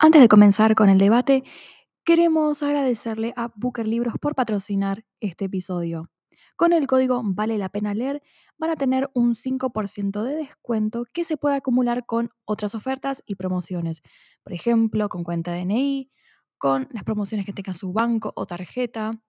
Antes 0.00 0.20
de 0.20 0.28
comenzar 0.28 0.76
con 0.76 0.88
el 0.90 0.98
debate, 0.98 1.42
queremos 2.04 2.62
agradecerle 2.62 3.34
a 3.36 3.50
Booker 3.56 3.88
Libros 3.88 4.14
por 4.20 4.36
patrocinar 4.36 5.04
este 5.18 5.46
episodio. 5.46 6.08
Con 6.54 6.72
el 6.72 6.86
código 6.86 7.20
Vale 7.24 7.58
la 7.58 7.68
pena 7.68 7.94
leer 7.94 8.22
van 8.58 8.70
a 8.70 8.76
tener 8.76 9.10
un 9.12 9.34
5% 9.34 10.22
de 10.22 10.36
descuento 10.36 11.04
que 11.12 11.24
se 11.24 11.36
puede 11.36 11.56
acumular 11.56 12.06
con 12.06 12.30
otras 12.44 12.76
ofertas 12.76 13.24
y 13.26 13.34
promociones. 13.34 14.02
Por 14.44 14.52
ejemplo, 14.52 15.08
con 15.08 15.24
cuenta 15.24 15.52
DNI, 15.52 16.12
con 16.58 16.86
las 16.92 17.02
promociones 17.02 17.44
que 17.44 17.52
tenga 17.52 17.74
su 17.74 17.92
banco 17.92 18.32
o 18.36 18.46
tarjeta. 18.46 19.20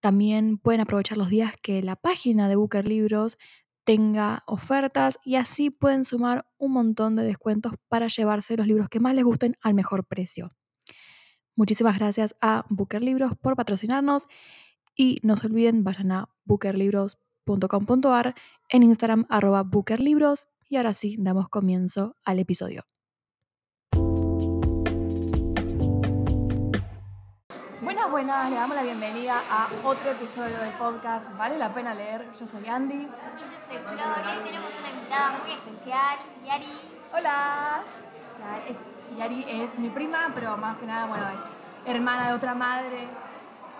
También 0.00 0.58
pueden 0.58 0.82
aprovechar 0.82 1.16
los 1.16 1.30
días 1.30 1.54
que 1.62 1.82
la 1.82 1.96
página 1.96 2.50
de 2.50 2.56
Booker 2.56 2.86
Libros 2.86 3.38
tenga 3.84 4.42
ofertas 4.46 5.18
y 5.24 5.36
así 5.36 5.70
pueden 5.70 6.04
sumar 6.04 6.46
un 6.58 6.72
montón 6.72 7.16
de 7.16 7.24
descuentos 7.24 7.72
para 7.88 8.08
llevarse 8.08 8.56
los 8.56 8.66
libros 8.66 8.88
que 8.88 9.00
más 9.00 9.14
les 9.14 9.24
gusten 9.24 9.56
al 9.60 9.74
mejor 9.74 10.04
precio. 10.06 10.52
Muchísimas 11.54 11.98
gracias 11.98 12.34
a 12.40 12.64
Booker 12.70 13.02
Libros 13.02 13.32
por 13.40 13.56
patrocinarnos 13.56 14.26
y 14.94 15.18
no 15.22 15.36
se 15.36 15.46
olviden, 15.46 15.84
vayan 15.84 16.12
a 16.12 16.28
bookerlibros.com.ar, 16.44 18.34
en 18.68 18.82
Instagram 18.82 19.26
arroba 19.28 19.62
bookerlibros 19.62 20.46
y 20.68 20.76
ahora 20.76 20.94
sí, 20.94 21.16
damos 21.18 21.48
comienzo 21.48 22.16
al 22.24 22.38
episodio. 22.38 22.84
Buenas, 27.82 28.10
buenas, 28.12 28.48
le 28.48 28.54
damos 28.54 28.76
la 28.76 28.82
bienvenida 28.84 29.42
a 29.50 29.66
otro 29.84 30.12
episodio 30.12 30.56
del 30.58 30.72
podcast 30.74 31.26
Vale 31.36 31.58
la 31.58 31.74
pena 31.74 31.92
leer. 31.92 32.30
Yo 32.38 32.46
soy 32.46 32.68
Andy. 32.68 32.94
Y 32.94 33.00
yo 33.00 33.46
soy 33.58 33.76
Flor 33.78 34.22
y 34.24 34.28
hoy 34.28 34.44
tenemos 34.44 34.68
una 34.78 34.90
invitada 34.90 35.40
muy 35.42 35.50
especial, 35.50 36.18
Yari. 36.46 36.78
Hola. 37.12 37.82
Yari 39.18 39.44
es 39.48 39.78
mi 39.80 39.90
prima, 39.90 40.30
pero 40.32 40.56
más 40.56 40.78
que 40.78 40.86
nada, 40.86 41.06
bueno, 41.06 41.24
es 41.30 41.92
hermana 41.92 42.28
de 42.28 42.34
otra 42.34 42.54
madre. 42.54 43.02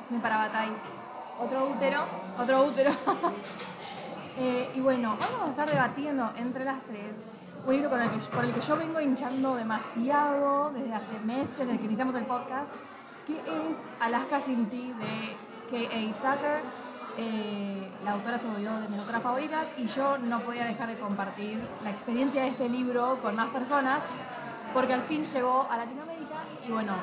Es 0.03 0.11
mi 0.11 0.19
parabatay. 0.19 0.73
Otro 1.39 1.67
útero. 1.67 2.05
Otro 2.39 2.65
útero. 2.65 2.91
Eh, 4.35 4.73
y 4.75 4.81
bueno, 4.81 5.13
hoy 5.13 5.27
vamos 5.31 5.49
a 5.49 5.51
estar 5.51 5.69
debatiendo 5.69 6.33
entre 6.37 6.65
las 6.65 6.81
tres 6.85 7.19
un 7.67 7.75
libro 7.75 7.91
con 7.91 8.01
el 8.01 8.11
que, 8.11 8.17
por 8.17 8.45
el 8.45 8.53
que 8.53 8.61
yo 8.63 8.77
vengo 8.77 8.99
hinchando 8.99 9.55
demasiado 9.57 10.71
desde 10.71 10.95
hace 10.95 11.19
meses, 11.25 11.59
desde 11.59 11.79
que 11.79 11.85
iniciamos 11.85 12.15
el 12.15 12.25
podcast, 12.25 12.75
que 13.27 13.35
es 13.39 13.77
Alaska 14.01 14.41
sin 14.41 14.69
ti 14.69 14.93
de 14.99 15.37
K.A. 15.89 16.13
Tucker. 16.35 16.61
Eh, 17.19 17.91
la 18.05 18.13
autora 18.13 18.39
se 18.39 18.47
volvió 18.47 18.73
de 18.81 18.89
mis 18.89 18.99
autoras 18.99 19.23
favoritas 19.23 19.67
y 19.77 19.87
yo 19.87 20.17
no 20.19 20.41
podía 20.41 20.65
dejar 20.65 20.89
de 20.89 20.97
compartir 20.97 21.61
la 21.85 21.91
experiencia 21.91 22.43
de 22.43 22.49
este 22.49 22.69
libro 22.71 23.19
con 23.21 23.37
más 23.37 23.51
personas 23.51 24.03
porque 24.73 24.95
al 24.95 25.03
fin 25.03 25.27
llegó 25.27 25.69
a 25.71 25.77
Latinoamérica 25.77 26.37
y 26.67 26.73
bueno, 26.73 26.95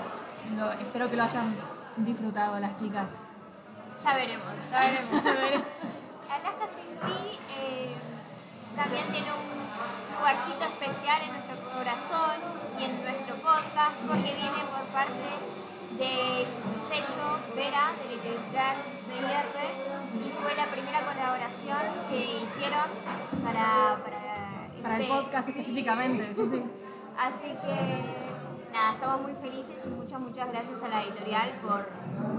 lo- 0.57 0.71
espero 0.71 1.07
que 1.11 1.15
lo 1.15 1.23
hayan 1.23 1.55
disfrutado 1.97 2.59
las 2.59 2.75
chicas. 2.75 3.05
Ya 4.03 4.15
veremos, 4.15 4.47
ya 4.71 4.79
veremos. 4.79 5.23
Alaska 6.33 6.65
Sin 6.73 6.89
Ti 7.05 7.39
eh, 7.59 7.93
también 8.75 9.05
tiene 9.11 9.27
un 9.29 10.17
lugarcito 10.17 10.63
especial 10.65 11.21
en 11.21 11.31
nuestro 11.33 11.55
corazón 11.69 12.35
y 12.79 12.83
en 12.85 13.03
nuestro 13.03 13.35
podcast 13.35 13.93
porque 14.07 14.33
viene 14.33 14.61
por 14.73 14.81
parte 14.89 15.29
del 15.99 16.45
sello 16.87 17.27
Vera 17.55 17.91
de 17.99 18.15
Literatura 18.15 18.75
BR 19.09 20.25
y 20.25 20.29
fue 20.41 20.55
la 20.55 20.65
primera 20.65 20.99
colaboración 21.01 21.77
que 22.09 22.17
hicieron 22.41 22.87
para, 23.43 23.99
para, 24.03 24.81
Para 24.81 24.95
el 24.95 25.01
este- 25.01 25.13
podcast 25.13 25.45
sí. 25.47 25.51
específicamente, 25.51 26.33
sí, 26.35 26.41
sí. 26.51 26.63
Así 27.19 27.49
que 27.51 28.71
nada, 28.73 28.93
estamos 28.93 29.21
muy 29.23 29.33
felices 29.33 29.75
y 29.85 29.89
muchas, 29.89 30.19
muchas 30.21 30.47
gracias 30.47 30.81
a 30.83 30.87
la 30.87 31.03
editorial 31.03 31.51
por 31.61 31.89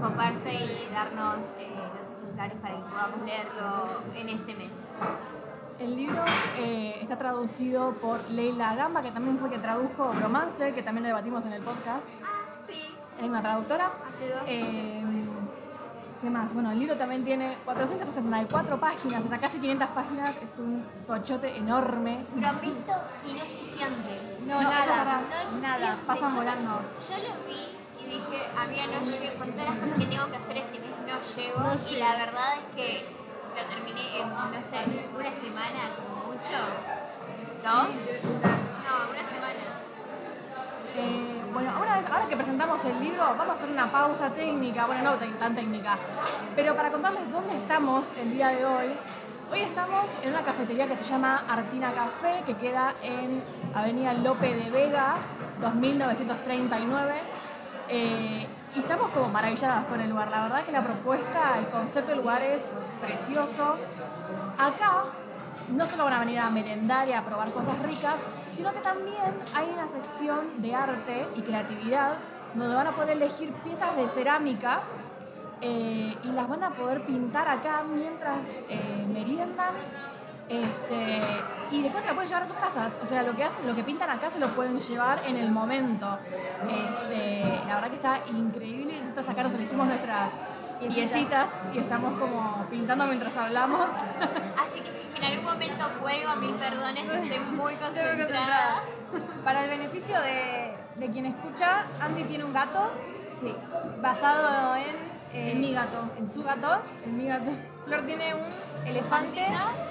coparse 0.01 0.53
y 0.53 0.89
darnos 0.91 1.47
eh, 1.59 1.69
los 1.75 2.09
ejemplares 2.09 2.57
para 2.61 2.75
que 2.75 2.81
podamos 2.89 3.21
leerlo 3.25 3.85
en 4.15 4.29
este 4.29 4.55
mes. 4.55 4.89
El 5.77 5.95
libro 5.95 6.23
eh, 6.57 6.95
está 7.01 7.17
traducido 7.17 7.91
por 7.93 8.19
Leila 8.31 8.75
Gamba, 8.75 9.01
que 9.01 9.11
también 9.11 9.37
fue 9.39 9.49
que 9.49 9.57
tradujo 9.59 10.11
Romance, 10.13 10.73
que 10.73 10.83
también 10.83 11.03
lo 11.03 11.07
debatimos 11.09 11.45
en 11.45 11.53
el 11.53 11.61
podcast. 11.63 12.05
Sí, 13.17 13.23
Es 13.23 13.29
una 13.29 13.41
traductora. 13.41 13.91
hace 14.07 14.29
dos. 14.33 14.41
Eh, 14.47 15.03
¿Qué 16.21 16.29
más? 16.29 16.53
Bueno, 16.53 16.69
el 16.71 16.77
libro 16.79 16.95
también 16.97 17.23
tiene 17.25 17.57
464 17.65 18.79
páginas, 18.79 19.25
o 19.25 19.27
sea, 19.27 19.39
casi 19.39 19.57
500 19.57 19.89
páginas. 19.89 20.35
Es 20.43 20.59
un 20.59 20.85
tochote 21.07 21.57
enorme. 21.57 22.25
Prometo 22.29 22.93
y 23.25 23.33
no 23.33 23.39
se 23.39 23.65
siente. 23.73 24.37
No, 24.45 24.61
nada, 24.61 25.21
no 25.21 25.51
se 25.51 25.61
nada, 25.67 25.97
pasan 26.05 26.29
Yo- 26.29 26.35
volando. 26.37 26.79
Yo 27.09 27.17
lo 27.17 27.33
vi 27.49 27.73
y 28.01 28.05
dije, 28.05 28.37
amiga, 28.55 28.83
no 28.93 29.01
llego, 29.09 29.39
con 29.39 29.51
todas 29.51 29.65
las 29.65 29.75
cosas 29.77 29.97
que 29.97 30.05
tengo 30.05 30.27
que 30.29 30.37
hacer 30.37 30.57
este 30.57 30.79
mes 30.79 30.89
no 31.09 31.17
llego. 31.35 31.59
No 31.59 31.73
y 31.73 31.95
la 31.97 32.11
verdad 32.11 32.49
es 32.53 32.75
que 32.75 33.05
lo 33.57 33.63
terminé 33.65 34.21
en, 34.21 34.29
no 34.29 34.61
sé, 34.61 34.77
una 35.17 35.31
semana 35.33 35.81
como 35.97 36.33
mucho. 36.37 36.57
¿Dos? 37.65 37.89
No, 38.45 38.93
una 39.09 39.25
semana. 39.25 39.65
Eh, 40.93 41.41
bueno, 41.53 41.71
una 41.81 41.97
vez, 41.97 42.05
que 42.29 42.35
presentamos 42.37 42.83
el 42.85 42.99
libro, 43.03 43.23
vamos 43.37 43.49
a 43.49 43.53
hacer 43.53 43.69
una 43.69 43.87
pausa 43.87 44.29
técnica, 44.29 44.85
bueno, 44.85 45.03
no 45.03 45.13
tan- 45.17 45.33
tan 45.39 45.55
técnica, 45.55 45.97
pero 46.55 46.75
para 46.75 46.89
contarles 46.91 47.29
dónde 47.31 47.55
estamos 47.57 48.05
el 48.17 48.31
día 48.33 48.49
de 48.49 48.65
hoy. 48.65 48.87
Hoy 49.51 49.59
estamos 49.61 50.05
en 50.23 50.29
una 50.29 50.41
cafetería 50.43 50.87
que 50.87 50.95
se 50.95 51.03
llama 51.03 51.43
Artina 51.49 51.91
Café, 51.93 52.41
que 52.45 52.55
queda 52.55 52.93
en 53.03 53.43
Avenida 53.75 54.13
Lope 54.13 54.53
de 54.53 54.69
Vega, 54.69 55.15
2939. 55.59 57.13
Eh, 57.89 58.47
y 58.73 58.79
estamos 58.79 59.09
como 59.11 59.27
maravilladas 59.27 59.83
con 59.85 59.99
el 59.99 60.09
lugar. 60.09 60.31
La 60.31 60.43
verdad 60.43 60.63
que 60.63 60.71
la 60.71 60.81
propuesta, 60.81 61.57
el 61.59 61.65
concepto 61.65 62.11
del 62.11 62.19
lugar 62.21 62.41
es 62.41 62.61
precioso. 63.01 63.75
Acá 64.57 65.03
no 65.71 65.85
solo 65.85 66.03
van 66.03 66.13
a 66.13 66.19
venir 66.19 66.39
a 66.39 66.49
merendar 66.49 67.07
y 67.07 67.13
a 67.13 67.23
probar 67.23 67.51
cosas 67.51 67.77
ricas, 67.79 68.15
sino 68.51 68.71
que 68.73 68.79
también 68.79 69.33
hay 69.55 69.69
una 69.73 69.87
sección 69.87 70.61
de 70.61 70.75
arte 70.75 71.27
y 71.35 71.41
creatividad 71.41 72.13
donde 72.53 72.75
van 72.75 72.87
a 72.87 72.91
poder 72.91 73.11
elegir 73.11 73.51
piezas 73.63 73.95
de 73.95 74.07
cerámica 74.07 74.81
eh, 75.61 76.15
y 76.23 76.27
las 76.33 76.47
van 76.47 76.63
a 76.63 76.71
poder 76.71 77.01
pintar 77.01 77.47
acá 77.47 77.83
mientras 77.83 78.63
eh, 78.69 79.05
meriendan. 79.13 79.73
Este, 80.49 81.21
y 81.71 81.81
después 81.81 82.03
se 82.03 82.09
la 82.09 82.13
pueden 82.13 82.27
llevar 82.27 82.43
a 82.43 82.47
sus 82.47 82.55
casas. 82.57 82.99
O 83.01 83.05
sea, 83.05 83.23
lo 83.23 83.33
que 83.35 83.43
hacen, 83.45 83.65
lo 83.65 83.73
que 83.73 83.83
pintan 83.83 84.09
acá 84.09 84.29
se 84.29 84.39
lo 84.39 84.49
pueden 84.49 84.79
llevar 84.79 85.21
en 85.25 85.37
el 85.37 85.49
momento. 85.49 86.17
Este, 86.67 87.45
la 87.67 87.75
verdad 87.75 87.89
que 87.89 87.95
está 87.95 88.19
increíble. 88.27 88.99
Nosotros 88.99 89.29
acá 89.29 89.43
nos 89.43 89.53
elegimos 89.53 89.87
nuestras 89.87 90.31
piecitas 90.89 91.47
y 91.73 91.79
estamos 91.79 92.17
como 92.19 92.65
pintando 92.69 93.05
mientras 93.07 93.35
hablamos. 93.37 93.89
Así 94.65 94.79
que 94.81 94.91
si 94.93 95.01
en 95.17 95.23
algún 95.23 95.45
momento 95.45 95.85
cuelgo, 96.01 96.35
mil 96.37 96.55
perdones, 96.55 97.09
estoy 97.09 97.39
muy 97.55 97.75
concentrada. 97.75 98.81
Para 99.43 99.63
el 99.65 99.69
beneficio 99.69 100.19
de, 100.21 100.73
de 100.95 101.11
quien 101.11 101.25
escucha, 101.25 101.83
Andy 102.01 102.23
tiene 102.23 102.43
un 102.45 102.53
gato 102.53 102.91
Sí, 103.39 103.53
basado 104.01 104.75
en, 104.75 104.95
eh, 105.33 105.51
En 105.53 105.61
mi 105.61 105.73
gato. 105.73 106.09
En 106.17 106.31
su 106.31 106.43
gato. 106.43 106.81
en 107.03 107.17
mi 107.17 107.25
gato. 107.27 107.49
Flor 107.85 108.01
tiene 108.05 108.35
un 108.35 108.87
elefante 108.87 109.43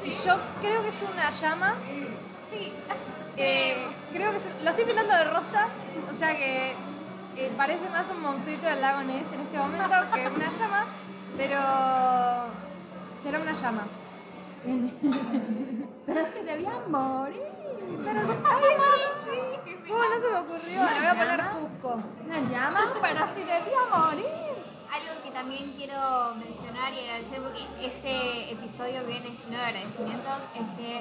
y 0.05 0.11
yo 0.11 0.37
creo 0.61 0.83
que 0.83 0.89
es 0.91 1.03
una 1.13 1.31
llama. 1.31 1.75
Sí. 2.49 2.73
Eh, 3.37 3.77
creo 4.13 4.31
que 4.31 4.37
es- 4.37 4.47
lo 4.63 4.71
estoy 4.71 4.85
pintando 4.85 5.13
de 5.17 5.25
rosa, 5.25 5.67
o 6.09 6.17
sea 6.17 6.37
que 6.37 6.75
parece 7.57 7.89
más 7.91 8.07
un 8.11 8.23
monstruito 8.23 8.67
del 8.67 8.81
lago 8.81 9.03
Ness 9.03 9.33
en 9.33 9.41
este 9.41 9.59
momento 9.59 9.89
que 10.15 10.29
una 10.29 10.51
llama, 10.51 10.87
pero 11.37 11.59
será 13.23 13.41
una 13.41 13.53
llama. 13.53 13.83
Pero 16.07 16.27
se 16.27 16.43
debía 16.43 16.73
morir. 16.89 17.41
Pero, 18.05 18.21
ay, 18.21 18.75
¿Cómo 19.89 20.05
no 20.05 20.21
se 20.21 20.29
me 20.29 20.39
ocurrió? 20.39 20.85
Le 20.85 20.99
voy 20.99 21.07
a 21.07 21.15
poner 21.15 21.45
Cusco. 21.51 22.03
Una 22.25 22.41
llama, 22.49 22.93
pero 23.01 23.21
si 23.35 23.41
debía 23.41 23.83
morir. 23.91 24.27
Algo 24.91 25.23
que 25.23 25.31
también 25.31 25.73
quiero 25.77 26.35
mencionar 26.35 26.93
y 26.93 27.01
agradecer 27.01 27.41
porque 27.43 27.63
este 27.81 28.53
episodio 28.53 29.05
viene 29.07 29.31
lleno 29.31 29.57
de 29.57 29.65
agradecimientos 29.65 30.47
es 30.55 30.67
que 30.79 31.01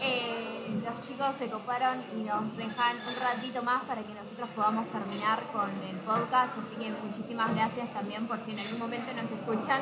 eh, 0.00 0.80
los 0.84 1.06
chicos 1.06 1.36
se 1.36 1.48
coparon 1.48 2.02
y 2.16 2.22
nos 2.22 2.56
dejan 2.56 2.96
un 2.96 3.16
ratito 3.22 3.62
más 3.62 3.82
para 3.84 4.02
que 4.02 4.14
nosotros 4.14 4.48
podamos 4.56 4.88
terminar 4.88 5.40
con 5.52 5.70
el 5.88 5.96
podcast, 5.96 6.58
así 6.58 6.76
que 6.76 6.90
muchísimas 7.04 7.54
gracias 7.54 7.92
también 7.92 8.26
por 8.26 8.40
si 8.40 8.52
en 8.52 8.60
algún 8.60 8.78
momento 8.78 9.12
nos 9.14 9.30
escuchan, 9.30 9.80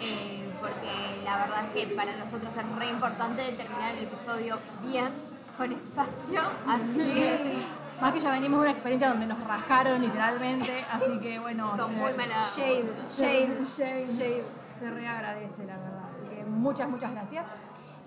eh, 0.00 0.48
porque 0.60 1.22
la 1.24 1.38
verdad 1.38 1.64
es 1.66 1.88
que 1.88 1.94
para 1.94 2.16
nosotros 2.16 2.54
es 2.56 2.78
re 2.78 2.90
importante 2.90 3.42
terminar 3.52 3.94
el 3.96 4.04
episodio 4.04 4.58
bien, 4.82 5.10
con 5.56 5.72
espacio, 5.72 6.42
así 6.68 7.12
que 7.14 7.56
Más 8.00 8.12
que 8.12 8.20
ya 8.20 8.30
venimos 8.30 8.60
de 8.60 8.62
una 8.62 8.72
experiencia 8.72 9.08
donde 9.08 9.26
nos 9.26 9.42
rajaron 9.42 10.02
literalmente, 10.02 10.84
así 10.92 11.18
que 11.18 11.38
bueno. 11.38 11.74
con 11.78 11.96
muy 11.96 12.12
mala... 12.12 12.40
Shade, 12.44 12.84
Shade, 13.10 13.64
shade, 13.64 14.04
shade. 14.04 14.06
shade. 14.06 14.44
Se 14.78 14.90
reagradece, 14.90 15.64
la 15.64 15.78
verdad. 15.78 16.10
Así 16.14 16.28
que 16.28 16.44
muchas, 16.44 16.88
muchas 16.90 17.12
gracias. 17.12 17.46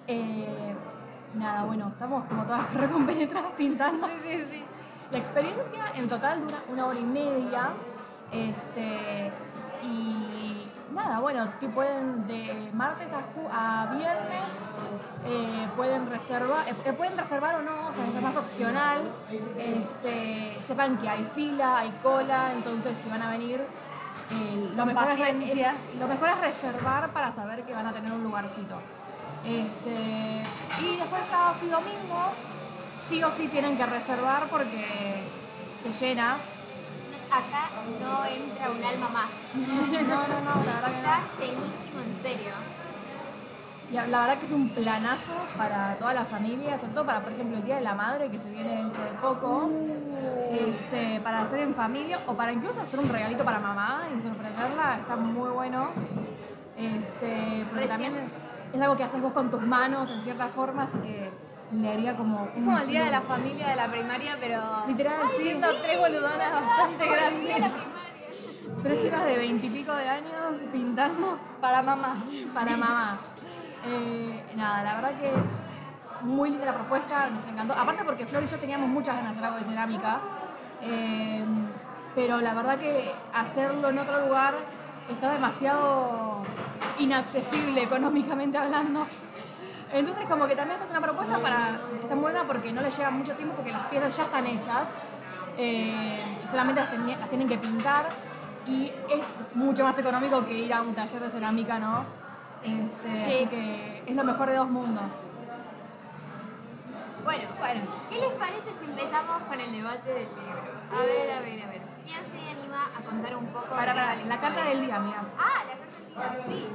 Eh, 0.05 0.75
nada, 1.35 1.63
bueno, 1.63 1.87
estamos 1.89 2.25
como 2.27 2.43
todas 2.43 2.73
recompenetradas 2.73 3.51
pintando. 3.57 4.07
Sí, 4.07 4.13
sí, 4.21 4.45
sí. 4.45 4.63
La 5.11 5.17
experiencia 5.17 5.85
en 5.95 6.07
total 6.07 6.41
dura 6.41 6.57
una 6.71 6.85
hora 6.85 6.99
y 6.99 7.03
media. 7.05 7.69
Este, 8.31 9.31
y 9.81 10.67
nada, 10.93 11.19
bueno, 11.19 11.49
te 11.59 11.67
pueden 11.67 12.27
de 12.27 12.69
martes 12.73 13.11
a, 13.13 13.17
ju- 13.21 13.49
a 13.51 13.87
viernes 13.95 14.53
eh, 15.25 15.67
pueden 15.75 16.07
reservar, 16.09 16.67
eh, 16.67 16.75
eh, 16.85 16.93
pueden 16.93 17.17
reservar 17.17 17.55
o 17.55 17.61
no, 17.63 17.87
o 17.89 17.93
sea, 17.93 18.05
es 18.05 18.21
más 18.21 18.35
opcional. 18.37 18.99
Este, 19.57 20.57
sepan 20.61 20.97
que 20.97 21.09
hay 21.09 21.23
fila, 21.33 21.79
hay 21.79 21.89
cola, 22.03 22.51
entonces 22.53 22.95
si 23.03 23.09
van 23.09 23.23
a 23.23 23.31
venir, 23.31 23.61
eh, 23.61 24.71
lo, 24.75 24.85
mejor 24.85 25.05
es, 25.09 25.97
lo 25.99 26.07
mejor 26.07 26.29
es 26.29 26.41
reservar 26.41 27.09
para 27.09 27.31
saber 27.31 27.63
que 27.63 27.73
van 27.73 27.87
a 27.87 27.93
tener 27.93 28.11
un 28.11 28.23
lugarcito. 28.23 28.75
Este, 29.45 30.43
y 30.85 30.95
después 30.97 31.21
sábados 31.29 31.57
y 31.63 31.67
domingos, 31.67 32.31
sí 33.09 33.23
o 33.23 33.31
sí 33.31 33.47
tienen 33.47 33.77
que 33.77 33.85
reservar 33.85 34.43
porque 34.49 35.23
se 35.81 35.93
llena. 36.05 36.35
Acá 37.31 37.69
no 38.01 38.25
entra 38.25 38.69
un 38.71 38.83
alma 38.83 39.09
más. 39.09 39.29
No, 39.55 40.17
no, 40.27 40.39
no, 40.41 40.65
la 40.65 40.73
verdad 40.73 40.89
que 40.89 41.01
no. 41.01 41.13
Está 41.13 41.19
llenísimo, 41.39 42.01
en 42.05 42.21
serio. 42.21 42.53
Y 43.91 43.93
la 43.95 44.19
verdad 44.21 44.37
que 44.37 44.45
es 44.45 44.51
un 44.51 44.69
planazo 44.69 45.31
para 45.57 45.95
toda 45.97 46.13
la 46.13 46.25
familia, 46.25 46.77
sobre 46.77 46.93
todo 46.93 47.05
para, 47.07 47.21
por 47.23 47.31
ejemplo, 47.31 47.57
el 47.57 47.63
Día 47.65 47.75
de 47.77 47.81
la 47.81 47.95
Madre, 47.95 48.29
que 48.29 48.37
se 48.37 48.49
viene 48.49 48.75
dentro 48.77 49.03
de 49.03 49.11
poco, 49.13 49.67
este, 50.51 51.19
para 51.21 51.41
hacer 51.41 51.59
en 51.61 51.73
familia 51.73 52.19
o 52.27 52.33
para 52.35 52.51
incluso 52.51 52.81
hacer 52.81 52.99
un 52.99 53.09
regalito 53.09 53.43
para 53.43 53.59
mamá 53.59 54.03
y 54.15 54.19
sorprenderla, 54.19 54.97
está 55.01 55.15
muy 55.15 55.49
bueno. 55.49 55.89
Este, 56.77 57.65
Recién- 57.73 57.87
también 57.89 58.31
es 58.73 58.81
algo 58.81 58.95
que 58.95 59.03
haces 59.03 59.21
vos 59.21 59.33
con 59.33 59.49
tus 59.49 59.61
manos, 59.61 60.11
en 60.11 60.21
cierta 60.21 60.47
forma, 60.49 60.83
así 60.83 60.97
que 60.99 61.31
le 61.71 61.91
haría 61.91 62.15
como... 62.15 62.45
Es 62.55 62.63
como 62.63 62.77
el 62.77 62.87
día 62.87 63.05
de 63.05 63.11
la 63.11 63.21
familia 63.21 63.69
de 63.69 63.75
la 63.75 63.87
primaria, 63.87 64.37
pero 64.39 64.61
Literal, 64.87 65.21
sí. 65.35 65.43
siendo 65.43 65.67
tres 65.81 65.97
boludonas 65.99 66.51
bastante 66.51 67.05
grandes 67.07 67.73
Tres 68.83 69.01
chicas 69.01 69.25
de 69.25 69.37
veintipico 69.37 69.93
de 69.93 70.07
años 70.07 70.57
pintando 70.71 71.37
para 71.59 71.81
mamá. 71.81 72.15
para 72.53 72.77
mamá. 72.77 73.17
Eh, 73.85 74.43
nada, 74.55 74.83
la 74.83 74.95
verdad 74.95 75.19
que 75.19 75.31
muy 76.21 76.49
linda 76.49 76.65
la 76.65 76.73
propuesta, 76.75 77.29
nos 77.29 77.45
encantó. 77.47 77.73
Aparte 77.73 78.03
porque 78.05 78.25
Flor 78.25 78.43
y 78.43 78.47
yo 78.47 78.57
teníamos 78.57 78.89
muchas 78.89 79.15
ganas 79.15 79.31
de 79.31 79.37
hacer 79.37 79.45
algo 79.45 79.59
de 79.59 79.65
cerámica, 79.65 80.19
eh, 80.81 81.43
pero 82.15 82.39
la 82.39 82.53
verdad 82.53 82.77
que 82.77 83.11
hacerlo 83.33 83.89
en 83.89 83.99
otro 83.99 84.25
lugar 84.25 84.53
está 85.13 85.31
demasiado 85.31 86.43
inaccesible 86.99 87.83
económicamente 87.83 88.57
hablando. 88.57 89.03
Entonces 89.91 90.25
como 90.27 90.47
que 90.47 90.55
también 90.55 90.75
esta 90.75 90.85
es 90.85 90.91
una 90.91 91.01
propuesta 91.01 91.39
para 91.39 91.79
que 91.89 92.01
está 92.01 92.15
buena 92.15 92.45
porque 92.45 92.71
no 92.71 92.81
le 92.81 92.89
lleva 92.89 93.09
mucho 93.09 93.33
tiempo 93.33 93.55
porque 93.55 93.71
las 93.71 93.87
piezas 93.87 94.15
ya 94.15 94.23
están 94.23 94.45
hechas, 94.45 94.99
eh, 95.57 96.23
solamente 96.49 96.81
las, 96.81 97.29
tienen 97.29 97.47
que 97.47 97.57
pintar 97.57 98.07
y 98.67 98.91
es 99.09 99.33
mucho 99.55 99.83
más 99.83 99.97
económico 99.97 100.45
que 100.45 100.53
ir 100.53 100.73
a 100.73 100.81
un 100.81 100.93
taller 100.93 101.21
de 101.21 101.29
cerámica, 101.29 101.79
¿no? 101.79 102.05
Este, 102.63 103.19
Sí. 103.19 103.47
Que 103.47 104.03
es 104.05 104.15
lo 104.15 104.23
mejor 104.23 104.49
de 104.49 104.57
dos 104.57 104.69
mundos. 104.69 105.05
Bueno, 107.23 107.43
bueno, 107.59 107.81
¿qué 108.09 108.19
les 108.19 108.31
parece 108.33 108.71
si 108.79 108.85
empezamos 108.85 109.41
con 109.43 109.59
el 109.59 109.71
debate 109.71 110.09
del 110.09 110.27
libro? 110.29 110.61
A 110.91 111.05
ver, 111.05 111.31
a 111.31 111.41
ver, 111.41 111.63
a 111.63 111.67
ver. 111.67 111.78
¿Quién 112.03 112.25
se 112.25 112.49
anima 112.49 112.89
a 112.97 113.01
contar 113.03 113.35
un 113.35 113.45
poco 113.47 113.67
Para, 113.69 113.93
de 113.93 113.99
para, 113.99 114.15
qué 114.15 114.21
va 114.23 114.27
la 114.27 114.39
carta 114.39 114.63
del 114.63 114.85
día, 114.85 114.95
amiga. 114.95 115.23
Ah, 115.37 115.63
la 115.67 116.21
carta 116.21 116.37
del 116.37 116.47
día, 116.47 116.57
sí. 116.57 116.69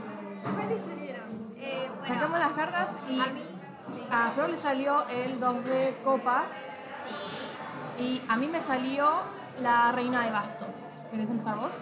¿Cuáles 0.55 0.83
salieron? 0.83 1.55
Eh, 1.57 1.91
bueno, 1.99 2.15
Sacamos 2.15 2.39
las 2.39 2.53
cartas 2.53 2.89
y 3.09 3.21
a 3.21 3.27
mí, 3.27 3.41
sí. 3.95 4.07
a 4.11 4.31
Flor 4.31 4.51
le 4.51 4.57
salió 4.57 5.09
el 5.09 5.41
2 5.41 5.65
de 5.65 5.97
copas 6.05 6.51
y 7.99 8.21
a 8.29 8.37
mí 8.37 8.47
me 8.49 8.61
salió 8.61 9.09
la 9.61 9.93
reina 9.93 10.23
de 10.25 10.31
bastos. 10.31 10.75
¿Querés 11.11 11.31
empezar 11.31 11.57
vos? 11.57 11.73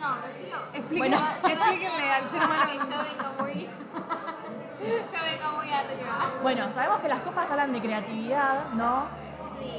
No, 0.00 0.16
decilo. 0.26 0.56
Explíquenle, 0.74 1.16
Bueno, 1.16 2.14
al 2.14 2.28
ser 2.28 2.44
humano 2.44 2.72
yo 2.72 2.80
vengo 2.80 3.42
muy... 3.42 3.54
yo 4.80 5.24
vengo 5.24 5.56
muy 5.56 5.70
arriba. 5.72 6.30
Bueno, 6.42 6.70
sabemos 6.70 7.00
que 7.00 7.08
las 7.08 7.20
copas 7.20 7.50
hablan 7.50 7.72
de 7.72 7.80
creatividad, 7.80 8.68
¿no? 8.74 9.06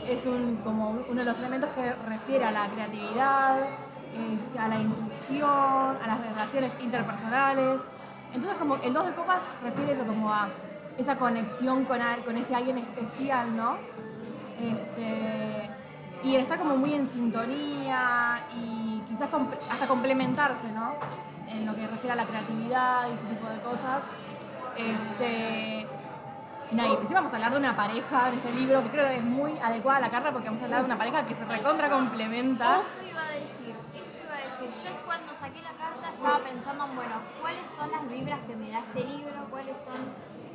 Es 0.07 0.25
un, 0.25 0.57
como 0.63 0.89
uno 1.09 1.19
de 1.19 1.25
los 1.25 1.37
elementos 1.39 1.69
que 1.71 1.93
refiere 2.07 2.45
a 2.45 2.51
la 2.51 2.67
creatividad, 2.67 3.57
este, 4.13 4.59
a 4.59 4.67
la 4.67 4.79
intuición, 4.79 5.49
a 5.49 6.07
las 6.07 6.19
relaciones 6.21 6.71
interpersonales. 6.81 7.81
Entonces, 8.33 8.57
como 8.59 8.75
el 8.77 8.93
2 8.93 9.05
de 9.07 9.13
copas 9.13 9.41
refiere 9.63 9.93
eso 9.93 10.03
como 10.05 10.31
a 10.33 10.47
esa 10.97 11.15
conexión 11.17 11.85
con, 11.85 12.01
al- 12.01 12.23
con 12.23 12.35
ese 12.37 12.55
alguien 12.55 12.77
especial, 12.79 13.55
¿no? 13.55 13.77
Este, 14.59 15.69
y 16.23 16.35
está 16.35 16.57
como 16.57 16.75
muy 16.75 16.93
en 16.93 17.07
sintonía 17.07 18.41
y 18.55 19.01
quizás 19.07 19.29
hasta 19.71 19.87
complementarse, 19.87 20.67
¿no? 20.71 20.93
En 21.47 21.65
lo 21.65 21.73
que 21.75 21.87
refiere 21.87 22.11
a 22.11 22.15
la 22.15 22.25
creatividad 22.25 23.07
y 23.09 23.13
ese 23.13 23.25
tipo 23.27 23.47
de 23.49 23.59
cosas. 23.61 24.09
Este, 24.77 25.87
y 26.71 26.75
nada, 26.75 26.89
y 26.89 26.93
encima 26.93 27.19
vamos 27.19 27.33
a 27.33 27.35
hablar 27.35 27.51
de 27.51 27.57
una 27.57 27.75
pareja 27.75 28.29
en 28.29 28.35
este 28.35 28.51
libro 28.53 28.83
que 28.83 28.89
creo 28.89 29.07
que 29.07 29.17
es 29.17 29.23
muy 29.23 29.57
adecuada 29.59 29.97
a 29.97 30.01
la 30.01 30.09
carta 30.09 30.31
porque 30.31 30.47
vamos 30.47 30.61
a 30.61 30.65
hablar 30.65 30.81
de 30.81 30.85
una 30.85 30.97
pareja 30.97 31.25
que 31.25 31.33
se 31.33 31.45
recontra 31.45 31.89
complementa. 31.89 32.79
Eso 32.79 33.09
iba 33.09 33.21
a 33.21 33.31
decir, 33.31 33.75
eso 33.95 34.17
iba 34.25 34.35
a 34.35 34.41
decir. 34.43 34.89
Yo 34.89 35.05
cuando 35.05 35.33
saqué 35.33 35.61
la 35.61 35.73
carta 35.73 36.09
estaba 36.13 36.39
pensando 36.39 36.85
en, 36.85 36.95
bueno, 36.95 37.15
¿cuáles 37.41 37.65
son 37.69 37.91
las 37.91 38.09
vibras 38.09 38.39
que 38.45 38.55
me 38.55 38.69
da 38.69 38.79
este 38.79 39.03
libro? 39.05 39.45
¿Cuáles 39.49 39.77
son, 39.81 39.99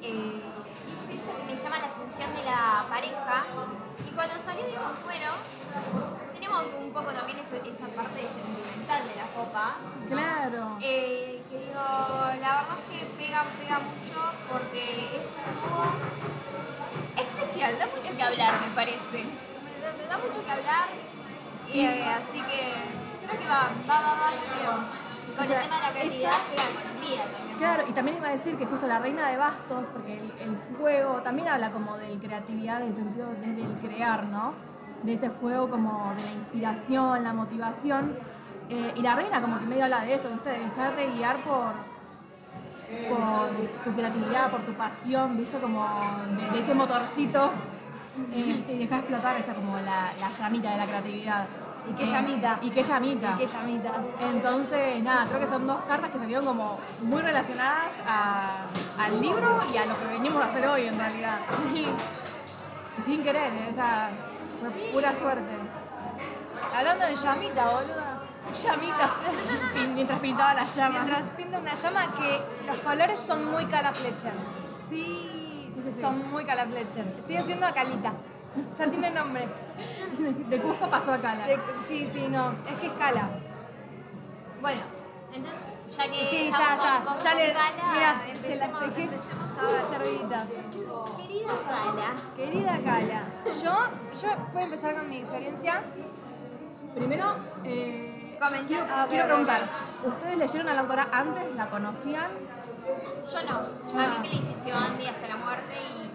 eh, 0.03 0.43
qué 0.65 1.15
es 1.17 1.23
eso 1.23 1.31
que 1.37 1.45
me 1.51 1.57
llama 1.59 1.79
la 1.79 1.89
atención 1.91 2.31
de 2.35 2.45
la 2.45 2.87
pareja? 2.89 3.37
Y 4.07 4.11
cuando 4.15 4.35
salió 4.39 4.67
digo, 4.67 4.87
bueno, 5.03 5.31
tenemos 6.33 6.65
un 6.79 6.93
poco 6.93 7.11
también 7.11 7.39
esa 7.39 7.87
parte 7.91 8.21
sentimental 8.23 9.03
de 9.03 9.15
la 9.17 9.27
copa. 9.35 9.77
Claro. 10.09 10.77
Eh, 10.81 11.24
pega, 13.61 13.79
mucho 13.79 14.19
porque 14.51 14.83
es 15.19 15.27
dúo 15.63 15.85
especial, 17.17 17.79
da 17.79 17.87
mucho 17.87 18.17
que 18.17 18.23
hablar, 18.23 18.53
me 18.61 18.75
parece. 18.75 19.19
Me 19.25 19.81
da, 19.83 20.17
da 20.17 20.19
mucho 20.19 20.45
que 20.45 20.51
hablar, 20.51 20.87
eh, 21.73 22.05
así 22.09 22.41
que 22.43 22.61
creo 23.27 23.41
que 23.41 23.47
va, 23.49 23.69
va, 23.89 24.01
va, 24.01 24.13
va. 24.21 24.31
Y 24.35 25.33
con 25.37 25.45
O 25.45 25.49
sea, 25.49 25.59
el 25.61 25.65
tema 25.65 25.77
de 25.77 25.83
la 25.83 25.91
creatividad, 25.91 26.31
pega 26.51 26.65
con 26.75 26.85
el 26.95 27.09
día 27.09 27.23
también. 27.25 27.59
Claro, 27.59 27.85
y 27.89 27.93
también 27.93 28.17
iba 28.19 28.29
a 28.29 28.33
decir 28.33 28.57
que 28.57 28.67
justo 28.67 28.87
la 28.87 28.99
reina 28.99 29.29
de 29.31 29.37
bastos, 29.37 29.87
porque 29.93 30.15
el, 30.19 30.33
el 30.41 30.57
fuego 30.79 31.23
también 31.23 31.49
habla 31.49 31.71
como 31.71 31.97
de 31.99 32.19
creatividad 32.19 32.83
en 32.83 32.89
el 32.89 32.95
sentido 32.95 33.29
de- 33.41 33.53
del 33.55 33.73
crear, 33.79 34.25
¿no? 34.25 34.53
De 35.03 35.15
ese 35.15 35.31
fuego 35.31 35.69
como 35.71 36.13
de 36.17 36.23
la 36.25 36.33
inspiración, 36.33 37.25
la 37.25 37.33
motivación. 37.33 38.19
Eh, 38.71 38.93
y 38.97 39.03
la 39.03 39.15
reina 39.15 39.41
como 39.43 39.59
que 39.59 39.67
medio 39.67 39.85
habla 39.85 40.01
de 40.01 40.15
eso, 40.15 40.29
¿viste? 40.31 40.51
De 40.51 40.59
dejarte 40.61 41.11
guiar 41.15 41.37
por, 41.45 41.73
por 43.09 43.85
tu 43.85 43.93
creatividad, 43.95 44.51
por 44.51 44.61
tu 44.63 44.73
pasión, 44.75 45.37
¿viste? 45.37 45.59
Como 45.59 45.87
de, 46.39 46.51
de 46.51 46.59
ese 46.61 46.75
motorcito. 46.75 47.51
este, 48.33 48.73
y 48.75 48.79
dejar 48.79 49.01
explotar 49.01 49.37
esa 49.37 49.55
como 49.55 49.77
la, 49.79 50.13
la 50.21 50.31
llamita 50.33 50.71
de 50.71 50.77
la 50.79 50.87
creatividad. 50.87 51.47
Y 51.91 51.93
qué 51.95 52.07
llamita. 52.07 52.59
Y 52.63 52.71
qué 52.71 52.83
llamita. 52.83 53.33
Y 53.35 53.39
qué 53.39 53.47
llamita. 53.47 53.91
Entonces, 54.33 55.03
nada, 55.03 55.27
creo 55.27 55.41
que 55.41 55.47
son 55.47 55.67
dos 55.67 55.85
cartas 55.85 56.11
que 56.11 56.19
salieron 56.19 56.45
como 56.47 56.79
muy 57.03 57.21
relacionadas 57.21 57.93
a- 58.07 58.57
al 58.99 59.21
libro 59.21 59.61
y 59.73 59.77
a 59.77 59.85
lo 59.85 59.99
que 59.99 60.07
venimos 60.07 60.43
a 60.43 60.47
hacer 60.47 60.67
hoy 60.67 60.87
en 60.87 60.97
realidad. 60.97 61.39
Sí. 61.51 61.87
Sin 63.05 63.23
querer, 63.23 63.53
¿eh? 63.53 63.73
sea, 63.75 64.11
fue 64.61 64.71
pura 64.93 65.13
suerte. 65.15 65.53
Hablando 66.75 67.05
de 67.07 67.17
llamita, 67.17 67.65
boluda. 67.71 68.14
Llamita, 68.55 69.11
mientras 69.95 70.19
pintaba 70.21 70.55
la 70.55 70.65
llama. 70.67 70.91
Mientras 71.03 71.23
pinta 71.37 71.59
una 71.59 71.75
llama 71.75 72.15
que 72.15 72.41
los 72.67 72.77
colores 72.79 73.21
son 73.21 73.51
muy 73.51 73.65
Cala 73.67 73.93
Fletcher. 73.93 74.33
Sí, 74.89 75.71
sí, 75.75 75.81
sí. 75.85 75.93
sí. 75.93 76.01
Son 76.01 76.31
muy 76.31 76.45
Cala 76.45 76.65
Fletcher. 76.67 77.07
Estoy 77.19 77.37
haciendo 77.37 77.67
a 77.67 77.73
Calita. 77.73 78.13
Ya 78.79 78.89
tiene 78.91 79.11
nombre. 79.11 79.49
De 80.49 80.61
Cusco 80.61 80.89
pasó 80.89 81.13
a 81.15 81.19
Cala. 81.19 81.47
De- 81.47 81.59
sí, 81.83 82.07
sí, 82.11 82.27
no. 82.29 82.53
Es 82.53 82.79
que 82.81 82.87
es 82.87 82.93
Cala. 82.93 83.29
Bueno, 84.61 84.81
entonces, 85.33 85.63
ya 85.97 86.05
que 86.05 86.25
Sí, 86.25 86.51
ya 86.51 86.75
está. 86.75 87.05
con- 87.05 87.19
Ya 87.19 87.35
le. 87.35 87.53
Gala, 87.53 87.93
Mira, 87.93 88.23
se 88.41 88.57
la 88.57 88.67
dejé 88.69 89.11
a 89.11 89.91
servidita. 89.93 90.47
Querida 91.17 91.53
Gala, 91.69 92.15
Querida 92.37 92.79
Cala, 92.85 93.25
yo, 93.45 94.21
yo 94.23 94.29
voy 94.53 94.63
a 94.63 94.65
empezar 94.65 94.95
con 94.95 95.09
mi 95.09 95.19
experiencia. 95.19 95.83
Primero, 96.95 97.37
eh. 97.65 98.11
Quiero, 98.67 98.87
quiero 99.09 99.27
preguntar, 99.27 99.69
¿ustedes 100.05 100.39
leyeron 100.39 100.69
a 100.69 100.75
la 100.75 100.81
autora 100.81 101.09
antes? 101.13 101.55
¿La 101.57 101.69
conocían? 101.69 102.31
yo 103.33 103.51
no. 103.51 103.91
Yo 103.91 103.99
a 103.99 104.09
mí 104.09 104.17
me 104.23 104.29
le 104.29 104.37
insistió 104.37 104.77
Andy 104.77 105.07
hasta 105.07 105.29
la 105.29 105.37
muerte 105.37 105.75
y 105.97 106.11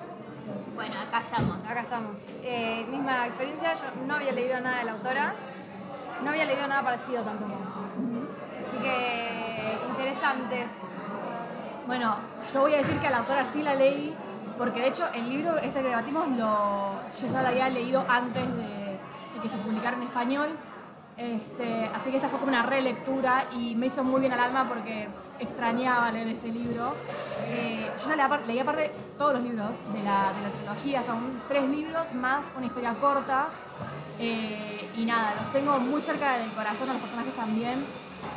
bueno, 0.75 0.95
acá 0.99 1.19
estamos. 1.19 1.57
Acá 1.67 1.81
estamos. 1.81 2.19
Eh, 2.43 2.85
misma 2.89 3.25
experiencia, 3.25 3.73
yo 3.73 3.83
no 4.05 4.15
había 4.15 4.31
leído 4.31 4.59
nada 4.61 4.79
de 4.79 4.85
la 4.85 4.91
autora, 4.93 5.33
no 6.23 6.29
había 6.29 6.45
leído 6.45 6.67
nada 6.67 6.83
parecido 6.83 7.23
tampoco. 7.23 7.53
Así 8.61 8.77
que 8.77 9.79
interesante. 9.89 10.67
Bueno, 11.87 12.17
yo 12.53 12.61
voy 12.61 12.73
a 12.75 12.77
decir 12.77 12.99
que 12.99 13.07
a 13.07 13.11
la 13.11 13.17
autora 13.19 13.45
sí 13.45 13.63
la 13.63 13.73
leí, 13.73 14.15
porque 14.57 14.81
de 14.81 14.87
hecho 14.87 15.07
el 15.13 15.27
libro 15.27 15.57
este 15.57 15.81
que 15.81 15.89
debatimos 15.89 16.27
lo, 16.29 17.01
yo 17.19 17.27
ya 17.31 17.41
lo 17.41 17.47
había 17.47 17.69
leído 17.69 18.05
antes 18.07 18.43
de, 18.55 18.99
que 19.41 19.49
se 19.49 19.57
publicara 19.57 19.97
en 19.97 20.03
español. 20.03 20.49
Este, 21.19 21.91
así 21.93 22.11
que 22.11 22.15
esta 22.15 22.29
fue 22.29 22.39
como 22.39 22.49
una 22.49 22.63
relectura 22.63 23.43
y 23.51 23.75
me 23.75 23.87
hizo 23.87 24.05
muy 24.05 24.21
bien 24.21 24.31
al 24.31 24.39
alma 24.39 24.69
porque 24.69 25.09
extrañaba 25.37 26.11
leer 26.11 26.29
este 26.29 26.47
libro. 26.47 26.95
Eh, 27.49 27.91
yo 28.01 28.15
ya 28.15 28.39
leí 28.47 28.59
aparte, 28.59 28.93
todos 29.17 29.33
los 29.33 29.43
libros 29.43 29.71
de 29.91 30.01
la, 30.01 30.31
de 30.31 30.41
la 30.43 30.49
trilogía, 30.55 31.03
son 31.03 31.41
tres 31.49 31.67
libros 31.67 32.13
más 32.13 32.45
una 32.55 32.67
historia 32.67 32.93
corta. 32.93 33.47
Eh, 34.17 34.89
y 34.97 35.03
nada, 35.03 35.33
los 35.35 35.51
tengo 35.51 35.77
muy 35.79 36.01
cerca 36.01 36.37
del 36.37 36.49
corazón, 36.51 36.89
a 36.89 36.93
los 36.93 37.01
personajes 37.01 37.33
también. 37.35 37.83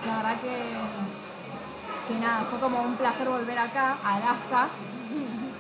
La 0.05 0.17
verdad 0.17 0.41
que, 0.41 2.13
que 2.13 2.21
nada, 2.21 2.45
fue 2.51 2.59
como 2.59 2.83
un 2.83 2.97
placer 2.97 3.29
volver 3.29 3.59
acá, 3.59 3.97
a 4.03 4.17
Alaska. 4.17 4.69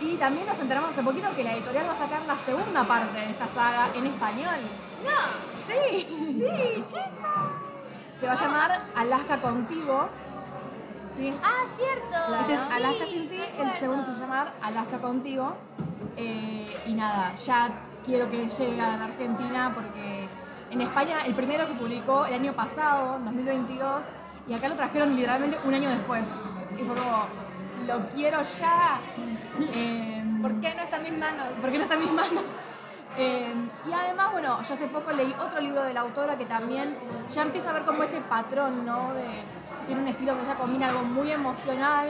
Y 0.00 0.16
también 0.16 0.44
nos 0.44 0.58
enteramos 0.58 0.90
hace 0.90 1.02
poquito 1.04 1.28
que 1.36 1.44
la 1.44 1.52
editorial 1.52 1.86
va 1.88 1.92
a 1.92 1.98
sacar 1.98 2.22
la 2.26 2.36
segunda 2.36 2.82
parte 2.82 3.20
de 3.20 3.30
esta 3.30 3.46
saga 3.46 3.90
en 3.94 4.06
español. 4.06 4.58
No, 5.04 5.52
Sí. 5.66 6.06
sí, 6.08 6.84
chica. 6.86 7.52
Se 8.20 8.26
va 8.26 8.32
a 8.32 8.36
llamar 8.36 8.80
Alaska 8.96 9.40
Contigo. 9.40 10.08
¿Sí? 11.16 11.30
Ah, 11.42 11.64
cierto. 11.76 12.34
Este 12.40 12.54
es 12.54 12.60
Sí, 12.60 12.72
Alaska 12.72 13.04
sin 13.10 13.28
ti, 13.28 13.36
el 13.58 13.72
segundo 13.78 14.04
se 14.04 14.10
va 14.12 14.16
a 14.16 14.20
llamar 14.20 14.52
Alaska 14.62 14.98
Contigo. 14.98 15.56
Eh, 16.16 16.76
y 16.86 16.94
nada, 16.94 17.34
ya 17.36 17.70
quiero 18.04 18.30
que 18.30 18.48
llegue 18.48 18.80
a 18.80 18.96
la 18.96 19.04
Argentina 19.04 19.70
porque 19.74 20.26
en 20.70 20.80
España 20.80 21.18
el 21.26 21.34
primero 21.34 21.66
se 21.66 21.74
publicó 21.74 22.24
el 22.26 22.34
año 22.34 22.52
pasado, 22.52 23.16
en 23.16 23.24
2022, 23.26 24.04
y 24.48 24.54
acá 24.54 24.68
lo 24.68 24.74
trajeron 24.76 25.14
literalmente 25.14 25.58
un 25.64 25.74
año 25.74 25.90
después. 25.90 26.26
Y 26.78 26.82
fue 26.84 26.96
como, 26.96 27.26
lo 27.86 28.08
quiero 28.08 28.42
ya. 28.42 29.00
Eh, 29.74 30.24
¿Por 30.40 30.60
qué 30.60 30.74
no 30.74 30.82
está 30.82 30.96
en 30.96 31.02
mis 31.04 31.18
manos? 31.20 31.48
porque 31.60 31.76
no 31.78 31.82
está 31.84 31.94
en 31.94 32.00
mis 32.00 32.10
manos. 32.12 32.42
Eh, 33.16 33.54
y 33.88 33.92
además, 33.92 34.32
bueno, 34.32 34.62
yo 34.62 34.74
hace 34.74 34.86
poco 34.86 35.12
leí 35.12 35.34
otro 35.38 35.60
libro 35.60 35.82
de 35.82 35.92
la 35.92 36.00
autora 36.00 36.38
que 36.38 36.46
también 36.46 36.96
ya 37.30 37.42
empieza 37.42 37.70
a 37.70 37.72
ver 37.74 37.84
como 37.84 38.02
ese 38.02 38.20
patrón, 38.20 38.86
¿no? 38.86 39.10
Tiene 39.86 40.02
un 40.02 40.08
estilo 40.08 40.36
que 40.36 40.44
ella 40.44 40.54
combina 40.54 40.88
algo 40.88 41.02
muy 41.02 41.30
emocional 41.30 42.08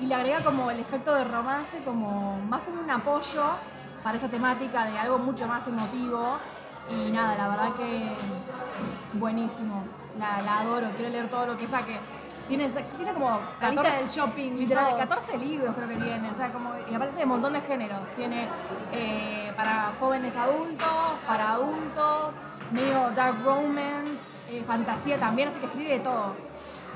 y 0.00 0.06
le 0.06 0.14
agrega 0.14 0.42
como 0.42 0.70
el 0.70 0.80
efecto 0.80 1.14
de 1.14 1.24
romance, 1.24 1.78
como 1.84 2.38
más 2.48 2.62
como 2.62 2.80
un 2.80 2.90
apoyo 2.90 3.44
para 4.02 4.16
esa 4.16 4.28
temática 4.28 4.86
de 4.86 4.98
algo 4.98 5.18
mucho 5.18 5.46
más 5.46 5.66
emotivo. 5.66 6.38
Y 6.90 7.10
nada, 7.10 7.34
la 7.36 7.48
verdad 7.48 7.74
que 7.74 8.08
buenísimo. 9.14 9.84
La 10.18 10.60
adoro, 10.60 10.88
quiero 10.96 11.10
leer 11.10 11.28
todo 11.28 11.46
lo 11.46 11.56
que 11.56 11.66
saque. 11.66 11.98
Tiene, 12.48 12.66
tiene 12.68 13.12
como 13.12 13.38
La 13.60 13.70
lista 13.70 13.96
del 13.98 14.08
shopping 14.08 14.52
y 14.52 14.58
literal, 14.60 14.88
todo. 14.88 14.98
14 14.98 15.38
libros 15.38 15.74
creo 15.76 15.88
que 15.88 15.96
tiene, 15.96 16.30
o 16.30 16.34
sea, 16.34 16.50
como, 16.50 16.70
y 16.90 16.94
aparte 16.94 17.16
de 17.16 17.22
un 17.24 17.28
montón 17.28 17.52
de 17.52 17.60
géneros. 17.60 18.00
Tiene 18.16 18.48
eh, 18.92 19.52
para 19.54 19.92
jóvenes 20.00 20.34
adultos, 20.34 20.88
para 21.26 21.50
adultos, 21.52 22.34
medio 22.72 23.10
dark 23.14 23.44
romance, 23.44 24.16
eh, 24.48 24.64
fantasía 24.66 25.20
también, 25.20 25.48
así 25.48 25.60
que 25.60 25.66
escribe 25.66 25.90
de 25.90 26.00
todo. 26.00 26.34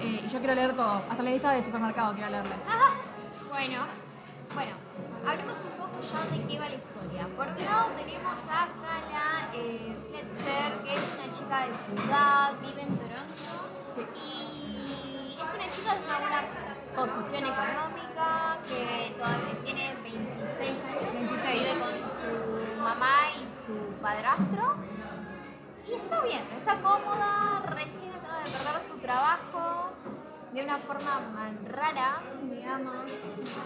Eh, 0.01 0.23
y 0.25 0.29
yo 0.29 0.39
quiero 0.39 0.55
leer 0.55 0.75
todo, 0.75 1.03
hasta 1.11 1.23
la 1.23 1.31
lista 1.31 1.51
de 1.53 1.63
supermercado 1.63 2.15
quiero 2.15 2.31
leerla. 2.31 2.57
Ajá. 2.67 2.95
Bueno, 3.51 3.79
bueno, 4.55 4.73
hablemos 5.29 5.61
un 5.61 5.71
poco 5.77 6.01
ya 6.01 6.35
de 6.35 6.47
qué 6.47 6.59
va 6.59 6.69
la 6.71 6.77
historia. 6.77 7.29
Por 7.37 7.47
un 7.47 7.65
lado 7.65 7.91
tenemos 7.97 8.39
a 8.49 8.69
Kala 8.73 9.53
Fletcher, 9.53 10.83
que 10.83 10.95
es 10.95 11.19
una 11.19 11.39
chica 11.39 11.67
de 11.67 11.75
ciudad, 11.75 12.53
vive 12.63 12.83
en 12.83 12.97
Toronto 12.97 13.69
y 14.17 14.52
es 15.53 15.59
una 15.59 15.71
chica 15.71 15.95
de 15.95 16.05
una 16.05 16.19
buena 16.19 16.43
posición 16.97 17.45
económica 17.45 18.59
que 18.67 19.15
todavía 19.17 19.55
tiene 19.65 19.95
26 20.03 20.71
años. 20.85 21.13
26. 21.13 21.59
Vive 21.59 21.81
con 21.81 22.77
su 22.77 22.83
mamá 22.83 23.17
y 23.37 23.47
su 23.47 23.93
padrastro. 24.01 24.77
Y 25.87 25.95
está 25.95 26.21
bien, 26.21 26.43
está 26.57 26.77
cómoda, 26.81 27.63
recién 27.67 28.13
acaba 28.15 28.39
de 28.39 28.51
perder 28.51 28.83
su 28.83 28.99
trabajo 28.99 29.91
de 30.53 30.65
una 30.65 30.79
forma 30.79 31.21
rara, 31.69 32.21
digamos, 32.43 33.13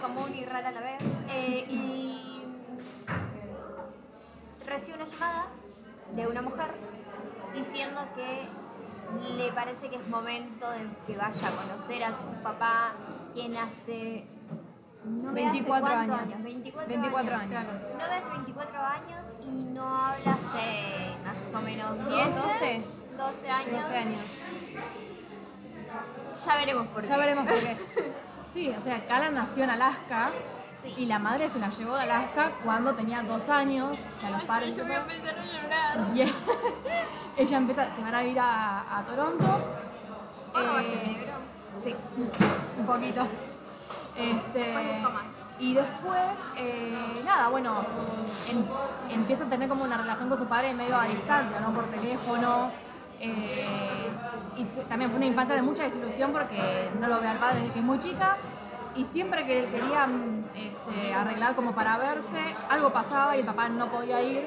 común 0.01 0.33
y 0.35 0.45
rara 0.45 0.69
a 0.69 0.71
la 0.71 0.81
vez. 0.81 1.01
Eh, 1.29 1.65
y 1.69 2.43
recibe 4.65 4.95
una 4.95 5.05
llamada 5.05 5.47
de 6.11 6.27
una 6.27 6.41
mujer 6.41 6.71
diciendo 7.53 8.01
que 8.15 8.47
le 9.37 9.51
parece 9.53 9.89
que 9.89 9.95
es 9.95 10.07
momento 10.07 10.69
de 10.69 10.87
que 11.05 11.17
vaya 11.17 11.47
a 11.47 11.51
conocer 11.51 12.03
a 12.03 12.13
su 12.13 12.27
papá, 12.43 12.93
quien 13.33 13.55
hace... 13.55 14.25
no 15.05 15.31
ve 15.33 15.45
hace 15.45 15.51
24 15.51 15.87
cuánto 15.87 16.13
años. 16.13 16.43
24, 16.43 16.87
24 16.87 17.35
años. 17.35 17.51
años. 17.53 17.71
No 17.93 17.97
ve 17.97 18.15
hace 18.15 18.29
24 18.29 18.79
años 18.79 19.33
y 19.41 19.63
no 19.65 19.95
habla 19.95 20.33
hace 20.33 21.15
más 21.25 21.53
o 21.53 21.61
menos 21.61 22.07
10, 22.07 22.35
12, 22.35 22.41
12. 22.41 22.83
12 23.17 23.49
años. 23.49 23.81
12 23.81 23.97
años. 23.97 24.21
Ya 26.45 26.55
veremos 26.55 26.87
por 26.87 27.01
qué. 27.01 27.07
Ya 27.07 27.17
veremos 27.17 27.47
por 27.47 27.59
qué. 27.59 27.77
Sí, 28.53 28.73
o 28.75 28.81
sea, 28.81 29.05
Kala 29.05 29.29
nació 29.29 29.65
en 29.65 29.69
Alaska. 29.69 30.31
Y 30.97 31.05
la 31.05 31.19
madre 31.19 31.49
se 31.49 31.59
la 31.59 31.69
llevó 31.69 31.95
de 31.95 32.03
Alaska 32.03 32.51
cuando 32.63 32.93
tenía 32.93 33.21
dos 33.23 33.49
años, 33.49 33.97
o 34.15 34.19
sea, 34.19 34.29
los 34.31 34.43
padres... 34.43 34.75
Yo 34.75 34.83
voy 34.85 34.93
a 34.93 34.99
empezar 35.01 35.35
a 35.37 35.45
llorar. 35.45 36.15
Y 36.15 36.21
ella 37.41 37.57
empieza, 37.57 37.95
se 37.95 38.01
van 38.01 38.15
a 38.15 38.23
ir 38.23 38.39
a, 38.39 38.99
a 38.99 39.03
Toronto. 39.03 39.45
Eh, 40.81 41.27
sí, 41.77 41.95
un 42.79 42.85
poquito. 42.85 43.27
Este, 44.15 44.73
y 45.59 45.73
después, 45.75 46.39
eh, 46.57 47.21
nada, 47.23 47.49
bueno, 47.49 47.85
em- 48.49 48.65
empieza 49.13 49.43
a 49.43 49.47
tener 49.49 49.69
como 49.69 49.83
una 49.83 49.97
relación 49.97 50.27
con 50.29 50.37
su 50.39 50.45
padre 50.47 50.73
medio 50.73 50.97
a 50.99 51.05
distancia, 51.05 51.59
¿no? 51.59 51.73
Por 51.73 51.85
teléfono. 51.87 52.71
eh, 53.19 54.09
y 54.55 54.65
su- 54.65 54.81
también 54.83 55.09
fue 55.11 55.17
una 55.17 55.25
infancia 55.27 55.55
de 55.55 55.61
mucha 55.61 55.83
desilusión 55.83 56.31
porque 56.31 56.89
no 56.99 57.07
lo 57.07 57.19
ve 57.21 57.27
al 57.27 57.37
padre 57.37 57.59
desde 57.61 57.73
que 57.73 57.79
es 57.79 57.85
muy 57.85 57.99
chica. 57.99 58.37
Y 58.97 59.03
siempre 59.03 59.45
que 59.45 59.69
querían 59.69 60.45
este, 60.55 61.13
arreglar 61.13 61.55
como 61.55 61.73
para 61.73 61.97
verse, 61.97 62.39
algo 62.69 62.91
pasaba 62.91 63.35
y 63.37 63.41
el 63.41 63.45
papá 63.45 63.69
no 63.69 63.87
podía 63.87 64.21
ir. 64.21 64.39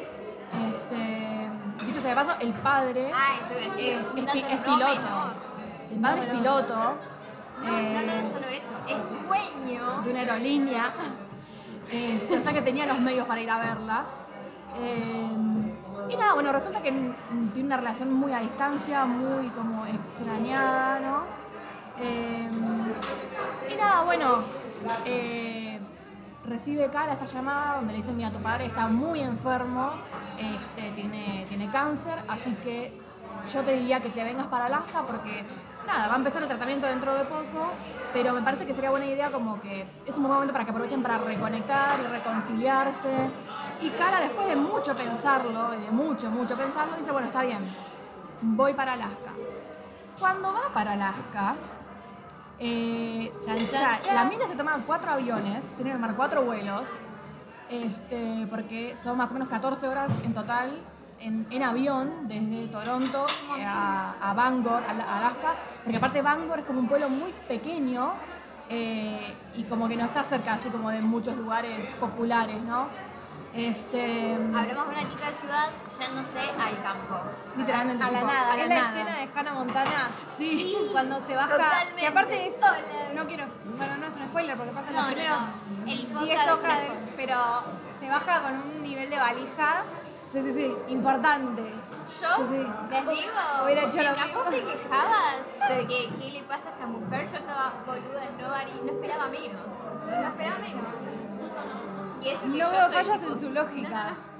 Este, 0.66 1.86
dicho 1.86 2.00
sea 2.00 2.10
de 2.10 2.16
paso, 2.16 2.32
el 2.40 2.52
padre 2.54 3.12
Ah, 3.14 3.36
eso 3.40 3.54
es, 3.54 3.74
piloto. 4.12 5.32
El 5.92 6.00
padre 6.00 6.22
es 6.24 6.30
piloto 6.30 6.74
No, 6.74 7.70
no, 7.70 7.78
eh, 7.78 8.20
no 8.22 8.28
solo 8.28 8.46
eso, 8.48 8.72
es 8.88 9.28
dueño. 9.28 10.02
de 10.02 10.10
una 10.10 10.20
aerolínea. 10.20 10.92
Eh, 11.92 12.38
o 12.38 12.44
sea 12.44 12.52
que 12.52 12.62
tenía 12.62 12.86
los 12.86 13.00
medios 13.00 13.26
para 13.26 13.40
ir 13.40 13.50
a 13.50 13.58
verla. 13.58 14.04
Eh, 14.78 15.32
y 16.08 16.16
nada, 16.16 16.34
bueno, 16.34 16.52
resulta 16.52 16.80
que 16.80 16.92
tiene 16.92 17.66
una 17.66 17.78
relación 17.78 18.12
muy 18.12 18.32
a 18.32 18.38
distancia, 18.38 19.06
muy 19.06 19.48
como 19.48 19.84
extrañada, 19.86 21.00
¿no? 21.00 21.39
Eh, 22.00 22.48
y 23.70 23.76
nada, 23.76 24.02
bueno, 24.04 24.42
eh, 25.04 25.78
recibe 26.46 26.88
cara 26.90 27.12
esta 27.12 27.26
llamada 27.26 27.76
donde 27.76 27.92
le 27.92 27.98
dicen, 27.98 28.16
mira, 28.16 28.30
tu 28.30 28.38
padre 28.38 28.66
está 28.66 28.86
muy 28.88 29.20
enfermo, 29.20 29.90
este, 30.38 30.90
tiene, 30.92 31.44
tiene 31.48 31.70
cáncer, 31.70 32.18
así 32.28 32.52
que 32.54 32.98
yo 33.52 33.62
te 33.62 33.74
diría 33.74 34.00
que 34.00 34.08
te 34.10 34.24
vengas 34.24 34.46
para 34.46 34.66
Alaska 34.66 35.02
porque, 35.06 35.44
nada, 35.86 36.08
va 36.08 36.14
a 36.14 36.16
empezar 36.16 36.42
el 36.42 36.48
tratamiento 36.48 36.86
dentro 36.86 37.14
de 37.14 37.24
poco, 37.24 37.72
pero 38.12 38.32
me 38.32 38.42
parece 38.42 38.66
que 38.66 38.74
sería 38.74 38.90
buena 38.90 39.06
idea 39.06 39.30
como 39.30 39.60
que 39.60 39.82
es 39.82 40.16
un 40.16 40.22
buen 40.22 40.32
momento 40.32 40.52
para 40.52 40.64
que 40.64 40.70
aprovechen 40.70 41.02
para 41.02 41.18
reconectar 41.18 41.98
y 42.00 42.06
reconciliarse. 42.06 43.10
Y 43.82 43.90
Cara, 43.90 44.20
después 44.20 44.46
de 44.46 44.56
mucho 44.56 44.94
pensarlo, 44.94 45.74
y 45.74 45.82
de 45.82 45.90
mucho, 45.90 46.30
mucho 46.30 46.56
pensarlo, 46.56 46.96
dice, 46.96 47.12
bueno, 47.12 47.28
está 47.28 47.42
bien, 47.42 47.74
voy 48.42 48.74
para 48.74 48.92
Alaska. 48.92 49.32
Cuando 50.18 50.52
va 50.52 50.72
para 50.74 50.92
Alaska, 50.92 51.56
eh, 52.60 53.32
Chan, 53.44 53.56
o 53.56 53.58
chan, 53.58 53.66
sea, 53.68 53.98
chan. 53.98 54.14
la 54.14 54.24
mina 54.24 54.46
se 54.46 54.54
toma 54.54 54.82
cuatro 54.86 55.10
aviones, 55.10 55.74
tiene 55.74 55.90
que 55.90 55.96
tomar 55.96 56.14
cuatro 56.14 56.42
vuelos, 56.42 56.86
este, 57.70 58.46
porque 58.50 58.94
son 59.02 59.16
más 59.16 59.30
o 59.30 59.34
menos 59.34 59.48
14 59.48 59.88
horas 59.88 60.12
en 60.24 60.34
total 60.34 60.82
en, 61.20 61.46
en 61.50 61.62
avión 61.62 62.28
desde 62.28 62.66
Toronto 62.68 63.26
eh, 63.58 63.64
a, 63.64 64.14
a 64.20 64.34
Bangor, 64.34 64.82
a 64.82 64.90
Alaska, 65.18 65.54
porque 65.82 65.98
aparte 65.98 66.22
Bangor 66.22 66.60
es 66.60 66.64
como 66.64 66.80
un 66.80 66.88
pueblo 66.88 67.08
muy 67.08 67.32
pequeño 67.46 68.12
eh, 68.68 69.34
y 69.56 69.64
como 69.64 69.88
que 69.88 69.96
no 69.96 70.04
está 70.04 70.22
cerca 70.22 70.54
así 70.54 70.68
como 70.68 70.90
de 70.90 71.00
muchos 71.00 71.36
lugares 71.36 71.92
populares, 71.98 72.62
¿no? 72.62 72.86
Este, 73.52 74.34
Hablamos 74.34 74.88
de 74.88 75.00
una 75.00 75.08
chica 75.10 75.28
de 75.28 75.34
ciudad 75.34 75.68
yéndose 75.98 76.38
al 76.38 76.82
campo. 76.82 77.20
literalmente 77.56 78.04
A 78.04 78.10
la 78.10 78.18
tipo, 78.20 78.26
nada. 78.32 78.52
a 78.52 78.56
la 78.56 78.62
es 78.62 78.68
la 78.68 78.74
nada. 78.76 78.88
escena 78.88 79.16
de 79.18 79.28
Hannah 79.38 79.54
Montana. 79.54 80.08
Sí. 80.38 80.76
Cuando 80.92 81.20
se 81.20 81.34
baja. 81.34 81.48
Totalmente. 81.56 82.02
Y 82.02 82.06
aparte 82.06 82.46
es. 82.48 82.54
Sola. 82.60 82.78
No 83.14 83.26
quiero. 83.26 83.46
Bueno, 83.76 83.96
no 83.96 84.06
es 84.06 84.14
un 84.14 84.22
spoiler 84.28 84.56
porque 84.56 84.72
pasa 84.72 84.88
en 84.90 84.94
No, 84.96 85.02
los 85.02 85.12
primeros 85.14 85.38
no. 85.40 85.90
El 85.90 85.98
podcast 86.06 86.24
10 86.26 86.44
de 86.46 86.52
hojas. 86.52 86.78
de- 86.80 87.12
pero 87.16 87.36
se 87.98 88.08
baja 88.08 88.40
con 88.42 88.52
un 88.54 88.82
nivel 88.82 89.10
de 89.10 89.18
valija 89.18 89.82
Sí, 90.32 90.42
sí, 90.42 90.52
sí. 90.54 90.74
importante. 90.92 91.62
Yo 91.62 92.28
Sí, 92.36 92.42
sí. 92.48 92.56
les 92.56 93.08
digo, 93.08 93.64
Hubiera 93.64 93.82
hecho 93.82 94.02
lo 94.02 94.10
vos 94.10 94.44
te 94.50 94.56
mismo. 94.56 94.70
quejabas 94.70 95.36
de 95.68 95.86
que 95.88 96.08
qué 96.18 96.30
le 96.30 96.42
pasa 96.44 96.68
a 96.68 96.72
esta 96.72 96.86
mujer, 96.86 97.28
yo 97.30 97.36
estaba 97.36 97.72
boluda 97.84 98.24
en 98.24 98.38
Nobody, 98.38 98.80
no 98.84 98.92
esperaba 98.92 99.26
menos. 99.28 99.66
No 100.06 100.26
esperaba 100.28 100.58
menos. 100.58 100.84
Y 102.22 102.28
eso 102.28 102.52
que 102.52 102.58
No 102.58 102.70
veo 102.70 102.88
fallas 102.92 103.20
tipo- 103.20 103.32
en 103.34 103.40
su 103.40 103.50
lógica. 103.52 103.88
No, 103.88 104.04
no, 104.04 104.10
no. 104.10 104.30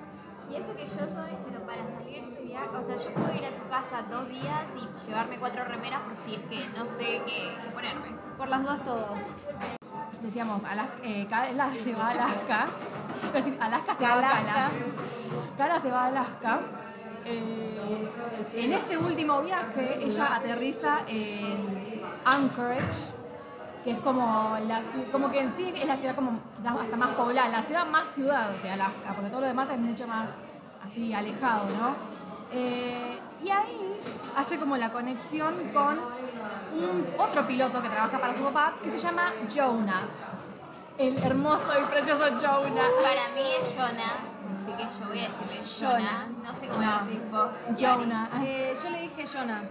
Y 0.50 0.56
eso 0.56 0.74
que 0.74 0.84
yo 0.84 1.08
soy, 1.08 1.30
pero 1.46 1.64
para 1.64 1.86
salir 1.88 2.24
de 2.34 2.40
viaje, 2.42 2.68
o 2.76 2.82
sea, 2.82 2.96
yo 2.96 3.14
puedo 3.14 3.32
ir 3.34 3.44
a 3.44 3.50
tu 3.56 3.68
casa 3.70 4.02
dos 4.10 4.28
días 4.28 4.68
y 4.76 5.06
llevarme 5.06 5.38
cuatro 5.38 5.64
remeras 5.64 6.00
por 6.02 6.16
si 6.16 6.34
es 6.34 6.40
que 6.42 6.66
no 6.76 6.86
sé 6.86 7.22
qué, 7.24 7.50
ponerme. 7.72 8.08
Por 8.36 8.48
las 8.48 8.64
dos 8.64 8.82
todo. 8.82 9.14
Decíamos, 10.22 10.64
Alaska, 10.64 10.94
eh, 11.04 11.26
Kala 11.30 11.70
se 11.78 11.94
va 11.94 12.08
a 12.08 12.10
Alaska. 12.10 12.66
Decir, 13.32 13.56
Alaska 13.60 13.94
se 13.94 14.04
va 14.04 14.10
a 14.10 14.18
Alaska. 14.18 14.44
Kala. 14.52 14.70
Kala 15.56 15.80
se 15.80 15.90
va 15.90 16.02
a 16.02 16.06
Alaska. 16.08 16.60
Eh, 17.24 18.10
en 18.54 18.72
ese 18.72 18.98
último 18.98 19.40
viaje, 19.42 20.02
ella 20.04 20.34
aterriza 20.34 20.98
en 21.06 22.02
Anchorage, 22.24 23.12
que 23.84 23.92
es 23.92 23.98
como 24.00 24.56
la 24.66 24.80
como 25.10 25.30
que 25.30 25.40
en 25.40 25.50
sí 25.56 25.72
es 25.74 25.86
la 25.86 25.96
ciudad 25.96 26.14
como 26.14 26.38
quizás 26.56 26.72
hasta 26.78 26.96
más 26.96 27.10
poblada, 27.10 27.48
la 27.48 27.62
ciudad 27.62 27.86
más 27.86 28.08
ciudad 28.10 28.50
de 28.62 28.70
Alaska, 28.70 29.12
porque 29.14 29.30
todo 29.30 29.40
lo 29.40 29.46
demás 29.46 29.68
es 29.70 29.78
mucho 29.78 30.06
más 30.06 30.38
así 30.84 31.12
alejado, 31.14 31.64
¿no? 31.78 31.94
Eh, 32.52 33.18
y 33.42 33.48
ahí 33.50 33.98
hace 34.36 34.58
como 34.58 34.76
la 34.76 34.90
conexión 34.92 35.54
con 35.72 35.98
un 35.98 37.06
otro 37.18 37.46
piloto 37.46 37.80
que 37.80 37.88
trabaja 37.88 38.18
para 38.18 38.34
su 38.34 38.42
papá, 38.42 38.72
que 38.82 38.90
se 38.90 38.98
llama 38.98 39.32
Jonah. 39.54 40.02
El 40.98 41.16
hermoso 41.22 41.70
y 41.80 41.84
precioso 41.90 42.24
Jonah. 42.38 42.88
Para 43.02 43.28
mí 43.34 43.50
es 43.62 43.74
Jonah, 43.74 44.16
así 44.54 44.72
que 44.72 44.82
yo 45.00 45.08
voy 45.08 45.20
a 45.20 45.28
decirle 45.28 45.62
Jonah, 45.64 46.26
no 46.44 46.54
sé 46.54 46.66
cómo 46.68 46.82
No. 46.82 46.98
lo 46.98 47.04
decís 47.06 47.30
vos. 47.30 47.48
Jonah. 47.80 48.28
Eh, 48.44 48.74
yo 48.82 48.90
le 48.90 49.00
dije 49.00 49.24
Jonah. 49.26 49.62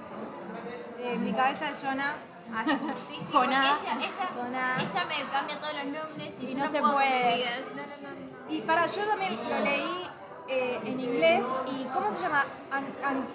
Eh, 0.98 1.18
mi 1.20 1.32
cabeza 1.34 1.70
es 1.70 1.84
Jonah. 1.84 2.14
Ah, 2.54 2.64
sí, 2.66 2.76
sí, 3.08 3.28
porque 3.32 3.48
Jonah. 3.48 3.64
ella, 3.82 3.98
ella, 3.98 4.30
Jonah. 4.36 4.78
ella 4.82 5.06
me 5.06 5.30
cambia 5.32 5.60
todos 5.60 5.74
los 5.76 5.86
nombres 5.86 6.36
y, 6.40 6.44
Y 6.46 6.48
yo 6.54 6.58
no 6.58 6.68
se 6.68 6.80
puedo 6.80 6.94
con 6.94 6.94
puede. 7.02 7.46
No, 7.76 7.82
no, 7.82 8.10
no, 8.10 8.10
no. 8.48 8.52
Y 8.54 8.62
para 8.62 8.86
yo 8.86 9.04
también 9.06 9.38
lo 9.50 9.60
leí 9.64 10.08
eh, 10.48 10.80
en 10.86 11.00
inglés 11.00 11.46
y 11.72 11.84
¿cómo 11.94 12.12
se 12.12 12.22
llama? 12.22 12.44
An, 12.72 12.86
an, 13.04 13.26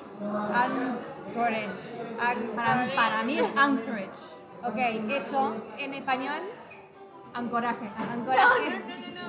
Anchorage. 0.52 2.00
An- 2.20 2.50
Para, 2.56 2.94
para 2.94 3.22
mí 3.22 3.38
es 3.38 3.56
Anchorage. 3.56 4.34
Ok, 4.64 4.76
eso 5.10 5.54
en 5.78 5.94
español, 5.94 6.40
Ancoraje. 7.34 7.88
ancoraje. 8.10 8.84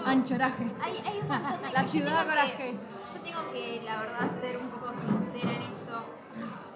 Anchoraje. 0.06 0.64
Hay, 0.84 1.04
hay 1.06 1.20
un 1.20 1.28
montón 1.28 1.62
de 1.62 1.72
La 1.74 1.84
ciudad 1.84 2.20
tengo 2.20 2.30
coraje. 2.30 2.58
que- 2.58 2.72
Yo 2.72 3.22
tengo 3.22 3.52
que, 3.52 3.82
la 3.84 3.98
verdad, 3.98 4.30
ser 4.42 4.58
un 4.58 4.70
poco 4.70 4.94
sincera 4.94 5.52
en 5.54 5.62
esto. 5.62 5.85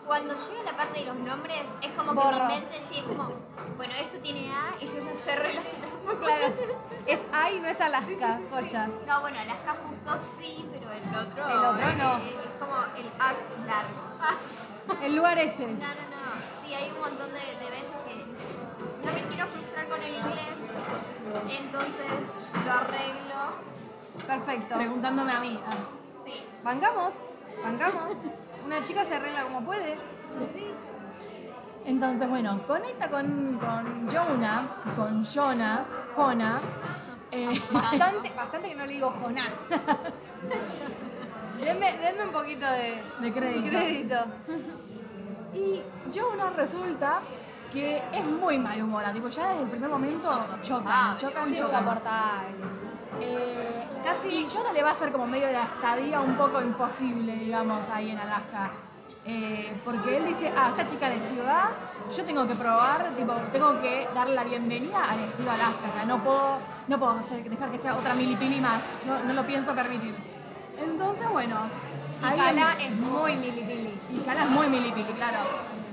Cuando 0.10 0.34
llega 0.34 0.64
la 0.64 0.76
parte 0.76 1.02
de 1.02 1.06
los 1.06 1.18
nombres, 1.18 1.70
es 1.84 1.92
como 1.92 2.14
que 2.14 2.16
Borro. 2.16 2.48
mi 2.48 2.54
mente 2.56 2.82
sí 2.84 2.98
es 2.98 3.04
como, 3.04 3.30
bueno, 3.78 3.94
esto 3.94 4.18
tiene 4.18 4.52
A 4.52 4.74
y 4.80 4.88
yo 4.88 5.06
ya 5.06 5.16
sé 5.16 5.36
relacionar 5.36 5.90
un 5.94 6.08
poco. 6.08 6.26
Claro. 6.26 6.46
Es 7.06 7.28
A 7.32 7.52
y 7.52 7.60
no 7.60 7.68
es 7.68 7.80
Alaska, 7.80 8.40
joya. 8.50 8.90
No, 9.06 9.22
bueno, 9.22 9.38
Alaska 9.40 9.76
justo 9.86 10.18
sí, 10.20 10.68
pero 10.72 10.92
el 10.92 11.04
otro. 11.16 11.48
El 11.48 11.58
otro 11.60 11.94
no. 11.94 12.18
Es, 12.18 12.34
como 12.60 12.76
el 12.98 13.12
A 13.20 13.34
largo. 13.68 15.00
El 15.04 15.16
lugar 15.16 15.38
ese. 15.38 15.68
no, 15.68 15.74
no, 15.74 15.86
no. 15.86 16.66
Sí, 16.66 16.74
hay 16.74 16.90
un 16.90 17.02
montón 17.02 17.28
de, 17.28 17.40
de 17.42 17.70
veces 17.70 17.94
que 18.08 19.06
no 19.06 19.14
me 19.14 19.22
quiero 19.30 19.46
frustrar 19.46 19.90
con 19.90 20.02
el 20.02 20.16
inglés, 20.16 20.74
entonces 21.52 22.48
lo 22.66 22.72
arreglo. 22.72 24.26
Perfecto. 24.26 24.76
Preguntándome 24.76 25.32
a 25.34 25.40
mí. 25.40 25.60
Ah. 25.68 25.74
Sí. 26.26 26.44
Bancamos, 26.64 27.14
bancamos. 27.64 28.16
Una 28.70 28.84
chica 28.84 29.04
se 29.04 29.16
arregla 29.16 29.44
como 29.46 29.64
puede. 29.66 29.96
Sí. 30.54 30.68
Entonces, 31.86 32.30
bueno, 32.30 32.62
conecta 32.68 33.10
con, 33.10 33.58
con 33.60 34.08
Jonah, 34.12 34.68
con 34.96 35.26
Jonah, 35.26 35.86
Jonah. 36.16 36.60
eh, 37.32 37.60
Bastante, 37.72 38.32
bastante 38.36 38.70
que 38.70 38.76
no 38.76 38.86
le 38.86 38.94
digo 38.94 39.10
Joná. 39.10 39.46
denme, 41.60 41.98
denme 41.98 42.24
un 42.26 42.32
poquito 42.32 42.68
de, 42.68 43.02
De 43.22 43.34
crédito. 43.34 43.64
de 43.64 43.70
crédito. 43.72 44.16
y 45.56 45.82
Jonah 46.16 46.52
resulta 46.52 47.22
que 47.74 48.04
es 48.14 48.26
muy 48.26 48.60
malhumorado. 48.60 49.16
Tipo, 49.16 49.30
ya 49.30 49.48
desde 49.50 49.64
el 49.64 49.70
primer 49.70 49.90
momento 49.90 50.46
chocan, 50.62 51.18
chocan, 51.18 51.48
Sí, 51.48 51.56
chocan. 51.56 52.00
Eh, 53.22 53.86
Casi- 54.04 54.30
Y 54.30 54.46
Jonah 54.48 54.72
le 54.72 54.82
va 54.82 54.90
a 54.90 54.92
hacer 54.94 55.12
como 55.12 55.28
medio 55.28 55.52
la 55.52 55.64
estadía 55.64 56.20
un 56.22 56.36
poco 56.36 56.62
imposible, 56.62 57.34
digamos, 57.36 57.88
ahí 57.90 58.12
en 58.12 58.18
Alaska. 58.20 58.72
Eh, 59.26 59.74
porque 59.84 60.18
él 60.18 60.26
dice, 60.28 60.52
ah, 60.56 60.70
esta 60.76 60.88
chica 60.90 61.10
de 61.10 61.20
ciudad, 61.22 61.66
yo 62.16 62.24
tengo 62.24 62.48
que 62.48 62.56
probar, 62.56 63.12
tipo, 63.18 63.34
tengo 63.52 63.80
que 63.82 64.08
darle 64.16 64.34
la 64.36 64.44
bienvenida 64.46 65.04
al 65.04 65.20
estilo 65.20 65.52
Alaska. 65.52 65.90
O 65.90 65.94
sea, 65.94 66.06
no 66.06 66.24
puedo, 66.24 66.58
no 66.88 66.98
puedo 67.00 67.12
hacer- 67.20 67.48
dejar 67.50 67.70
que 67.72 67.78
sea 67.78 67.96
otra 67.96 68.14
milipili 68.16 68.60
más. 68.62 68.82
No, 69.06 69.20
no 69.24 69.34
lo 69.34 69.46
pienso 69.46 69.74
permitir. 69.76 70.16
Entonces, 70.78 71.30
bueno. 71.30 71.58
Y 72.22 72.38
Cala 72.38 72.74
es 72.80 72.92
muy 72.92 73.36
milipili. 73.36 74.00
y 74.12 74.20
Cala 74.22 74.44
es 74.44 74.50
muy 74.50 74.68
milipili, 74.68 75.12
claro. 75.14 75.40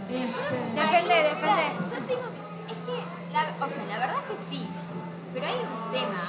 Este, 0.09 0.41
defende. 0.75 1.35
mira, 1.43 1.57
Yo 1.81 2.07
tengo 2.07 2.23
que. 2.33 2.73
Es 2.73 2.79
que. 2.87 3.33
La, 3.33 3.67
o 3.67 3.69
sea, 3.69 3.85
la 3.87 3.99
verdad 3.99 4.17
es 4.31 4.39
que 4.41 4.49
sí. 4.49 4.67
Pero 5.35 5.47
hay 5.47 5.55
un 5.55 5.93
tema. 5.93 6.23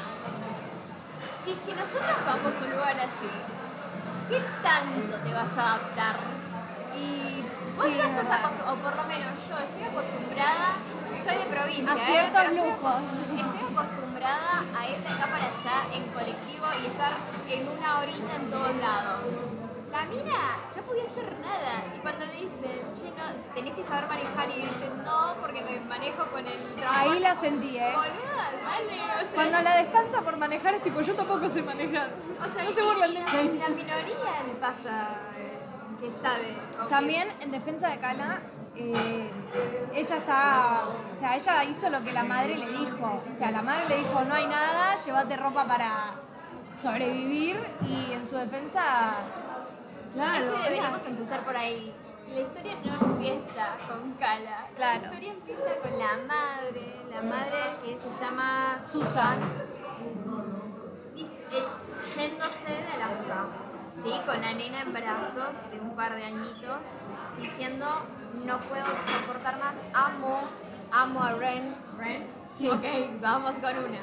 Si 1.48 1.54
es 1.54 1.60
que 1.60 1.76
nosotros 1.80 2.18
vamos 2.28 2.60
a 2.60 2.66
un 2.66 2.72
lugar 2.76 3.00
así, 3.00 3.32
¿qué 4.28 4.36
tanto 4.60 5.16
te 5.16 5.32
vas 5.34 5.58
a 5.58 5.80
adaptar? 5.80 6.20
Y 6.92 7.40
Vos 7.72 7.88
sí, 7.88 7.96
ya 7.96 8.04
es 8.04 8.12
estás 8.20 8.44
acostumbrada, 8.44 8.74
o 8.74 8.76
por 8.84 8.96
lo 9.00 9.04
menos 9.08 9.32
yo 9.48 9.56
estoy 9.56 9.84
acostumbrada, 9.88 10.76
soy 11.24 11.36
de 11.40 11.48
provincia. 11.48 11.88
A 11.88 11.96
¿eh? 11.96 12.04
ciertos 12.04 12.48
lujos. 12.52 13.04
Estoy 13.32 13.64
acostumbrada 13.64 14.52
a 14.76 14.80
ir 14.92 15.00
de 15.00 15.08
acá 15.08 15.26
para 15.32 15.48
allá 15.48 15.78
en 15.96 16.04
colectivo 16.12 16.68
y 16.84 16.86
estar 16.92 17.16
en 17.16 17.62
una 17.64 17.90
horita 18.04 18.32
en 18.36 18.52
todos 18.52 18.76
lados. 18.84 19.24
La 19.88 20.04
mina 20.04 20.44
podía 20.88 21.06
hacer 21.06 21.36
nada. 21.40 21.84
Y 21.96 22.00
cuando 22.00 22.26
le 22.26 22.32
dicen, 22.32 22.82
che, 22.96 23.10
no, 23.18 23.54
tenés 23.54 23.74
que 23.74 23.84
saber 23.84 24.08
manejar, 24.08 24.50
y 24.50 24.62
dicen, 24.62 25.04
no, 25.04 25.34
porque 25.42 25.62
me 25.62 25.80
manejo 25.82 26.26
con 26.32 26.40
el 26.40 26.46
transporte. 26.46 26.88
Ahí 26.90 27.20
la 27.20 27.36
sentí, 27.36 27.78
¿eh? 27.78 27.94
Boluda, 27.94 28.46
dale, 28.64 29.02
o 29.04 29.26
sea, 29.26 29.36
Cuando 29.36 29.62
la 29.62 29.78
descansa 29.78 30.22
por 30.22 30.38
manejar 30.38 30.74
es 30.76 30.84
tipo, 30.84 31.02
yo 31.02 31.14
tampoco 31.16 31.50
sé 31.50 31.64
manejar. 31.64 32.10
o 32.40 32.50
sea, 32.50 32.64
no 32.64 32.70
y 32.70 33.50
mí. 33.50 33.60
la, 33.60 33.70
la 33.70 33.76
minoría 33.76 34.44
le 34.48 34.54
pasa 34.60 35.10
eh, 35.38 35.60
que 36.00 36.12
sabe. 36.22 36.56
También 36.90 37.28
en 37.42 37.52
defensa 37.52 37.90
de 37.90 38.00
Cala, 38.00 38.40
eh, 38.76 39.30
ella 39.94 40.16
está, 40.18 40.84
o 41.12 41.16
sea, 41.16 41.36
ella 41.36 41.64
hizo 41.64 41.90
lo 41.90 42.04
que 42.04 42.14
la 42.14 42.24
madre 42.24 42.58
le 42.58 42.68
dijo. 42.68 43.24
O 43.34 43.38
sea, 43.38 43.52
la 43.52 43.62
madre 43.62 43.84
le 43.90 43.98
dijo, 43.98 44.22
no 44.24 44.34
hay 44.34 44.46
nada, 44.46 44.96
llévate 45.04 45.36
ropa 45.38 45.66
para 45.66 46.14
sobrevivir 46.82 47.60
y 47.88 48.14
en 48.14 48.28
su 48.30 48.36
defensa, 48.36 48.84
claro. 50.18 50.46
Es 50.46 50.52
que 50.52 50.64
deberíamos 50.64 51.06
empezar 51.06 51.44
por 51.44 51.56
ahí. 51.56 51.94
La 52.34 52.42
historia 52.42 52.74
no 52.84 52.94
empieza 53.14 53.78
con 53.88 54.12
Cala. 54.14 54.68
Claro. 54.76 55.00
La 55.02 55.08
historia 55.08 55.32
empieza 55.32 55.76
con 55.82 55.98
la 55.98 56.14
madre. 56.28 56.96
La 57.10 57.22
madre 57.22 57.60
que 57.84 57.98
se 57.98 58.24
llama 58.24 58.80
Susan. 58.84 59.40
eh, 61.16 61.64
yéndose 62.16 62.68
de 62.68 62.94
Alaska. 62.96 63.46
¿Sí? 64.04 64.12
Con 64.26 64.42
la 64.42 64.54
nena 64.54 64.82
en 64.82 64.94
brazos 64.94 65.56
de 65.72 65.80
un 65.80 65.96
par 65.96 66.16
de 66.16 66.26
añitos. 66.26 66.82
Diciendo, 67.40 67.86
no 68.46 68.60
puedo 68.60 68.86
soportar 68.86 69.58
más. 69.60 69.76
Amo, 69.94 70.42
amo 70.92 71.24
a 71.24 71.34
Ren. 71.34 71.76
¿Ren? 71.98 72.28
Sí. 72.54 72.70
Ok, 72.70 72.84
vamos 73.22 73.54
con 73.58 73.78
una. 73.78 73.98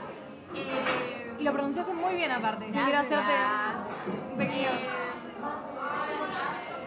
Eh, 0.55 1.35
y 1.39 1.45
lo 1.45 1.53
pronunciaste 1.53 1.93
muy 1.93 2.15
bien 2.15 2.31
aparte. 2.31 2.67
Quiero 2.71 2.89
Gracias. 2.89 3.21
hacerte 3.21 3.35
un 4.33 4.39
pequeño... 4.39 4.69
Eh, 4.69 5.04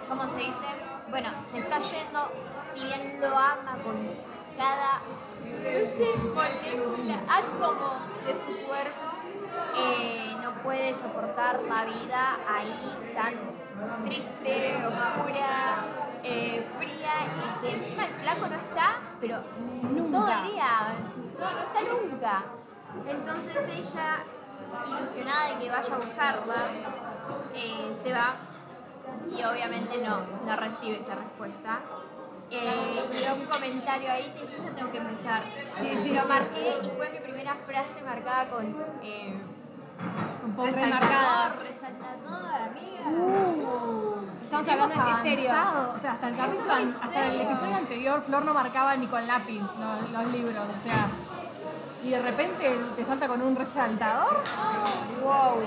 ¿Cómo 0.07 0.27
se 0.29 0.39
dice? 0.39 0.65
Bueno, 1.09 1.29
se 1.49 1.59
está 1.59 1.79
yendo, 1.79 2.31
si 2.73 2.85
bien 2.85 3.19
lo 3.19 3.27
ama 3.37 3.77
con 3.83 3.97
cada 4.57 5.01
molécula, 6.33 7.19
átomo 7.29 7.99
de 8.25 8.33
su 8.33 8.65
cuerpo, 8.65 9.07
eh, 9.75 10.35
no 10.41 10.51
puede 10.63 10.95
soportar 10.95 11.61
la 11.63 11.85
vida 11.85 12.37
ahí 12.47 13.13
tan 13.13 13.33
triste, 14.05 14.75
oscura, 14.77 15.85
eh, 16.23 16.65
fría 16.77 17.13
y 17.25 17.65
que 17.65 17.73
encima 17.73 18.05
el 18.05 18.11
flaco 18.11 18.47
no 18.47 18.55
está, 18.55 18.95
pero 19.19 19.39
Nunca. 19.83 20.17
todo 20.19 20.31
el 20.31 20.51
día, 20.51 20.67
no, 21.37 21.51
no 21.51 21.63
está 21.63 21.81
nunca. 21.81 22.43
Entonces 23.07 23.57
ella, 23.77 24.23
ilusionada 24.97 25.49
de 25.49 25.65
que 25.65 25.69
vaya 25.71 25.93
a 25.93 25.97
buscarla, 25.97 26.55
eh, 27.53 27.95
se 28.03 28.13
va 28.13 28.35
y 29.29 29.43
obviamente 29.43 29.97
no, 30.05 30.21
no 30.45 30.55
recibe 30.55 30.99
esa 30.99 31.15
respuesta. 31.15 31.79
Eh, 32.49 33.03
y 33.11 33.39
un 33.41 33.45
comentario 33.45 34.09
ahí 34.11 34.31
que 34.31 34.47
yo 34.47 34.63
ya 34.63 34.73
tengo 34.73 34.91
que 34.91 34.97
empezar. 34.99 35.41
Sí, 35.75 35.97
sí, 35.97 36.13
Lo 36.13 36.21
sí. 36.21 36.29
marqué 36.29 36.77
y 36.81 36.89
fue 36.95 37.09
mi 37.09 37.19
primera 37.19 37.55
frase 37.65 38.01
marcada 38.05 38.49
con 38.49 38.65
eh, 39.03 39.37
poco 40.55 40.67
Remarcada. 40.67 41.55
resaltador, 41.59 42.61
amiga. 42.61 43.09
Uh, 43.09 44.15
estamos 44.41 44.67
hablando 44.69 45.09
en 45.09 45.15
serio. 45.23 45.49
O 45.49 45.99
sea, 45.99 46.11
hasta 46.13 46.29
el 46.29 46.37
capítulo, 46.37 46.71
hasta 46.73 47.25
el 47.25 47.41
episodio 47.41 47.75
anterior, 47.75 48.23
Flor 48.25 48.45
no 48.45 48.53
marcaba 48.53 48.95
ni 48.95 49.07
con 49.07 49.27
lápiz 49.27 49.59
los, 49.59 50.11
los 50.11 50.31
libros, 50.31 50.63
o 50.63 50.83
sea. 50.83 51.07
Y 52.05 52.11
de 52.11 52.21
repente 52.21 52.77
te 52.95 53.03
salta 53.03 53.27
con 53.27 53.41
un 53.41 53.55
resaltador. 53.57 54.41
Wow. 55.21 55.63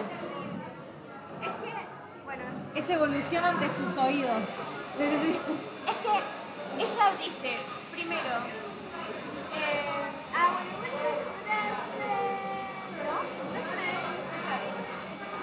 Es 2.74 2.88
evolución 2.90 3.44
ante 3.44 3.68
sus 3.68 3.96
oídos. 3.98 4.48
Sí, 4.96 5.04
sí, 5.04 5.18
sí. 5.22 5.38
Es 5.88 5.96
que 5.96 6.82
ella 6.84 7.10
dice, 7.18 7.56
primero, 7.92 8.20
eh, 9.56 9.82
ah. 10.36 10.58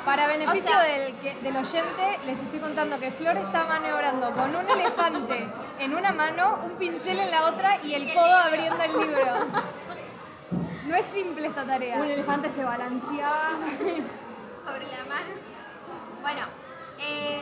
Para 0.06 0.28
beneficio 0.28 0.70
O 0.72 0.74
sea- 0.74 0.84
del, 0.84 1.14
que- 1.16 1.36
del 1.42 1.58
oyente, 1.58 2.20
les 2.26 2.40
estoy 2.40 2.60
contando 2.60 2.98
que 2.98 3.12
Flor 3.12 3.36
está 3.38 3.66
maniobrando 3.66 4.32
con 4.32 4.56
un 4.56 4.70
elefante 4.70 5.50
en 5.80 5.94
una 5.96 6.14
mano, 6.14 6.60
un 6.64 6.72
pincel 6.78 7.20
en 7.20 7.30
la 7.30 7.44
otra 7.46 7.78
y 7.84 7.94
el 7.94 8.14
codo 8.14 8.38
abriendo 8.38 8.82
el 8.84 8.92
libro. 8.94 9.26
No 10.86 10.96
es 10.96 11.06
simple 11.06 11.48
esta 11.48 11.66
tarea. 11.66 11.98
Un 11.98 12.06
elefante 12.10 12.50
se 12.50 12.64
balanceaba. 12.64 13.50
sobre 13.60 14.88
la 14.88 15.04
mano. 15.10 15.34
Bueno, 16.22 16.42
eh, 17.00 17.42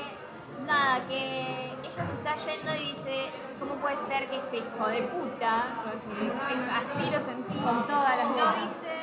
nada, 0.65 0.99
que 1.07 1.71
ella 1.83 1.91
se 1.91 2.13
está 2.13 2.35
yendo 2.51 2.75
y 2.75 2.89
dice, 2.89 3.29
¿cómo 3.59 3.75
puede 3.75 3.97
ser 4.07 4.29
que 4.29 4.37
este 4.37 4.57
hijo 4.57 4.87
de 4.87 5.01
puta, 5.03 5.63
porque 5.83 6.27
es- 6.27 6.71
así 6.81 7.11
lo 7.11 7.21
sentí, 7.21 7.57
Con 7.59 7.87
todas 7.87 8.17
las 8.17 8.25
no 8.25 8.53
dice, 8.65 8.95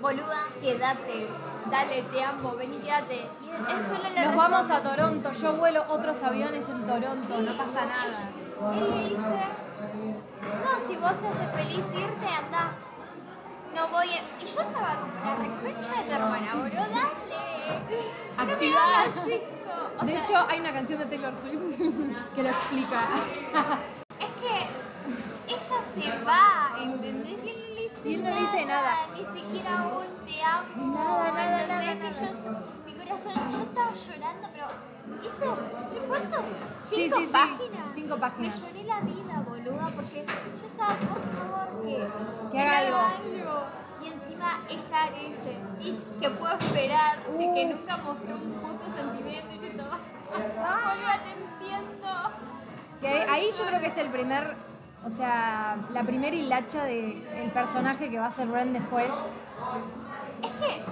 boluda, 0.00 0.44
quédate, 0.60 1.28
dale, 1.70 2.02
te 2.02 2.22
amo, 2.24 2.56
quédate. 2.56 3.28
Y 3.42 3.48
él 3.72 3.82
solo 3.82 4.08
le 4.14 4.20
Nos 4.26 4.36
vamos 4.36 4.70
a 4.70 4.82
Toronto, 4.82 5.32
yo 5.32 5.52
vuelo 5.54 5.84
otros 5.88 6.22
aviones 6.22 6.68
en 6.68 6.86
Toronto, 6.86 7.40
no 7.40 7.52
pasa 7.56 7.86
nada. 7.86 8.30
Él 8.74 8.90
le 8.90 8.98
dice, 9.08 9.16
no, 10.64 10.80
si 10.80 10.96
vos 10.96 11.12
te 11.20 11.28
haces 11.28 11.54
feliz 11.54 11.94
irte, 11.94 12.26
anda. 12.26 12.72
No 13.74 13.88
voy 13.88 14.06
a... 14.08 14.42
Y 14.42 14.46
yo 14.46 14.60
estaba 14.60 14.96
como 15.00 15.12
la 15.22 15.36
reconcha 15.36 15.92
de 16.02 16.04
tu 16.08 16.12
hermana, 16.14 16.54
boludo, 16.54 16.70
dale. 16.94 18.06
Activa. 18.38 18.80
No 18.80 18.86
me 18.88 18.94
hagas 18.94 19.28
esto. 19.28 19.55
De 20.02 20.12
sea, 20.12 20.22
hecho, 20.22 20.46
hay 20.48 20.60
una 20.60 20.72
canción 20.72 20.98
de 20.98 21.06
Taylor 21.06 21.36
Swift. 21.36 21.78
que 22.34 22.42
lo 22.42 22.48
explica. 22.48 23.00
Es 24.18 24.32
que 24.40 25.54
ella 25.54 25.80
se 25.94 26.24
va, 26.24 26.76
¿entendés? 26.82 27.44
Y 27.44 27.50
él 27.50 27.60
no 27.68 27.74
le 27.74 27.82
dice, 27.82 28.00
Y 28.04 28.14
él 28.14 28.24
no 28.24 28.30
le 28.30 28.40
dice 28.40 28.64
nada. 28.66 28.94
Ni 29.14 29.40
siquiera 29.40 29.82
un 29.82 30.26
te 30.26 30.42
amo. 30.42 30.94
Nada, 30.94 31.32
nada, 31.32 31.62
¿entendés? 31.62 31.68
nada, 31.68 32.10
Que 32.10 32.26
yo, 32.26 32.50
mi 32.86 32.92
corazón, 32.94 33.50
yo 33.50 33.62
estaba 33.62 33.92
llorando, 33.92 34.48
pero 34.52 34.66
¿cuántos? 36.08 36.40
Sí, 36.84 36.94
¿Cinco 36.94 37.16
sí, 37.18 37.26
sí, 37.26 37.32
páginas? 37.32 37.92
cinco 37.94 38.16
páginas. 38.18 38.60
Me 38.60 38.66
lloré 38.68 38.84
la 38.84 39.00
vida, 39.00 39.44
boluda, 39.46 39.82
porque 39.84 40.24
yo 40.60 40.66
estaba, 40.66 40.94
por 40.94 41.22
favor, 41.36 41.82
que, 41.84 42.08
Que 42.52 42.60
haga 42.60 42.78
algo. 42.78 42.96
algo. 42.98 43.66
Y 44.02 44.08
encima 44.08 44.60
ella 44.68 45.10
le 45.10 45.28
dice, 45.28 45.56
¿y 45.80 45.98
qué 46.20 46.30
puedo 46.30 46.56
esperar? 46.56 47.18
Es 47.28 47.36
que 47.54 47.66
nunca 47.66 47.96
mostró 47.98 48.34
un 48.36 48.54
sentimiento. 48.92 49.54
Y 49.54 49.58
yo 49.60 49.66
estaba, 49.68 49.98
boluda, 50.88 51.18
te 51.24 51.32
entiendo. 51.32 52.30
Que 53.00 53.08
ahí- 53.08 53.28
ahí 53.30 53.48
yo 53.56 53.66
creo 53.66 53.80
que 53.80 53.86
es 53.86 53.98
el 53.98 54.08
primer, 54.08 54.54
o 55.06 55.10
sea, 55.10 55.76
la 55.90 56.02
primera 56.02 56.34
hilacha 56.34 56.84
del 56.84 57.50
personaje 57.52 58.08
que 58.10 58.18
va 58.18 58.26
a 58.26 58.30
ser 58.30 58.46
Bren 58.48 58.72
después. 58.72 59.08
Es 60.42 60.50
que. 60.68 60.82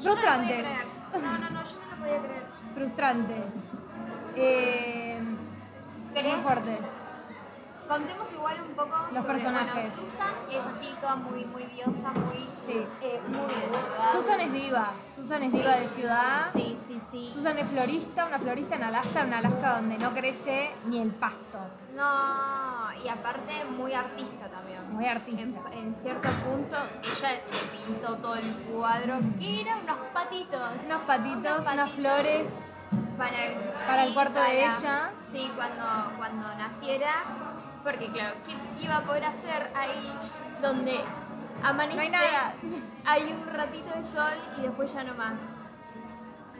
Yo 0.00 0.14
no 0.14 0.16
lo 0.16 0.20
Frustrante. 0.22 0.54
podía 0.54 0.58
creer. 0.60 0.86
No, 1.12 1.20
no, 1.20 1.38
no, 1.50 1.64
yo 1.64 1.76
no 1.76 1.90
lo 1.90 1.96
podía 2.02 2.18
creer. 2.22 2.42
Frustrante. 2.74 3.34
Eh, 4.36 5.18
muy 6.14 6.42
fuerte. 6.42 6.78
Contemos 7.90 8.32
igual 8.32 8.56
un 8.68 8.74
poco. 8.76 8.94
Los 9.12 9.26
personajes. 9.26 9.96
Bueno, 9.96 10.12
Susan 10.12 10.34
es 10.48 10.76
así, 10.76 10.94
toda 11.00 11.16
muy, 11.16 11.44
muy 11.46 11.64
diosa, 11.64 12.12
muy. 12.12 12.48
Sí. 12.64 12.86
eh, 13.02 13.20
muy 13.26 13.52
de 13.52 13.68
ciudad. 13.68 14.12
Susan 14.12 14.40
es 14.40 14.52
diva. 14.52 14.92
Susan 15.12 15.42
es 15.42 15.52
diva 15.52 15.72
de 15.76 15.88
ciudad. 15.88 16.46
Sí, 16.52 16.78
sí, 16.86 17.00
sí. 17.10 17.30
Susan 17.34 17.58
es 17.58 17.68
florista, 17.68 18.26
una 18.26 18.38
florista 18.38 18.76
en 18.76 18.84
Alaska, 18.84 19.22
en 19.22 19.34
Alaska 19.34 19.76
donde 19.80 19.98
no 19.98 20.10
crece 20.12 20.70
ni 20.86 21.00
el 21.00 21.10
pasto. 21.10 21.58
No, 21.96 22.92
y 23.04 23.08
aparte 23.08 23.64
muy 23.76 23.92
artista 23.92 24.46
también. 24.46 24.88
Muy 24.92 25.06
artista. 25.08 25.42
En, 25.42 25.56
en 25.72 25.96
ciertos 26.00 26.30
puntos, 26.30 26.78
ella 27.02 27.30
le 27.32 27.86
pintó 27.86 28.14
todo 28.18 28.36
el 28.36 28.54
cuadro, 28.70 29.18
que 29.40 29.62
eran 29.62 29.80
unos 29.80 29.98
patitos. 30.14 30.60
Unos 30.86 31.02
patitos, 31.02 31.40
Unos 31.40 31.72
unas 31.72 31.90
patitos. 31.90 31.90
flores. 31.96 32.62
para 33.18 33.44
el, 33.46 33.54
Para 33.84 34.04
el 34.04 34.14
cuarto 34.14 34.40
de 34.40 34.64
ella. 34.64 35.10
Sí, 35.32 35.50
cuando, 35.56 36.16
cuando 36.18 36.46
naciera. 36.54 37.10
Porque 37.82 38.06
claro, 38.08 38.34
¿qué 38.46 38.84
iba 38.84 38.96
a 38.96 39.00
poder 39.02 39.24
hacer 39.24 39.70
ahí 39.74 40.12
donde 40.60 41.00
amanece? 41.62 41.96
No 41.96 42.02
hay 42.02 42.10
nada. 42.10 42.54
Hay 43.06 43.32
un 43.32 43.46
ratito 43.54 43.90
de 43.96 44.04
sol 44.04 44.34
y 44.58 44.62
después 44.62 44.92
ya 44.92 45.02
no 45.04 45.14
más. 45.14 45.34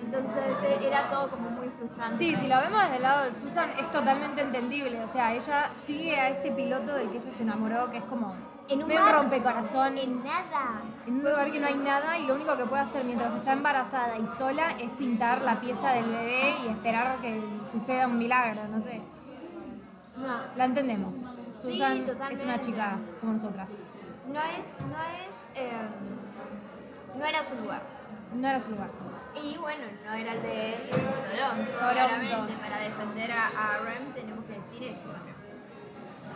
Entonces 0.02 0.34
eh, 0.64 0.78
era 0.86 1.10
todo 1.10 1.28
como 1.28 1.50
muy 1.50 1.68
frustrante. 1.68 2.16
Sí, 2.16 2.34
si 2.34 2.46
lo 2.46 2.58
vemos 2.58 2.80
desde 2.84 2.96
el 2.96 3.02
lado 3.02 3.24
de 3.26 3.34
Susan 3.34 3.68
es 3.78 3.90
totalmente 3.90 4.40
entendible. 4.40 5.04
O 5.04 5.08
sea, 5.08 5.34
ella 5.34 5.70
sigue 5.74 6.16
a 6.18 6.28
este 6.28 6.50
piloto 6.52 6.94
del 6.94 7.10
que 7.10 7.18
ella 7.18 7.30
se 7.30 7.42
enamoró, 7.42 7.90
que 7.90 7.98
es 7.98 8.04
como 8.04 8.34
En 8.68 8.80
un 8.82 8.88
medio 8.88 9.02
bar. 9.04 9.16
rompecorazón. 9.16 9.98
En 9.98 10.24
nada. 10.24 10.80
En 11.06 11.16
un 11.16 11.22
lugar 11.24 11.52
que 11.52 11.60
no 11.60 11.66
hay 11.66 11.74
nada 11.76 12.16
y 12.18 12.26
lo 12.26 12.34
único 12.34 12.56
que 12.56 12.64
puede 12.64 12.80
hacer 12.82 13.04
mientras 13.04 13.34
está 13.34 13.52
embarazada 13.52 14.16
y 14.16 14.26
sola 14.26 14.70
es 14.78 14.88
pintar 14.92 15.42
la 15.42 15.60
pieza 15.60 15.92
del 15.92 16.06
bebé 16.06 16.54
y 16.64 16.68
esperar 16.68 17.18
que 17.18 17.38
suceda 17.70 18.06
un 18.06 18.16
milagro, 18.16 18.66
no 18.68 18.80
sé. 18.80 19.02
No. 20.20 20.40
La 20.56 20.64
entendemos. 20.64 21.32
Sí, 21.62 21.72
Susan 21.72 22.06
es 22.30 22.42
una 22.42 22.60
chica 22.60 22.98
como 23.20 23.32
nosotras. 23.34 23.86
No 24.28 24.40
es, 24.40 24.74
no 24.80 24.96
es, 25.26 25.46
eh, 25.54 25.70
no 27.18 27.24
era 27.24 27.42
su 27.42 27.54
lugar. 27.56 27.82
No 28.34 28.48
era 28.48 28.60
su 28.60 28.70
lugar. 28.70 28.90
Y 29.42 29.56
bueno, 29.58 29.84
no 30.04 30.12
era 30.12 30.34
el 30.34 30.42
de 30.42 30.74
él, 30.74 30.90
Toronto. 30.90 31.70
Claramente, 31.78 32.52
para 32.60 32.78
defender 32.78 33.32
a, 33.32 33.46
a 33.46 33.78
Rem 33.78 34.12
tenemos 34.14 34.44
que 34.44 34.52
decir 34.54 34.82
eso. 34.84 35.08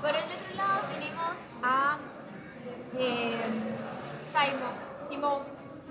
Por 0.01 0.11
el 0.11 0.17
otro 0.17 0.57
lado 0.57 0.81
tenemos 0.93 1.37
a 1.63 1.99
eh, 2.99 3.37
Simon. 4.33 5.09
Simón. 5.09 5.43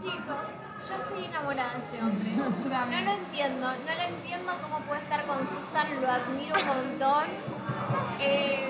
Chicos, 0.02 0.36
yo 0.88 0.96
estoy 0.96 1.26
enamorada 1.26 1.74
de 1.74 1.80
ese 1.86 2.04
hombre. 2.04 2.30
Yo 2.64 2.70
también. 2.70 3.06
No 3.06 3.12
lo 3.14 3.18
entiendo, 3.20 3.68
no 3.68 3.94
lo 3.96 4.02
entiendo 4.16 4.52
cómo 4.62 4.80
puede 4.86 5.02
estar 5.02 5.24
con 5.26 5.40
Susan, 5.48 5.88
lo 6.02 6.10
admiro 6.12 6.56
un 6.60 6.68
montón. 6.68 7.26
Eh, 8.20 8.70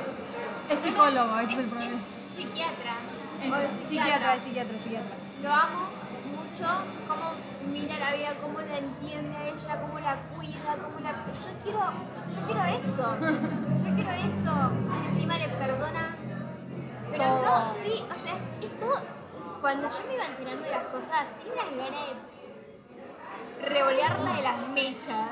Es 0.70 0.80
psicólogo, 0.80 1.40
ese 1.40 1.52
es 1.54 1.58
el 1.60 1.66
es, 1.66 1.70
problema. 1.72 1.96
es 1.96 2.10
psiquiatra. 2.36 2.94
Es 3.44 3.88
psiquiatra, 3.88 4.36
es 4.36 4.44
psiquiatra, 4.44 4.80
psiquiatra. 4.80 5.16
Lo 5.44 5.52
amo 5.52 5.80
mucho, 6.34 6.68
cómo 7.08 7.26
mira 7.72 7.96
la 8.00 8.16
vida, 8.16 8.30
cómo 8.42 8.60
la 8.62 8.78
entiende 8.78 9.36
a 9.36 9.48
ella, 9.48 9.82
cómo 9.82 10.00
la 10.00 10.16
cuida, 10.34 10.78
cómo 10.82 11.00
la... 11.02 11.12
Yo 11.12 11.52
quiero, 11.64 11.80
yo 12.34 12.46
quiero 12.48 12.64
eso, 12.64 13.06
yo 13.84 13.96
quiero 13.96 14.12
eso. 14.12 14.54
Encima 15.10 15.38
le 15.38 15.50
perdona. 15.50 16.16
Pero 17.12 17.24
Todo. 17.24 17.66
no, 17.68 17.74
sí, 17.74 18.04
o 18.14 18.18
sea, 18.18 18.34
esto, 18.62 19.04
cuando 19.64 19.88
yo 19.88 20.00
me 20.10 20.16
iba 20.16 20.26
enterando 20.26 20.66
de 20.66 20.72
las 20.72 20.84
cosas, 20.88 21.24
tenía 21.40 21.54
unas 21.54 21.88
ganas 21.88 22.08
de 23.62 23.66
revolearla 23.66 24.34
de 24.34 24.42
las 24.42 24.68
mechas. 24.68 25.30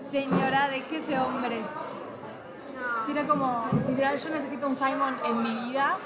Señora, 0.00 0.68
deje 0.70 0.96
ese 0.96 1.18
hombre. 1.18 1.60
No. 1.60 3.04
Sí, 3.04 3.12
era 3.12 3.26
como, 3.26 3.68
literal, 3.88 4.16
yo 4.16 4.30
necesito 4.30 4.66
un 4.66 4.74
Simon 4.74 5.18
en 5.22 5.42
mi 5.42 5.54
vida. 5.66 5.98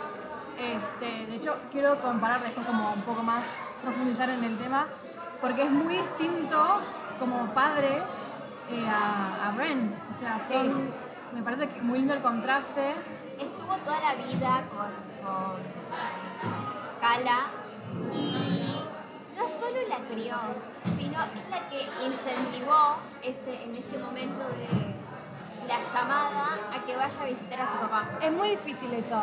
Este, 0.59 1.27
de 1.27 1.37
hecho, 1.37 1.57
quiero 1.71 2.03
comparar 2.03 2.43
después 2.43 2.67
como 2.67 2.93
un 2.93 3.03
poco 3.03 3.23
más, 3.23 3.45
profundizar 3.81 4.29
en 4.29 4.43
el 4.43 4.59
tema, 4.59 4.89
porque 5.41 5.63
es 5.63 5.71
muy 5.71 5.99
distinto 5.99 6.81
como 7.21 7.47
padre 7.55 8.03
eh, 8.73 8.87
a, 8.89 9.51
a 9.51 9.53
Bren. 9.53 9.95
O 10.11 10.19
sea, 10.19 10.37
son, 10.41 10.91
me 11.33 11.45
parece 11.45 11.69
que 11.69 11.81
muy 11.81 12.01
lindo 12.01 12.15
el 12.15 12.23
contraste. 12.23 12.97
estuvo 13.39 13.77
toda 13.85 14.01
la 14.01 14.15
vida 14.15 14.65
con, 14.69 14.91
con 15.25 16.70
Kala 17.01 17.47
y 18.13 18.81
no 19.37 19.49
solo 19.49 19.77
la 19.89 19.97
crió, 20.09 20.37
sino 20.85 21.19
es 21.23 21.51
la 21.51 21.69
que 21.71 21.89
incentivó 22.05 22.97
este, 23.23 23.65
en 23.65 23.77
este 23.77 23.99
momento 23.99 24.45
de 24.49 24.91
la 25.67 25.79
llamada 25.83 26.59
a 26.73 26.85
que 26.85 26.97
vaya 26.97 27.21
a 27.21 27.25
visitar 27.25 27.61
a 27.61 27.71
su 27.71 27.79
papá. 27.79 28.09
Es 28.21 28.33
muy 28.33 28.51
difícil 28.51 28.93
eso. 28.93 29.23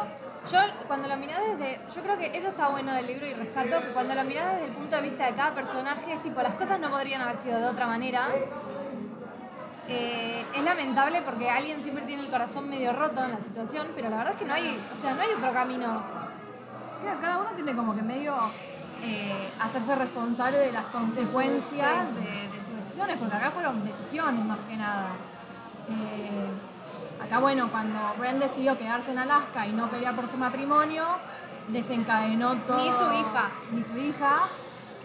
Yo 0.52 0.60
cuando 0.88 1.08
lo 1.10 1.18
mirás 1.18 1.40
desde, 1.42 1.82
yo 1.94 2.02
creo 2.02 2.18
que 2.18 2.38
eso 2.38 2.48
está 2.48 2.70
bueno 2.70 2.94
del 2.94 3.06
libro 3.06 3.28
y 3.28 3.34
rescato 3.34 3.82
que 3.82 3.90
cuando 3.90 4.16
lo 4.16 4.24
mirás 4.24 4.54
desde 4.54 4.66
el 4.68 4.72
punto 4.72 4.96
de 4.96 5.02
vista 5.02 5.26
de 5.26 5.36
cada 5.36 5.54
personaje 5.54 6.14
es 6.14 6.24
tipo 6.24 6.42
las 6.42 6.56
cosas 6.56 6.80
no 6.80 6.90
podrían 6.90 7.22
haber 7.22 7.40
sido 7.40 7.60
de 7.60 7.66
otra 7.66 7.86
manera. 7.86 8.30
Eh, 9.90 10.46
es 10.54 10.64
lamentable 10.64 11.22
porque 11.22 11.50
alguien 11.50 11.82
siempre 11.82 12.06
tiene 12.06 12.24
el 12.24 12.30
corazón 12.30 12.70
medio 12.70 12.92
roto 12.94 13.24
en 13.24 13.32
la 13.32 13.42
situación, 13.42 13.88
pero 13.96 14.10
la 14.10 14.18
verdad 14.18 14.34
es 14.34 14.40
que 14.40 14.46
no 14.46 14.54
hay, 14.54 14.80
o 14.94 14.96
sea, 14.96 15.14
no 15.14 15.22
hay 15.22 15.30
otro 15.38 15.54
camino. 15.54 16.17
Cada 17.22 17.38
uno 17.40 17.50
tiene 17.56 17.76
como 17.76 17.96
que 17.96 18.02
medio 18.02 18.36
eh, 19.04 19.52
hacerse 19.60 19.96
responsable 19.96 20.58
de 20.58 20.72
las 20.72 20.86
consecuencias 20.86 22.16
de 22.16 22.60
sus 22.66 22.86
decisiones, 22.86 23.18
porque 23.18 23.36
acá 23.36 23.52
fueron 23.52 23.86
decisiones 23.86 24.44
más 24.46 24.60
que 24.70 24.78
nada. 24.78 25.10
Eh, 25.90 27.24
acá, 27.24 27.40
bueno, 27.40 27.70
cuando 27.70 28.00
Bren 28.18 28.40
decidió 28.40 28.78
quedarse 28.78 29.12
en 29.12 29.20
Alaska 29.20 29.68
y 29.68 29.74
no 29.74 29.88
pelear 29.88 30.16
por 30.16 30.28
su 30.28 30.38
matrimonio, 30.38 31.06
desencadenó 31.68 32.56
todo. 32.56 32.78
Ni 32.78 32.92
su 32.92 33.14
hija. 33.14 33.50
Ni 33.72 33.84
su 33.84 33.98
hija, 33.98 34.40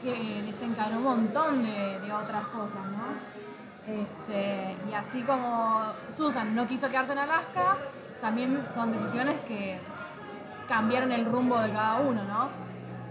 que 0.03 0.43
desencadenó 0.47 0.99
un 0.99 1.05
montón 1.05 1.63
de, 1.63 2.01
de 2.01 2.13
otras 2.13 2.47
cosas, 2.47 2.87
¿no? 2.87 3.43
Este, 3.87 4.77
y 4.89 4.95
así 4.95 5.23
como 5.23 5.93
Susan 6.17 6.55
no 6.55 6.67
quiso 6.67 6.89
quedarse 6.89 7.13
en 7.13 7.19
Alaska, 7.19 7.77
también 8.21 8.65
son 8.75 8.93
decisiones 8.93 9.41
que 9.49 9.81
cambiaron 10.77 11.13
el 11.13 11.27
rumbo 11.27 11.59
de 11.59 11.71
cada 11.71 12.01
uno, 12.01 12.25
¿no? 12.25 12.45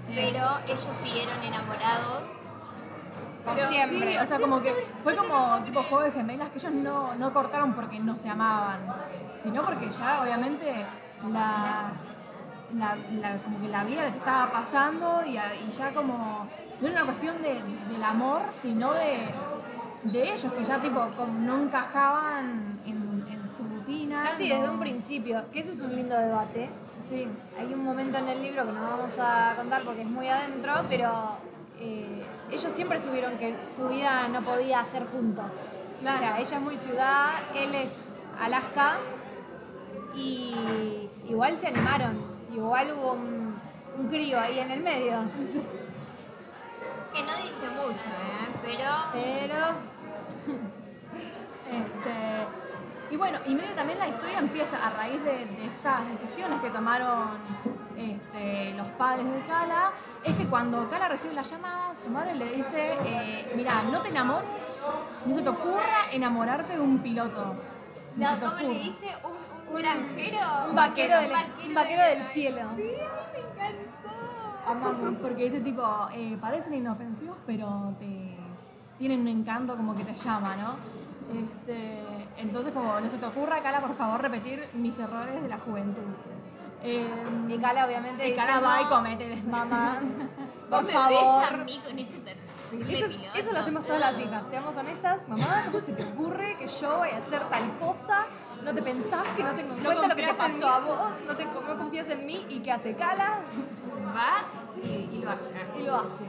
Eh, 0.09 0.31
Pero 0.33 0.47
ellos 0.65 0.89
siguieron 0.95 1.41
enamorados. 1.43 2.23
Por 3.45 3.59
siempre. 3.67 4.13
sí, 4.13 4.17
o 4.17 4.25
sea, 4.25 4.39
como 4.39 4.61
que 4.63 4.73
fue 5.03 5.15
como 5.15 5.59
tipo 5.63 5.83
juego 5.83 6.03
de 6.05 6.11
gemelas 6.11 6.49
que 6.49 6.57
ellos 6.57 6.71
no, 6.73 7.13
no 7.15 7.31
cortaron 7.31 7.73
porque 7.73 7.99
no 7.99 8.17
se 8.17 8.29
amaban, 8.29 8.79
sino 9.43 9.63
porque 9.63 9.89
ya 9.91 10.21
obviamente 10.23 10.73
la, 11.31 11.91
la- 12.75 12.95
la- 13.21 13.37
como 13.43 13.59
que 13.61 13.67
la 13.67 13.83
vida 13.83 14.03
les 14.05 14.15
estaba 14.15 14.51
pasando 14.51 15.21
y, 15.25 15.33
ya 15.33 15.93
como 15.93 16.47
no 16.81 16.87
era 16.87 16.95
una 17.03 17.05
cuestión 17.05 17.39
de, 17.43 17.61
del 17.91 18.03
amor, 18.03 18.41
sino 18.49 18.93
de, 18.93 19.27
de 20.03 20.33
ellos 20.33 20.51
que 20.53 20.63
ya 20.63 20.79
tipo 20.79 20.99
como 21.15 21.33
no 21.39 21.57
encajaban 21.61 22.79
en, 22.85 23.25
en 23.29 23.41
su 23.55 23.63
rutina. 23.63 24.23
Casi 24.23 24.49
no- 24.49 24.55
desde 24.55 24.69
un 24.69 24.79
principio, 24.79 25.45
que 25.51 25.59
eso 25.59 25.71
es 25.73 25.79
un 25.79 25.95
lindo 25.95 26.15
debate. 26.17 26.69
Sí, 27.11 27.27
Hay 27.59 27.73
un 27.73 27.83
momento 27.83 28.19
en 28.19 28.29
el 28.29 28.41
libro 28.41 28.65
que 28.65 28.71
no 28.71 28.83
vamos 28.83 29.19
a 29.19 29.53
contar 29.57 29.83
porque 29.83 30.03
es 30.03 30.07
muy 30.07 30.29
adentro, 30.29 30.71
pero 30.87 31.39
eh, 31.77 32.23
ellos 32.49 32.71
siempre 32.71 33.01
subieron 33.03 33.37
que 33.37 33.53
su 33.75 33.89
vida 33.89 34.29
no 34.29 34.41
podía 34.41 34.85
ser 34.85 35.05
juntos. 35.07 35.51
Claro. 35.99 36.15
O 36.15 36.19
sea, 36.19 36.39
ella 36.39 36.57
es 36.57 36.63
muy 36.63 36.77
ciudad, 36.77 37.31
él 37.53 37.75
es 37.75 37.97
Alaska 38.39 38.93
y 40.15 41.09
igual 41.27 41.57
se 41.57 41.67
animaron. 41.67 42.17
Igual 42.49 42.93
hubo 42.93 43.11
un, 43.11 43.59
un 43.97 44.07
crío 44.07 44.39
ahí 44.39 44.59
en 44.59 44.71
el 44.71 44.81
medio. 44.81 45.17
Que 47.13 47.23
no 47.23 47.35
dice 47.43 47.67
mucho, 47.71 47.91
¿eh? 47.91 48.47
Pero 48.63 48.85
Pero 49.11 49.55
Este, 51.71 52.60
y 53.11 53.17
bueno, 53.17 53.39
y 53.45 53.53
medio 53.53 53.71
también 53.75 53.99
la 53.99 54.07
historia 54.07 54.39
empieza 54.39 54.77
a 54.85 54.89
raíz 54.91 55.21
de, 55.23 55.45
de 55.45 55.65
estas 55.65 56.07
decisiones 56.09 56.61
que 56.61 56.69
tomaron 56.69 57.27
este, 57.97 58.73
los 58.73 58.87
padres 58.97 59.25
de 59.25 59.41
Kala. 59.45 59.91
Es 60.23 60.35
que 60.35 60.45
cuando 60.45 60.89
Kala 60.89 61.09
recibe 61.09 61.33
la 61.33 61.41
llamada, 61.41 61.93
su 61.93 62.09
madre 62.09 62.35
le 62.35 62.45
dice, 62.55 62.93
eh, 63.05 63.51
mira, 63.55 63.83
no 63.91 64.01
te 64.01 64.09
enamores, 64.09 64.79
no 65.25 65.35
se 65.35 65.41
te 65.41 65.49
ocurra 65.49 66.07
enamorarte 66.11 66.73
de 66.73 66.79
un 66.79 66.99
piloto. 66.99 67.55
No, 68.15 68.27
¿cómo 68.39 68.55
le 68.57 68.65
ocurra". 68.65 68.79
dice? 68.79 69.07
¿Un, 69.23 69.75
un 69.75 69.81
granjero? 69.81 70.39
un 70.69 70.75
vaquero, 70.75 71.19
del, 71.21 71.31
un 71.67 71.73
vaquero 71.73 72.03
del 72.03 72.23
cielo. 72.23 72.61
Sí, 72.77 72.83
me 73.33 73.39
encantó. 73.39 74.09
Amamos. 74.67 75.19
Porque 75.21 75.43
dice 75.45 75.59
tipo, 75.59 75.83
eh, 76.13 76.37
parecen 76.39 76.75
inofensivos, 76.75 77.37
pero 77.45 77.93
te, 77.99 78.37
tienen 78.97 79.21
un 79.21 79.27
encanto 79.27 79.75
como 79.75 79.95
que 79.95 80.03
te 80.03 80.13
llama, 80.13 80.55
¿no? 80.55 81.00
Este, 81.33 82.03
entonces 82.37 82.73
como 82.73 82.99
no 82.99 83.09
se 83.09 83.17
te 83.17 83.25
ocurra, 83.25 83.61
Kala, 83.61 83.79
por 83.79 83.95
favor, 83.95 84.21
repetir 84.21 84.67
mis 84.73 84.97
errores 84.99 85.41
de 85.41 85.47
la 85.49 85.57
juventud. 85.59 86.01
Eh, 86.83 87.05
Y 87.47 87.57
Cala 87.59 87.85
obviamente 87.85 88.27
Y 88.27 88.33
Cala 88.35 88.59
va 88.59 88.81
y 88.81 88.85
comete 88.85 89.35
Mamá, 89.47 89.99
por 90.69 90.83
me 90.83 90.91
favor. 90.91 91.41
ves 91.43 91.51
a 91.51 91.63
mí 91.63 91.81
con 91.85 91.99
ese 91.99 92.17
Eso, 92.89 93.05
es- 93.05 93.15
eso 93.35 93.51
lo 93.53 93.59
hacemos 93.59 93.85
todas 93.85 93.99
las 94.01 94.19
hijas, 94.19 94.47
seamos 94.49 94.75
honestas. 94.75 95.27
Mamá, 95.27 95.63
¿cómo 95.67 95.79
se 95.79 95.93
te 95.93 96.03
ocurre 96.03 96.57
que 96.57 96.67
yo 96.67 96.97
vaya 96.99 97.15
a 97.15 97.19
hacer 97.19 97.43
tal 97.49 97.71
cosa? 97.79 98.25
¿No 98.63 98.73
te 98.73 98.81
pensás 98.81 99.27
que 99.37 99.43
no 99.43 99.53
tengo 99.53 99.73
en 99.73 99.79
No 99.79 99.85
cuenta 99.85 100.07
lo 100.07 100.15
que 100.15 100.23
te 100.25 100.33
pasó 100.33 100.67
a 100.67 100.79
vos? 100.79 100.99
¿No, 101.27 101.35
te, 101.35 101.45
no 101.45 101.77
confías 101.77 102.09
en 102.09 102.25
mí? 102.25 102.45
¿Y 102.49 102.59
qué 102.59 102.71
hace 102.71 102.95
Cala? 102.95 103.39
Va 104.15 104.45
y, 104.83 104.87
y 105.15 105.21
lo 105.23 105.29
hace. 105.31 105.45
Y 105.79 105.83
lo 105.83 105.95
hace. 105.95 106.25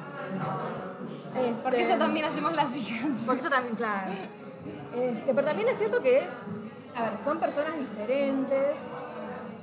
Este, 1.35 1.63
Porque 1.63 1.81
eso 1.83 1.97
también 1.97 2.27
hacemos 2.27 2.55
las 2.55 2.77
hijas. 2.77 3.25
Porque 3.27 3.41
eso 3.41 3.51
también, 3.51 3.75
claro. 3.75 4.13
Este, 4.95 5.35
pero 5.35 5.47
también 5.47 5.69
es 5.69 5.79
cierto 5.79 6.01
que, 6.03 6.27
a 6.95 7.03
ver, 7.11 7.19
son 7.25 7.39
personas 7.39 7.77
diferentes. 7.79 8.67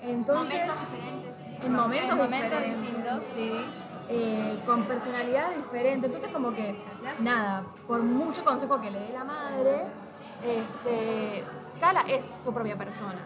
Entonces, 0.01 0.59
Momentos 0.59 0.89
diferentes. 0.91 1.39
en 1.63 1.73
momentos, 1.73 2.11
En 2.11 2.17
momentos 2.17 2.59
distintos, 2.63 3.23
sí. 3.35 3.51
eh, 4.09 4.59
con 4.65 4.83
personalidades 4.85 5.57
diferentes. 5.57 6.05
Entonces, 6.05 6.31
como 6.31 6.53
que, 6.55 6.81
Gracias. 7.01 7.21
nada, 7.21 7.63
por 7.87 8.01
mucho 8.01 8.43
consejo 8.43 8.79
que 8.81 8.91
le 8.91 8.99
dé 8.99 9.09
la 9.13 9.23
madre, 9.23 9.83
este, 10.43 11.43
Kala 11.79 12.01
es 12.07 12.25
su 12.43 12.53
propia 12.53 12.75
persona. 12.77 13.19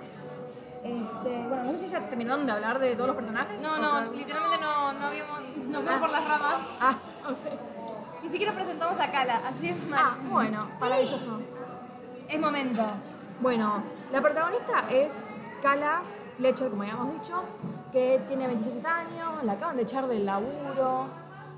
Este, 0.83 1.45
bueno, 1.47 1.63
no 1.63 1.71
sé 1.71 1.79
si 1.79 1.87
ya 1.89 2.01
terminaron 2.09 2.45
de 2.45 2.51
hablar 2.51 2.77
de 2.79 2.93
todos 2.95 3.07
los 3.07 3.15
personajes. 3.15 3.61
No, 3.61 3.73
¿O 3.73 3.77
no, 3.77 4.11
literalmente 4.11 4.57
no, 4.59 4.91
no 4.93 5.05
habíamos, 5.05 5.39
nos 5.69 5.75
fuimos 5.81 5.95
por 5.99 6.09
las 6.11 6.27
ramas. 6.27 6.79
Ah, 6.81 6.95
ok. 7.29 8.23
Ni 8.23 8.29
siquiera 8.29 8.51
presentamos 8.53 8.99
a 8.99 9.11
Cala, 9.11 9.41
así 9.47 9.69
es 9.69 9.87
mal. 9.87 9.99
Ah, 10.03 10.17
bueno, 10.29 10.67
maravilloso. 10.81 11.39
Es 12.33 12.39
momento. 12.39 12.83
Bueno, 13.39 13.83
la 14.11 14.21
protagonista 14.21 14.85
es 14.89 15.11
Kala 15.61 16.01
Fletcher, 16.37 16.69
como 16.69 16.81
habíamos 16.83 17.13
dicho, 17.13 17.43
que 17.91 18.19
tiene 18.27 18.47
26 18.47 18.83
años, 18.85 19.43
la 19.43 19.53
acaban 19.53 19.75
de 19.77 19.83
echar 19.83 20.07
del 20.07 20.25
laburo. 20.25 21.07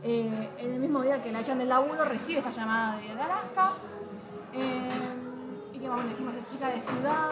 eh, 0.03 0.49
en 0.57 0.73
el 0.73 0.79
mismo 0.81 1.01
día 1.01 1.23
que 1.23 1.31
la 1.31 1.39
echan 1.39 1.57
del 1.57 1.69
laburo, 1.69 2.03
recibe 2.05 2.39
esta 2.39 2.51
llamada 2.51 2.97
de, 2.97 3.03
de 3.15 3.21
Alaska. 3.21 3.71
eh, 4.53 4.89
y 5.73 5.79
que 5.79 5.89
vamos, 5.89 6.09
dijimos, 6.09 6.35
es 6.35 6.47
chica 6.47 6.67
de 6.69 6.79
ciudad. 6.81 7.29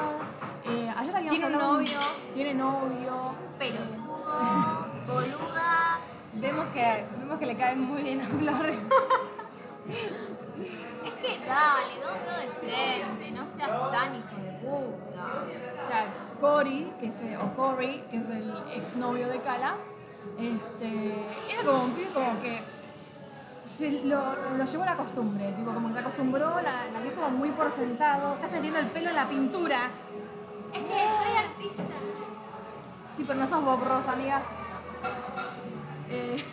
eh, 0.65 0.93
ayer 0.95 1.15
habíamos 1.15 1.39
Tiene 1.39 1.45
un 1.55 1.61
novio. 1.61 1.99
Tiene 2.33 2.53
novio. 2.53 3.35
Pelotudo, 3.59 4.87
boluda. 5.05 5.99
Vemos 6.33 6.65
que, 6.73 7.05
vemos 7.19 7.37
que 7.37 7.45
le 7.45 7.55
cae 7.57 7.75
muy 7.75 8.01
bien 8.03 8.21
a 8.21 8.25
Flor. 8.25 8.65
Es 11.05 11.13
que 11.13 11.39
dale, 11.45 11.99
dámelo 11.99 12.37
de 12.39 12.47
frente, 12.59 13.31
no 13.31 13.45
seas 13.47 13.91
tan 13.91 14.15
hijo 14.15 14.35
de 14.41 14.51
puta. 14.61 15.43
O 15.83 15.87
sea, 15.87 16.13
Cory, 16.39 16.93
que 16.99 17.07
es, 17.07 17.19
el- 17.21 17.37
o 17.37 17.53
Corey, 17.55 18.03
que 18.09 18.17
es 18.17 18.29
el 18.29 18.53
exnovio 18.75 19.27
de 19.27 19.39
Kala, 19.39 19.75
este, 20.39 21.25
era 21.51 21.63
como 21.65 21.83
un 21.85 21.91
pibe 21.91 22.09
como 22.13 22.39
que 22.41 22.59
se 23.65 23.91
lo, 24.03 24.35
lo 24.57 24.63
llevó 24.65 24.83
a 24.83 24.87
la 24.87 24.95
costumbre, 24.97 25.51
tipo 25.53 25.73
como 25.73 25.87
que 25.87 25.93
se 25.93 25.99
acostumbró, 25.99 26.49
la, 26.61 26.85
la 26.91 27.11
como 27.15 27.29
muy 27.31 27.49
por 27.51 27.71
sentado, 27.71 28.33
estás 28.35 28.51
metiendo 28.51 28.79
el 28.79 28.87
pelo 28.87 29.09
en 29.09 29.15
la 29.15 29.27
pintura. 29.27 29.89
Es 30.73 30.79
que 30.79 30.87
soy 30.87 31.37
artista. 31.37 31.83
Sí, 33.15 33.23
pero 33.27 33.39
no 33.39 33.47
sos 33.47 33.63
Bob 33.63 33.83
Ross, 33.83 34.07
amiga. 34.07 34.41
Eh, 36.09 36.43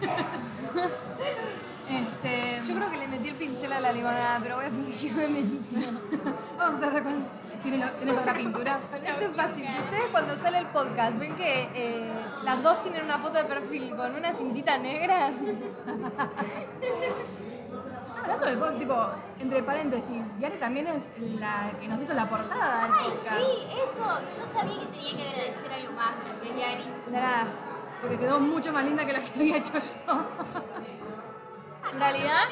este, 1.90 2.60
Yo 2.66 2.74
creo 2.76 2.90
que 2.90 2.98
le 2.98 3.08
metí 3.08 3.28
el 3.28 3.34
pincel 3.34 3.72
a 3.72 3.80
la 3.80 3.92
limonada, 3.92 4.38
pero 4.42 4.56
voy 4.56 4.66
a 4.66 4.70
fingir 4.70 5.14
demencia. 5.14 5.80
vamos 6.58 6.76
a 6.76 6.80
tratar 6.80 7.02
con... 7.02 7.26
¿Tienes, 7.62 7.96
¿Tienes 7.96 8.16
otra 8.16 8.34
pintura? 8.34 8.78
Esto 9.04 9.24
es 9.24 9.36
fácil. 9.36 9.66
Si 9.68 9.78
ustedes 9.78 10.04
cuando 10.12 10.36
sale 10.36 10.58
el 10.58 10.66
podcast 10.66 11.18
ven 11.18 11.34
que 11.34 11.68
eh, 11.74 12.08
las 12.44 12.62
dos 12.62 12.82
tienen 12.82 13.04
una 13.04 13.18
foto 13.18 13.38
de 13.38 13.44
perfil 13.44 13.96
con 13.96 14.14
una 14.14 14.32
cintita 14.32 14.78
negra, 14.78 15.32
Hablando 18.22 18.46
de 18.46 18.56
Bob, 18.56 18.78
tipo, 18.78 18.94
entre 19.40 19.62
paréntesis, 19.62 20.22
Yari 20.38 20.58
también 20.58 20.86
es 20.88 21.10
la 21.18 21.70
que 21.80 21.88
nos 21.88 22.00
hizo 22.02 22.14
la 22.14 22.28
portada 22.28 22.84
del 22.84 22.92
Ay, 22.94 23.04
podcast. 23.08 23.36
sí, 23.38 23.66
eso. 23.84 24.04
Yo 24.36 24.46
sabía 24.46 24.80
que 24.80 24.86
tenía 24.86 25.16
que 25.16 25.28
agradecer 25.28 25.72
algo 25.72 25.92
más. 25.92 26.10
Gracias, 26.24 26.56
Yari. 26.56 26.84
de 27.06 27.20
nada. 27.20 27.46
Porque 28.00 28.18
quedó 28.18 28.38
mucho 28.38 28.72
más 28.72 28.84
linda 28.84 29.04
que 29.06 29.12
la 29.14 29.20
que 29.20 29.30
había 29.34 29.56
hecho 29.56 29.72
yo. 29.72 29.78
En 31.92 32.00
realidad, 32.00 32.44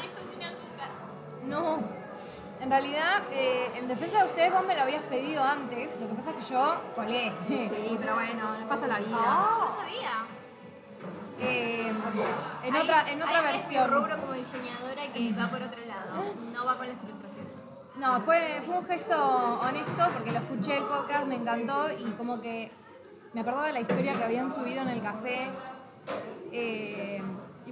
no. 1.46 1.78
En 2.58 2.70
realidad, 2.70 3.22
eh, 3.32 3.70
en 3.76 3.86
defensa 3.86 4.22
de 4.22 4.28
ustedes, 4.30 4.52
vos 4.52 4.66
me 4.66 4.74
lo 4.74 4.82
habías 4.82 5.02
pedido 5.02 5.42
antes. 5.44 6.00
Lo 6.00 6.08
que 6.08 6.14
pasa 6.14 6.30
es 6.30 6.36
que 6.36 6.54
yo 6.54 6.74
colé. 6.94 7.30
Sí, 7.48 7.68
pero 8.00 8.14
bueno, 8.14 8.56
les 8.58 8.66
pasa 8.66 8.86
la 8.86 8.98
vida. 8.98 9.10
No 9.10 9.72
sabía. 9.72 10.24
Eh, 11.38 11.92
en 12.64 12.74
Hay- 12.74 12.82
otra, 12.82 13.10
en 13.10 13.22
otra 13.22 13.38
hay 13.38 13.44
medio 13.44 13.58
versión. 13.58 13.90
rubro 13.90 14.18
como 14.20 14.32
diseñadora 14.32 15.02
que 15.12 15.32
va 15.38 15.48
por 15.48 15.62
otro 15.62 15.84
lado. 15.86 16.24
No 16.54 16.64
va 16.64 16.76
con 16.78 16.88
las 16.88 17.02
ilustraciones. 17.04 17.52
No, 17.96 18.20
fue, 18.22 18.62
fue 18.64 18.78
un 18.78 18.84
gesto 18.86 19.58
honesto 19.60 20.08
porque 20.14 20.32
lo 20.32 20.38
escuché 20.38 20.78
el 20.78 20.84
podcast, 20.84 21.26
me 21.26 21.34
encantó 21.36 21.90
y 21.92 22.04
como 22.12 22.40
que 22.40 22.70
me 23.34 23.40
acordaba 23.42 23.66
de 23.66 23.72
la 23.74 23.80
historia 23.80 24.14
que 24.14 24.24
habían 24.24 24.52
subido 24.52 24.80
en 24.82 24.88
el 24.88 25.02
café. 25.02 25.50
eh, 26.52 27.15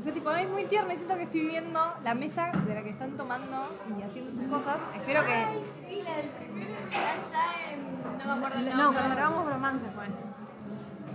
fue 0.05 0.13
tipo, 0.13 0.31
es 0.33 0.49
muy 0.51 0.65
tierno 0.67 0.93
y 0.93 0.97
siento 0.97 1.17
que 1.17 1.23
estoy 1.23 1.47
viendo 1.47 1.81
la 2.05 2.15
mesa 2.15 2.53
de 2.53 2.75
la 2.75 2.83
que 2.83 2.91
están 2.91 3.17
tomando 3.17 3.57
y 3.99 4.03
haciendo 4.03 4.31
sus 4.31 4.47
cosas. 4.49 4.81
Espero 4.95 5.25
que... 5.25 5.63
Sí, 5.89 6.03
la 6.03 6.17
del 6.19 6.29
primero 6.29 6.75
allá 6.91 7.73
en. 7.73 8.19
No 8.19 8.25
me 8.27 8.33
acuerdo 8.33 8.59
el 8.59 8.69
No, 8.69 8.77
nombre. 8.77 9.01
cuando 9.01 9.17
grabamos 9.17 9.47
romance 9.49 9.87
fue. 9.95 10.05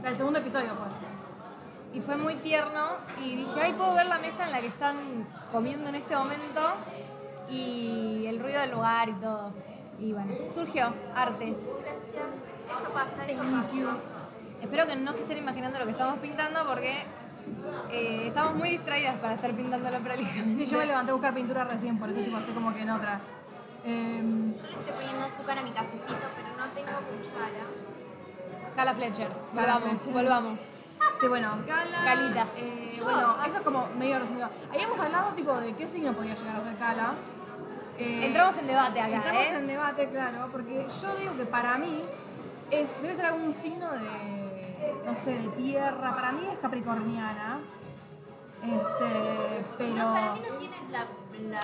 El 0.10 0.18
segundo 0.18 0.40
episodio 0.40 0.70
fue. 0.74 1.98
Y 1.98 2.02
fue 2.02 2.18
muy 2.18 2.36
tierno 2.36 2.88
y 3.24 3.36
dije, 3.36 3.62
ay, 3.62 3.74
puedo 3.74 3.94
ver 3.94 4.08
la 4.08 4.18
mesa 4.18 4.46
en 4.46 4.52
la 4.52 4.60
que 4.62 4.68
están 4.68 5.28
comiendo 5.52 5.90
en 5.90 5.96
este 5.96 6.16
momento 6.16 6.62
y 7.50 8.26
el 8.28 8.40
ruido 8.40 8.60
del 8.62 8.72
lugar 8.72 9.08
y 9.10 9.14
todo. 9.14 9.52
Y 10.00 10.14
bueno, 10.14 10.34
surgió 10.54 10.92
arte. 11.16 11.46
Gracias. 11.46 11.62
Eso 12.68 12.94
pasa, 12.94 13.26
eso 13.28 13.42
pasa. 13.44 13.98
Espero 14.62 14.88
que 14.88 14.96
no 14.96 15.14
se 15.14 15.22
estén 15.22 15.38
imaginando 15.38 15.78
lo 15.80 15.86
que 15.86 15.92
estamos 15.92 16.18
pintando 16.20 16.66
porque 16.68 16.94
eh, 17.92 18.24
estamos 18.28 18.56
muy 18.56 18.70
distraídas 18.70 19.16
para 19.18 19.34
estar 19.36 19.52
pintando 19.52 19.90
la 19.90 20.00
prolija. 20.00 20.44
Sí, 20.58 20.66
yo 20.66 20.78
me 20.78 20.86
levanté 20.86 21.12
a 21.12 21.14
buscar 21.14 21.34
pintura 21.34 21.64
recién, 21.64 21.98
por 22.00 22.10
eso 22.10 22.20
tipo, 22.22 22.38
estoy 22.38 22.54
como 22.54 22.74
que 22.74 22.82
en 22.82 22.90
otra. 22.90 23.20
Yo 23.84 23.90
le 23.92 24.50
estoy 24.52 24.94
poniendo 24.94 25.26
azúcar 25.26 25.58
a 25.58 25.62
mi 25.64 25.72
cafecito, 25.72 26.18
pero 26.36 26.50
no 26.58 26.66
tengo 26.74 27.00
cuchara. 27.00 27.66
Cala 28.76 28.94
Fletcher. 28.94 29.28
Cala 29.30 29.44
Volvamos, 29.54 29.90
Fletcher. 29.90 30.14
volvamos. 30.14 30.62
sí, 31.20 31.28
bueno, 31.28 31.58
Cala. 31.68 32.04
Calita. 32.04 32.46
eh, 32.58 32.94
Yo- 32.96 33.04
bueno, 33.06 33.36
eso 33.46 33.58
es 33.58 33.64
como 33.64 33.88
medio 33.98 34.20
resumido. 34.20 34.50
Habíamos 34.72 35.00
hablado 35.00 35.30
tipo 35.34 35.54
de 35.56 35.74
qué 35.74 35.88
signo 35.88 36.14
podría 36.14 36.36
llegar 36.36 36.56
a 36.58 36.62
ser 36.62 36.76
Cala. 36.78 37.14
Eh, 37.98 38.28
Entramos 38.28 38.58
en 38.58 38.68
debate 38.68 39.02
acá, 39.02 39.16
Entramos 39.16 39.44
¿eh? 39.46 39.56
en 39.56 39.68
debate, 39.68 40.08
claro, 40.10 40.48
porque 40.52 40.86
yo 41.02 41.16
digo 41.18 41.36
que 41.36 41.46
para 41.46 41.78
mí 41.78 42.02
es, 42.72 43.02
debe 43.02 43.16
ser 43.16 43.26
algún 43.26 43.54
signo 43.54 43.92
de, 43.92 44.00
no 45.06 45.16
sé, 45.16 45.38
de 45.38 45.48
tierra. 45.50 46.16
Para 46.16 46.32
mí 46.32 46.48
es 46.52 46.60
capricorniana. 46.60 47.60
Este, 48.62 49.66
pero... 49.78 49.96
No, 49.96 50.14
para 50.14 50.34
mí 50.34 50.42
no 50.50 50.56
tiene 50.58 50.78
la, 50.90 51.06
la, 51.40 51.62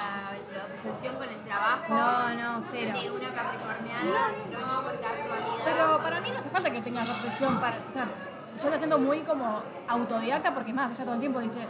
la 0.55 0.65
obsesión 0.71 1.15
con 1.15 1.27
el 1.27 1.43
trabajo. 1.43 1.93
No, 1.93 2.33
no, 2.35 2.61
cero. 2.61 2.97
De 3.01 3.11
una 3.11 3.33
capricorniana, 3.33 4.31
pero 4.45 4.59
ni 4.59 4.73
por 4.75 5.01
casualidad. 5.01 5.65
Pero 5.65 5.97
para 5.97 6.21
mí 6.21 6.29
no 6.31 6.39
hace 6.39 6.49
falta 6.49 6.71
que 6.71 6.81
tengas 6.81 7.07
reflexión 7.07 7.59
para. 7.59 7.77
O 7.87 7.91
sea, 7.91 8.07
yo 8.61 8.69
la 8.69 8.77
siento 8.77 8.97
muy 8.97 9.19
como 9.21 9.61
autodidacta 9.87 10.53
porque 10.53 10.73
más, 10.73 10.91
ella 10.91 11.03
todo 11.03 11.15
el 11.15 11.19
tiempo 11.19 11.39
dice, 11.41 11.67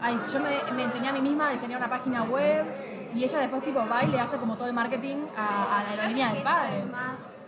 ay, 0.00 0.18
yo 0.32 0.40
me, 0.40 0.72
me 0.72 0.82
enseñé 0.82 1.08
a 1.08 1.12
mí 1.12 1.20
misma 1.20 1.48
a 1.48 1.52
diseñar 1.52 1.78
una 1.78 1.88
página 1.88 2.24
web 2.24 2.66
y 3.14 3.22
ella 3.22 3.38
después 3.38 3.62
tipo 3.62 3.86
va 3.86 4.02
y 4.02 4.08
le 4.08 4.18
hace 4.20 4.36
como 4.38 4.56
todo 4.56 4.66
el 4.66 4.74
marketing 4.74 5.18
a, 5.36 5.78
a 5.78 5.82
la 5.84 5.90
aerolínea 5.90 6.32
del 6.32 6.42
padre. 6.42 6.80
es 6.80 6.90
más 6.90 7.46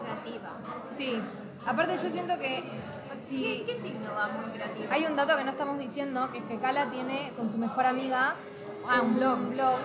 creativa. 0.00 0.50
Sí. 0.96 1.22
Aparte 1.66 1.96
yo 1.96 2.10
siento 2.10 2.38
que 2.38 2.62
¿Qué, 2.62 3.16
si 3.16 3.64
¿Qué 3.66 3.74
signo 3.74 4.12
va 4.14 4.28
muy 4.28 4.50
creativo? 4.52 4.86
hay 4.90 5.04
un 5.06 5.16
dato 5.16 5.36
que 5.36 5.44
no 5.44 5.50
estamos 5.50 5.78
diciendo, 5.78 6.30
que 6.30 6.38
es 6.38 6.44
que 6.44 6.58
Cala 6.58 6.86
tiene 6.90 7.32
con 7.36 7.50
su 7.50 7.58
mejor 7.58 7.86
amiga 7.86 8.34
Ah, 8.88 9.00
un 9.02 9.16
blog. 9.16 9.78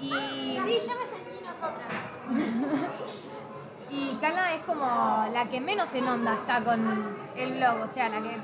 y, 0.00 0.08
Sí, 0.10 0.78
yo 0.88 0.94
me 0.98 1.06
sentí 1.06 1.44
nosotras. 1.44 1.92
y 3.90 4.14
Cala 4.20 4.54
es 4.54 4.62
como 4.62 5.26
la 5.32 5.44
que 5.50 5.60
menos 5.60 5.94
en 5.94 6.08
onda 6.08 6.34
está 6.34 6.62
con 6.62 7.14
el 7.36 7.52
blog, 7.54 7.82
o 7.84 7.88
sea, 7.88 8.08
la 8.08 8.22
que 8.22 8.36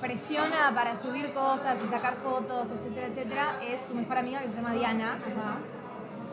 presiona 0.00 0.72
para 0.74 0.96
subir 0.96 1.32
cosas 1.32 1.78
y 1.84 1.86
sacar 1.86 2.16
fotos, 2.16 2.70
etcétera, 2.72 3.06
etcétera, 3.06 3.58
es 3.62 3.82
su 3.86 3.94
mejor 3.94 4.18
amiga 4.18 4.40
que 4.40 4.48
se 4.48 4.56
llama 4.56 4.72
Diana. 4.72 5.18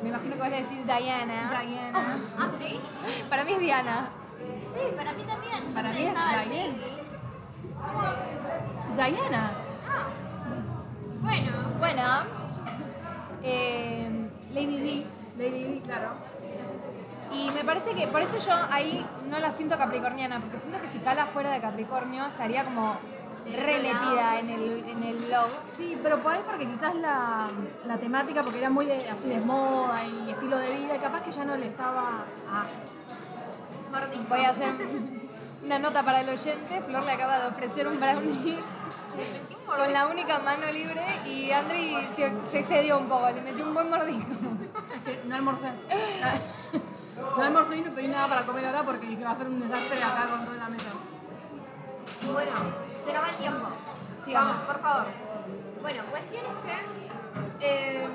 Me 0.02 0.10
imagino 0.10 0.34
que 0.36 0.40
vos 0.40 0.50
le 0.50 0.58
decís 0.62 0.86
Diana. 0.86 1.62
Diana. 1.62 1.92
¿Ah, 2.40 2.50
sí? 2.58 2.80
Para 3.30 3.44
mí 3.44 3.54
es 3.54 3.60
Diana. 3.60 4.10
Sí, 4.78 4.94
para 4.96 5.14
mí 5.14 5.24
también. 5.24 5.64
Para 5.74 5.90
mí 5.92 6.06
es. 6.06 6.14
Lily. 6.50 6.76
Diana. 8.96 9.52
Bueno, 11.22 11.52
Bueno, 11.80 12.04
eh, 13.44 14.30
Lady 14.54 14.78
D. 14.82 15.06
Lady 15.38 15.64
Di, 15.64 15.80
claro. 15.82 16.10
Y 17.34 17.52
me 17.52 17.64
parece 17.64 17.92
que 17.92 18.08
por 18.08 18.22
eso 18.22 18.38
yo 18.38 18.54
ahí 18.72 19.06
no 19.30 19.40
la 19.40 19.52
siento 19.52 19.78
capricorniana, 19.78 20.40
porque 20.40 20.60
siento 20.60 20.82
que 20.82 20.88
si 20.88 21.00
Cala 21.00 21.26
fuera 21.26 21.52
de 21.52 21.60
Capricornio 21.60 22.26
estaría 22.26 22.64
como 22.64 22.96
re 23.46 23.82
metida 23.82 24.40
en 24.40 24.50
el, 24.50 24.86
en 24.88 25.04
el 25.04 25.18
blog. 25.18 25.48
Sí, 25.76 26.00
pero 26.02 26.24
por 26.24 26.34
ahí 26.34 26.42
porque 26.46 26.68
quizás 26.68 26.96
la, 26.96 27.48
la 27.86 27.98
temática, 27.98 28.42
porque 28.42 28.60
era 28.60 28.70
muy 28.70 28.86
de, 28.86 29.10
así 29.10 29.28
de 29.28 29.40
moda 29.42 30.04
y 30.06 30.32
estilo 30.32 30.58
de 30.58 30.76
vida, 30.78 30.96
y 30.96 31.00
capaz 31.00 31.22
que 31.22 31.32
ya 31.32 31.46
no 31.46 31.56
le 31.58 31.68
estaba. 31.68 32.24
Ah, 32.50 32.64
mordisco. 32.64 33.27
Voy 34.30 34.40
a 34.42 34.50
hacer 34.50 34.70
una 35.64 35.80
nota 35.80 36.04
para 36.04 36.22
el 36.22 36.30
oyente. 36.30 36.82
Flor 36.82 37.04
le 37.04 37.12
acaba 37.12 37.40
de 37.40 37.48
ofrecer 37.48 37.88
un 37.88 38.00
brownie 38.00 38.60
con 39.66 39.94
la 39.94 40.08
única 40.08 40.40
mano 40.40 40.72
libre 40.72 41.02
y 41.26 41.52
Andri 41.52 41.98
se, 42.14 42.32
se 42.50 42.60
excedió 42.60 42.98
un 43.00 43.08
poco, 43.10 43.30
le 43.30 43.42
metió 43.42 43.66
un 43.66 43.74
buen 43.74 43.90
mordisco. 43.90 44.32
Es 44.94 45.02
que 45.04 45.24
no 45.26 45.36
almorcé. 45.36 45.72
No 47.38 47.44
almorcé 47.44 47.78
y 47.78 47.82
no 47.82 47.92
pedí 47.94 48.08
nada 48.08 48.28
para 48.28 48.44
comer 48.44 48.66
ahora 48.66 48.84
porque 48.84 49.08
dije 49.08 49.24
va 49.24 49.32
a 49.32 49.36
ser 49.36 49.48
un 49.48 49.60
desastre 49.60 49.98
acá 50.04 50.28
con 50.30 50.46
toda 50.46 50.58
la 50.58 50.70
mesa. 50.70 50.90
Bueno, 52.32 52.52
se 53.06 53.14
nos 53.14 53.24
va 53.24 53.30
el 53.30 53.36
tiempo. 53.36 53.68
Sigamos. 54.24 54.52
Vamos, 54.52 54.68
por 54.68 54.82
favor. 54.82 55.08
Bueno, 55.82 56.04
cuestión 56.10 56.46
es 56.46 56.58
que. 56.66 57.66
eh, 57.68 58.08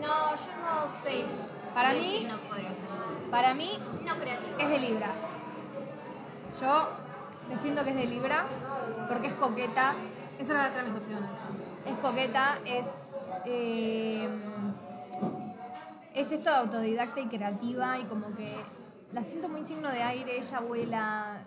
no, 0.00 0.36
yo 0.36 0.52
no 0.64 0.88
sé. 0.92 1.24
Para 1.74 1.92
mí-. 1.92 2.28
Para 3.30 3.54
mí 3.54 3.78
No 4.06 4.14
creativo. 4.14 4.56
es 4.58 4.68
de 4.68 4.78
Libra. 4.78 5.08
Yo 6.60 6.88
defiendo 7.48 7.84
que 7.84 7.90
es 7.90 7.96
de 7.96 8.06
Libra 8.06 8.44
porque 9.08 9.28
es 9.28 9.34
coqueta, 9.34 9.94
Esa 10.38 10.52
era 10.52 10.68
otra 10.68 10.82
de 10.82 10.90
mis 10.90 11.00
opciones. 11.00 11.30
es 11.84 11.94
coqueta, 11.96 12.58
es. 12.64 13.28
eh, 13.44 14.28
es 16.14 16.32
esto 16.32 16.48
de 16.50 16.56
autodidacta 16.56 17.20
y 17.20 17.26
creativa 17.26 17.98
y 17.98 18.04
como 18.04 18.34
que 18.34 18.56
la 19.12 19.22
siento 19.22 19.48
muy 19.48 19.62
signo 19.64 19.90
de 19.90 20.02
aire, 20.02 20.38
ella 20.38 20.60
vuela. 20.60 21.42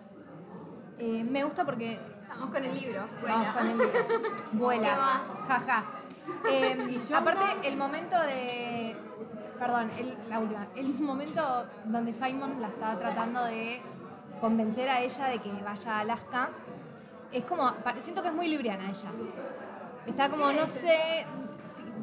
Eh, 0.98 1.24
me 1.28 1.44
gusta 1.44 1.64
porque. 1.64 1.98
Vamos 2.28 2.50
con 2.50 2.64
el 2.64 2.74
libro. 2.80 3.00
Vamos 3.26 3.48
Bueno. 3.48 3.52
con 3.54 3.66
el 3.66 3.78
libro. 3.78 3.92
Vuela. 4.52 5.22
Jaja. 5.48 5.84
Eh, 6.48 7.00
aparte, 7.14 7.44
el 7.68 7.76
momento 7.76 8.16
de. 8.20 8.89
Perdón, 9.60 9.88
el- 9.98 10.16
la 10.28 10.38
última. 10.40 10.66
El 10.74 10.92
momento 11.00 11.66
donde 11.84 12.12
Simon 12.12 12.60
la 12.60 12.68
está 12.68 12.98
tratando 12.98 13.44
de 13.44 13.80
convencer 14.40 14.88
a 14.88 15.00
ella 15.00 15.26
de 15.26 15.38
que 15.38 15.52
vaya 15.62 15.92
a 15.96 16.00
Alaska. 16.00 16.48
Es 17.30 17.44
como. 17.44 17.72
Siento 17.98 18.22
que 18.22 18.28
es 18.28 18.34
muy 18.34 18.48
libriana 18.48 18.90
ella. 18.90 19.10
Está 20.06 20.28
como, 20.30 20.50
no 20.50 20.66
sé. 20.66 21.26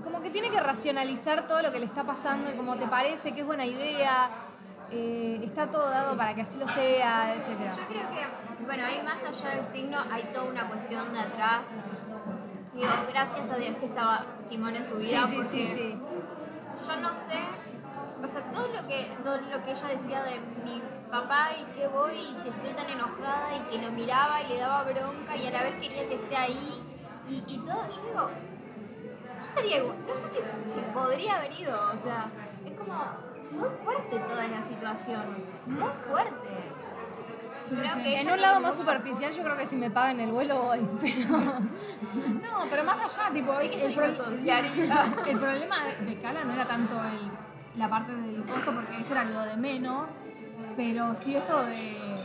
Como 0.04 0.22
que 0.22 0.30
tiene 0.30 0.50
que 0.52 0.60
racionalizar 0.62 1.48
todo 1.48 1.62
lo 1.63 1.72
que 1.72 1.80
le 1.80 1.86
está 1.88 2.04
pasando 2.04 2.50
y 2.50 2.54
como 2.56 2.78
te 2.78 2.88
parece 2.88 3.34
que 3.34 3.41
es 3.41 3.46
buena 3.46 3.65
idea. 3.65 4.30
eh, 4.89 5.41
está 5.43 5.70
todo 5.70 5.89
dado 5.89 6.15
para 6.15 6.34
que 6.34 6.43
así 6.43 6.58
lo 6.58 6.65
sea, 6.65 7.34
etcétera. 7.36 7.74
Yo 7.76 7.86
creo 7.89 8.04
que, 8.10 8.63
bueno, 8.65 8.86
hay 8.86 9.04
más 9.04 9.22
allá 9.22 9.56
del 9.58 9.65
signo, 9.76 9.98
hay 10.10 10.24
toda 10.34 10.46
una 10.46 10.65
cuestión 10.70 11.12
de 11.12 11.20
atrás. 11.20 11.67
Digo, 12.74 12.88
gracias 13.10 13.50
a 13.50 13.56
Dios 13.58 13.76
que 13.76 13.86
estaba 13.88 14.26
Simón 14.39 14.78
en 14.78 14.86
su 14.86 14.96
Sí, 14.96 15.08
vida. 15.10 15.28
sí, 15.28 15.36
sí, 15.36 15.39
porque 15.41 15.65
sí. 15.74 15.98
Yo 16.88 16.95
no 17.02 17.13
sé, 17.13 17.43
o 18.23 18.28
sea, 18.28 18.41
todo 18.54 18.67
lo 18.67 18.88
que, 18.88 19.12
todo 19.21 19.38
lo 19.38 19.65
que 19.65 19.71
ella 19.71 19.88
decía 19.89 20.23
de 20.23 20.39
mi 20.63 20.82
papá 21.12 21.50
y 21.60 21.65
que 21.78 21.88
voy 21.88 22.13
y 22.13 22.34
si 22.34 22.47
estoy 22.47 22.71
tan 22.73 22.89
enojada 22.89 23.50
y 23.58 23.60
que 23.69 23.86
lo 23.86 23.91
miraba 23.91 24.41
y 24.41 24.47
le 24.47 24.60
daba 24.60 24.84
bronca 24.84 25.36
y 25.36 25.47
a 25.47 25.52
la 25.52 25.63
vez 25.63 25.76
quería 25.82 26.08
que 26.08 26.15
esté 26.15 26.36
ahí 26.38 26.82
y, 27.30 27.43
y 27.45 27.58
todo, 27.60 27.86
yo 27.89 28.02
digo, 28.08 28.30
yo 29.38 29.45
estaría 29.45 29.84
no 29.84 30.15
sé 30.15 30.30
si, 30.30 30.39
si 30.65 30.80
podría 30.93 31.38
haber 31.38 31.52
ido, 31.60 31.76
o 31.76 32.02
sea, 32.02 32.32
es 32.65 32.73
como 32.80 32.95
muy 33.52 33.69
fuerte 33.84 34.19
toda 34.19 34.47
la 34.47 34.63
situación, 34.63 35.23
muy 35.65 35.91
fuerte. 36.08 36.71
En 37.71 38.32
un 38.32 38.41
lado 38.41 38.60
más 38.62 38.75
superficial 38.75 39.32
yo 39.34 39.43
creo 39.43 39.58
que 39.58 39.65
si 39.65 39.75
me 39.75 39.89
pagan 39.91 40.19
el 40.19 40.32
vuelo 40.32 40.62
voy, 40.63 40.80
pero... 41.01 41.38
No, 41.38 42.63
pero 42.69 42.84
más 42.84 42.99
allá, 42.99 43.34
tipo, 43.34 43.53
¿De 43.58 43.65
el, 43.65 43.82
el 43.82 43.93
pro- 43.93 45.39
problema 45.39 45.75
de, 46.06 46.15
Cala 46.19 46.43
no 46.43 46.53
era 46.53 46.65
tanto 46.65 46.95
el- 47.03 47.80
la 47.80 47.89
parte 47.89 48.13
del 48.15 48.43
costo, 48.45 48.73
porque 48.73 49.01
eso 49.01 49.13
era 49.13 49.23
lo 49.25 49.41
de 49.41 49.58
menos, 49.58 50.12
pero 50.75 51.13
sí 51.15 51.36
esto 51.36 51.63
de 51.65 52.15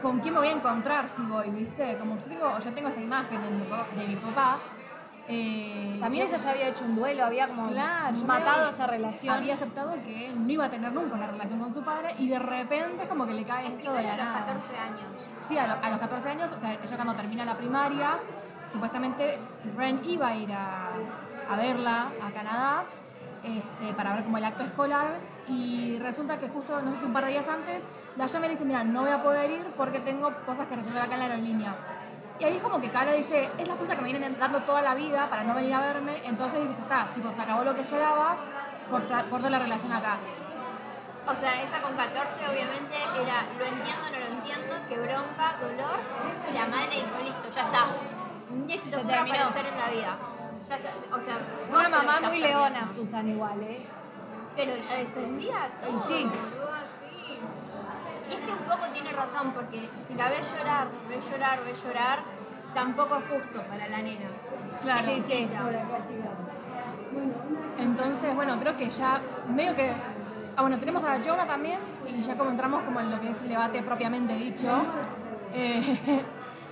con 0.00 0.18
quién 0.18 0.34
me 0.34 0.40
voy 0.40 0.48
a 0.48 0.52
encontrar 0.52 1.08
si 1.08 1.22
voy, 1.22 1.48
¿viste? 1.50 1.96
Como 1.98 2.18
yo 2.18 2.24
tengo, 2.24 2.58
yo 2.58 2.72
tengo 2.72 2.88
esta 2.88 3.00
imagen 3.00 3.40
de 3.40 3.50
mi, 3.50 4.02
de 4.02 4.08
mi 4.08 4.16
papá. 4.16 4.58
Eh, 5.28 5.98
También 6.00 6.26
ella 6.26 6.36
ya 6.36 6.50
había 6.50 6.68
hecho 6.68 6.84
un 6.84 6.96
duelo, 6.96 7.24
había 7.24 7.48
como 7.48 7.68
Claro, 7.68 8.16
matado 8.26 8.68
esa 8.68 8.86
relación. 8.86 9.34
Había 9.34 9.54
aceptado 9.54 9.94
que 10.04 10.32
no 10.36 10.50
iba 10.50 10.64
a 10.64 10.70
tener 10.70 10.92
nunca 10.92 11.14
una 11.14 11.26
relación 11.28 11.60
con 11.60 11.72
su 11.72 11.82
padre 11.82 12.14
y 12.18 12.28
de 12.28 12.38
repente 12.38 13.06
como 13.08 13.26
que 13.26 13.34
le 13.34 13.44
cae 13.44 13.68
esto 13.68 13.92
de 13.92 14.02
la 14.02 14.12
a 14.14 14.16
los 14.16 14.24
nada. 14.26 14.38
14 14.46 14.76
años. 14.76 15.02
Sí, 15.46 15.56
a, 15.58 15.66
lo- 15.66 15.84
a 15.84 15.90
los 15.90 15.98
14 15.98 16.28
años, 16.28 16.52
o 16.52 16.58
sea, 16.58 16.72
ella 16.74 16.96
cuando 16.96 17.14
termina 17.14 17.44
la 17.44 17.54
primaria, 17.54 18.18
supuestamente 18.72 19.38
Ren 19.76 20.00
iba 20.04 20.28
a 20.28 20.36
ir 20.36 20.52
a, 20.52 20.90
a 21.50 21.56
verla 21.56 22.06
a 22.22 22.30
Canadá 22.32 22.84
este, 23.44 23.92
para 23.94 24.14
ver 24.14 24.24
como 24.24 24.38
el 24.38 24.44
acto 24.44 24.62
escolar 24.62 25.08
y 25.48 25.98
resulta 26.00 26.38
que 26.38 26.48
justo, 26.48 26.80
no 26.80 26.92
sé 26.92 26.98
si 27.00 27.04
un 27.06 27.12
par 27.12 27.24
de 27.24 27.32
días 27.32 27.48
antes, 27.48 27.86
la 28.16 28.26
llama 28.26 28.46
y 28.46 28.48
le 28.50 28.54
dice, 28.54 28.64
mira, 28.64 28.84
no 28.84 29.02
voy 29.02 29.10
a 29.10 29.22
poder 29.22 29.50
ir 29.50 29.66
porque 29.76 29.98
tengo 30.00 30.32
cosas 30.46 30.68
que 30.68 30.76
resolver 30.76 31.02
acá 31.02 31.14
en 31.14 31.18
la 31.20 31.26
aerolínea. 31.26 31.74
Y 32.38 32.44
ahí 32.44 32.58
como 32.58 32.80
que 32.80 32.88
Cara 32.90 33.12
dice, 33.12 33.50
es 33.58 33.68
la 33.68 33.74
excusa 33.74 33.94
que 33.96 34.02
me 34.02 34.10
vienen 34.10 34.36
dando 34.38 34.60
toda 34.62 34.82
la 34.82 34.94
vida 34.94 35.28
para 35.30 35.44
no 35.44 35.54
venir 35.54 35.74
a 35.74 35.80
verme, 35.80 36.20
entonces 36.24 36.60
dice, 36.62 36.74
"Ya 36.76 36.82
está, 36.82 37.14
tipo, 37.14 37.32
se 37.32 37.40
acabó 37.40 37.62
lo 37.62 37.74
que 37.76 37.84
se 37.84 37.98
daba, 37.98 38.36
corta, 38.90 39.24
corto 39.30 39.48
la 39.48 39.58
relación 39.60 39.92
acá. 39.92 40.16
O 41.24 41.34
sea, 41.36 41.62
ella 41.62 41.80
con 41.80 41.94
14 41.94 42.40
obviamente 42.48 42.96
era, 43.14 43.44
lo 43.56 43.64
entiendo, 43.64 44.02
no 44.12 44.18
lo 44.18 44.26
entiendo, 44.38 44.74
que 44.88 44.98
bronca, 44.98 45.56
dolor. 45.60 46.00
Y 46.50 46.54
la 46.54 46.66
madre 46.66 46.90
dijo, 46.90 47.16
listo, 47.22 47.48
ya 47.54 47.62
está. 47.62 47.86
Ni 48.66 48.76
se 48.78 48.90
te 48.90 48.96
Se 48.98 49.04
terminó. 49.04 49.36
aparecer 49.36 49.66
en 49.66 49.78
la 49.78 49.86
vida. 49.86 50.16
Ya 50.68 50.76
está. 50.76 51.16
O 51.16 51.20
sea, 51.20 51.36
Una 51.70 51.82
lo 51.88 51.96
mamá 51.96 52.20
muy 52.28 52.38
leona, 52.40 52.88
Susan, 52.88 53.28
igual, 53.28 53.60
¿eh? 53.62 53.86
Pero 54.56 54.72
la 54.88 54.94
defendía 54.96 55.70
todo, 55.80 55.96
Y 55.96 56.00
sí. 56.00 56.24
boludo, 56.24 56.61
es 58.32 58.40
que 58.40 58.52
un 58.52 58.64
poco 58.64 58.86
tiene 58.92 59.12
razón, 59.12 59.52
porque 59.52 59.88
si 60.06 60.14
la 60.14 60.28
ves 60.28 60.46
llorar, 60.56 60.88
ves 61.08 61.24
llorar, 61.30 61.58
ves 61.64 61.82
llorar, 61.84 62.18
tampoco 62.74 63.16
es 63.16 63.24
justo 63.24 63.62
para 63.68 63.88
la 63.88 63.98
nena. 63.98 64.28
Claro. 64.82 65.02
Sí, 65.04 65.20
sí. 65.20 65.48
Entonces, 67.78 68.34
bueno, 68.34 68.58
creo 68.58 68.76
que 68.76 68.90
ya 68.90 69.20
medio 69.48 69.74
que 69.76 69.92
ah, 70.56 70.60
bueno, 70.62 70.78
tenemos 70.78 71.02
a 71.04 71.18
Jonah 71.22 71.46
también, 71.46 71.78
y 72.06 72.20
ya 72.20 72.36
como 72.36 72.50
entramos 72.50 72.82
como 72.84 73.00
en 73.00 73.10
lo 73.10 73.20
que 73.20 73.30
es 73.30 73.42
el 73.42 73.48
debate 73.48 73.82
propiamente 73.82 74.34
dicho. 74.34 74.68
Eh, 75.54 75.98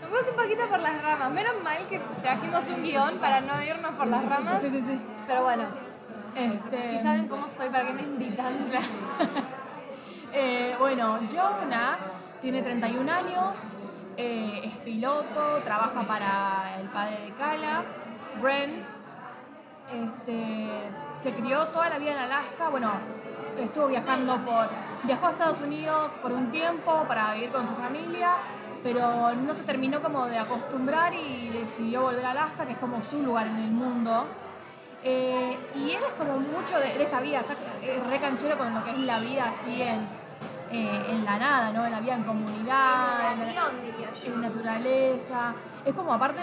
fuimos 0.00 0.28
un 0.28 0.36
poquito 0.36 0.68
por 0.68 0.80
las 0.80 1.02
ramas. 1.02 1.30
Menos 1.30 1.54
mal 1.62 1.78
que 1.88 2.00
trajimos 2.22 2.68
un 2.68 2.82
guion 2.82 3.18
para 3.18 3.40
no 3.40 3.62
irnos 3.62 3.92
por 3.92 4.06
las 4.06 4.24
ramas. 4.24 4.60
sí, 4.60 4.70
sí, 4.70 4.80
sí. 4.80 5.00
Pero 5.26 5.44
bueno, 5.44 5.64
Este, 6.34 6.90
si 6.90 6.98
saben 6.98 7.28
cómo 7.28 7.48
soy, 7.48 7.68
¿para 7.70 7.86
qué 7.86 7.92
me 7.92 8.02
invitan? 8.02 8.66
Eh, 10.32 10.76
bueno, 10.78 11.18
Jonah 11.28 11.98
tiene 12.40 12.62
31 12.62 13.12
años, 13.12 13.56
eh, 14.16 14.60
es 14.64 14.76
piloto, 14.84 15.60
trabaja 15.64 16.02
para 16.02 16.78
el 16.80 16.88
padre 16.88 17.20
de 17.22 17.32
Kala, 17.32 17.82
Bren. 18.40 18.86
Este, 19.92 20.68
se 21.20 21.32
crió 21.32 21.66
toda 21.66 21.88
la 21.88 21.98
vida 21.98 22.12
en 22.12 22.18
Alaska, 22.18 22.68
bueno, 22.68 22.92
estuvo 23.58 23.88
viajando 23.88 24.36
por, 24.44 24.68
viajó 25.02 25.26
a 25.26 25.30
Estados 25.30 25.60
Unidos 25.62 26.12
por 26.22 26.30
un 26.30 26.52
tiempo 26.52 27.04
para 27.08 27.34
vivir 27.34 27.50
con 27.50 27.66
su 27.66 27.74
familia, 27.74 28.36
pero 28.84 29.34
no 29.34 29.52
se 29.52 29.64
terminó 29.64 30.00
como 30.00 30.26
de 30.26 30.38
acostumbrar 30.38 31.12
y 31.12 31.48
decidió 31.48 32.02
volver 32.02 32.24
a 32.24 32.30
Alaska, 32.30 32.66
que 32.66 32.72
es 32.74 32.78
como 32.78 33.02
su 33.02 33.20
lugar 33.20 33.48
en 33.48 33.56
el 33.56 33.70
mundo. 33.72 34.26
Eh, 35.02 35.58
y 35.74 35.90
él 35.90 36.02
es 36.06 36.12
como 36.16 36.38
mucho 36.38 36.78
de, 36.78 36.96
de 36.96 37.02
esta 37.02 37.20
vida, 37.20 37.40
está 37.40 37.56
re 38.08 38.20
canchero 38.20 38.56
con 38.56 38.72
lo 38.72 38.84
que 38.84 38.90
es 38.90 38.98
la 38.98 39.18
vida 39.18 39.48
así 39.48 39.82
en, 39.82 40.19
eh, 40.72 41.06
en 41.10 41.24
la 41.24 41.38
nada, 41.38 41.72
¿no? 41.72 41.84
En 41.84 41.92
la 41.92 42.00
vida 42.00 42.14
en 42.14 42.22
comunidad, 42.24 43.32
en 43.32 43.54
la, 43.54 43.62
en 44.26 44.40
naturaleza. 44.40 45.54
Es 45.84 45.94
como 45.94 46.12
aparte 46.12 46.40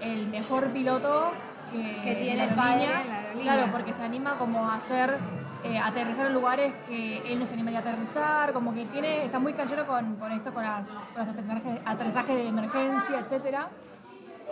el 0.00 0.26
mejor 0.28 0.68
piloto 0.72 1.32
que, 1.72 2.00
Que 2.02 2.14
tiene 2.16 2.44
en 2.44 2.48
el 2.48 2.54
padre 2.54 2.86
aerolínea. 2.86 3.02
en 3.02 3.08
la 3.08 3.16
aerolínea. 3.18 3.54
Claro, 3.54 3.72
porque 3.72 3.92
se 3.92 4.02
anima 4.02 4.36
como 4.38 4.68
a 4.68 4.74
hacer, 4.76 5.18
eh, 5.64 5.78
aterrizar 5.78 6.26
en 6.26 6.32
lugares 6.34 6.72
que 6.86 7.18
él 7.30 7.38
no 7.38 7.44
se 7.44 7.54
animaría 7.54 7.80
a 7.80 7.82
aterrizar, 7.82 8.52
como 8.52 8.72
que 8.72 8.86
tiene, 8.86 9.24
está 9.24 9.38
muy 9.38 9.52
canchero 9.52 9.86
con, 9.86 10.16
con 10.16 10.32
esto, 10.32 10.52
con, 10.54 10.62
las, 10.62 10.88
con 10.88 11.18
los 11.18 11.28
aterrizajes, 11.28 11.80
aterrizajes 11.84 12.36
de 12.36 12.48
emergencia, 12.48 13.18
etcétera. 13.18 13.68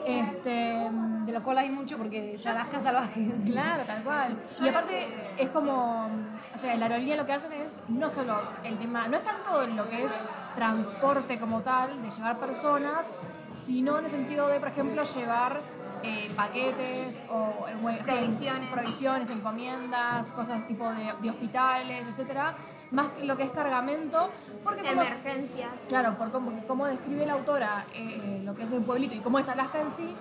Este, 0.07 0.89
De 1.27 1.33
lo 1.33 1.43
cual 1.43 1.59
hay 1.59 1.71
mucho 1.71 1.99
porque 1.99 2.35
es 2.35 2.47
Alaska 2.47 2.79
salvaje. 2.81 3.27
Claro, 3.47 3.85
tal 3.85 4.03
cual. 4.05 4.37
Y 4.63 4.69
aparte 4.69 5.09
es 5.39 5.51
como, 5.51 6.09
o 6.55 6.59
sea, 6.59 6.77
la 6.77 6.87
aerolínea 6.87 7.17
lo 7.17 7.27
que 7.27 7.33
hacen 7.33 7.53
es 7.53 7.75
no 7.89 8.09
solo 8.09 8.41
el 8.65 8.79
tema, 8.79 9.09
no 9.09 9.17
es 9.17 9.25
tanto 9.25 9.63
en 9.63 9.77
lo 9.77 9.89
que 9.89 10.05
es 10.05 10.13
transporte 10.55 11.39
como 11.39 11.63
tal, 11.63 12.03
de 12.03 12.11
llevar 12.11 12.39
personas, 12.39 13.11
sino 13.53 13.99
en 13.99 14.05
el 14.05 14.11
sentido 14.11 14.49
de, 14.49 14.59
por 14.61 14.69
ejemplo, 14.69 15.03
llevar 15.03 15.61
eh, 16.03 16.31
paquetes 16.37 17.25
o 17.31 17.67
eh, 17.69 17.99
Provisiones. 18.05 18.71
provisiones, 18.71 19.31
encomiendas, 19.31 20.31
cosas 20.33 20.67
tipo 20.67 20.89
de, 20.91 21.13
de 21.23 21.31
hospitales, 21.31 22.07
etcétera, 22.09 22.55
más 22.91 23.07
que 23.13 23.25
lo 23.25 23.37
que 23.37 23.43
es 23.45 23.51
cargamento, 23.51 24.31
porque 24.63 24.83
como- 24.83 25.03
Emergencias. 25.03 25.71
Claro, 25.89 26.15
por 26.17 26.31
cómo, 26.31 26.53
cómo 26.67 26.87
describe 26.87 27.27
la 27.27 27.35
autora 27.35 27.85
eh, 27.95 28.43
lo 28.45 28.55
que 28.55 28.65
es 28.65 28.73
el 28.73 28.83
pueblito 28.83 29.15
y 29.15 29.19
cómo 29.19 29.39
es 29.39 29.49
Alaska 29.49 29.81
en 29.81 29.91
sí, 29.91 30.15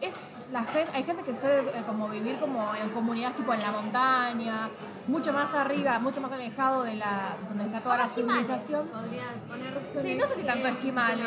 es 0.00 0.16
la 0.52 0.64
gente, 0.64 0.90
hay 0.94 1.04
gente 1.04 1.22
que 1.22 1.34
suele 1.40 1.70
eh, 1.70 1.82
como 1.86 2.08
vivir 2.08 2.36
como 2.38 2.74
en 2.74 2.88
comunidades 2.90 3.36
tipo 3.36 3.54
en 3.54 3.60
la 3.60 3.70
montaña, 3.70 4.68
mucho 5.06 5.32
más 5.32 5.54
arriba, 5.54 5.98
mucho 6.00 6.20
más 6.20 6.32
alejado 6.32 6.82
de 6.82 6.96
la 6.96 7.36
donde 7.48 7.64
está 7.66 7.80
toda 7.80 7.96
la 7.98 8.08
civilización. 8.08 8.88
Podría 8.88 9.22
ponerse 9.48 10.02
Sí, 10.02 10.14
no 10.16 10.26
sé 10.26 10.34
si 10.34 10.42
tanto 10.42 10.66
esquimales, 10.68 11.24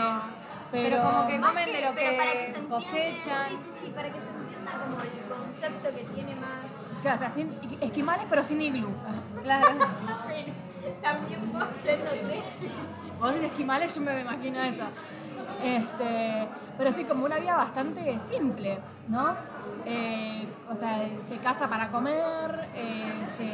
pero, 0.71 0.89
Pero 0.97 1.01
como 1.03 1.27
que 1.27 1.39
comen 1.39 1.65
de 1.71 1.81
lo 1.85 1.95
que 1.95 2.17
para 2.17 2.31
se 2.53 2.67
cosechan. 2.67 3.49
Sí, 3.49 3.55
sí, 3.57 3.79
sí, 3.85 3.91
para 3.95 4.11
que 4.11 4.19
se 4.19 4.27
entienda 4.27 4.71
como 4.73 5.01
el 5.01 5.21
concepto 5.29 5.95
que 5.95 6.03
tiene 6.13 6.35
más. 6.35 6.99
claro, 7.01 7.15
o 7.15 7.19
sea, 7.19 7.31
sin, 7.31 7.77
esquimales 7.79 8.25
pero 8.29 8.43
sin 8.43 8.61
iglú. 8.61 8.89
Claro. 9.41 9.67
También 11.05 11.51
vos 11.53 11.83
yéndote. 11.83 12.41
Vos 13.19 13.33
decís 13.33 13.49
esquimales, 13.51 13.95
yo 13.95 14.01
me 14.01 14.19
imagino 14.21 14.61
eso. 14.63 14.85
Este, 15.63 16.47
pero 16.77 16.91
sí, 16.91 17.03
como 17.05 17.25
una 17.25 17.37
vida 17.37 17.55
bastante 17.55 18.17
simple, 18.19 18.77
¿no? 19.07 19.33
Eh, 19.85 20.47
o 20.69 20.75
sea, 20.75 21.07
se 21.21 21.37
casa 21.37 21.67
para 21.69 21.87
comer, 21.89 22.69
eh, 22.75 23.23
se, 23.25 23.49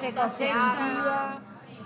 Se 0.00 0.06
se 0.08 0.14
cosecha. 0.14 1.38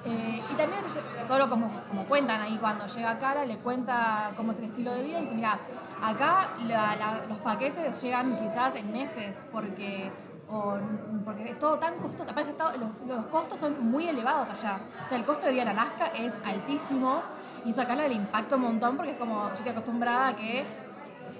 eh, 0.06 0.42
y 0.50 0.54
también 0.54 0.80
todo 1.28 1.38
lo 1.38 1.48
como, 1.50 1.70
como 1.88 2.04
cuentan 2.06 2.40
ahí 2.40 2.56
cuando 2.58 2.86
llega 2.86 3.18
Cara, 3.18 3.44
le 3.44 3.56
cuenta 3.58 4.30
cómo 4.36 4.52
es 4.52 4.58
el 4.58 4.64
estilo 4.64 4.92
de 4.94 5.02
vida 5.04 5.18
y 5.18 5.22
dice, 5.22 5.34
mira, 5.34 5.58
acá 6.02 6.48
la- 6.66 6.96
la- 6.96 7.20
los 7.28 7.38
paquetes 7.38 8.02
llegan 8.02 8.38
quizás 8.42 8.74
en 8.76 8.90
meses 8.92 9.44
porque, 9.52 10.10
o- 10.52 10.78
porque 11.24 11.50
es 11.50 11.58
todo 11.58 11.78
tan 11.78 11.94
costoso. 11.96 12.30
Aparte, 12.30 12.52
todo- 12.54 12.72
los, 12.72 12.90
los 13.06 13.26
costos 13.26 13.58
son 13.60 13.90
muy 13.90 14.08
elevados 14.08 14.48
allá. 14.50 14.78
O 15.04 15.08
sea, 15.08 15.18
el 15.18 15.24
costo 15.24 15.46
de 15.46 15.52
vida 15.52 15.62
en 15.62 15.68
Alaska 15.68 16.06
es 16.08 16.34
altísimo 16.44 17.22
y 17.64 17.70
eso 17.70 17.82
acá 17.82 17.94
le 17.94 18.08
impacta 18.12 18.56
un 18.56 18.62
montón 18.62 18.96
porque 18.96 19.12
es 19.12 19.18
como, 19.18 19.48
yo 19.48 19.54
estoy 19.54 19.70
acostumbrada 19.70 20.28
a 20.28 20.36
que, 20.36 20.64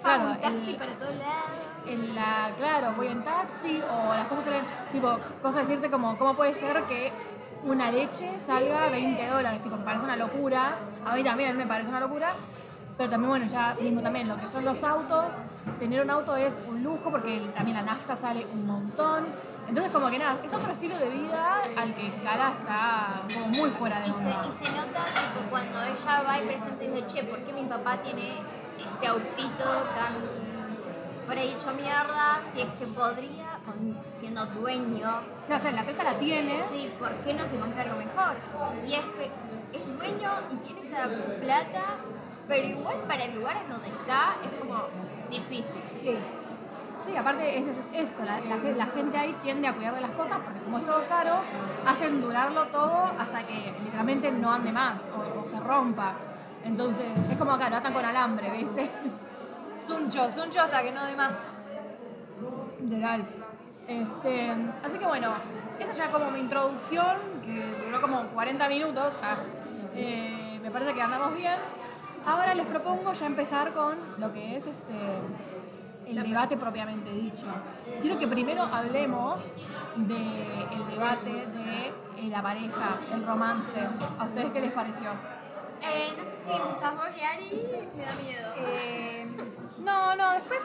claro, 0.02 0.30
un 0.30 0.36
taxi 0.38 0.70
el- 0.70 0.76
para 0.76 0.92
todos 0.92 1.16
lados. 1.16 1.86
en 1.86 2.14
la, 2.14 2.50
claro, 2.56 2.92
voy 2.96 3.06
en 3.08 3.22
taxi 3.24 3.80
o 3.82 4.14
las 4.14 4.26
cosas 4.26 4.44
salen, 4.44 4.64
tipo, 4.92 5.16
cosas 5.42 5.66
decirte 5.66 5.90
como, 5.90 6.16
¿cómo 6.18 6.34
puede 6.34 6.52
ser 6.54 6.82
que 6.84 7.10
una 7.64 7.90
leche 7.90 8.38
salga 8.38 8.88
20 8.90 9.26
dólares? 9.26 9.62
Tipo, 9.62 9.76
me 9.76 9.84
parece 9.84 10.04
una 10.04 10.16
locura, 10.16 10.72
a 11.06 11.14
mí 11.14 11.24
también 11.24 11.56
me 11.56 11.66
parece 11.66 11.88
una 11.88 12.00
locura, 12.00 12.34
pero 13.00 13.12
también, 13.12 13.30
bueno, 13.30 13.46
ya 13.46 13.74
mismo 13.80 14.02
también 14.02 14.28
lo 14.28 14.36
que 14.36 14.46
son 14.46 14.62
los 14.62 14.84
autos, 14.84 15.24
tener 15.78 16.02
un 16.02 16.10
auto 16.10 16.36
es 16.36 16.58
un 16.68 16.82
lujo 16.84 17.10
porque 17.10 17.40
también 17.54 17.78
la 17.78 17.82
nafta 17.82 18.14
sale 18.14 18.44
un 18.52 18.66
montón, 18.66 19.24
entonces 19.66 19.90
como 19.90 20.10
que 20.10 20.18
nada, 20.18 20.36
es 20.44 20.52
otro 20.52 20.70
estilo 20.70 20.98
de 20.98 21.08
vida 21.08 21.62
al 21.78 21.94
que 21.94 22.12
Cara 22.22 22.52
está 22.52 23.22
como 23.32 23.46
muy 23.56 23.70
fuera 23.70 24.00
de 24.00 24.08
Y 24.08 24.12
se, 24.12 24.18
onda. 24.18 24.46
y 24.46 24.52
se 24.52 24.64
nota 24.64 25.04
tipo, 25.06 25.48
cuando 25.48 25.80
ella 25.82 26.22
va 26.28 26.38
y 26.42 26.46
presenta 26.46 26.84
y 26.84 26.88
dice, 26.88 27.06
che, 27.06 27.22
¿por 27.24 27.38
qué 27.40 27.52
mi 27.54 27.62
papá 27.62 27.96
tiene 28.02 28.32
este 28.84 29.06
autito 29.06 29.64
tan 29.96 30.12
por 31.26 31.38
ahí 31.38 31.48
hecho 31.48 31.72
mierda? 31.72 32.40
Si 32.52 32.60
es 32.60 32.68
que 32.68 33.00
podría, 33.00 33.46
con- 33.64 33.96
siendo 34.14 34.44
dueño, 34.44 35.20
Claro, 35.46 35.58
o 35.58 35.62
sea, 35.62 35.72
la 35.72 35.84
pesca 35.84 36.04
la 36.04 36.18
tiene, 36.18 36.62
sí, 36.70 36.92
¿por 36.98 37.12
qué 37.24 37.32
no 37.32 37.48
se 37.48 37.56
compra 37.56 37.82
algo 37.82 37.96
mejor? 37.96 38.34
Y 38.86 38.92
es 38.92 39.00
que 39.16 39.78
es 39.78 39.86
dueño 39.98 40.30
y 40.52 40.56
tiene 40.66 40.82
esa 40.86 41.08
plata, 41.40 41.82
pero 42.50 42.66
igual 42.66 42.96
para 43.08 43.24
el 43.24 43.34
lugar 43.36 43.56
en 43.64 43.70
donde 43.70 43.88
está 43.88 44.34
es 44.44 44.60
como 44.60 44.82
difícil. 45.30 45.82
Sí. 45.94 46.18
Sí, 47.02 47.16
aparte 47.16 47.58
es 47.60 47.64
esto, 47.94 48.24
la, 48.26 48.40
la 48.40 48.58
gen- 48.60 48.76
la 48.76 48.86
gente 48.86 49.16
ahí 49.16 49.34
tiende 49.42 49.66
a 49.68 49.72
cuidar 49.72 49.94
de 49.94 50.02
las 50.02 50.10
cosas 50.10 50.38
porque 50.44 50.60
como 50.60 50.78
es 50.80 50.84
todo 50.84 51.02
caro, 51.08 51.36
hacen 51.86 52.20
durarlo 52.20 52.66
todo 52.66 53.04
hasta 53.18 53.42
que 53.46 53.72
literalmente 53.82 54.30
no 54.32 54.52
ande 54.52 54.70
más 54.70 55.00
o, 55.16 55.40
o 55.40 55.48
se 55.48 55.58
rompa. 55.60 56.12
Entonces, 56.62 57.06
es 57.30 57.36
como 57.38 57.52
acá, 57.52 57.70
lo 57.70 57.76
atan 57.76 57.94
con 57.94 58.04
alambre, 58.04 58.50
¿viste? 58.50 58.90
Suncho, 59.86 60.30
suncho 60.30 60.60
hasta 60.60 60.82
que 60.82 60.92
no 60.92 61.02
dé 61.06 61.16
más. 61.16 61.54
Literal. 62.82 63.24
Este, 63.88 64.50
así 64.84 64.98
que 64.98 65.06
bueno, 65.06 65.32
esa 65.78 65.92
ya 65.94 66.10
como 66.10 66.30
mi 66.30 66.40
introducción, 66.40 67.16
que 67.46 67.64
duró 67.86 68.00
como 68.02 68.24
40 68.28 68.68
minutos, 68.68 69.14
ah, 69.22 69.36
eh, 69.94 70.60
me 70.62 70.70
parece 70.70 70.92
que 70.92 71.00
andamos 71.00 71.34
bien. 71.34 71.56
Ahora 72.26 72.54
les 72.54 72.66
propongo 72.66 73.12
ya 73.12 73.26
empezar 73.26 73.72
con 73.72 73.96
lo 74.18 74.32
que 74.32 74.56
es 74.56 74.66
este 74.66 74.94
el 76.18 76.28
debate 76.28 76.56
propiamente 76.56 77.12
dicho. 77.12 77.46
Quiero 78.00 78.18
que 78.18 78.26
primero 78.26 78.62
hablemos 78.62 79.44
del 79.96 80.90
debate 80.90 81.30
de 81.30 81.86
eh, 82.16 82.28
la 82.28 82.42
pareja, 82.42 82.96
el 83.12 83.24
romance. 83.24 83.78
¿A 84.18 84.24
ustedes 84.24 84.52
qué 84.52 84.60
les 84.60 84.72
pareció? 84.72 85.10
Eh, 85.82 86.12
no 86.18 86.24
sé 86.24 86.32
si 86.44 86.50
empezás 86.50 86.96
vos, 86.96 87.06
Yari, 87.16 87.88
me 87.96 88.04
da 88.04 88.14
miedo. 88.16 88.52
Eh, 88.56 89.26
no, 89.78 90.14
no, 90.16 90.32
después 90.32 90.60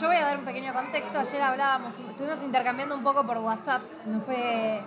yo 0.00 0.06
voy 0.06 0.16
a 0.16 0.26
dar 0.26 0.38
un 0.38 0.44
pequeño 0.44 0.72
contexto. 0.72 1.18
Ayer 1.18 1.42
hablábamos, 1.42 1.98
estuvimos 1.98 2.42
intercambiando 2.42 2.94
un 2.94 3.02
poco 3.02 3.26
por 3.26 3.38
WhatsApp. 3.38 3.82
No 4.04 4.20
fue. 4.20 4.80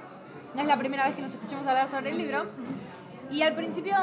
No 0.53 0.61
es 0.61 0.67
la 0.67 0.77
primera 0.77 1.05
vez 1.05 1.15
que 1.15 1.21
nos 1.21 1.33
escuchamos 1.33 1.65
hablar 1.67 1.87
sobre 1.87 2.11
el 2.11 2.17
libro. 2.17 2.45
Y 3.31 3.41
al 3.43 3.53
principio 3.53 3.95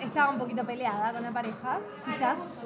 estaba 0.00 0.30
un 0.30 0.38
poquito 0.38 0.64
peleada 0.64 1.12
con 1.12 1.22
la 1.22 1.30
pareja, 1.30 1.78
quizás. 2.06 2.62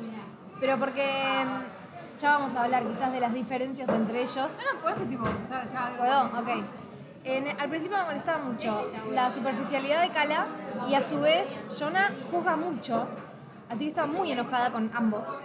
Pero 0.60 0.78
porque 0.78 1.04
mm, 1.44 2.18
ya 2.20 2.36
vamos 2.38 2.54
a 2.54 2.64
hablar 2.64 2.86
quizás 2.86 3.12
de 3.12 3.20
las 3.20 3.34
diferencias 3.34 3.88
entre 3.90 4.22
ellos. 4.22 4.36
No, 4.72 4.80
puede 4.80 4.94
ser 4.94 5.08
tipo 5.08 5.26
empezar 5.26 5.66
ya. 5.66 5.94
¿Puedo? 5.98 6.24
Ok. 6.40 6.64
En- 7.24 7.48
al 7.60 7.68
principio 7.70 7.96
me 7.98 8.04
molestaba 8.04 8.38
mucho 8.44 8.90
la 9.10 9.30
superficialidad 9.30 10.02
de 10.02 10.10
Kala 10.10 10.46
y 10.88 10.94
a 10.94 11.00
su 11.02 11.20
vez 11.20 11.62
Jonah 11.78 12.12
juzga 12.30 12.54
mucho, 12.56 13.08
así 13.70 13.84
que 13.84 13.88
estaba 13.88 14.06
muy 14.06 14.30
enojada 14.30 14.70
con 14.70 14.90
ambos. 14.94 15.42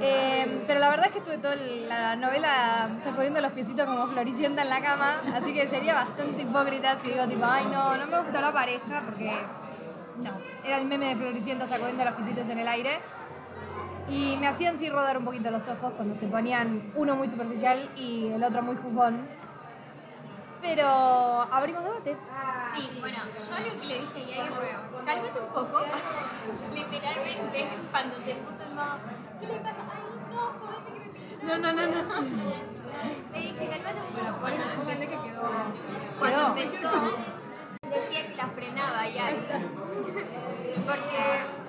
Eh, 0.00 0.64
pero 0.66 0.80
la 0.80 0.90
verdad 0.90 1.06
es 1.06 1.12
que 1.12 1.18
estuve 1.18 1.38
toda 1.38 1.54
la 1.56 2.16
novela 2.16 2.96
sacudiendo 3.00 3.40
los 3.40 3.52
piecitos 3.52 3.86
como 3.86 4.06
floricienta 4.08 4.62
en 4.62 4.68
la 4.68 4.80
cama, 4.80 5.22
así 5.34 5.54
que 5.54 5.66
sería 5.68 5.94
bastante 5.94 6.42
hipócrita 6.42 6.96
si 6.96 7.10
digo 7.10 7.26
tipo, 7.28 7.44
ay 7.44 7.66
no, 7.66 7.96
no 7.96 8.06
me 8.06 8.18
gustó 8.18 8.40
la 8.40 8.52
pareja 8.52 9.02
porque 9.04 9.32
no, 10.18 10.30
era 10.64 10.78
el 10.78 10.86
meme 10.86 11.06
de 11.08 11.16
floricienta 11.16 11.66
sacudiendo 11.66 12.04
los 12.04 12.14
piecitos 12.14 12.48
en 12.50 12.58
el 12.58 12.68
aire. 12.68 12.98
Y 14.08 14.36
me 14.38 14.48
hacían 14.48 14.76
sí 14.78 14.90
rodar 14.90 15.16
un 15.16 15.24
poquito 15.24 15.50
los 15.50 15.66
ojos 15.68 15.94
cuando 15.96 16.14
se 16.14 16.26
ponían 16.26 16.92
uno 16.94 17.16
muy 17.16 17.30
superficial 17.30 17.88
y 17.96 18.26
el 18.26 18.42
otro 18.44 18.62
muy 18.62 18.76
juzgón. 18.76 19.26
Pero 20.64 20.88
abrimos 21.52 21.84
debate. 21.84 22.16
Sí, 22.74 22.96
bueno, 22.98 23.18
yo 23.18 23.58
lo 23.68 23.80
que 23.80 23.86
le 23.86 23.94
dije 24.00 24.16
a 24.16 24.26
Yair 24.26 24.52
fue, 24.52 25.04
cálmate 25.04 25.40
un 25.40 25.48
poco. 25.48 25.80
Literalmente, 26.74 27.68
cuando 27.90 28.16
se 28.16 28.34
puso 28.36 28.62
en 28.62 28.74
modo, 28.74 28.96
¿qué 29.40 29.46
le 29.46 29.54
pasa? 29.60 29.82
Ay, 29.92 30.02
no, 30.32 30.40
jodeme 30.58 30.90
que 30.94 31.00
me 31.00 31.08
pinte. 31.12 31.44
No, 31.44 31.58
no, 31.58 31.72
no, 31.74 31.86
no. 31.86 32.22
Le 33.30 33.38
dije, 33.40 33.68
cálmate 33.68 34.00
un 34.00 34.12
poco. 34.16 34.40
Cuando, 34.40 34.64
Pónganle 34.76 35.06
que 35.06 35.18
quedó. 35.20 35.50
cuando 36.18 36.46
empezó, 36.48 36.92
decía 37.82 38.26
que 38.26 38.34
la 38.34 38.46
frenaba 38.46 39.06
Yair. 39.06 39.68
Porque 40.86 41.20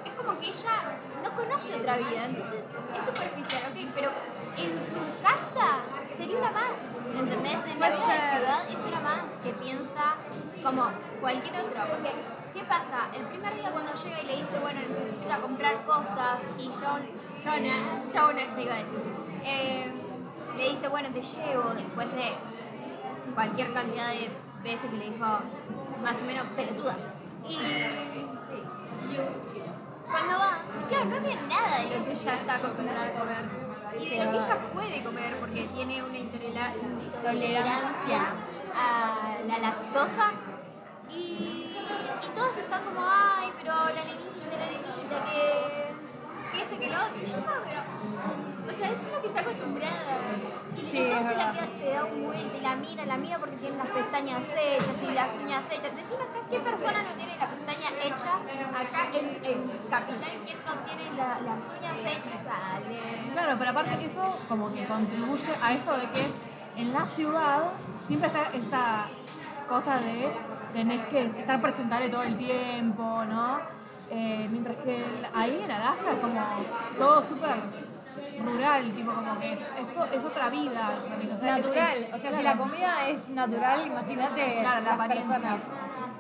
es 0.06 0.14
como 0.16 0.40
que 0.40 0.48
ella 0.48 0.76
no 1.22 1.36
conoce 1.36 1.76
otra 1.76 1.98
vida, 1.98 2.26
entonces 2.26 2.64
es 2.98 3.04
superficial, 3.04 3.62
ok, 3.72 3.92
pero 3.94 4.10
en 4.58 4.80
su 4.80 5.00
casa 5.22 5.80
sería 6.16 6.38
una 6.38 6.52
más, 6.52 6.78
¿entendés? 7.18 7.58
En 7.72 7.80
la 7.80 7.90
vida 7.90 8.08
de 8.08 8.38
ciudad 8.38 8.70
es 8.70 8.86
una 8.86 9.00
más 9.02 9.24
que 9.44 9.52
piensa 9.54 10.16
como 10.64 10.90
cualquier 11.20 11.56
otro, 11.56 11.82
porque 11.92 12.12
¿qué 12.54 12.64
pasa? 12.64 13.10
El 13.14 13.26
primer 13.28 13.56
día 13.56 13.72
cuando 13.72 13.94
llega 13.94 14.22
y 14.22 14.26
le 14.26 14.36
dice, 14.38 14.60
bueno, 14.62 14.80
necesito 14.88 15.26
ir 15.26 15.32
a 15.32 15.42
comprar 15.42 15.86
cosas, 15.86 16.40
y 16.58 16.70
John, 16.70 17.02
Jonah, 17.44 18.04
Jonah 18.14 18.56
ya 18.56 18.62
iba 18.62 18.74
a 18.74 18.78
decir, 18.78 19.02
eh, 19.44 19.92
le 20.58 20.70
dice, 20.70 20.88
bueno, 20.88 21.10
te 21.10 21.22
llevo 21.22 21.74
después 21.74 22.12
de 22.16 22.32
cualquier 23.34 23.74
cantidad 23.74 24.08
de 24.08 24.30
veces 24.64 24.90
que 24.90 24.98
le 24.98 25.12
dijo 25.12 25.26
más 26.02 26.22
o 26.22 26.26
menos 26.26 26.46
pelotuda. 26.56 26.98
Y 27.48 27.58
cuando 30.10 30.40
va, 30.40 30.60
claro, 30.88 31.06
no 31.06 31.16
había 31.18 31.42
nada 31.42 31.80
de 31.80 31.98
lo 31.98 32.06
que 32.06 32.12
ella 32.12 32.34
está 32.34 32.56
acostumbrada 32.56 33.06
a 33.06 33.20
comer. 33.20 33.65
Y 34.00 34.18
lo 34.20 34.32
que 34.32 34.38
ella 34.38 34.58
puede 34.74 35.04
comer, 35.04 35.40
porque 35.40 35.68
tiene 35.74 36.04
una 36.04 36.18
intolera- 36.18 36.74
intolerancia 37.04 38.34
a 38.74 39.38
la 39.48 39.60
lactosa. 39.60 40.32
Y, 41.10 41.72
y 41.74 42.28
todos 42.36 42.58
están 42.58 42.84
como, 42.84 43.02
ay, 43.02 43.52
pero 43.62 43.74
la 43.74 44.04
nenita, 44.04 44.56
la 44.58 44.68
nenita, 44.68 45.26
que, 45.26 45.94
que 46.52 46.64
esto, 46.64 46.80
que 46.80 46.90
lo 46.90 46.96
otro. 46.96 47.22
Y 47.22 47.26
yo 47.26 47.36
estaba, 47.38 47.58
pero, 47.64 47.82
o 48.74 48.78
sea, 48.78 48.92
eso 48.92 49.04
es 49.06 49.12
lo 49.12 49.22
que 49.22 49.28
está 49.28 49.42
acostumbrada. 49.42 50.18
Y 50.76 50.78
Sí, 50.78 50.98
entonces 50.98 51.32
es 51.32 51.38
la 51.38 51.52
verdad. 51.52 51.64
piba 51.70 51.78
se 51.78 51.90
da 51.90 52.04
un 52.04 52.24
vuelta 52.26 52.58
y 52.58 52.62
la 52.62 52.76
mira, 52.76 53.06
la 53.06 53.18
mira 53.18 53.38
porque 53.40 53.56
tiene 53.58 53.78
las 53.78 53.88
pestañas 53.88 54.56
hechas 54.60 55.02
y 55.04 55.12
las 55.14 55.30
uñas 55.42 55.72
hechas. 55.72 55.96
Decime 55.96 56.24
acá, 56.24 56.40
¿qué 56.52 56.60
persona 56.60 57.04
no 57.04 57.10
tiene 57.12 57.38
la 57.38 57.48
pestaña 57.48 57.90
hecha? 58.04 58.34
Acá 58.82 59.08
en, 59.18 59.26
en 59.46 59.90
Capital, 59.90 60.32
¿quién 60.46 60.58
no 60.66 60.74
tiene 60.86 61.18
la- 61.18 61.40
las 61.40 61.66
uñas 61.80 62.00
hechas? 62.06 62.44
Dale. 62.44 63.32
Claro, 63.32 63.56
pero 63.58 63.72
aparte 63.72 63.98
que 63.98 64.06
eso 64.06 64.40
como 64.50 64.74
que 64.74 64.86
contribuye 64.86 65.52
a 65.62 65.74
esto 65.74 65.98
de 65.98 66.10
que 66.10 66.26
en 66.82 66.94
la 66.94 67.08
ciudad 67.08 67.72
siempre 68.06 68.28
está 68.28 68.50
esta 68.54 69.06
cosa 69.70 69.98
de 70.00 70.30
tener 70.74 71.08
que 71.10 71.26
estar 71.26 71.62
presentable 71.62 72.10
todo 72.10 72.24
el 72.24 72.36
tiempo, 72.38 73.24
¿no? 73.26 73.60
Eh, 74.12 74.48
mientras 74.52 74.76
que 74.78 75.04
ahí 75.34 75.62
en 75.64 75.72
Alaska 75.72 76.20
como 76.22 76.40
todo 76.98 77.24
súper 77.24 77.56
rural, 78.44 78.92
tipo 78.94 79.12
como 79.14 79.40
que 79.40 79.54
es, 79.54 79.60
esto 79.60 80.06
es 80.14 80.24
otra 80.26 80.50
vida. 80.50 80.90
o 81.34 81.38
sea, 81.38 81.58
es- 81.58 81.66
Natural. 81.66 81.98
es- 81.98 82.14
O 82.14 82.18
sea, 82.18 82.32
si 82.32 82.44
la 82.44 82.58
comida 82.58 83.08
es 83.08 83.30
natural, 83.30 83.88
imagínate 83.88 84.58
Claro, 84.62 84.82
la 84.82 84.94
apariencia. 84.94 85.40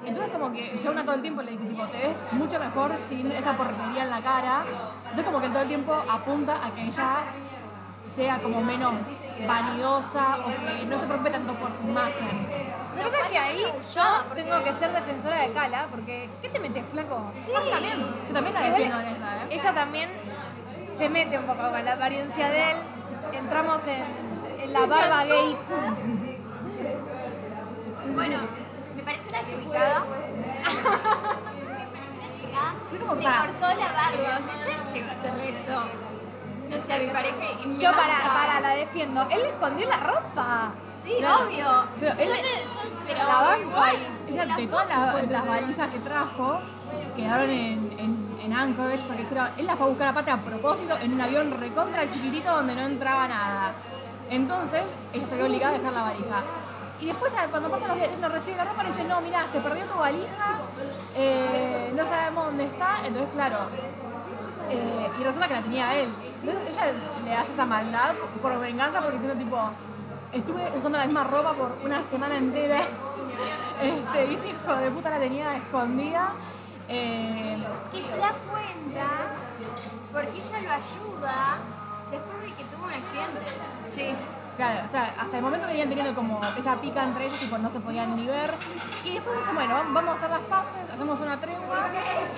Entonces 0.06 0.32
como 0.34 0.52
que 0.54 0.80
Jonah 0.84 1.04
todo 1.04 1.16
el 1.16 1.22
tiempo 1.22 1.42
le 1.42 1.52
dice, 1.52 1.66
tipo, 1.66 1.84
te 1.88 1.98
ves 2.08 2.18
mucho 2.34 2.60
mejor 2.60 2.92
sin 3.10 3.32
esa 3.32 3.54
porquería 3.54 4.04
en 4.04 4.10
la 4.12 4.22
cara. 4.22 4.64
Entonces 5.06 5.26
como 5.26 5.42
que 5.42 5.50
todo 5.50 5.62
el 5.64 5.68
tiempo 5.68 5.94
apunta 5.94 6.64
a 6.66 6.70
que 6.72 6.84
ella 6.84 7.16
sea 8.16 8.38
como 8.38 8.62
menos 8.62 8.94
vanidosa 9.48 10.38
o 10.46 10.46
que 10.80 10.86
no 10.86 10.98
se 10.98 11.06
preocupe 11.06 11.32
tanto 11.32 11.54
por 11.56 11.72
su 11.76 11.88
imagen. 11.88 12.48
Lo 12.92 12.98
que 12.98 13.04
pasa 13.04 13.18
es 13.24 13.30
que 13.30 13.38
ahí 13.38 13.62
yo 13.96 14.04
tengo 14.36 14.64
que 14.64 14.74
ser 14.74 14.92
defensora 14.94 15.42
de 15.42 15.52
Cala, 15.54 15.88
porque 15.90 16.30
¿qué 16.42 16.50
te 16.50 16.60
metes, 16.60 16.84
flaco? 16.92 17.30
Sí, 17.34 17.52
también. 17.70 17.98
Yo 18.28 18.34
también 18.34 18.54
la 18.54 18.62
defiendo 18.62 19.00
en 19.00 19.06
esa, 19.08 19.36
¿eh? 19.38 19.48
Ella 19.50 19.74
también 19.74 20.10
se 20.98 21.10
mete 21.10 21.38
un 21.38 21.46
poco 21.46 21.62
con 21.70 21.84
la 21.86 21.94
apariencia 21.94 22.50
de 22.50 22.72
él. 22.72 22.78
Entramos 23.34 23.86
en, 23.88 24.04
en 24.62 24.74
la 24.74 24.86
barba 24.86 25.24
gate. 25.24 25.58
Bueno, 28.14 28.38
me 28.96 29.04
parece 29.04 29.30
una 29.30 29.40
desubicada. 29.40 30.00
me 30.06 31.88
parece 31.88 32.46
una 32.48 33.00
como 33.00 33.16
Le 33.16 33.24
cortó 33.24 33.68
la 33.68 33.92
barba. 33.92 34.40
O 34.40 34.46
sea, 34.46 34.56
yo 34.66 34.78
no 34.84 34.94
llego 34.94 35.08
a 35.10 35.12
hacerle 35.12 35.50
eso. 35.50 35.84
No 36.70 36.82
sé, 36.82 36.94
a 36.94 36.98
mi 36.98 37.08
pareja 37.08 37.36
y 37.64 37.68
me 37.68 37.76
Yo 37.76 37.92
para, 37.92 38.34
para 38.34 38.60
la 38.60 38.70
defiendo. 38.76 39.22
Él 39.30 39.40
le 39.42 39.50
escondió 39.50 39.88
la 39.90 39.98
ropa. 39.98 40.72
Sí, 40.96 41.16
Claro. 41.20 41.46
obvio. 41.46 41.86
Pero 42.00 42.12
él- 42.14 42.28
yo 42.28 42.34
no, 42.34 42.40
yo, 42.40 42.96
pero 43.06 43.20
La 43.20 43.36
banco 43.36 43.62
igual. 43.62 43.90
ahí. 43.90 44.08
Ella, 44.30 44.56
de 44.56 44.68
todas 44.68 44.90
las, 44.90 45.30
las 45.30 45.48
valijas 45.48 45.90
que 45.90 46.00
trajo, 46.00 46.60
quedaron 47.16 47.50
en, 47.52 47.96
en, 48.00 48.15
en 48.46 48.54
Anchorage, 48.54 49.04
porque 49.08 49.24
creo, 49.24 49.48
él 49.58 49.66
las 49.66 49.76
fue 49.76 49.88
a 49.88 49.90
buscar 49.90 50.08
aparte 50.10 50.32
a 50.32 50.38
propósito 50.38 50.96
en 51.02 51.14
un 51.14 51.22
avión 51.22 51.52
recontra 51.52 52.08
chiquitito 52.08 52.52
donde 52.52 52.76
no 52.76 52.82
entraba 52.82 53.28
nada. 53.28 53.74
Entonces, 54.30 54.84
ella 55.14 55.28
se 55.28 55.36
vio 55.36 55.46
obligada 55.46 55.76
a 55.76 55.78
dejar 55.80 55.94
la 55.94 56.02
valija. 56.04 56.44
Y 57.02 57.08
después, 57.08 57.34
ah, 57.38 57.48
cuando 57.50 57.70
pasan 57.70 57.90
los 57.90 57.98
días, 57.98 58.10
ella 58.12 58.28
no 58.28 58.30
recibe 58.30 58.58
la 58.58 58.66
ropa, 58.66 58.84
le 58.84 58.90
dice, 58.90 59.04
no, 59.06 59.20
mira, 59.22 59.46
se 59.48 59.60
perdió 59.60 59.86
tu 59.86 60.00
valija, 60.00 60.60
eh, 61.18 61.92
no 61.96 62.06
sabemos 62.06 62.46
dónde 62.46 62.66
está. 62.66 63.00
Entonces, 63.04 63.30
claro, 63.34 63.58
eh, 64.70 65.10
y 65.20 65.24
resulta 65.24 65.48
que 65.48 65.54
la 65.56 65.62
tenía 65.62 65.96
él. 65.96 66.10
Entonces 66.44 66.78
ella 66.78 66.92
le 67.26 67.34
hace 67.34 67.52
esa 67.52 67.66
maldad 67.66 68.14
por 68.42 68.60
venganza 68.60 69.02
porque 69.02 69.18
diciendo 69.18 69.44
tipo, 69.44 69.58
estuve 70.32 70.78
usando 70.78 70.98
la 70.98 71.06
misma 71.06 71.24
ropa 71.24 71.54
por 71.54 71.78
una 71.84 72.04
semana 72.04 72.38
entera. 72.38 72.82
Y 73.84 73.88
este 73.88 74.34
hijo 74.34 74.76
de 74.76 74.92
puta 74.92 75.10
la 75.10 75.20
tenía 75.20 75.56
escondida. 75.56 76.34
Eh, 76.88 77.64
Que 77.92 78.02
se 78.02 78.18
da 78.18 78.32
cuenta 78.50 79.08
porque 80.14 80.40
ella 80.40 80.62
lo 80.62 80.72
ayuda 80.72 81.58
después 82.12 82.42
de 82.44 82.54
que 82.54 82.64
tuvo 82.66 82.86
un 82.86 82.94
accidente. 82.94 83.46
Sí. 83.90 84.16
claro, 84.56 84.86
o 84.86 84.90
sea, 84.90 85.14
hasta 85.20 85.38
el 85.38 85.44
momento 85.44 85.68
venían 85.68 85.90
teniendo 85.90 86.14
como 86.14 86.40
esa 86.58 86.76
pica 86.80 87.04
entre 87.04 87.26
ellos, 87.26 87.40
tipo 87.40 87.58
no 87.58 87.70
se 87.70 87.80
podían 87.80 88.16
ni 88.16 88.28
ver. 88.28 88.52
Y 89.04 89.14
después 89.16 89.38
dice, 89.40 89.52
bueno, 89.54 89.76
vamos 89.92 90.12
a 90.12 90.14
hacer 90.14 90.30
las 90.30 90.42
paces, 90.42 90.90
hacemos 90.94 91.20
una 91.20 91.38
tregua. 91.38 91.90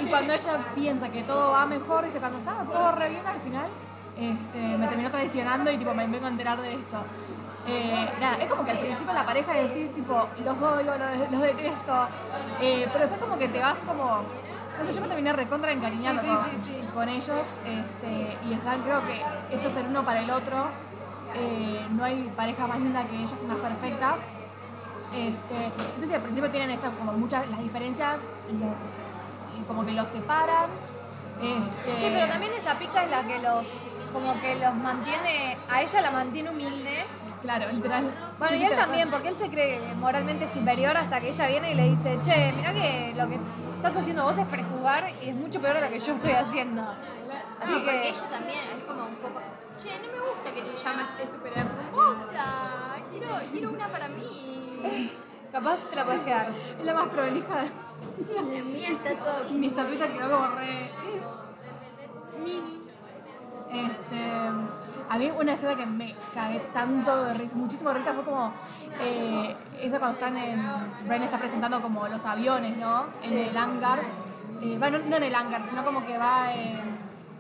Y 0.02 0.06
cuando 0.06 0.34
ella 0.34 0.58
piensa 0.74 1.10
que 1.10 1.24
todo 1.24 1.52
va 1.52 1.66
mejor, 1.66 2.06
dice, 2.06 2.20
cuando 2.20 2.39
está 2.39 2.54
todo 2.72 2.91
re 2.93 3.10
bien 3.10 3.28
al 3.28 3.39
final, 3.39 3.70
este, 4.18 4.78
me 4.78 4.88
terminó 4.88 5.12
traicionando 5.12 5.70
y 5.72 5.78
tipo 5.78 5.93
me 5.93 6.08
vengo 6.08 6.26
a 6.26 6.30
enterar 6.30 6.60
de 6.62 6.74
esto. 6.74 6.98
Eh, 7.70 8.09
nada, 8.22 8.38
es 8.38 8.49
como 8.49 8.63
que 8.63 8.72
al 8.72 8.78
principio 8.80 9.13
la 9.13 9.26
pareja 9.26 9.51
decís 9.53 9.93
tipo, 9.93 10.28
los 10.43 10.61
odio, 10.61 10.93
los, 10.97 11.32
los 11.32 11.41
detesto, 11.41 12.07
eh, 12.61 12.88
pero 12.93 12.99
después 12.99 13.20
como 13.20 13.38
que 13.38 13.49
te 13.49 13.59
vas 13.59 13.78
como, 13.80 14.05
no 14.78 14.84
sé, 14.86 14.93
yo 14.93 15.01
me 15.01 15.07
terminé 15.07 15.34
recontra 15.34 15.72
encariñando 15.74 16.22
Sí, 16.22 16.30
sí, 16.30 16.36
con, 16.36 16.45
sí, 16.45 16.57
sí. 16.65 16.84
con 16.93 17.09
ellos 17.09 17.45
este, 17.65 18.38
y 18.47 18.53
están 18.53 18.82
creo 18.84 19.01
que 19.05 19.22
hechos 19.55 19.76
el 19.76 19.88
uno 19.88 20.03
para 20.03 20.22
el 20.22 20.30
otro, 20.32 20.68
eh, 21.36 21.86
no 21.91 22.05
hay 22.05 22.32
pareja 22.38 22.68
más 22.68 22.80
linda 22.80 23.03
que 23.05 23.18
ellos 23.18 23.34
y 23.43 23.45
más 23.45 23.57
perfecta. 23.57 24.15
Este, 25.11 25.65
entonces 25.95 26.13
al 26.15 26.22
principio 26.22 26.49
tienen 26.51 26.72
esto 26.72 26.89
como 26.97 27.11
muchas 27.13 27.49
las 27.49 27.59
diferencias 27.59 28.20
los- 28.51 29.59
y 29.59 29.63
como 29.68 29.86
que 29.86 29.91
los 29.91 30.07
separan. 30.07 30.70
Este, 31.41 31.99
Sí, 31.99 32.11
pero 32.13 32.28
también 32.28 32.53
esa 32.53 32.76
pica 32.76 33.03
es 33.03 33.11
la 33.11 33.24
que 33.24 33.39
los 33.39 33.65
como 34.13 34.39
que 34.39 34.55
los 34.55 34.74
mantiene, 34.76 35.57
a 35.70 35.82
ella 35.82 36.01
la 36.01 36.11
mantiene 36.11 36.49
humilde. 36.49 37.05
Claro, 37.41 37.71
literal. 37.71 38.11
Bueno, 38.39 38.57
Sí, 38.57 38.63
y 38.63 38.65
él 38.65 38.71
sí, 38.71 38.75
también, 38.77 39.09
porque 39.11 39.27
él 39.29 39.35
se 39.35 39.49
cree 39.49 39.79
moralmente 39.95 40.47
superior 40.47 40.97
hasta 40.97 41.19
que 41.21 41.29
ella 41.29 41.47
viene 41.47 41.71
y 41.71 41.75
le 41.75 41.89
dice, 41.89 42.17
che, 42.21 42.51
mira 42.55 42.73
que 42.73 43.13
lo 43.15 43.27
que 43.29 43.39
estás 43.75 43.95
haciendo 43.95 44.23
vos 44.23 44.38
es 44.38 44.47
prejugar 44.47 45.09
y 45.23 45.29
es 45.29 45.35
mucho 45.35 45.61
peor 45.61 45.75
de 45.75 45.81
lo 45.81 45.89
que 45.89 45.99
yo 45.99 46.13
estoy 46.13 46.31
haciendo. 46.31 46.81
Así 46.81 47.73
Sí, 47.73 47.75
porque 47.75 47.91
que, 48.01 48.09
ella 48.09 48.29
también 48.29 48.59
es 48.75 48.83
como 48.83 49.05
un 49.05 49.15
poco, 49.15 49.41
che, 49.81 49.89
no 50.05 50.11
me 50.13 50.19
gusta 50.29 50.53
que 50.53 50.61
tu 50.61 50.83
llama 50.83 51.09
esté 51.17 51.31
súper 51.35 51.53
hermosa, 51.57 52.95
quiero, 53.11 53.27
quiero 53.51 53.69
una 53.71 53.88
para 53.88 54.07
mí. 54.07 55.11
capaz 55.51 55.79
te 55.89 55.95
la 55.95 56.05
puedes 56.05 56.21
quedar. 56.21 56.51
Es 56.79 56.85
la 56.85 56.93
más 56.93 57.09
prolija. 57.09 57.65
La 58.35 58.41
mía 58.41 58.89
está 58.89 59.23
todo 59.23 59.49
Mi 59.51 59.67
estatuita 59.67 60.07
quedó 60.07 60.29
como 60.29 60.55
re. 60.55 60.91
mini. 62.43 62.81
Este. 63.71 64.86
A 65.10 65.18
mí 65.18 65.32
una 65.32 65.53
escena 65.53 65.76
que 65.76 65.86
me 65.86 66.16
cagué 66.34 66.60
tanto 66.74 67.24
de 67.26 67.34
risa, 67.34 67.55
muchísimo 67.55 67.89
de 67.91 67.99
risa, 67.99 68.14
fue 68.14 68.24
como 68.24 68.51
eh, 69.01 69.55
esa 69.82 69.99
cuando 69.99 70.16
están 70.16 70.36
en. 70.38 70.60
Bren 71.08 71.24
está 71.24 71.38
presentando 71.38 71.82
como 71.82 72.08
los 72.08 72.26
aviones, 72.26 72.78
¿no? 72.78 73.05
Sí. 73.20 73.38
En 73.41 73.49
el 73.49 73.58
hangar. 73.58 73.99
Eh, 74.62 74.78
va, 74.82 74.89
no, 74.89 74.97
en 74.97 75.24
el 75.24 75.36
hangar, 75.36 75.64
sino 75.64 75.84
como 75.86 76.05
que 76.05 76.18
va 76.18 76.51
en. 76.53 76.80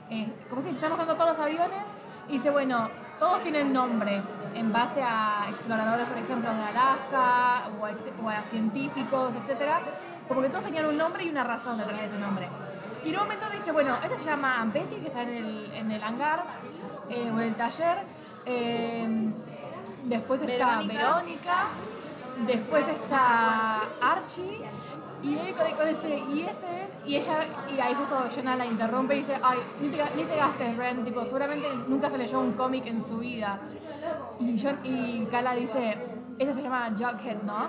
eh, 0.09 0.33
como 0.49 0.61
si 0.61 0.69
está 0.69 0.87
mostrando 0.87 1.15
todos 1.15 1.29
los 1.31 1.39
aviones 1.39 1.83
y 2.29 2.33
dice, 2.33 2.51
bueno, 2.51 2.89
todos 3.19 3.41
tienen 3.41 3.73
nombre 3.73 4.21
en 4.53 4.71
base 4.71 5.01
a 5.03 5.45
exploradores, 5.49 6.05
por 6.07 6.17
ejemplo, 6.17 6.53
de 6.53 6.61
Alaska 6.63 7.69
o 7.79 7.85
a, 7.85 7.91
ex- 7.91 8.11
o 8.23 8.29
a 8.29 8.43
científicos, 8.43 9.35
etcétera. 9.35 9.81
Como 10.27 10.41
que 10.41 10.49
todos 10.49 10.63
tenían 10.63 10.85
un 10.85 10.97
nombre 10.97 11.23
y 11.25 11.29
una 11.29 11.43
razón 11.43 11.77
detrás 11.77 11.99
de 11.99 12.05
ese 12.05 12.17
nombre. 12.19 12.47
Y 13.03 13.09
en 13.09 13.15
un 13.15 13.21
momento 13.23 13.45
dice, 13.49 13.71
bueno, 13.71 13.95
esta 14.03 14.17
se 14.17 14.25
llama 14.25 14.65
Betty, 14.73 14.97
que 14.97 15.07
está 15.07 15.21
en 15.23 15.29
el, 15.29 15.71
en 15.73 15.91
el 15.91 16.03
hangar 16.03 16.43
eh, 17.09 17.31
o 17.31 17.39
en 17.39 17.47
el 17.47 17.55
taller. 17.55 17.97
Eh, 18.45 19.29
después 20.05 20.41
está 20.41 20.77
Verónica. 20.77 20.93
Verónica. 20.93 21.67
después 22.47 22.87
está 22.87 23.81
Archie. 24.01 24.65
Y 25.23 25.33
él 25.33 25.55
con, 25.55 25.71
con 25.71 25.87
ese, 25.87 26.19
y 26.31 26.41
ese 26.41 26.67
es, 26.83 26.91
y 27.03 27.15
ella, 27.15 27.39
y 27.75 27.79
ahí 27.79 27.95
justo 27.95 28.15
Jonah 28.33 28.55
la 28.55 28.67
interrumpe 28.67 29.15
y 29.15 29.17
dice, 29.17 29.39
ay, 29.41 29.57
ni 29.81 29.89
te, 29.89 29.97
ni 30.15 30.23
te 30.23 30.35
gastes, 30.35 30.77
Ren, 30.77 31.03
tipo, 31.03 31.25
seguramente 31.25 31.67
nunca 31.87 32.07
se 32.07 32.19
leyó 32.19 32.39
un 32.39 32.51
cómic 32.51 32.85
en 32.85 33.03
su 33.03 33.17
vida. 33.17 33.59
Y, 34.39 34.61
John, 34.61 34.79
y 34.83 35.25
Kala 35.25 35.55
dice, 35.55 35.97
ese 36.37 36.53
se 36.53 36.61
llama 36.61 36.91
Jughead, 36.95 37.41
¿no? 37.41 37.67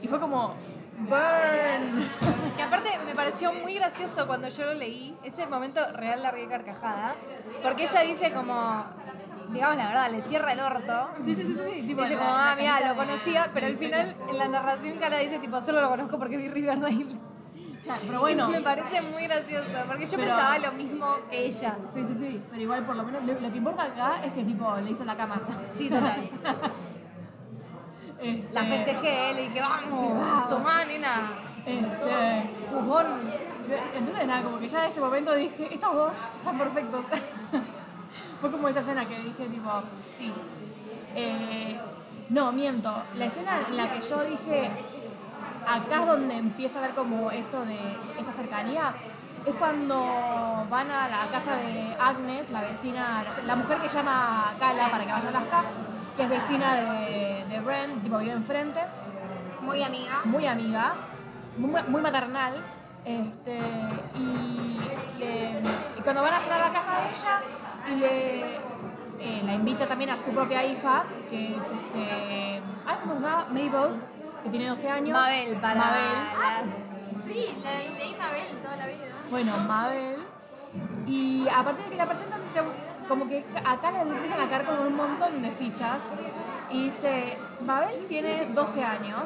Y 0.00 0.06
fue 0.06 0.20
como, 0.20 0.54
burn. 0.98 2.08
Que 2.56 2.62
aparte 2.62 2.90
me 3.06 3.14
pareció 3.14 3.52
muy 3.52 3.74
gracioso 3.74 4.26
cuando 4.26 4.48
yo 4.48 4.64
lo 4.64 4.74
leí, 4.74 5.16
ese 5.22 5.46
momento 5.46 5.80
real 5.92 6.22
la 6.22 6.30
ría 6.30 6.48
carcajada, 6.48 7.14
porque 7.62 7.82
ella 7.84 8.00
dice 8.00 8.32
como, 8.32 8.84
digamos 9.50 9.76
la 9.76 9.88
verdad, 9.88 10.10
le 10.10 10.22
cierra 10.22 10.52
el 10.52 10.60
orto. 10.60 11.08
Sí, 11.24 11.34
sí, 11.34 11.42
sí, 11.42 11.54
sí. 11.54 11.82
Tipo, 11.86 12.02
Dice 12.02 12.14
la- 12.14 12.20
como, 12.20 12.30
ah, 12.32 12.54
mira, 12.58 12.88
lo 12.88 12.96
conocía, 12.96 13.50
pero 13.52 13.66
al 13.66 13.76
final 13.76 14.14
en 14.30 14.38
la 14.38 14.48
narración 14.48 14.98
Cara 14.98 15.18
dice 15.18 15.38
tipo, 15.38 15.60
solo 15.60 15.80
lo 15.82 15.88
conozco 15.88 16.18
porque 16.18 16.36
vi 16.38 16.48
Riverdale. 16.48 17.16
Pero 18.04 18.18
bueno. 18.20 18.48
Me 18.48 18.62
parece 18.62 19.00
muy 19.00 19.22
gracioso, 19.28 19.70
porque 19.86 20.06
yo 20.06 20.16
Pero- 20.16 20.30
pensaba 20.34 20.58
lo 20.58 20.72
mismo 20.72 21.06
que 21.30 21.46
ella. 21.46 21.76
Sí, 21.94 22.02
sí, 22.08 22.14
sí. 22.18 22.42
Pero 22.50 22.62
igual, 22.62 22.84
por 22.84 22.96
lo 22.96 23.04
menos, 23.04 23.22
lo, 23.22 23.34
lo 23.38 23.52
que 23.52 23.58
importa 23.58 23.84
acá 23.84 24.24
es 24.24 24.32
que, 24.32 24.42
tipo, 24.42 24.74
le 24.78 24.90
hizo 24.90 25.04
la 25.04 25.16
cama. 25.16 25.40
Sí, 25.70 25.88
total. 25.88 26.28
Este, 28.20 28.52
La 28.52 28.64
festejé, 28.64 29.34
le 29.34 29.42
dije, 29.42 29.60
vamos, 29.60 30.18
vamos. 30.18 30.48
tomá, 30.48 30.84
nena, 30.84 31.30
Este, 31.66 32.50
jugón. 32.70 33.06
entonces, 33.94 34.26
nada, 34.26 34.42
como 34.42 34.58
que 34.58 34.68
ya 34.68 34.84
en 34.84 34.90
ese 34.90 35.00
momento 35.00 35.34
dije, 35.34 35.68
estos 35.74 35.94
dos 35.94 36.12
son 36.42 36.58
perfectos. 36.58 37.04
Fue 38.40 38.50
como 38.50 38.68
esa 38.68 38.80
escena 38.80 39.04
que 39.04 39.18
dije, 39.18 39.48
tipo, 39.48 39.70
sí. 40.16 40.32
Eh, 41.14 41.78
no, 42.28 42.52
miento. 42.52 42.92
La 43.16 43.24
escena 43.26 43.60
en 43.68 43.76
la 43.76 43.90
que 43.92 44.00
yo 44.00 44.22
dije, 44.22 44.70
acá 45.66 46.00
es 46.00 46.06
donde 46.06 46.36
empieza 46.36 46.78
a 46.78 46.82
ver 46.82 46.90
como 46.92 47.30
esto 47.30 47.64
de 47.64 47.78
esta 48.18 48.32
cercanía, 48.32 48.92
es 49.46 49.54
cuando 49.54 49.96
van 50.68 50.90
a 50.90 51.08
la 51.08 51.26
casa 51.30 51.56
de 51.56 51.96
Agnes, 52.00 52.50
la 52.50 52.62
vecina, 52.62 53.24
la, 53.46 53.56
mujer 53.56 53.78
que 53.78 53.88
llama 53.88 54.50
a 54.50 54.58
Kala 54.58 54.90
para 54.90 55.04
que 55.04 55.12
vaya 55.12 55.28
a 55.28 55.30
Alaska, 55.30 55.64
que 56.16 56.22
es 56.22 56.28
vecina 56.28 56.74
de, 56.74 57.44
de 57.48 57.60
Bren, 57.60 58.00
tipo 58.00 58.18
vive 58.18 58.32
enfrente 58.32 58.80
Muy 59.60 59.82
amiga. 59.82 60.20
muy 60.24 60.46
amiga, 60.46 60.94
muy, 61.58 61.82
muy 61.88 62.00
maternal. 62.02 62.54
Este, 63.04 63.58
y, 64.16 64.80
le- 65.18 65.60
y 65.98 66.00
cuando 66.02 66.22
van 66.22 66.34
a 66.34 66.40
cenar 66.40 66.60
a 66.62 66.66
la 66.68 66.72
casa 66.72 66.90
de 67.00 67.08
ella, 67.10 67.40
y 67.88 67.94
le, 68.00 68.56
eh, 69.20 69.42
la 69.44 69.54
invita 69.54 69.86
también 69.86 70.10
a 70.10 70.16
su 70.16 70.30
propia 70.32 70.64
hija, 70.64 71.04
que 71.30 71.56
es 71.56 71.64
este. 71.64 72.60
Ay, 72.86 72.96
¿cómo 73.00 73.14
se 73.14 73.20
llama? 73.20 73.46
Mabel, 73.50 74.00
que 74.42 74.50
tiene 74.50 74.68
12 74.68 74.90
años. 74.90 75.12
Mabel, 75.18 75.56
para 75.56 75.74
Mabel. 75.76 76.72
Sí, 77.24 77.58
le- 77.62 77.90
leí 77.98 78.16
Mabel 78.18 78.58
toda 78.62 78.76
la 78.76 78.86
vida. 78.86 79.04
Bueno, 79.30 79.56
Mabel. 79.68 80.16
Y 81.06 81.46
a 81.48 81.62
partir 81.62 81.84
de 81.84 81.90
que 81.90 81.96
la 81.96 82.06
presentan, 82.06 82.42
dice, 82.42 82.60
como 83.08 83.28
que 83.28 83.44
acá 83.64 83.90
le 83.90 84.00
empiezan 84.00 84.40
a 84.40 84.48
caer 84.48 84.64
como 84.64 84.82
un 84.82 84.96
montón 84.96 85.42
de 85.42 85.50
fichas. 85.50 86.02
Y 86.70 86.84
dice, 86.84 87.36
Mabel 87.64 87.94
tiene 88.08 88.46
12 88.46 88.84
años, 88.84 89.22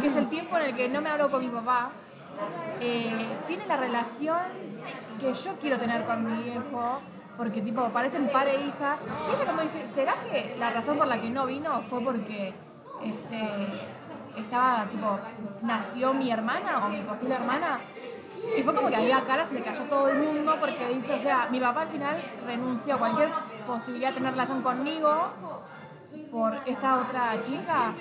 que 0.00 0.06
es 0.06 0.16
el 0.16 0.28
tiempo 0.28 0.56
en 0.58 0.66
el 0.66 0.74
que 0.74 0.88
no 0.88 1.00
me 1.00 1.08
hablo 1.10 1.30
con 1.30 1.40
mi 1.40 1.48
papá. 1.48 1.90
Eh, 2.80 3.26
tiene 3.46 3.66
la 3.66 3.76
relación 3.76 4.38
que 5.18 5.32
yo 5.32 5.52
quiero 5.60 5.78
tener 5.78 6.04
con 6.04 6.24
mi 6.24 6.42
viejo, 6.42 7.00
porque 7.36 7.62
tipo 7.62 7.88
parecen 7.90 8.28
padre 8.28 8.56
e 8.56 8.66
hija. 8.66 8.96
Y 9.28 9.34
ella 9.34 9.46
como 9.46 9.62
dice, 9.62 9.86
¿será 9.88 10.14
que 10.30 10.56
la 10.58 10.70
razón 10.70 10.98
por 10.98 11.06
la 11.06 11.20
que 11.20 11.30
no 11.30 11.46
vino 11.46 11.82
fue 11.88 12.00
porque 12.00 12.52
este, 13.02 13.48
estaba 14.36 14.84
tipo, 14.86 15.18
nació 15.62 16.12
mi 16.12 16.30
hermana 16.30 16.84
o 16.84 16.88
mi 16.88 17.00
posible 17.02 17.34
hermana? 17.34 17.80
Y 18.56 18.62
fue 18.62 18.74
como 18.74 18.88
que 18.88 18.96
ahí 18.96 19.10
a 19.10 19.22
cara 19.24 19.44
se 19.44 19.54
le 19.54 19.62
cayó 19.62 19.84
todo 19.84 20.08
el 20.08 20.18
mundo 20.18 20.56
porque 20.60 20.94
dice, 20.94 21.14
o 21.14 21.18
sea, 21.18 21.48
mi 21.50 21.60
papá 21.60 21.82
al 21.82 21.88
final 21.88 22.16
renunció 22.46 22.94
a 22.94 22.98
cualquier 22.98 23.28
posibilidad 23.66 24.10
de 24.10 24.14
tener 24.16 24.32
relación 24.32 24.62
conmigo 24.62 25.28
por 26.30 26.58
esta 26.66 27.00
otra 27.00 27.40
chica. 27.40 27.92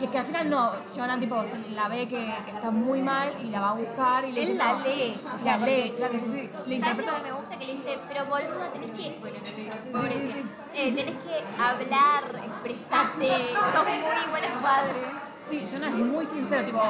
Y 0.00 0.04
es 0.04 0.10
que 0.10 0.18
al 0.18 0.24
final 0.24 0.50
no, 0.50 0.72
Jonan 0.94 1.20
tipo 1.20 1.40
la 1.70 1.88
ve 1.88 2.08
que, 2.08 2.34
está 2.52 2.70
muy 2.70 3.00
mal 3.00 3.32
y 3.40 3.50
la 3.50 3.60
va 3.60 3.70
a 3.70 3.74
buscar 3.74 4.24
y 4.24 4.32
le 4.32 4.42
Él 4.42 4.48
dice, 4.48 4.58
la 4.58 4.72
no. 4.72 4.78
lee, 4.80 5.20
O 5.32 5.38
sea, 5.38 5.56
lee, 5.58 5.94
claro 5.96 6.12
que 6.12 6.18
sí, 6.18 6.26
sí. 6.26 6.50
Le 6.66 6.80
¿Sabes 6.80 7.06
lo 7.06 7.14
que 7.14 7.22
me 7.22 7.32
gusta? 7.32 7.58
Que 7.58 7.66
le 7.66 7.72
dice, 7.74 7.98
pero 8.08 8.24
boluda, 8.24 8.72
tenés 8.72 8.98
que. 8.98 9.16
Bueno, 9.20 9.38
no 9.38 10.02
sí, 10.02 10.32
sí. 10.32 10.46
Eh, 10.74 10.92
tenés 10.92 11.14
que 11.14 11.62
hablar, 11.62 12.44
expresarte. 12.44 13.28
Sos 13.72 13.84
muy 13.84 13.94
igual 13.94 14.42
a 14.44 14.62
padre. 14.62 15.00
Sí, 15.40 15.64
Jonas 15.70 15.92
es 15.92 16.06
muy 16.06 16.26
sincero, 16.26 16.64
tipo, 16.64 16.80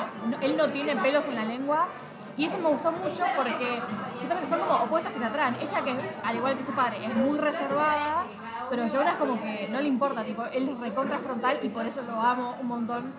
él 0.41 0.57
no 0.57 0.69
tiene 0.69 0.97
pelos 0.97 1.29
en 1.29 1.35
la 1.35 1.45
lengua. 1.45 1.89
Y 2.37 2.47
eso 2.47 2.59
me 2.59 2.68
gustó 2.68 2.91
mucho 2.91 3.22
porque 3.37 3.80
justamente 4.18 4.49
son 4.49 4.61
como 4.61 4.74
opuestos 4.74 5.12
que 5.12 5.18
se 5.18 5.24
atraen. 5.24 5.57
Ella 5.61 5.85
que, 5.85 5.97
al 6.24 6.37
igual 6.37 6.57
que 6.57 6.64
su 6.64 6.72
padre, 6.72 7.05
es 7.07 7.14
muy 7.14 7.39
reservada, 7.39 8.24
pero 8.70 8.87
Jonas 8.89 9.16
como 9.16 9.41
que 9.41 9.68
no 9.70 9.80
le 9.80 9.89
importa, 9.89 10.24
tipo, 10.24 10.45
él 10.47 10.68
es 10.68 10.80
recontra 10.80 11.18
frontal 11.18 11.59
y 11.62 11.68
por 11.68 11.87
eso 11.87 12.03
lo 12.03 12.20
amo 12.20 12.57
un 12.61 12.66
montón. 12.66 13.12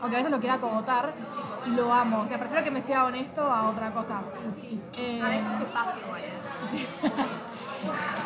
Aunque 0.00 0.16
a 0.16 0.18
veces 0.18 0.30
lo 0.30 0.38
quiera 0.38 0.54
acogotar, 0.54 1.12
y 1.66 1.70
lo 1.70 1.92
amo. 1.92 2.20
O 2.20 2.26
sea, 2.28 2.38
prefiero 2.38 2.62
que 2.62 2.70
me 2.70 2.80
sea 2.80 3.04
honesto 3.04 3.42
a 3.42 3.68
otra 3.68 3.90
cosa. 3.90 4.20
Eh, 4.96 5.20
A 5.20 5.28
veces 5.28 5.58
se 5.58 5.64
pasa 5.64 5.96
igual. 5.98 6.22
Sí. 6.70 6.86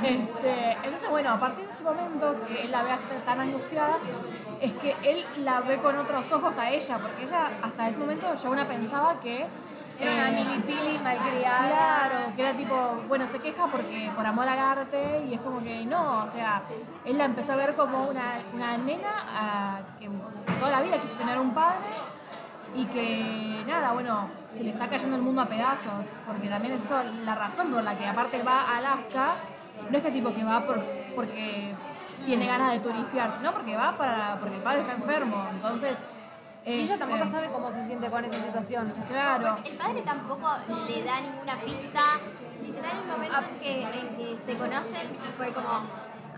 Este, 0.03 0.73
entonces, 0.83 1.11
bueno, 1.11 1.31
a 1.31 1.39
partir 1.39 1.67
de 1.67 1.73
ese 1.73 1.85
momento 1.85 2.35
que 2.49 2.63
él 2.63 2.71
la 2.71 2.83
ve 2.83 2.93
así 2.93 3.05
tan 3.25 3.39
angustiada, 3.39 3.99
es 4.61 4.73
que 4.73 4.97
él 5.03 5.25
la 5.45 5.61
ve 5.61 5.77
con 5.77 5.97
otros 5.99 6.33
ojos 6.33 6.57
a 6.57 6.71
ella, 6.71 6.99
porque 6.99 7.25
ella 7.25 7.51
hasta 7.63 7.89
ese 7.89 7.99
momento 7.99 8.27
una 8.49 8.65
pensaba 8.65 9.21
que... 9.21 9.47
Era 10.03 10.15
una 10.15 10.31
eh, 10.31 10.45
milipili 10.45 10.99
malcriada. 10.99 11.69
Claro, 11.69 12.35
que 12.35 12.43
era 12.43 12.53
tipo, 12.55 13.03
bueno, 13.07 13.27
se 13.29 13.39
queja 13.39 13.67
porque 13.67 14.11
por 14.17 14.27
amor 14.27 14.49
al 14.49 14.59
arte 14.59 15.25
y 15.29 15.35
es 15.35 15.41
como 15.41 15.63
que 15.63 15.85
no, 15.87 16.25
o 16.25 16.27
sea, 16.27 16.63
él 17.05 17.19
la 17.19 17.27
empezó 17.27 17.53
a 17.53 17.57
ver 17.57 17.77
como 17.77 18.09
una, 18.09 18.41
una 18.53 18.77
nena 18.79 19.81
que 20.01 20.11
toda 20.59 20.71
la 20.71 20.83
vida 20.83 21.01
quiso 21.01 21.15
tener 21.15 21.39
un 21.39 21.55
padre 21.55 21.87
y 22.75 22.85
que 22.87 23.65
nada, 23.67 23.93
bueno, 23.93 24.29
se 24.51 24.65
le 24.65 24.71
está 24.71 24.89
cayendo 24.89 25.17
el 25.17 25.23
mundo 25.23 25.43
a 25.43 25.47
pedazos, 25.47 26.07
porque 26.27 26.49
también 26.49 26.75
es 26.75 26.85
eso 26.85 27.01
la 27.25 27.35
razón 27.35 27.71
por 27.71 27.85
la 27.85 27.97
que 27.97 28.07
aparte 28.07 28.43
va 28.43 28.63
a 28.63 28.79
Alaska, 28.79 29.29
no 29.89 29.97
es 29.97 30.03
que 30.03 30.11
tipo 30.11 30.35
que 30.35 30.43
va 30.43 30.63
por, 30.63 30.81
porque 31.15 31.75
tiene 32.25 32.47
ganas 32.47 32.73
de 32.73 32.81
turistear, 32.81 33.33
sino 33.37 33.53
porque 33.53 33.77
va 33.77 33.97
para, 33.97 34.39
porque 34.41 34.57
el 34.57 34.63
padre 34.63 34.81
está 34.81 34.95
enfermo, 34.95 35.47
entonces... 35.53 35.97
Y 36.65 36.73
ella 36.75 36.95
este, 36.95 36.99
tampoco 36.99 37.31
sabe 37.31 37.51
cómo 37.51 37.73
se 37.73 37.85
siente 37.85 38.09
con 38.09 38.25
esa 38.25 38.41
situación. 38.41 38.93
Claro. 39.09 39.57
El 39.65 39.77
padre 39.77 40.03
tampoco 40.03 40.49
le 40.89 41.03
da 41.03 41.21
ninguna 41.21 41.57
pista. 41.57 42.01
Literal, 42.63 42.93
el 43.03 43.07
momento 43.11 43.39
en 43.39 43.61
que, 43.61 43.83
en 43.83 44.17
que 44.17 44.41
se 44.41 44.57
conocen 44.57 45.09
y 45.13 45.33
fue 45.37 45.53
como, 45.53 45.69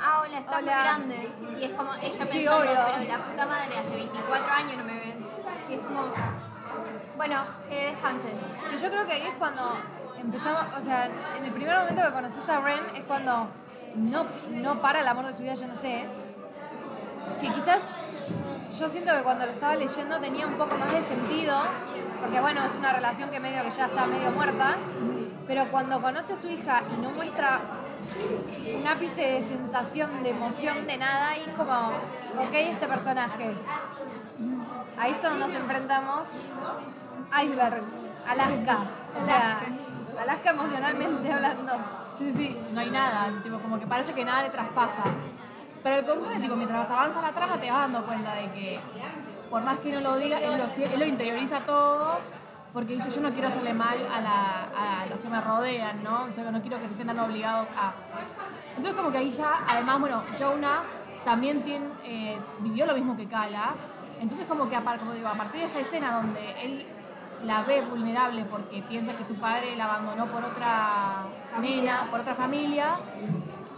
ah, 0.01 0.22
hola, 0.22 0.39
estás 0.39 0.62
muy 0.62 0.70
grande. 0.70 1.33
Y 1.61 1.64
es 1.64 1.70
como, 1.72 1.95
ella 1.95 2.25
Sí, 2.27 2.39
pensando, 2.39 2.57
obvio. 2.59 2.70
pero 2.95 3.09
la 3.09 3.18
puta 3.18 3.47
madre, 3.47 3.79
hace 3.79 3.91
24 3.97 4.53
años 4.55 4.77
no 4.79 4.85
me 4.85 4.95
ves. 4.95 5.14
Y 5.68 5.75
es 5.75 5.81
como, 5.81 6.03
bueno, 7.16 7.45
que 7.68 7.87
descanses. 7.91 8.33
Y 8.75 8.79
yo 8.79 8.91
creo 8.91 9.07
que 9.07 9.12
ahí 9.12 9.22
es 9.22 9.35
cuando 9.39 9.79
empezamos, 10.18 10.62
o 10.81 10.83
sea, 10.83 11.11
en 11.37 11.45
el 11.45 11.53
primer 11.53 11.77
momento 11.79 12.03
que 12.03 12.12
conoces 12.12 12.49
a 12.49 12.61
Ren 12.61 12.81
es 12.95 13.05
cuando 13.05 13.49
no, 13.97 14.27
no 14.51 14.81
para 14.81 15.01
el 15.01 15.09
amor 15.09 15.27
de 15.27 15.35
su 15.35 15.43
vida, 15.43 15.53
yo 15.55 15.66
no 15.66 15.77
sé. 15.77 16.07
Que 17.41 17.49
quizás 17.49 17.91
yo 18.79 18.89
siento 18.89 19.12
que 19.14 19.22
cuando 19.22 19.47
lo 19.47 19.53
estaba 19.53 19.77
leyendo 19.77 20.20
tenía 20.20 20.47
un 20.47 20.55
poco 20.55 20.77
más 20.77 20.93
de 20.93 21.03
sentido, 21.03 21.57
porque 22.20 22.41
bueno, 22.41 22.64
es 22.64 22.75
una 22.77 22.93
relación 22.93 23.31
que 23.31 23.41
medio 23.41 23.62
que 23.62 23.70
ya 23.70 23.87
está 23.87 24.07
medio 24.07 24.31
muerta, 24.33 24.77
pero 25.47 25.68
cuando 25.70 26.01
conoce 26.01 26.33
a 26.33 26.37
su 26.37 26.49
hija 26.49 26.83
y 26.93 27.01
no 27.01 27.11
muestra 27.11 27.61
un 28.77 28.87
ápice 28.87 29.22
de 29.22 29.43
sensación, 29.43 30.22
de 30.22 30.31
emoción, 30.31 30.87
de 30.87 30.97
nada, 30.97 31.37
y 31.37 31.41
es 31.41 31.55
como, 31.57 31.89
ok, 31.89 32.53
este 32.53 32.87
personaje. 32.87 33.55
A 34.99 35.09
esto 35.09 35.31
nos 35.31 35.55
enfrentamos. 35.55 36.29
Iceberg, 37.43 37.83
Alaska. 38.29 38.79
O 39.20 39.25
sea, 39.25 39.59
Alaska 40.20 40.51
emocionalmente 40.51 41.33
hablando. 41.33 41.72
Sí, 42.16 42.33
sí, 42.33 42.57
no 42.72 42.81
hay 42.81 42.91
nada, 42.91 43.33
como 43.62 43.79
que 43.79 43.87
parece 43.87 44.12
que 44.12 44.25
nada 44.25 44.43
le 44.43 44.51
traspasa. 44.51 45.03
Pero 45.85 45.97
al 45.97 46.05
contrario, 46.07 46.41
tipo, 46.41 46.57
mientras 46.57 46.91
avanza 46.91 47.20
la 47.20 47.32
trama 47.32 47.61
te 47.61 47.70
vas 47.70 47.80
dando 47.82 48.07
cuenta 48.07 48.35
de 48.37 48.51
que, 48.53 48.80
por 49.51 49.62
más 49.62 49.78
que 49.80 49.93
no 49.93 50.01
lo 50.01 50.16
diga, 50.16 50.39
él 50.41 50.59
lo, 50.99 51.05
interioriza 51.05 51.61
todo, 51.61 52.20
porque 52.72 52.95
dice, 52.95 53.11
yo 53.11 53.20
no 53.20 53.30
quiero 53.32 53.49
hacerle 53.49 53.74
mal 53.74 53.99
a, 54.11 55.05
los 55.11 55.18
que 55.18 55.28
me 55.28 55.43
rodean, 55.43 56.03
¿no? 56.03 56.24
O 56.24 56.32
sea, 56.32 56.51
no 56.51 56.62
quiero 56.62 56.80
que 56.80 56.89
se 56.89 56.95
sientan 56.95 57.18
obligados 57.18 57.68
a... 57.76 57.93
Entonces 58.70 58.95
como 58.95 59.12
que 59.12 59.18
ahí 59.18 59.30
ya, 59.30 59.59
además, 59.68 60.01
bueno, 60.01 60.22
Jonah 60.39 60.82
también 61.22 61.62
eh, 62.05 62.39
vivió 62.61 62.87
lo 62.87 62.95
mismo 62.95 63.14
que 63.14 63.28
Kala, 63.28 63.74
entonces 64.20 64.47
como 64.47 64.70
que 64.70 64.76
como 64.76 65.12
digo, 65.12 65.28
a 65.28 65.35
partir 65.35 65.61
de 65.61 65.66
esa 65.66 65.80
escena 65.80 66.16
donde 66.16 66.41
él 66.64 66.87
la 67.43 67.62
ve 67.64 67.82
vulnerable 67.82 68.47
porque 68.47 68.82
piensa 68.89 69.12
que 69.12 69.22
su 69.24 69.35
padre 69.35 69.76
la 69.76 69.85
abandonó 69.85 70.24
por 70.28 70.43
otra 70.45 71.26
nena, 71.61 72.09
por 72.11 72.20
otra 72.20 72.35
familia, 72.35 72.95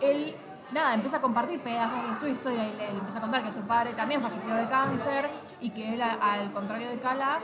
él 0.00 0.36
nada, 0.72 0.94
empieza 0.94 1.18
a 1.18 1.20
compartir 1.20 1.60
pedazos 1.60 1.98
de 2.10 2.20
su 2.20 2.26
historia 2.28 2.64
y 2.68 2.72
le, 2.72 2.92
le 2.92 2.98
empieza 2.98 3.18
a 3.18 3.20
contar 3.22 3.42
que 3.44 3.52
su 3.52 3.60
padre 3.62 3.94
también 3.94 4.20
falleció 4.20 4.54
de 4.54 4.68
cáncer 4.68 5.30
y 5.60 5.70
que 5.70 5.94
él, 5.94 6.02
al 6.02 6.52
contrario 6.52 6.88
de 6.90 6.98
Cala, 6.98 7.38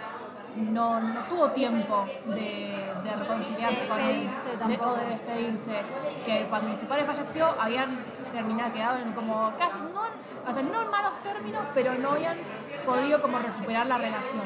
no, 0.57 1.01
no 1.01 1.21
tuvo 1.25 1.51
tiempo 1.53 2.05
de, 2.27 2.93
de 3.05 3.17
reconciliarse 3.17 3.83
De 3.83 3.89
con 3.89 3.99
él. 4.01 4.29
de- 4.31 4.57
tampoco. 4.59 4.91
o 4.91 4.97
de 4.97 5.07
despedirse. 5.07 5.83
Que 6.27 6.47
cuando 6.51 6.79
su 6.79 6.87
padre 6.87 7.05
falleció 7.05 7.47
habían 7.59 7.97
terminado, 8.33 8.73
quedado 8.73 8.99
en 8.99 9.13
como 9.13 9.53
casi, 9.59 9.79
no, 9.95 10.07
en- 10.07 10.13
o 10.51 10.53
sea, 10.53 10.63
no 10.63 10.83
en 10.83 10.91
malos 10.91 11.13
términos, 11.23 11.63
pero 11.75 11.95
no 11.95 12.11
habían 12.11 12.37
podido 12.85 13.23
como 13.23 13.39
recuperar 13.39 13.87
la 13.87 13.97
relación. 13.97 14.43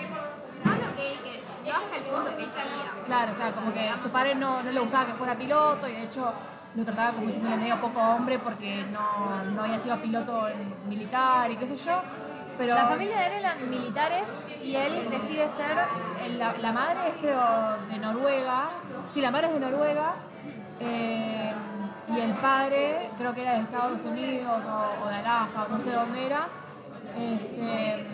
No 0.65 0.73
lo 0.73 0.95
que, 0.95 1.13
que 1.25 1.43
no 1.73 1.77
hasta 1.79 1.97
el 1.97 2.03
punto 2.03 2.37
que 2.37 2.43
él 2.45 2.51
quería. 2.51 3.05
Claro, 3.05 3.33
o 3.33 3.35
sea, 3.35 3.51
como 3.53 3.73
que 3.73 3.91
su 4.01 4.09
padre 4.11 4.35
no, 4.37 4.63
no 4.63 4.71
le 4.71 4.81
gustaba 4.81 5.07
que 5.07 5.15
fuera 5.15 5.35
piloto 5.35 5.89
y 5.89 5.93
de 5.93 6.03
hecho 6.05 6.33
lo 6.77 6.85
trataba 6.85 7.13
como 7.13 7.27
diciendo 7.27 7.57
medio 7.57 7.81
poco 7.81 8.01
hombre 8.01 8.39
porque 8.39 8.85
no, 8.93 9.45
no 9.55 9.63
había 9.63 9.79
sido 9.79 9.97
piloto 9.97 10.47
militar 10.89 11.51
y 11.51 11.57
qué 11.57 11.67
sé 11.67 11.77
yo. 11.77 12.01
Pero 12.59 12.75
La 12.75 12.87
familia 12.87 13.17
de 13.19 13.27
él 13.27 13.33
eran 13.41 13.71
militares 13.71 14.45
y 14.63 14.77
él 14.77 15.09
decide 15.11 15.49
ser 15.49 15.77
la, 16.39 16.55
la 16.57 16.73
madre 16.73 17.09
es 17.09 17.15
creo 17.21 17.77
de 17.91 17.99
Noruega, 17.99 18.71
sí, 19.13 19.21
la 19.21 19.31
madre 19.31 19.49
es 19.49 19.53
de 19.55 19.61
Noruega 19.61 20.15
eh, 20.81 21.53
y 22.15 22.21
el 22.21 22.33
padre 22.33 23.11
creo 23.19 23.35
que 23.35 23.43
era 23.43 23.53
de 23.55 23.61
Estados 23.61 24.01
Unidos 24.03 24.63
o, 24.65 25.05
o 25.05 25.09
de 25.09 25.15
Alaska, 25.17 25.67
no 25.71 25.79
sé 25.79 25.91
dónde 25.93 26.27
era. 26.27 26.47
Este, 27.19 28.07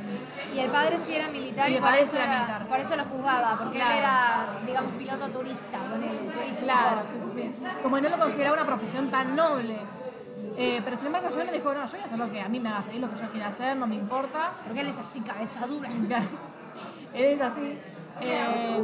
y 0.55 0.59
el 0.59 0.71
padre 0.71 0.99
sí 1.03 1.15
era 1.15 1.29
militar 1.29 1.69
Y 1.69 1.73
y, 1.73 1.77
el 1.77 1.81
por, 1.81 1.91
padre 1.91 2.03
eso 2.05 2.17
era 2.17 2.27
militar. 2.35 2.67
por 2.67 2.79
eso 2.81 2.97
lo 2.97 3.05
juzgaba, 3.05 3.59
porque 3.59 3.79
Claro. 3.79 3.93
él 3.93 3.99
era, 3.99 4.47
digamos, 4.67 4.93
piloto 4.93 5.29
turista, 5.31 5.79
ponele, 5.91 6.13
turístico. 6.15 6.61
Claro, 6.63 7.03
sí, 7.13 7.31
sí, 7.33 7.41
sí. 7.43 7.55
Como 7.83 8.01
no 8.01 8.09
lo 8.09 8.19
consideraba 8.19 8.55
una 8.57 8.67
profesión 8.67 9.11
tan 9.11 9.35
noble. 9.35 9.77
Eh, 10.57 10.83
pero 10.85 10.97
sin 10.99 11.07
embargo 11.07 11.31
yo 11.31 11.43
le 11.45 11.53
dijo, 11.53 11.73
no, 11.73 11.85
yo 11.87 11.91
voy 11.93 12.01
a 12.01 12.05
hacer 12.05 12.19
lo 12.19 12.31
que 12.31 12.41
a 12.43 12.49
mí 12.49 12.61
me 12.61 12.69
haga 12.69 12.83
feliz, 12.83 13.01
lo 13.01 13.11
que 13.11 13.17
yo 13.21 13.29
quiera 13.31 13.49
hacer, 13.49 13.77
no 13.77 13.87
me 13.87 13.95
importa. 13.95 14.51
Porque 14.65 14.81
él 14.81 14.87
es 14.89 14.99
así, 14.99 15.21
cabeza 15.23 15.67
dura. 15.67 15.89
Él 17.15 17.25
es 17.25 17.41
así. 17.43 17.79
Eh, 18.23 18.83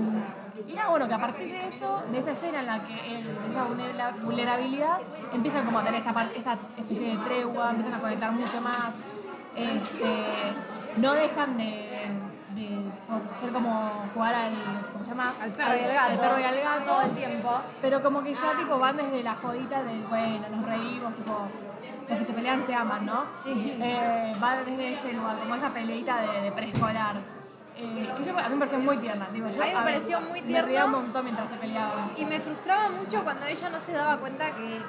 y 0.66 0.72
nada, 0.74 0.88
bueno, 0.90 1.08
que 1.08 1.14
a 1.14 1.18
partir 1.18 1.48
de 1.48 1.66
eso, 1.66 2.02
de 2.10 2.18
esa 2.18 2.32
escena 2.32 2.60
en 2.60 2.66
la 2.66 2.82
que 2.82 2.92
él, 3.16 3.38
esa 3.48 3.64
vulnera- 3.64 4.10
vulnerabilidad, 4.22 4.98
empiezan 5.32 5.64
como 5.64 5.78
a 5.78 5.84
tener 5.84 6.00
esta, 6.04 6.26
esta 6.36 6.58
especie 6.76 7.10
de 7.10 7.16
tregua, 7.24 7.70
empiezan 7.70 7.94
a 7.94 8.00
conectar 8.00 8.32
mucho 8.32 8.60
más. 8.60 8.94
Este, 9.58 10.24
no 10.96 11.14
dejan 11.14 11.56
de, 11.56 11.88
de 12.54 12.68
ser 13.40 13.52
como 13.52 14.08
jugar 14.14 14.34
al, 14.34 14.54
¿cómo 14.92 15.04
se 15.04 15.10
llama? 15.10 15.34
Al 15.40 15.50
perro 15.50 15.74
y 15.74 15.80
al 15.80 15.94
gato. 15.94 16.12
Al 16.12 16.18
perro 16.18 16.40
y 16.40 16.44
al 16.44 16.60
gato. 16.60 16.84
Todo 16.84 17.02
el 17.02 17.10
tiempo. 17.10 17.60
Pero 17.82 18.02
como 18.02 18.22
que 18.22 18.34
ya 18.34 18.52
tipo 18.58 18.78
van 18.78 18.96
desde 18.96 19.22
la 19.22 19.34
jodita 19.34 19.82
del, 19.82 20.02
bueno, 20.02 20.46
nos 20.50 20.64
reímos, 20.64 21.14
tipo, 21.14 21.48
los 22.08 22.18
que 22.18 22.24
se 22.24 22.32
pelean 22.32 22.64
se 22.66 22.74
aman, 22.74 23.06
¿no? 23.06 23.24
Sí. 23.32 23.78
Eh, 23.80 24.32
va 24.42 24.56
desde 24.56 24.92
ese 24.92 25.12
lugar, 25.12 25.38
como 25.38 25.54
esa 25.54 25.70
peleita 25.70 26.20
de, 26.20 26.40
de 26.42 26.52
preescolar. 26.52 27.16
Eh, 27.80 28.12
que 28.16 28.24
yo, 28.24 28.36
a 28.36 28.48
mí 28.48 28.56
me 28.56 28.66
pareció 28.66 28.78
muy 28.80 28.96
tierna, 28.96 29.28
digo, 29.32 29.48
yo 29.48 29.62
A 29.62 29.66
mí 29.66 29.70
me 29.70 29.74
ver, 29.76 29.84
pareció 29.84 30.20
muy 30.20 30.42
Me 30.42 30.62
reía 30.62 30.84
un 30.86 30.90
montón 30.90 31.24
mientras 31.24 31.48
se 31.48 31.56
peleaban. 31.56 32.10
Y 32.16 32.24
me 32.24 32.40
frustraba 32.40 32.88
mucho 32.88 33.22
cuando 33.22 33.46
ella 33.46 33.68
no 33.68 33.78
se 33.78 33.92
daba 33.92 34.16
cuenta 34.16 34.50
que 34.50 34.80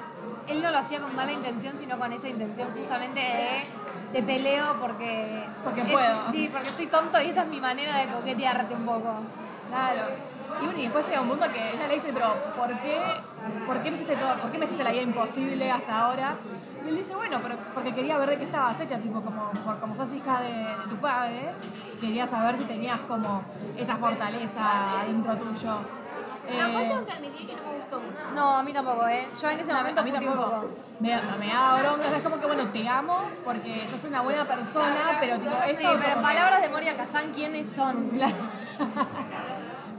él 0.50 0.62
no 0.62 0.70
lo 0.70 0.78
hacía 0.78 1.00
con 1.00 1.14
mala 1.14 1.32
intención, 1.32 1.74
sino 1.76 1.98
con 1.98 2.12
esa 2.12 2.28
intención 2.28 2.68
justamente 2.76 3.20
de, 3.20 4.18
de 4.18 4.22
peleo 4.22 4.76
porque... 4.80 5.44
Porque 5.64 5.82
es- 5.82 5.92
puedo. 5.92 6.32
Sí, 6.32 6.48
porque 6.52 6.70
soy 6.70 6.86
tonto 6.86 7.20
y 7.22 7.26
esta 7.26 7.42
es 7.42 7.48
mi 7.48 7.60
manera 7.60 7.96
de 7.98 8.06
coquetearte 8.06 8.74
un 8.74 8.84
poco. 8.86 9.14
Claro. 9.68 10.02
Y 10.60 10.64
bueno, 10.64 10.78
y 10.80 10.82
después 10.82 11.06
llega 11.08 11.20
un 11.20 11.28
punto 11.28 11.46
que 11.52 11.70
ella 11.74 11.86
le 11.86 11.94
dice, 11.94 12.10
pero 12.12 12.34
¿por 12.56 12.68
qué, 12.80 13.00
por 13.66 13.80
qué 13.82 13.90
me 13.90 13.96
hiciste 13.96 14.16
todo? 14.16 14.34
¿Por 14.34 14.50
qué 14.50 14.58
me 14.58 14.64
hiciste 14.64 14.82
la 14.82 14.90
vida 14.90 15.02
imposible 15.02 15.70
hasta 15.70 16.00
ahora? 16.00 16.34
Y 16.84 16.88
él 16.88 16.96
dice, 16.96 17.14
bueno, 17.14 17.38
pero 17.42 17.54
porque 17.72 17.94
quería 17.94 18.18
ver 18.18 18.30
de 18.30 18.38
qué 18.38 18.44
estabas 18.44 18.78
hecha, 18.80 18.98
tipo, 18.98 19.20
como, 19.20 19.50
por, 19.64 19.78
como 19.78 19.94
sos 19.94 20.12
hija 20.12 20.40
de, 20.40 20.52
de 20.52 20.86
tu 20.90 20.96
padre, 20.96 21.52
quería 22.00 22.26
saber 22.26 22.56
si 22.56 22.64
tenías 22.64 22.98
como 23.06 23.42
esa 23.78 23.96
fortaleza 23.96 25.00
adentro 25.02 25.36
tuyo. 25.36 25.76
Pero 26.50 26.66
Eh, 26.66 26.88
tengo 26.88 27.06
que 27.06 27.12
admitir 27.12 27.46
que 27.46 27.54
no 27.56 27.62
me 27.62 27.74
gustó 27.78 28.00
mucho. 28.00 28.34
No, 28.34 28.56
a 28.56 28.62
mí 28.62 28.72
tampoco, 28.72 29.06
¿eh? 29.08 29.28
Yo 29.40 29.50
en 29.50 29.60
ese 29.60 29.72
momento 29.74 30.02
puteé 30.04 30.28
un 30.28 30.36
poco. 30.36 30.70
Me, 31.00 31.08
me 31.38 31.46
da 31.48 31.76
bronca, 31.80 32.16
es 32.16 32.22
como 32.22 32.40
que 32.40 32.46
bueno, 32.46 32.64
te 32.66 32.88
amo 32.88 33.18
porque 33.44 33.86
sos 33.88 34.04
una 34.04 34.20
buena 34.22 34.44
persona, 34.44 35.16
pero 35.20 35.38
tipo, 35.38 35.50
esto 35.66 35.66
Sí, 35.66 35.82
pero 35.82 35.92
en 35.94 36.14
como 36.14 36.28
que- 36.28 36.34
palabras 36.34 36.62
de 36.62 36.68
Moria 36.68 36.96
Kazan, 36.96 37.32
¿quiénes 37.32 37.68
son? 37.72 38.08
Claro. 38.10 38.34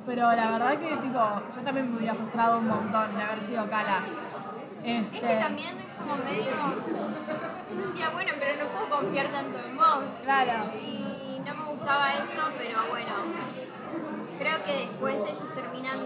Pero 0.05 0.31
la 0.33 0.49
verdad 0.51 0.71
que 0.79 0.87
tipo, 0.97 1.19
yo 1.55 1.61
también 1.63 1.91
me 1.91 1.97
hubiera 1.99 2.15
frustrado 2.15 2.57
un 2.57 2.67
montón 2.67 3.15
de 3.15 3.21
haber 3.23 3.41
sido 3.41 3.69
Cala. 3.69 3.99
Este, 4.83 5.17
Es 5.17 5.23
que 5.23 5.35
también 5.35 5.69
es 5.77 5.95
como 5.95 6.15
medio. 6.23 6.51
Yo 7.69 7.83
sentía, 7.83 8.09
bueno, 8.09 8.31
pero 8.39 8.63
no 8.63 8.69
puedo 8.71 8.99
confiar 9.01 9.27
tanto 9.27 9.59
en 9.59 9.77
vos. 9.77 10.03
Claro. 10.23 10.53
Y 10.75 11.39
no 11.45 11.53
me 11.53 11.63
gustaba 11.71 12.13
eso, 12.13 12.43
pero 12.57 12.79
bueno. 12.89 13.13
Creo 14.39 14.63
que 14.65 14.71
después 14.73 15.15
ellos 15.17 15.53
terminan 15.53 15.99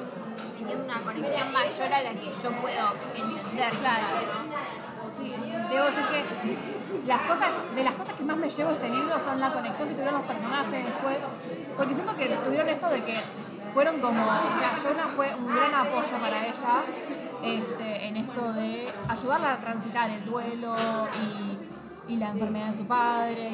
teniendo 0.58 0.86
una 0.86 1.02
conexión 1.02 1.52
mayor 1.52 1.94
a 1.94 2.02
la 2.04 2.12
que 2.12 2.26
yo 2.26 2.52
puedo 2.62 2.94
entender. 3.16 3.70
Claro. 3.80 4.08
Sí, 5.16 5.34
debo 5.70 5.86
decir 5.86 6.04
que 6.12 7.08
las 7.08 7.22
cosas, 7.22 7.50
de 7.74 7.84
las 7.84 7.94
cosas 7.94 8.16
que 8.16 8.24
más 8.24 8.38
me 8.38 8.50
llevo 8.50 8.72
este 8.72 8.90
libro 8.90 9.18
son 9.24 9.40
la 9.40 9.54
conexión 9.54 9.88
que 9.88 9.94
tuvieron 9.94 10.16
los 10.16 10.26
personajes 10.26 10.84
después, 10.86 11.18
porque 11.78 11.94
siento 11.94 12.16
que 12.16 12.28
tuvieron 12.28 12.70
esto 12.70 12.90
de 12.90 13.04
que 13.04 13.16
fueron 13.74 14.00
como, 14.00 14.24
o 14.24 14.60
sea, 14.60 14.74
Jonah 14.82 15.08
fue 15.16 15.34
un 15.36 15.48
gran 15.48 15.74
apoyo 15.74 16.18
para 16.20 16.48
ella 16.48 16.84
este, 17.44 18.08
en 18.08 18.18
esto 18.18 18.54
de 18.54 18.88
ayudarla 19.08 19.54
a 19.54 19.58
transitar 19.60 20.10
el 20.10 20.26
duelo 20.26 20.76
y, 22.08 22.14
y 22.14 22.18
la 22.18 22.30
enfermedad 22.30 22.72
de 22.72 22.78
su 22.78 22.86
padre. 22.86 23.52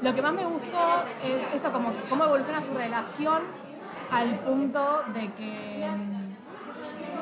lo 0.00 0.14
que 0.14 0.22
más 0.22 0.32
me 0.32 0.44
gustó 0.44 1.04
es 1.22 1.54
esto, 1.54 1.72
como 1.72 1.92
cómo 2.08 2.24
evoluciona 2.24 2.60
su 2.60 2.74
relación 2.74 3.42
al 4.10 4.38
punto 4.40 5.02
de 5.14 5.30
que 5.32 5.86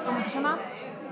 ¿cómo 0.07 0.21
se 0.23 0.31
llama? 0.31 0.59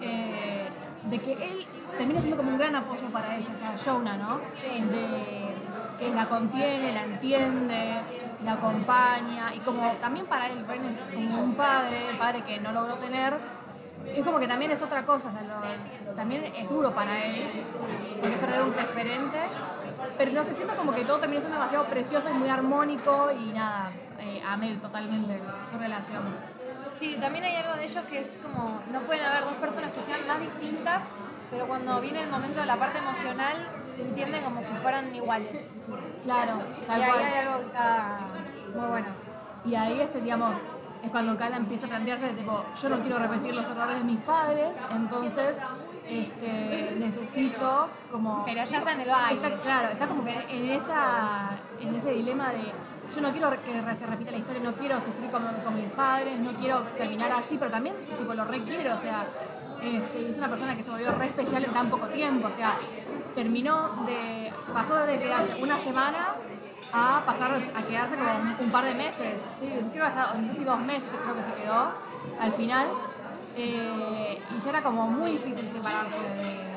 Eh, 0.01 0.69
de 1.11 1.19
que 1.19 1.33
él 1.33 1.67
termina 1.99 2.19
siendo 2.19 2.37
como 2.37 2.51
un 2.51 2.59
gran 2.59 2.75
apoyo 2.75 3.07
para 3.13 3.37
ella, 3.37 3.51
o 3.55 3.59
sea, 3.59 3.75
Jonah, 3.95 4.17
¿no? 4.17 4.41
Sí. 4.55 4.81
De 4.83 5.55
que 5.99 6.13
la 6.13 6.29
contiene, 6.29 6.93
la 6.93 7.05
entiende, 7.05 8.01
la 8.45 8.53
acompaña, 8.55 9.55
y 9.55 9.59
como 9.61 9.91
también 10.01 10.27
para 10.27 10.49
él, 10.49 10.65
Ben 10.65 10.85
es 10.87 10.97
como 11.15 11.43
un 11.43 11.55
padre, 11.55 11.97
padre 12.19 12.43
que 12.43 12.59
no 12.61 12.73
logró 12.73 12.95
tener, 12.95 13.35
es 14.07 14.25
como 14.25 14.39
que 14.39 14.49
también 14.49 14.71
es 14.73 14.83
otra 14.83 15.05
cosa, 15.07 15.29
o 15.29 15.33
sea, 15.33 15.43
lo- 15.43 16.13
también 16.15 16.45
es 16.45 16.69
duro 16.69 16.93
para 16.95 17.17
él, 17.25 17.45
porque 17.79 18.29
es 18.35 18.39
perder 18.39 18.63
un 18.63 18.75
referente, 18.75 19.39
pero 20.19 20.33
no 20.33 20.43
sé, 20.45 20.53
siento 20.55 20.75
como 20.75 20.93
que 20.93 21.05
todo 21.05 21.19
termina 21.19 21.41
siendo 21.41 21.59
demasiado 21.59 21.85
precioso 21.87 22.29
y 22.29 22.33
muy 22.35 22.49
armónico, 22.49 23.31
y 23.31 23.53
nada, 23.53 23.91
eh, 24.19 24.43
amé 24.49 24.75
totalmente 24.77 25.39
su 25.71 25.79
relación. 25.79 26.23
Sí, 26.95 27.17
también 27.21 27.45
hay 27.45 27.57
algo 27.57 27.75
de 27.75 27.85
ellos 27.85 28.05
que 28.09 28.21
es 28.21 28.39
como, 28.39 28.81
no 28.93 29.01
pueden 29.03 29.25
haber 29.25 29.45
dos 29.45 29.55
personas 29.55 29.91
que 29.93 30.01
sean 30.03 30.27
más 30.29 30.41
distintas, 30.41 31.09
pero 31.51 31.67
cuando 31.67 32.01
viene 32.01 32.23
el 32.23 32.31
momento 32.31 32.61
de 32.61 32.67
la 32.67 32.77
parte 32.77 32.99
emocional, 32.99 33.57
se 33.83 34.03
entienden 34.03 34.43
como 34.45 34.61
si 34.61 34.73
fueran 34.75 35.15
iguales. 35.15 35.75
Claro, 36.23 36.59
Y 36.83 36.87
tal 36.87 37.03
ahí 37.03 37.11
cual. 37.11 37.25
hay 37.25 37.35
algo 37.47 37.59
que 37.59 37.65
está 37.67 38.19
muy 38.75 38.87
bueno. 38.89 39.07
Y 39.65 39.75
ahí, 39.75 40.01
este, 40.01 40.21
digamos, 40.21 40.57
es 41.03 41.11
cuando 41.11 41.37
Kala 41.37 41.57
empieza 41.57 41.87
a 41.87 41.89
plantearse, 41.91 42.29
tipo, 42.31 42.65
yo 42.81 42.89
no 42.89 43.01
quiero 43.01 43.19
repetir 43.19 43.55
los 43.55 43.67
errores 43.67 43.97
de 43.97 44.05
mis 44.05 44.21
padres, 44.21 44.79
entonces 44.91 45.59
este, 46.09 46.97
necesito 46.99 47.89
como... 48.13 48.45
Pero 48.45 48.65
ya 48.65 48.79
está 48.79 48.93
en 48.93 49.01
el 49.01 49.09
baile. 49.09 49.47
Está, 49.47 49.59
claro, 49.63 49.89
está 49.89 50.07
como 50.07 50.25
que 50.25 50.35
en, 50.51 50.71
esa, 50.71 51.51
en 51.81 51.95
ese 51.95 52.13
dilema 52.13 52.51
de 52.51 52.73
yo 53.15 53.21
no 53.21 53.33
quiero 53.33 53.51
que 53.51 53.97
se 53.97 54.07
repita 54.07 54.31
la 54.31 54.39
historia, 54.39 54.63
no 54.63 54.73
quiero 54.73 55.01
sufrir 55.01 55.31
como, 55.31 55.49
con 55.65 55.75
mis 55.75 55.91
padres, 55.91 56.39
no 56.39 56.53
quiero 56.55 56.81
terminar 56.97 57.33
así, 57.33 57.57
pero 57.59 57.71
también 57.71 57.97
tipo, 58.19 58.35
lo 58.35 58.45
requiero, 58.45 58.95
o 58.95 58.99
sea, 58.99 59.27
este, 59.83 60.31
es 60.31 60.39
una 60.39 60.49
persona 60.49 60.77
que 60.77 60.83
se 60.83 60.91
volvió 60.91 61.13
re 61.13 61.27
especial 61.27 61.65
en 61.65 61.73
tan 61.73 61.91
poco 61.91 62.07
tiempo, 62.09 62.49
o 62.49 62.57
sea, 62.57 62.79
terminó 63.35 64.05
de, 64.07 64.53
pasó 64.73 64.97
de 65.07 65.19
quedarse 65.19 65.63
una 65.63 65.79
semana 65.79 66.35
a 66.93 67.23
pasar 67.27 67.53
a 67.53 67.83
quedarse 67.83 68.17
como 68.17 68.31
un, 68.61 68.71
par 68.71 68.85
de 68.85 68.95
meses, 68.95 69.43
sí, 69.59 69.69
creo 69.93 69.93
que 69.93 70.01
hasta, 70.01 70.35
no 70.35 70.47
sé 70.49 70.55
si 70.55 70.65
dos 70.65 70.79
meses 70.81 71.19
creo 71.23 71.35
que 71.35 71.43
se 71.43 71.53
quedó 71.55 71.93
al 72.41 72.53
final, 72.53 72.89
eh, 73.57 74.41
y 74.57 74.61
ya 74.61 74.71
era 74.71 74.83
como 74.83 75.07
muy 75.07 75.33
difícil 75.33 75.69
separarse 75.69 76.19
de, 76.21 76.43
de. 76.43 76.75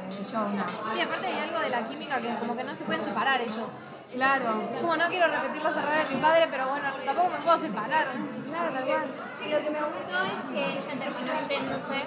Sí, 0.94 1.02
aparte 1.02 1.28
hay 1.28 1.40
algo 1.40 1.60
de 1.60 1.70
la 1.70 1.88
química 1.88 2.20
que 2.20 2.36
como 2.40 2.56
que 2.56 2.64
no 2.64 2.76
se 2.76 2.84
pueden 2.86 3.04
separar 3.04 3.42
ellos. 3.42 3.86
Claro, 4.14 4.62
como 4.82 4.96
no 4.96 5.06
quiero 5.10 5.28
repetir 5.28 5.64
los 5.64 5.76
errores 5.78 6.10
de 6.10 6.16
mi 6.16 6.22
padre, 6.22 6.48
pero 6.50 6.68
bueno, 6.70 6.90
tampoco 7.06 7.30
me 7.30 7.38
puedo 7.40 7.58
separar. 7.60 8.08
claro, 8.48 8.74
tal 8.74 8.86
cual. 8.86 9.06
Sí, 9.38 9.52
lo 9.52 9.58
que 9.60 9.70
me 9.70 9.80
gustó 9.80 10.24
es 10.24 10.52
que 10.52 10.78
ella 10.78 11.00
terminó 11.00 11.34
yéndose 11.48 12.04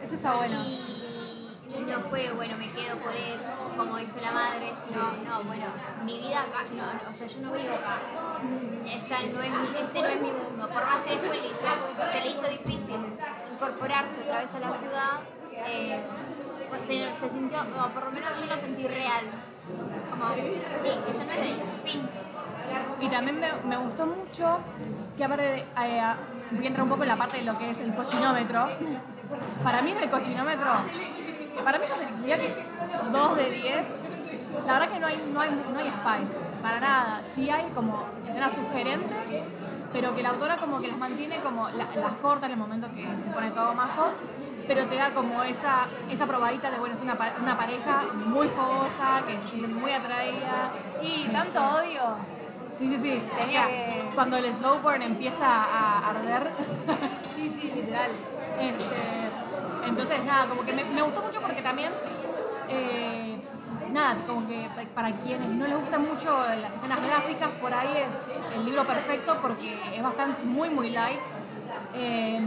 Eso 0.00 0.14
está 0.14 0.34
bueno. 0.34 0.62
y, 0.64 1.48
y 1.76 1.80
no 1.86 2.00
fue, 2.08 2.30
bueno, 2.32 2.56
me 2.56 2.70
quedo 2.70 2.96
por 2.98 3.12
él, 3.14 3.38
como 3.76 3.96
dice 3.96 4.20
la 4.20 4.32
madre, 4.32 4.72
sino, 4.86 5.12
no, 5.28 5.42
bueno, 5.44 5.66
mi 6.04 6.18
vida 6.18 6.42
acá, 6.42 6.64
no, 6.76 6.84
no, 6.84 7.10
o 7.10 7.14
sea, 7.14 7.26
yo 7.26 7.38
no 7.40 7.52
vivo 7.52 7.74
acá. 7.74 7.98
Esta 8.86 9.18
no 9.20 9.42
es 9.42 9.50
mi, 9.50 9.80
este 9.80 10.02
no 10.02 10.08
es 10.08 10.20
mi 10.20 10.30
mundo. 10.30 10.68
Por 10.68 10.84
más 10.86 11.00
que 11.04 11.10
después 11.16 11.42
le 11.42 11.48
hizo, 11.48 12.12
se 12.12 12.20
le 12.20 12.30
hizo 12.30 12.48
difícil 12.48 12.96
incorporarse 13.52 14.20
otra 14.22 14.40
vez 14.40 14.54
a 14.54 14.60
la 14.60 14.72
ciudad, 14.72 15.20
eh, 15.66 16.00
pues, 16.70 16.82
se, 16.86 17.14
se 17.14 17.28
sintió, 17.30 17.58
o 17.60 17.88
por 17.88 18.04
lo 18.04 18.10
menos 18.12 18.30
yo 18.40 18.46
lo 18.46 18.56
sentí 18.56 18.86
real. 18.86 19.24
Sí, 20.82 20.88
ya 21.16 21.24
no 21.24 21.32
es 21.32 21.82
fin. 21.92 22.08
Y 23.00 23.08
también 23.08 23.40
me, 23.40 23.48
me 23.68 23.76
gustó 23.76 24.06
mucho 24.06 24.58
que 25.16 25.24
aparte 25.24 25.56
eh, 25.60 26.02
voy 26.52 26.64
a 26.64 26.68
entrar 26.68 26.84
un 26.84 26.88
poco 26.90 27.02
en 27.02 27.08
la 27.08 27.16
parte 27.16 27.38
de 27.38 27.44
lo 27.44 27.58
que 27.58 27.70
es 27.70 27.80
el 27.80 27.94
cochinómetro. 27.94 28.66
Para 29.64 29.82
mí 29.82 29.90
en 29.90 29.98
el 29.98 30.10
cochinómetro, 30.10 30.70
para 31.64 31.78
mí 31.78 31.84
yo 31.88 31.94
diría 32.20 32.38
que 32.38 32.46
es 32.46 32.56
2 33.12 33.36
de 33.36 33.50
10. 33.50 33.86
La 34.66 34.78
verdad 34.78 34.88
que 34.94 35.00
no 35.00 35.06
hay, 35.06 35.30
no 35.32 35.40
hay, 35.40 35.50
no 35.72 35.78
hay 35.78 35.88
spice, 35.88 36.34
para 36.62 36.78
nada. 36.80 37.20
Sí 37.34 37.50
hay 37.50 37.68
como 37.74 38.04
escenas 38.28 38.52
sugerentes, 38.52 39.42
pero 39.92 40.14
que 40.14 40.22
la 40.22 40.28
autora 40.30 40.56
como 40.56 40.80
que 40.80 40.88
las 40.88 40.98
mantiene 40.98 41.36
como, 41.38 41.68
la- 41.70 42.00
las 42.00 42.12
corta 42.20 42.46
en 42.46 42.52
el 42.52 42.58
momento 42.58 42.88
que 42.94 43.02
se 43.22 43.30
pone 43.30 43.50
todo 43.50 43.74
más 43.74 43.90
hot, 43.96 44.12
pero 44.74 44.86
te 44.86 44.96
da 44.96 45.10
como 45.10 45.42
esa, 45.42 45.84
esa 46.10 46.26
probadita 46.26 46.70
de, 46.70 46.78
bueno, 46.78 46.94
es 46.94 47.02
una, 47.02 47.14
una 47.42 47.56
pareja 47.58 48.04
muy 48.24 48.48
fogosa, 48.48 49.20
que 49.26 49.34
se 49.42 49.48
siente 49.48 49.68
muy 49.74 49.92
atraída. 49.92 50.70
Y 51.02 51.28
tanto 51.28 51.60
odio. 51.62 52.16
Sí, 52.78 52.88
sí, 52.88 52.96
sí. 52.98 53.22
Tenía 53.38 53.64
O 53.64 53.64
sea, 53.64 53.66
que- 53.66 54.08
Cuando 54.14 54.36
el 54.38 54.50
slow 54.54 54.78
burn 54.80 55.02
empieza 55.02 55.46
a 55.46 56.10
arder. 56.10 56.50
Sí, 57.34 57.50
sí, 57.50 57.72
literal. 57.74 58.10
este, 58.60 59.88
entonces, 59.88 60.24
nada, 60.24 60.46
como 60.46 60.62
que 60.64 60.72
me, 60.72 60.84
me 60.84 61.02
gustó 61.02 61.20
mucho 61.22 61.40
porque 61.42 61.60
también, 61.60 61.90
eh, 62.68 63.36
nada, 63.90 64.14
como 64.26 64.46
que 64.46 64.68
pa- 64.74 64.88
para 64.94 65.10
quienes 65.16 65.48
no 65.48 65.66
les 65.66 65.76
gustan 65.76 66.06
mucho 66.08 66.30
las 66.48 66.72
escenas 66.76 67.04
gráficas, 67.06 67.48
por 67.60 67.74
ahí 67.74 67.88
es 68.06 68.14
el 68.56 68.64
libro 68.64 68.84
perfecto 68.84 69.36
porque 69.42 69.76
es 69.94 70.02
bastante, 70.02 70.44
muy, 70.44 70.70
muy 70.70 70.90
light. 70.90 71.18
Eh, 71.94 72.40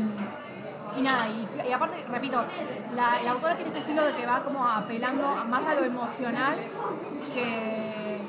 y 0.98 1.02
nada, 1.02 1.20
y, 1.28 1.68
y 1.70 1.72
aparte, 1.72 2.06
repito, 2.10 2.43
la, 2.96 3.22
la 3.24 3.32
autora 3.32 3.56
tiene 3.56 3.70
este 3.70 3.82
estilo 3.82 4.04
de 4.06 4.14
que 4.14 4.26
va 4.26 4.43
como 4.43 4.68
apelando 4.68 5.28
más 5.50 5.64
a 5.66 5.76
lo 5.76 5.84
emocional 5.84 6.58
que 7.34 8.22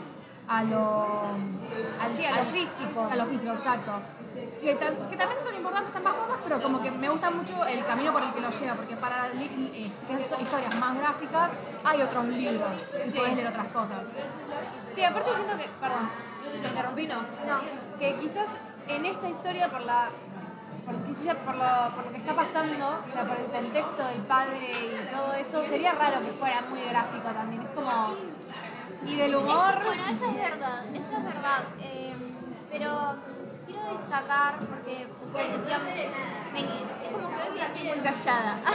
a 0.48 0.62
lo... 0.62 1.22
al- 2.00 2.14
Sí, 2.14 2.24
a 2.24 2.36
lo 2.42 2.50
físico. 2.50 3.08
A 3.10 3.16
lo 3.16 3.26
físico, 3.26 3.52
exacto. 3.52 3.92
Que, 4.60 4.76
tam- 4.76 5.08
que 5.08 5.16
también 5.16 5.40
son 5.42 5.54
importantes 5.54 5.94
ambas 5.96 6.14
cosas, 6.14 6.36
pero 6.44 6.60
como 6.60 6.82
que 6.82 6.90
me 6.90 7.08
gusta 7.08 7.30
mucho 7.30 7.64
el 7.66 7.84
camino 7.84 8.12
por 8.12 8.22
el 8.22 8.32
que 8.32 8.40
lo 8.40 8.50
lleva, 8.50 8.74
porque 8.74 8.96
para 8.96 9.26
eh, 9.28 9.90
historias 10.40 10.76
más 10.78 10.96
gráficas 10.98 11.50
hay 11.84 12.02
otros 12.02 12.24
libros 12.26 12.70
y 13.06 13.10
Sí. 13.10 13.18
puedes 13.18 13.34
leer 13.34 13.48
otras 13.48 13.66
cosas. 13.68 13.98
Sí, 14.92 15.04
aparte 15.04 15.34
siento 15.34 15.56
que, 15.56 15.68
perdón, 15.80 16.10
¿te 16.62 16.68
interrumpí? 16.68 17.06
No. 17.06 17.16
No, 17.16 17.58
que 17.98 18.14
quizás 18.16 18.56
en 18.88 19.04
esta 19.06 19.28
historia 19.28 19.68
por 19.70 19.80
la 19.82 20.08
por, 20.86 20.94
quizás 21.04 21.34
por, 21.36 21.54
lo, 21.56 21.94
por 21.96 22.04
lo 22.06 22.12
que 22.12 22.18
está 22.18 22.34
pasando, 22.34 23.00
o 23.06 23.12
sea, 23.12 23.24
por 23.24 23.36
el 23.38 23.46
contexto 23.46 24.04
del 24.06 24.20
padre 24.22 24.70
y 24.72 25.14
todo 25.14 25.34
eso, 25.34 25.62
sería 25.64 25.92
raro 25.92 26.20
que 26.22 26.30
fuera 26.30 26.62
muy 26.62 26.80
gráfico 26.84 27.28
también. 27.28 27.62
Es 27.62 27.68
como. 27.74 28.14
Y 29.06 29.16
del 29.16 29.34
humor. 29.36 29.74
Eso- 29.80 29.86
bueno, 29.88 30.02
eso 30.10 30.26
es 30.26 30.36
verdad, 30.36 30.84
eso 30.94 31.16
es 31.18 31.24
verdad. 31.24 31.62
eh, 31.80 32.14
pero 32.70 33.16
quiero 33.66 33.98
destacar, 33.98 34.58
porque 34.58 35.06
ustedes 35.26 35.56
decían, 35.58 35.80
me- 35.84 36.60
es 36.60 37.12
como 37.12 37.28
que 37.28 37.34
hoy 37.50 37.58
estoy 37.60 37.82
muy 37.88 37.98
callada. 38.00 38.60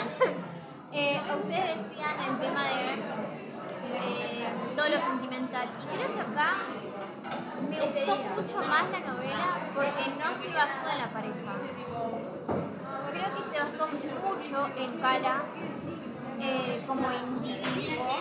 Eh, 0.94 1.18
ustedes 1.18 1.78
decían 1.88 2.16
el 2.30 2.38
tema 2.40 2.64
de 2.66 2.96
eh, 3.96 4.48
todo 4.76 4.90
lo 4.90 5.00
sentimental. 5.00 5.66
Y 5.82 5.96
creo 5.98 6.14
que 6.16 6.20
acá 6.20 6.52
me 7.70 7.80
gustó 7.80 8.16
mucho 8.36 8.58
más 8.68 8.90
la 8.92 9.00
novela 9.00 9.60
porque 9.74 10.12
no 10.20 10.34
se 10.34 10.48
basó 10.50 10.90
en 10.92 10.98
la 10.98 11.10
pareja. 11.12 11.52
Creo 13.12 13.36
que 13.36 13.44
se 13.44 13.64
basó 13.64 13.88
mucho 13.88 14.70
en 14.78 15.00
Cala 15.00 15.44
eh, 16.40 16.84
como 16.88 17.08
individuo 17.12 18.16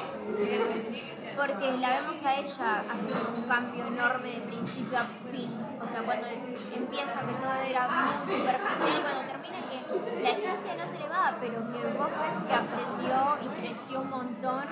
porque 1.36 1.72
la 1.78 1.88
vemos 1.88 2.22
a 2.24 2.36
ella 2.36 2.84
haciendo 2.92 3.32
un 3.34 3.42
cambio 3.44 3.86
enorme 3.86 4.28
de 4.30 4.40
principio 4.40 4.98
a 4.98 5.04
fin. 5.30 5.48
O 5.82 5.86
sea, 5.86 6.02
cuando 6.02 6.26
empieza 6.26 7.20
que 7.20 7.32
todo 7.40 7.54
era 7.66 7.88
muy 7.88 8.36
superficial 8.36 8.98
y 8.98 9.02
cuando 9.02 9.22
termina 9.26 9.58
que 9.70 10.22
la 10.22 10.30
esencia 10.30 10.74
no 10.74 10.86
se 10.86 10.98
le 10.98 11.08
va, 11.08 11.36
pero 11.40 11.54
que 11.72 11.98
vos 11.98 12.08
ves 12.11 12.44
que 12.46 12.54
aprendió 12.54 13.38
y 13.40 13.61
creció 13.61 14.00
un 14.02 14.11
montón 14.11 14.64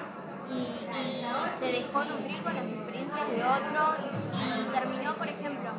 y, 0.51 0.89
y 0.95 1.49
se 1.59 1.73
dejó 1.73 2.05
nutrir 2.05 2.43
con 2.43 2.55
las 2.55 2.71
experiencias 2.71 3.31
de 3.31 3.45
otro 3.45 3.97
y, 4.05 4.39
y 4.39 4.79
terminó, 4.79 5.15
por 5.15 5.29
ejemplo, 5.29 5.71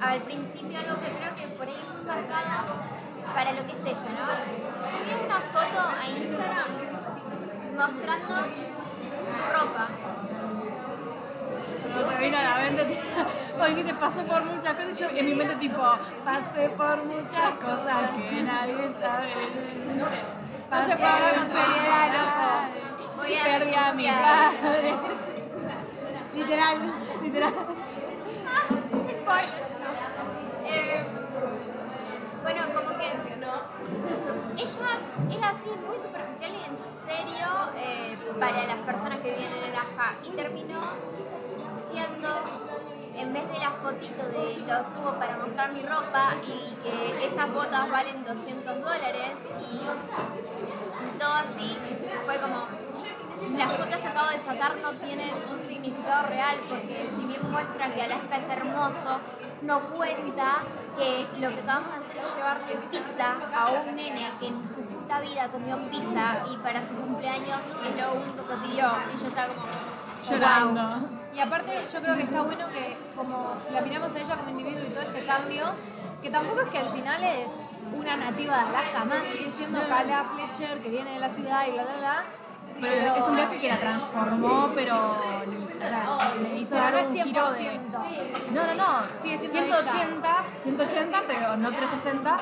al 0.00 0.20
principio 0.22 0.78
algo 0.78 0.96
que 1.00 1.10
creo 1.10 1.34
que 1.34 1.46
por 1.56 1.66
ahí 1.66 1.74
es 1.74 1.94
muy 1.94 2.04
marcada 2.04 2.64
para 3.34 3.52
lo 3.52 3.66
que 3.66 3.72
es 3.72 3.84
ella, 3.84 4.10
¿no? 4.16 4.26
Subió 4.90 5.24
una 5.24 5.40
foto 5.40 5.80
a 5.80 6.06
Instagram 6.06 6.96
mostrando 7.76 8.34
su 9.32 9.42
ropa. 9.52 9.88
Pero 11.82 12.06
se 12.06 12.16
vino 12.16 12.38
a 12.38 12.42
la 12.42 12.54
mente, 12.56 13.00
porque 13.58 13.84
te 13.88 13.94
pasó 13.94 14.22
por 14.24 14.44
muchas 14.44 14.74
cosas, 14.74 15.00
y 15.00 15.02
yo 15.02 15.08
en 15.08 15.26
mi 15.26 15.34
mente 15.34 15.56
tipo, 15.56 15.82
pasé 16.24 16.68
por 16.76 17.04
muchas 17.04 17.50
cosas 17.52 18.10
que 18.30 18.42
nadie 18.42 18.94
sabe. 19.00 19.28
No 20.70 20.82
se 20.82 20.96
puede 20.96 21.08
hablar 21.08 21.34
con 21.36 21.50
seriedad, 21.50 22.12
loco. 22.12 22.95
Voy 23.16 23.34
a 23.34 23.44
Perdí 23.44 23.74
a 23.74 23.92
mi 23.94 24.06
padre. 24.06 24.94
Literal. 26.34 26.92
Literal. 27.22 27.54
Eh, 30.68 31.04
bueno, 32.42 32.62
como 32.74 32.98
que 32.98 33.06
ella 33.06 33.14
es 35.30 35.42
así 35.42 35.70
muy 35.86 35.98
superficial 35.98 36.52
y 36.52 36.68
en 36.68 36.76
serio 36.76 37.46
eh, 37.76 38.16
para 38.38 38.66
las 38.66 38.78
personas 38.78 39.18
que 39.18 39.30
viven 39.30 39.52
en 39.52 39.70
Alaska 39.70 40.16
y 40.24 40.30
terminó 40.30 40.80
siendo 41.90 42.28
en 43.16 43.32
vez 43.32 43.48
de 43.48 43.58
la 43.58 43.70
fotito 43.70 44.26
de 44.28 44.58
lo 44.66 44.84
subo 44.84 45.18
para 45.18 45.38
mostrar 45.38 45.72
mi 45.72 45.82
ropa 45.82 46.34
y 46.44 46.74
que 46.82 47.26
esas 47.26 47.52
botas 47.52 47.90
valen 47.90 48.24
200 48.24 48.80
dólares 48.80 49.48
y 49.60 51.18
todo 51.18 51.32
así 51.32 51.76
fue 52.24 52.36
como 52.38 52.85
las 53.56 53.72
fotos 53.72 53.96
que 53.96 54.08
acabo 54.08 54.30
de 54.30 54.38
sacar 54.38 54.76
no 54.82 54.92
tienen 54.92 55.32
un 55.52 55.60
significado 55.60 56.26
real 56.28 56.56
porque 56.68 57.10
si 57.14 57.24
bien 57.24 57.40
muestra 57.50 57.92
que 57.92 58.02
Alaska 58.02 58.36
es 58.36 58.48
hermoso, 58.48 59.20
no 59.62 59.80
cuenta 59.80 60.58
que 60.96 61.26
lo 61.40 61.48
que 61.48 61.60
acabamos 61.60 61.92
de 61.92 61.98
hacer 61.98 62.16
es 62.18 62.34
llevarle 62.34 62.76
pizza 62.90 63.36
a 63.54 63.70
un 63.70 63.96
nene 63.96 64.30
que 64.40 64.46
en 64.48 64.62
su 64.68 64.80
puta 64.82 65.20
vida 65.20 65.48
comió 65.48 65.76
pizza 65.90 66.44
y 66.52 66.56
para 66.58 66.84
su 66.84 66.94
cumpleaños 66.94 67.60
es 67.60 68.02
lo 68.02 68.14
único 68.14 68.46
que 68.46 68.68
pidió 68.68 68.90
y 69.14 69.20
yo 69.20 69.28
estaba 69.28 69.48
como 69.48 69.66
Llorando. 70.28 71.08
Y 71.32 71.40
aparte 71.40 71.72
yo 71.92 72.00
creo 72.00 72.16
que 72.16 72.22
está 72.22 72.42
bueno 72.42 72.66
que 72.70 72.96
como 73.14 73.56
si 73.64 73.72
la 73.72 73.80
miramos 73.80 74.14
a 74.14 74.18
ella 74.18 74.36
como 74.36 74.50
individuo 74.50 74.82
y 74.84 74.90
todo 74.90 75.02
ese 75.02 75.24
cambio, 75.24 75.66
que 76.22 76.30
tampoco 76.30 76.62
es 76.62 76.68
que 76.70 76.78
al 76.78 76.92
final 76.92 77.22
es 77.22 77.60
una 77.94 78.16
nativa 78.16 78.56
de 78.56 78.68
Alaska, 78.70 79.04
más 79.04 79.22
sigue 79.30 79.50
siendo 79.50 79.80
Kala 79.86 80.24
Fletcher 80.34 80.80
que 80.80 80.88
viene 80.88 81.12
de 81.12 81.20
la 81.20 81.28
ciudad 81.28 81.66
y 81.68 81.72
bla 81.72 81.84
bla 81.84 81.96
bla. 81.98 82.24
Pero 82.80 83.16
es 83.16 83.24
un 83.24 83.36
viaje 83.36 83.58
que 83.58 83.68
la 83.68 83.76
transformó, 83.78 84.70
pero 84.74 84.98
o 84.98 85.88
sea, 85.88 86.34
le 86.42 86.58
hizo 86.58 86.74
dar 86.74 86.94
un 86.94 87.14
giro 87.14 87.52
de... 87.52 87.58
100%. 87.60 88.50
No, 88.52 88.66
no, 88.66 88.74
no. 88.74 88.86
Sigue 89.18 89.38
siendo 89.38 89.74
180, 89.74 90.44
180, 90.62 91.22
pero 91.26 91.56
no 91.56 91.68
360. 91.70 92.36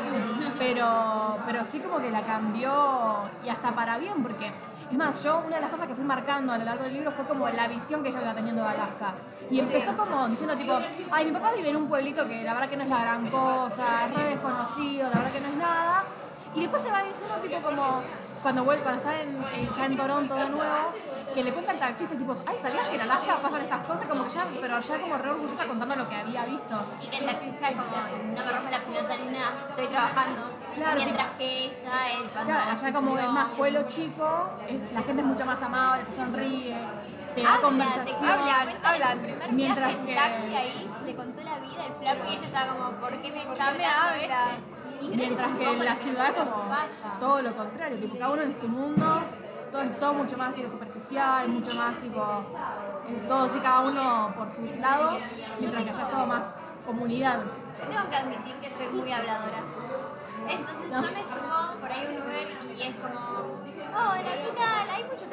Pero, 0.59 1.39
pero 1.47 1.65
sí 1.65 1.81
como 1.81 1.99
que 1.99 2.11
la 2.11 2.23
cambió 2.23 3.23
y 3.45 3.49
hasta 3.49 3.73
para 3.73 3.99
bien, 3.99 4.23
porque 4.23 4.53
es 4.91 4.99
más, 4.99 5.23
yo 5.23 5.43
una 5.47 5.57
de 5.57 5.63
las 5.63 5.71
cosas 5.71 5.87
que 5.89 5.95
fui 5.95 6.05
marcando 6.05 6.53
a 6.53 6.59
lo 6.59 6.65
largo 6.65 6.85
del 6.85 6.95
libro 6.95 7.11
fue 7.11 7.25
como 7.25 7.49
la 7.49 7.69
visión 7.69 8.03
que 8.03 8.11
ella 8.11 8.23
iba 8.23 8.35
teniendo 8.35 8.63
de 8.63 8.69
Alaska. 8.69 9.15
Y 9.51 9.61
empezó 9.61 9.97
como 9.97 10.29
diciendo 10.29 10.57
tipo, 10.57 10.79
ay, 11.11 11.27
mi 11.27 11.33
papá 11.33 11.53
vive 11.53 11.71
en 11.71 11.77
un 11.77 11.89
pueblito 11.89 12.27
que 12.27 12.43
la 12.45 12.55
verdad 12.55 12.69
que 12.69 12.77
no 12.77 12.85
es 12.85 12.91
la 12.91 13.01
gran 13.01 13.29
cosa, 13.29 13.85
es 14.07 14.15
re 14.15 14.25
desconocido, 14.31 15.11
la 15.11 15.17
verdad 15.17 15.33
que 15.33 15.41
no 15.41 15.49
es 15.49 15.57
nada. 15.57 16.05
Y 16.55 16.61
después 16.61 16.83
se 16.83 16.91
va 16.91 17.03
diciendo 17.03 17.35
tipo 17.43 17.61
como, 17.61 18.03
cuando 18.45 18.63
vuelve, 18.63 18.83
cuando 18.83 19.01
está 19.01 19.23
en, 19.23 19.31
en- 19.55 19.71
ya 19.73 19.87
en 19.87 19.97
Toronto 19.97 20.35
de 20.37 20.49
nuevo, 20.51 20.93
que 21.35 21.43
le 21.43 21.53
cuenta 21.55 21.71
al 21.73 21.79
taxista 21.79 22.15
tipo, 22.15 22.35
ay, 22.47 22.57
¿sabías 22.61 22.87
que 22.89 22.95
en 22.97 23.01
Alaska 23.01 23.39
pasan 23.43 23.63
estas 23.63 23.87
cosas? 23.87 24.07
Como 24.07 24.25
que 24.25 24.31
ya, 24.31 24.45
pero 24.61 24.79
ya 24.81 25.01
como 25.01 25.17
re 25.17 25.31
orgullosa 25.31 25.65
contando 25.67 25.97
lo 25.97 26.09
que 26.11 26.15
había 26.17 26.45
visto. 26.45 26.75
y 27.03 27.07
que 27.09 27.17
el 27.19 27.25
taxista 27.27 27.69
es 27.71 27.77
como 27.77 27.97
no 28.37 28.45
me 28.45 28.53
rompe 28.53 28.71
la 28.71 28.79
pelota 28.81 29.17
ni 29.17 29.33
nada, 29.33 29.53
estoy 29.71 29.87
trabajando. 29.87 30.51
Claro, 30.75 30.97
Mientras 31.01 31.31
que 31.39 31.65
ella, 31.65 32.11
él 32.19 32.29
cuando 32.33 32.53
Claro, 32.53 32.71
allá 32.71 32.93
como 32.93 33.19
es 33.19 33.29
más 33.31 33.49
pueblo 33.51 33.83
chico, 33.89 34.51
es- 34.69 34.93
la 34.93 35.03
gente 35.03 35.23
es 35.23 35.29
mucho 35.29 35.47
más 35.47 35.63
amable, 35.63 36.05
te 36.05 36.13
sonríe, 36.13 36.77
te 37.35 37.43
da 37.43 37.49
Habla, 37.49 37.57
te 37.57 37.63
conversación. 37.65 38.31
hablan, 38.31 38.69
hablan. 38.85 39.57
Mientras 39.57 39.89
viaje 39.89 40.01
en 40.01 40.07
que- 40.07 40.15
taxi 40.15 40.55
ahí 40.55 40.91
le 41.07 41.15
contó 41.17 41.41
la 41.43 41.59
vida 41.61 41.87
el 41.87 41.95
flaco 41.95 42.21
y 42.31 42.35
ella 42.35 42.45
estaba 42.45 42.73
como, 42.75 42.91
¿por 43.01 43.11
qué 43.23 43.33
me 43.33 43.39
está 43.43 43.69
hablando 43.69 44.74
Mientras 45.13 45.53
que 45.57 45.73
en 45.73 45.85
la 45.85 45.97
ciudad 45.97 46.35
como 46.35 46.65
todo 47.21 47.43
lo 47.43 47.57
contrario, 47.57 47.99
tipo 47.99 48.19
cada 48.19 48.33
uno 48.33 48.43
en 48.43 48.55
su 48.55 48.69
mundo, 48.69 49.23
todo 49.71 49.83
es 49.83 49.99
todo 49.99 50.15
mucho 50.15 50.37
más 50.37 50.55
tipo, 50.55 50.71
superficial, 50.71 51.49
mucho 51.49 51.75
más 51.75 51.95
tipo, 51.97 52.25
todo 53.29 53.49
sí 53.49 53.59
cada 53.61 53.81
uno 53.81 54.35
por 54.37 54.51
su 54.51 54.63
lado, 54.81 55.19
mientras 55.59 55.83
que 55.83 55.91
allá 55.91 56.03
es 56.03 56.11
todo 56.11 56.27
más 56.27 56.57
comunidad. 56.87 57.41
Yo 57.79 57.89
tengo 57.89 58.09
que 58.09 58.17
admitir 58.17 58.55
que 58.57 58.71
soy 58.71 58.89
muy 58.89 59.11
habladora. 59.13 59.63
Entonces 60.49 60.91
yo 60.91 61.03
me 61.03 61.27
subo 61.27 61.81
por 61.81 61.91
ahí 61.91 62.07
a 62.07 62.11
un 62.11 62.23
Uber 62.23 62.49
y 62.77 62.83
es 62.83 62.95
como, 62.97 63.19
hola, 63.95 64.33
¿qué 64.43 64.53
tal? 64.57 64.91
Hay 64.95 65.05
mucho 65.05 65.25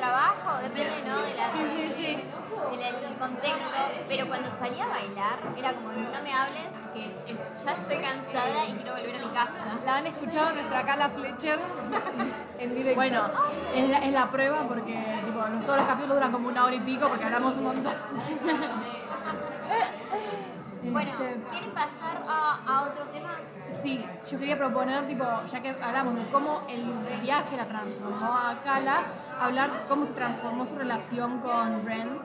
depende, 0.62 1.04
¿no? 1.08 1.18
De 1.22 1.34
la, 1.36 1.52
Sí, 1.52 1.60
sí, 1.76 1.94
sí. 1.96 2.16
del 2.16 3.18
contexto. 3.18 3.68
Pero 4.08 4.28
cuando 4.28 4.52
salía 4.52 4.86
a 4.86 4.88
bailar, 4.88 5.40
era 5.58 5.74
como, 5.74 5.92
no 5.92 6.24
me 6.24 6.34
hables, 6.34 6.76
que 6.94 7.12
ya 7.66 7.72
estoy 7.74 7.98
cansada 7.98 8.66
y 8.68 8.74
quiero 8.74 8.96
volver 8.96 9.16
a 9.16 9.20
mi 9.20 9.34
casa. 9.34 9.80
La 9.86 9.98
han 9.98 10.08
escuchado 10.08 10.54
nuestra 10.54 10.84
Carla 10.84 11.10
Fletcher 11.10 11.60
en 12.60 12.76
directo. 12.76 12.96
Bueno, 12.96 13.24
es 13.76 13.90
la, 13.90 13.98
es 14.00 14.14
la 14.14 14.30
prueba 14.30 14.68
porque 14.68 14.94
tipo, 15.26 15.40
todos 15.66 15.78
los 15.78 15.88
capítulos 15.88 16.16
duran 16.18 16.32
como 16.32 16.48
una 16.48 16.66
hora 16.66 16.76
y 16.76 16.80
pico 16.80 17.08
porque 17.08 17.26
hablamos 17.26 17.56
un 17.56 17.64
montón. 17.64 17.94
Bueno, 20.92 21.12
Este, 21.12 21.42
¿quieren 21.52 21.72
pasar 21.72 22.24
a, 22.28 22.60
a 22.68 22.82
otro 22.84 23.06
tema? 23.08 23.38
Sí, 23.82 24.04
yo 24.30 24.38
quería 24.38 24.58
proponer, 24.58 25.08
tipo, 25.08 25.26
ya 25.48 25.60
que 25.62 25.70
hablamos 25.70 26.16
de 26.16 26.26
cómo 26.26 26.62
el 26.70 26.84
viaje 27.22 27.56
la 27.56 27.66
transformó 27.66 28.26
a 28.26 28.56
Kala, 28.64 29.04
hablar 29.40 29.70
cómo 29.88 30.06
se 30.06 30.14
transformó 30.14 30.66
su 30.66 30.76
relación 30.76 31.40
con 31.40 31.86
Ren. 31.86 32.20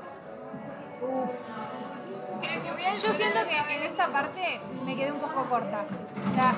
Yo 3.03 3.13
siento 3.13 3.41
que 3.47 3.75
en 3.77 3.83
esta 3.85 4.09
parte 4.09 4.61
me 4.85 4.97
quedé 4.97 5.13
un 5.13 5.21
poco 5.21 5.45
corta. 5.45 5.85
O 6.31 6.35
sea, 6.35 6.55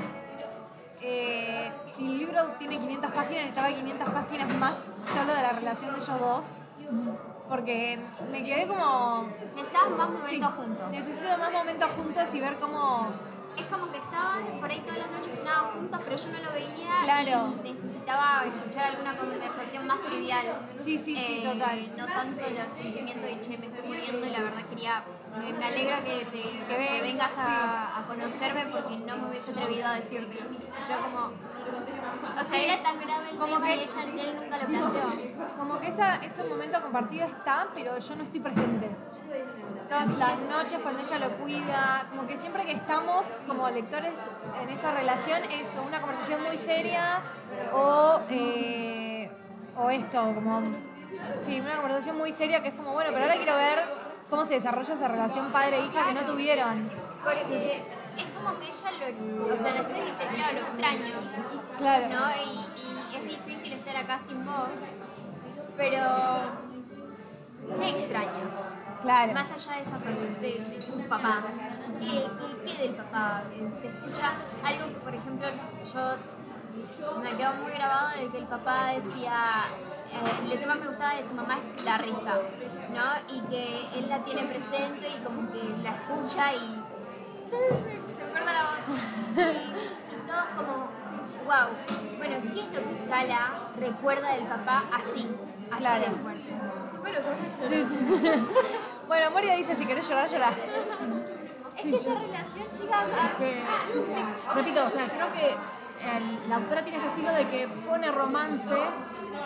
eh, 1.02 1.70
si 1.94 2.06
el 2.06 2.18
libro 2.18 2.42
tiene 2.58 2.78
500 2.78 3.10
páginas, 3.10 3.42
necesitaba 3.42 3.68
500 3.68 4.08
páginas 4.08 4.54
más 4.54 4.94
solo 5.12 5.34
de 5.34 5.42
la 5.42 5.52
relación 5.52 5.94
de 5.94 6.00
ellos 6.00 6.20
dos. 6.20 7.27
Porque 7.48 7.98
me 8.30 8.44
quedé 8.44 8.66
como... 8.66 9.28
Necesitaban 9.54 9.96
más 9.96 10.08
momentos 10.08 10.30
sí, 10.30 10.40
juntos. 10.56 10.90
Necesito 10.90 11.38
más 11.38 11.52
momentos 11.52 11.90
juntos 11.90 12.34
y 12.34 12.40
ver 12.40 12.58
cómo... 12.58 13.06
Es 13.58 13.66
como 13.66 13.90
que 13.90 13.98
estaban 13.98 14.44
por 14.60 14.70
ahí 14.70 14.80
todas 14.80 14.98
las 14.98 15.10
noches 15.10 15.34
cenaban 15.38 15.72
juntos, 15.72 16.00
pero 16.04 16.16
yo 16.16 16.28
no 16.32 16.38
lo 16.38 16.52
veía 16.52 16.94
Claro. 17.04 17.54
y 17.64 17.72
necesitaba 17.72 18.44
escuchar 18.46 18.84
alguna 18.86 19.16
conversación 19.16 19.86
más 19.86 20.00
trivial. 20.02 20.46
Sí, 20.78 20.96
sí, 20.98 21.16
sí, 21.16 21.42
Eh, 21.44 21.44
total. 21.52 21.90
No 21.96 22.06
tanto 22.06 22.44
el 22.46 22.72
sentimiento 22.72 23.26
de 23.26 23.40
che, 23.40 23.58
me 23.58 23.66
estoy 23.66 23.86
muriendo 23.88 24.26
y 24.26 24.30
la 24.30 24.40
verdad 24.40 24.62
quería. 24.70 25.04
Me, 25.38 25.52
me 25.52 25.64
alegra 25.66 26.02
que, 26.02 26.24
te, 26.24 26.40
que 26.66 26.76
ven- 26.76 27.02
vengas 27.02 27.30
sí. 27.32 27.38
a, 27.40 27.98
a 27.98 28.06
conocerme 28.06 28.64
porque 28.72 28.96
no 28.96 29.16
me 29.18 29.26
hubiese 29.26 29.50
atrevido 29.50 29.86
a 29.86 29.94
decirte. 29.94 30.36
Yo 30.38 31.00
como. 31.02 31.32
O 32.40 32.44
sea, 32.44 32.62
era 32.62 32.82
tan 32.82 32.98
grave 32.98 33.30
el 33.30 33.36
Como 33.36 33.60
que- 33.60 33.76
y 33.76 33.80
ella 33.80 34.02
él 34.04 34.36
nunca 34.40 34.58
lo 34.58 34.66
planteó. 34.66 35.56
Como 35.58 35.78
que 35.80 35.88
esa, 35.88 36.16
ese 36.24 36.44
momento 36.44 36.80
compartido 36.80 37.26
está, 37.26 37.68
pero 37.74 37.98
yo 37.98 38.16
no 38.16 38.22
estoy 38.22 38.40
presente. 38.40 38.88
Todas 39.88 40.18
las 40.18 40.38
noches 40.38 40.78
cuando 40.82 41.02
ella 41.02 41.18
lo 41.18 41.36
cuida, 41.38 42.06
como 42.10 42.26
que 42.26 42.36
siempre 42.36 42.64
que 42.64 42.72
estamos 42.72 43.24
como 43.46 43.68
lectores 43.70 44.18
en 44.62 44.68
esa 44.68 44.92
relación 44.92 45.40
es 45.50 45.78
una 45.86 46.00
conversación 46.00 46.42
muy 46.44 46.56
seria 46.56 47.22
o, 47.72 48.20
eh, 48.28 49.30
o 49.76 49.90
esto, 49.90 50.34
como... 50.34 50.62
Sí, 51.40 51.60
una 51.60 51.76
conversación 51.76 52.18
muy 52.18 52.32
seria 52.32 52.62
que 52.62 52.68
es 52.68 52.74
como, 52.74 52.92
bueno, 52.92 53.10
pero 53.12 53.24
ahora 53.24 53.36
quiero 53.36 53.56
ver 53.56 53.78
cómo 54.28 54.44
se 54.44 54.54
desarrolla 54.54 54.92
esa 54.92 55.08
relación 55.08 55.50
padre-hija 55.50 56.06
que 56.06 56.12
no 56.12 56.20
tuvieron. 56.26 56.90
Porque 57.24 57.82
es 58.16 58.24
como 58.36 58.58
que 58.58 58.66
ella 58.66 59.12
lo. 59.12 59.54
O 59.54 59.62
sea, 59.62 59.72
después 59.72 60.06
dice, 60.06 60.26
claro, 60.34 60.60
lo 60.60 60.66
extraño. 60.66 61.14
Claro. 61.78 62.08
¿no? 62.08 62.30
Y, 62.44 63.12
y 63.12 63.16
es 63.16 63.24
difícil 63.24 63.72
estar 63.72 63.96
acá 63.96 64.20
sin 64.20 64.44
vos, 64.44 64.68
pero 65.76 66.02
¿qué 67.80 67.88
extraña? 67.88 68.77
Claro. 69.02 69.32
Más 69.32 69.50
allá 69.50 69.76
de, 69.76 69.82
esa 69.82 69.98
de, 69.98 70.64
de 70.76 70.82
su 70.82 70.98
papá, 71.08 71.42
¿qué, 72.00 72.06
qué, 72.10 72.72
qué 72.72 72.82
del 72.88 72.94
papá? 72.96 73.42
Eh, 73.54 73.68
Se 73.72 73.88
escucha 73.88 74.32
algo 74.64 74.88
que, 74.88 75.00
por 75.00 75.14
ejemplo, 75.14 75.46
yo 75.94 77.20
me 77.22 77.30
quedó 77.30 77.54
muy 77.54 77.72
grabado 77.72 78.08
de 78.18 78.26
que 78.28 78.38
el 78.38 78.44
papá 78.44 78.86
decía, 78.94 79.40
eh, 80.12 80.48
lo 80.48 80.58
que 80.60 80.66
más 80.66 80.78
me 80.80 80.86
gustaba 80.88 81.14
de 81.14 81.22
tu 81.22 81.34
mamá 81.34 81.58
es 81.76 81.84
la 81.84 81.96
risa, 81.98 82.34
¿no? 82.90 83.34
Y 83.34 83.40
que 83.42 83.86
él 83.98 84.08
la 84.08 84.18
tiene 84.22 84.42
presente 84.42 85.08
y 85.08 85.24
como 85.24 85.50
que 85.52 85.62
la 85.82 85.90
escucha 85.90 86.54
y 86.54 86.82
se 87.44 87.56
me 87.56 88.24
acuerda 88.28 88.52
la 88.52 88.62
voz. 88.62 88.98
Y, 89.38 90.14
y 90.14 90.26
todos 90.26 90.44
como, 90.56 90.74
wow. 91.46 92.18
Bueno, 92.18 92.36
¿qué 92.42 92.60
es 92.60 92.66
lo 92.66 92.80
que 92.80 93.06
Cala 93.08 93.40
recuerda 93.78 94.32
del 94.34 94.44
papá 94.46 94.82
así? 94.92 95.28
Así 95.70 95.78
Claro. 95.80 96.04
de 96.04 96.10
fuerte. 96.10 96.44
Sí, 97.68 97.86
sí. 97.88 98.30
bueno, 99.08 99.30
Moria 99.30 99.54
dice, 99.54 99.74
si 99.74 99.86
querés 99.86 100.08
llorar, 100.08 100.28
llorar. 100.28 100.52
Es 101.76 101.82
que 101.82 101.94
esa 101.96 102.14
relación, 102.14 102.66
chicas, 102.76 103.04
Que, 103.38 103.62
repito, 104.54 104.86
o 104.86 104.90
sea, 104.90 105.06
creo 105.08 105.32
que 105.32 105.54
el- 106.16 106.48
la 106.48 106.56
autora 106.56 106.82
tiene 106.82 106.98
ese 106.98 107.06
estilo 107.08 107.32
de 107.32 107.48
que 107.48 107.68
pone 107.68 108.10
romance 108.10 108.74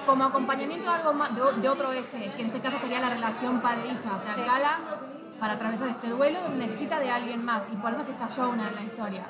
como 0.06 0.24
acompañamiento 0.24 0.90
a 0.90 0.96
algo 0.96 1.12
más, 1.12 1.30
de, 1.34 1.68
otro 1.68 1.92
eje, 1.92 2.32
que 2.36 2.40
en 2.42 2.46
este 2.48 2.60
caso 2.60 2.78
sería 2.78 3.00
la 3.00 3.10
relación 3.10 3.60
padre-hija. 3.60 4.16
O 4.16 4.20
sea, 4.20 4.34
Sí. 4.34 4.40
Kala, 4.42 4.78
para 5.38 5.54
atravesar 5.54 5.88
este 5.88 6.08
duelo, 6.08 6.38
necesita 6.56 6.98
de 7.00 7.10
alguien 7.10 7.44
más, 7.44 7.64
y 7.72 7.76
por 7.76 7.92
eso 7.92 8.00
es 8.02 8.06
que 8.06 8.12
está 8.12 8.28
Jonah 8.28 8.68
en 8.68 8.74
la 8.76 8.82
historia. 8.82 9.24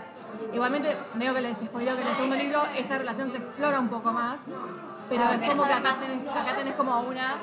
Igualmente, 0.53 0.97
veo 1.15 1.35
que 1.35 1.41
les 1.41 1.57
spoileo 1.57 1.95
que 1.97 2.03
en 2.03 2.09
el 2.09 2.15
segundo 2.15 2.37
libro 2.37 2.63
esta 2.77 2.99
relación 2.99 3.31
se 3.31 3.39
explora 3.39 3.81
un 3.81 3.89
poco 3.89 4.13
más, 4.13 4.41
pero 5.09 5.23
Ah, 5.25 5.35
es 5.35 5.49
como 5.49 5.65
que 5.65 5.73
acá 5.73 5.97
tenés, 6.01 6.29
acá 6.29 6.55
tenés 6.57 6.75
como 6.75 7.01
una 7.01 7.35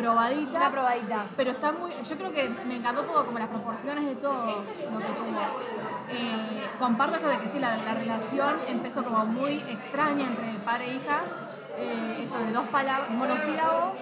probadita. 0.00 0.58
Una 0.58 0.70
probadita. 0.70 1.24
Pero 1.36 1.50
está 1.52 1.72
muy. 1.72 1.90
Yo 2.02 2.16
creo 2.16 2.32
que 2.32 2.48
me 2.66 2.76
encantó 2.76 3.02
todo, 3.02 3.26
como 3.26 3.38
las 3.38 3.48
proporciones 3.48 4.04
de 4.06 4.16
todo 4.16 4.46
lo 4.92 4.98
que 4.98 5.12
tuvo. 5.20 5.40
Eh, 6.12 6.66
comparto 6.78 7.16
eso 7.16 7.28
de 7.28 7.38
que 7.38 7.48
sí, 7.48 7.58
la, 7.60 7.76
la 7.76 7.94
relación 7.94 8.56
empezó 8.68 9.04
como 9.04 9.24
muy 9.26 9.58
extraña 9.68 10.24
entre 10.26 10.58
padre 10.64 10.86
e 10.90 10.94
hija. 10.96 11.20
eh, 11.78 12.22
esto 12.24 12.38
de 12.38 12.52
dos 12.52 12.66
palabras, 12.68 13.08
monosílabos, 13.10 13.98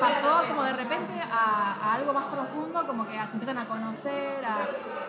pasó 0.00 0.42
como 0.48 0.62
de 0.64 0.72
repente 0.72 1.14
a, 1.30 1.76
a 1.80 1.94
algo 1.94 2.12
más 2.12 2.26
profundo, 2.26 2.84
como 2.86 3.06
que 3.06 3.12
se 3.14 3.32
empiezan 3.34 3.58
a 3.58 3.64
conocer, 3.66 4.44
a, 4.44 4.56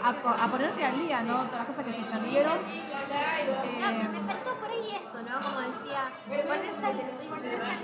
a 0.07 0.13
co- 0.13 0.29
a 0.39 0.47
ponerse 0.47 0.85
al 0.85 0.97
día, 0.99 1.21
¿no? 1.23 1.43
Todas 1.45 1.59
las 1.59 1.67
cosas 1.67 1.85
que 1.85 1.93
se 1.93 2.01
perdieron. 2.03 2.53
No, 2.53 3.89
Eh, 3.89 4.07
me 4.11 4.19
faltó 4.19 4.55
por 4.55 4.69
ahí 4.69 4.97
eso, 5.01 5.17
¿no? 5.27 5.35
Como 5.45 5.59
decía, 5.61 6.01
ponerse 6.25 6.85
al, 6.85 6.97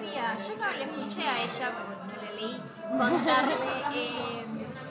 día. 0.01 0.37
Yo 0.47 0.55
no 0.57 0.71
le 0.77 0.83
escuché 0.83 1.27
a 1.27 1.37
ella, 1.41 1.71
porque 1.75 2.10
leí, 2.41 2.61
contarle. 2.97 3.53
Eh, 3.95 4.45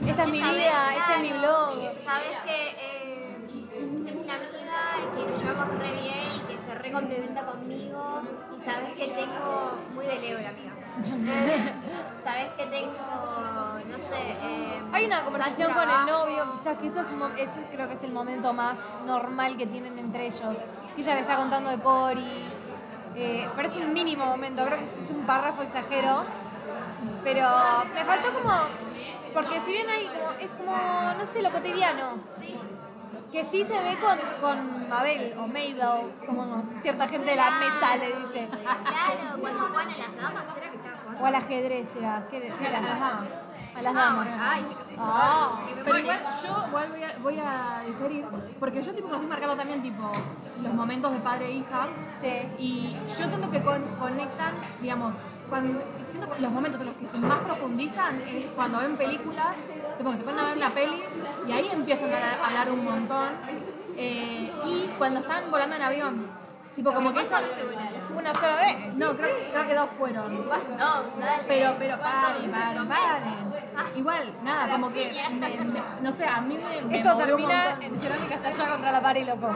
Esta 0.07 0.23
es 0.23 0.29
mi 0.29 0.41
vida, 0.41 0.95
este 0.97 1.15
es 1.15 1.21
mi 1.21 1.33
blog. 1.39 1.73
Sabes 1.99 2.39
que 2.47 2.69
eh, 2.69 3.37
tengo 4.07 4.23
una 4.23 4.35
amiga 4.35 5.15
que 5.15 5.31
nos 5.31 5.43
llevamos 5.43 5.79
re 5.79 5.93
bien 5.93 6.29
y 6.37 6.53
que 6.53 6.59
se 6.59 6.75
re 6.75 6.93
complementa 6.93 7.45
conmigo. 7.47 8.23
Y 8.57 8.61
sabes 8.61 8.93
que 8.93 9.09
tengo. 9.09 9.79
Muy 9.95 10.07
de 10.07 10.19
Leo 10.21 10.41
la 10.41 10.49
amiga. 10.49 10.71
Sabes 12.23 12.49
que 12.59 12.67
tengo. 12.67 12.93
No 12.93 13.99
sé. 13.99 14.21
Eh, 14.43 14.83
Hay 14.93 15.07
una 15.07 15.23
conversación 15.25 15.73
con 15.73 15.89
el 15.89 16.07
novio, 16.07 16.53
quizás 16.53 16.77
que 16.79 16.89
eso 16.89 17.01
es 17.01 17.09
ese 17.39 17.67
creo 17.69 17.89
que 17.89 17.95
es 17.95 18.05
el 18.05 18.13
momento 18.13 18.53
más 18.53 18.97
normal 19.07 19.57
que 19.57 19.67
tienen 19.67 19.99
entre 19.99 20.27
ellos. 20.27 20.59
Que 20.95 21.01
ella 21.01 21.15
le 21.15 21.21
está 21.21 21.37
contando 21.37 21.71
de 21.71 21.79
Cory. 21.79 22.45
Eh, 23.17 23.49
pero 23.57 23.69
es 23.69 23.77
un 23.77 23.93
mínimo 23.93 24.27
momento, 24.27 24.65
creo 24.65 24.79
que 24.79 24.85
es 24.85 25.11
un 25.11 25.25
párrafo 25.25 25.63
exagero. 25.63 26.25
Pero 27.25 27.49
me 27.95 28.05
faltó 28.05 28.33
como. 28.33 28.53
Porque 29.35 29.61
si 29.61 29.73
bien 29.73 29.87
hay 29.89 30.07
como. 30.07 30.31
Es 30.41 30.53
como, 30.53 30.77
no 31.19 31.27
sé, 31.27 31.43
lo 31.43 31.51
cotidiano. 31.51 32.19
Que 33.33 33.45
sí 33.45 33.63
se 33.63 33.75
ve 33.75 33.97
con, 33.99 34.19
con 34.41 34.89
Mabel 34.89 35.35
o 35.39 35.47
Mabel, 35.47 35.81
como 36.27 36.65
cierta 36.83 37.07
gente 37.07 37.31
de 37.31 37.37
la 37.37 37.51
mesa 37.53 37.97
le 37.97 38.07
dice. 38.17 38.49
Claro, 38.49 39.41
cuando 39.41 39.61
juegan 39.69 39.89
a 39.89 39.97
las 39.99 40.17
damas, 40.17 40.45
¿era 40.57 40.71
que 40.71 40.77
estaba 40.77 40.97
jugando? 41.05 41.23
O 41.23 41.27
al 41.27 41.35
ajedrez, 41.37 41.97
era. 41.97 42.27
¿Qué 42.29 42.53
sí, 42.59 42.65
era? 42.65 42.79
a 42.79 42.81
las 42.83 42.99
damas. 43.01 43.29
A 43.77 43.83
las 43.83 43.95
damas. 43.95 44.29
Ay, 44.41 44.67
Ah. 45.03 45.61
Pero 45.85 45.99
igual 45.99 46.19
yo 46.43 46.65
igual 46.67 46.89
voy 46.91 47.03
a, 47.05 47.19
voy 47.23 47.39
a 47.39 47.83
diferir, 47.87 48.25
porque 48.59 48.83
yo 48.83 48.93
tipo 48.93 49.09
me 49.09 49.15
estoy 49.15 49.29
marcando 49.31 49.57
también 49.57 49.81
tipo 49.81 50.11
los 50.63 50.75
momentos 50.75 51.13
de 51.13 51.19
padre 51.21 51.47
e 51.47 51.53
hija. 51.53 51.87
Sí. 52.21 52.49
Y 52.59 52.97
yo 53.09 53.15
siento 53.29 53.49
que 53.51 53.63
con- 53.63 53.85
conectan, 53.99 54.53
digamos, 54.83 55.15
cuando, 55.51 55.83
siento 56.09 56.31
que 56.31 56.41
los 56.41 56.53
momentos 56.53 56.81
en 56.81 56.87
los 56.87 56.97
que 56.97 57.07
se 57.07 57.19
más 57.19 57.39
profundizan 57.41 58.21
es 58.23 58.47
cuando 58.57 58.79
ven 58.79 58.97
películas, 58.97 59.57
tipo 59.99 60.11
que 60.13 60.17
se 60.17 60.23
ponen 60.23 60.41
a 60.41 60.45
ver 60.49 60.57
una 60.57 60.71
peli 60.71 61.03
y 61.47 61.53
ahí 61.53 61.69
empiezan 61.73 62.11
a, 62.13 62.47
hablar 62.47 62.71
un 62.71 62.85
montón. 62.85 63.29
Eh, 63.97 64.51
y 64.67 64.87
cuando 64.97 65.21
están 65.21 65.51
volando 65.51 65.77
en 65.77 65.83
avión, 65.83 66.27
tipo 66.75 66.93
como 66.95 67.13
que 67.13 67.21
esa... 67.23 67.41
Una 68.17 68.33
sola 68.35 68.57
vez. 68.57 68.95
No, 68.95 69.13
creo, 69.13 69.29
creo 69.53 69.67
que 69.69 69.75
dos 69.75 69.89
fueron. 69.99 70.49
No, 70.79 71.03
dale. 71.21 71.43
Pero, 71.47 71.75
pero, 71.79 71.99
paren, 71.99 72.51
paren, 72.51 72.89
paren. 72.89 73.97
Igual, 73.97 74.33
nada, 74.43 74.69
como 74.73 74.93
que, 74.93 75.13
me- 75.33 75.49
me- 75.65 75.83
no 76.01 76.13
sé, 76.13 76.25
a 76.27 76.41
mí 76.41 76.57
me, 76.59 76.83
me 76.83 76.97
Esto 76.99 77.11
movió 77.15 77.37
un 77.37 77.41
termina 77.43 77.65
montón. 77.71 77.83
en 77.85 77.99
cerámica 78.01 78.35
hasta 78.37 78.49
allá 78.49 78.71
contra 78.73 78.93
la 78.93 79.01
pared, 79.03 79.27
loco. 79.27 79.49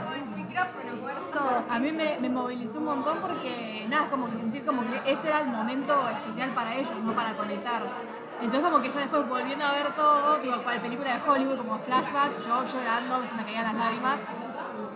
A 1.68 1.78
mí 1.78 1.92
me, 1.92 2.18
me 2.20 2.28
movilizó 2.28 2.78
un 2.78 2.84
montón 2.84 3.18
porque, 3.20 3.86
nada, 3.88 4.05
es 4.05 4.11
como 4.11 4.30
que 4.30 4.36
sentir 4.36 4.64
como 4.64 4.82
que 4.82 5.11
ese 5.11 5.28
era 5.28 5.40
el 5.40 5.48
momento 5.48 6.09
especial 6.11 6.50
para 6.50 6.74
ellos, 6.74 6.92
no 7.02 7.12
para 7.12 7.36
conectar. 7.36 7.82
Entonces 8.40 8.64
como 8.70 8.82
que 8.82 8.90
yo 8.90 8.98
después 8.98 9.28
volviendo 9.28 9.64
a 9.64 9.72
ver 9.72 9.94
todo, 9.94 10.38
digo, 10.38 10.62
cual 10.62 10.80
película 10.80 11.14
de 11.14 11.30
Hollywood, 11.30 11.57
como 11.59 11.78
flashbacks, 11.78 12.46
yo 12.46 12.64
llorando, 12.64 13.26
se 13.26 13.34
me 13.34 13.44
caían 13.44 13.64
las 13.64 13.74
lágrimas. 13.74 14.18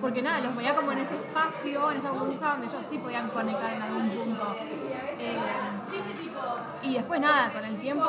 Porque 0.01 0.23
nada, 0.23 0.41
los 0.41 0.55
veía 0.55 0.75
como 0.77 0.93
en 0.93 0.99
ese 0.99 1.17
espacio, 1.17 1.91
en 1.91 1.99
esa 1.99 2.13
burbuja 2.13 2.51
donde 2.51 2.67
ellos 2.67 2.83
sí 2.89 2.99
podían 2.99 3.29
conectar 3.29 3.73
en 3.73 3.83
algún 3.83 4.11
punto. 4.11 4.55
Eh, 5.19 5.39
Y 6.83 6.95
después 6.95 7.21
nada, 7.21 7.53
con 7.53 7.65
el 7.65 7.77
tiempo 7.81 8.05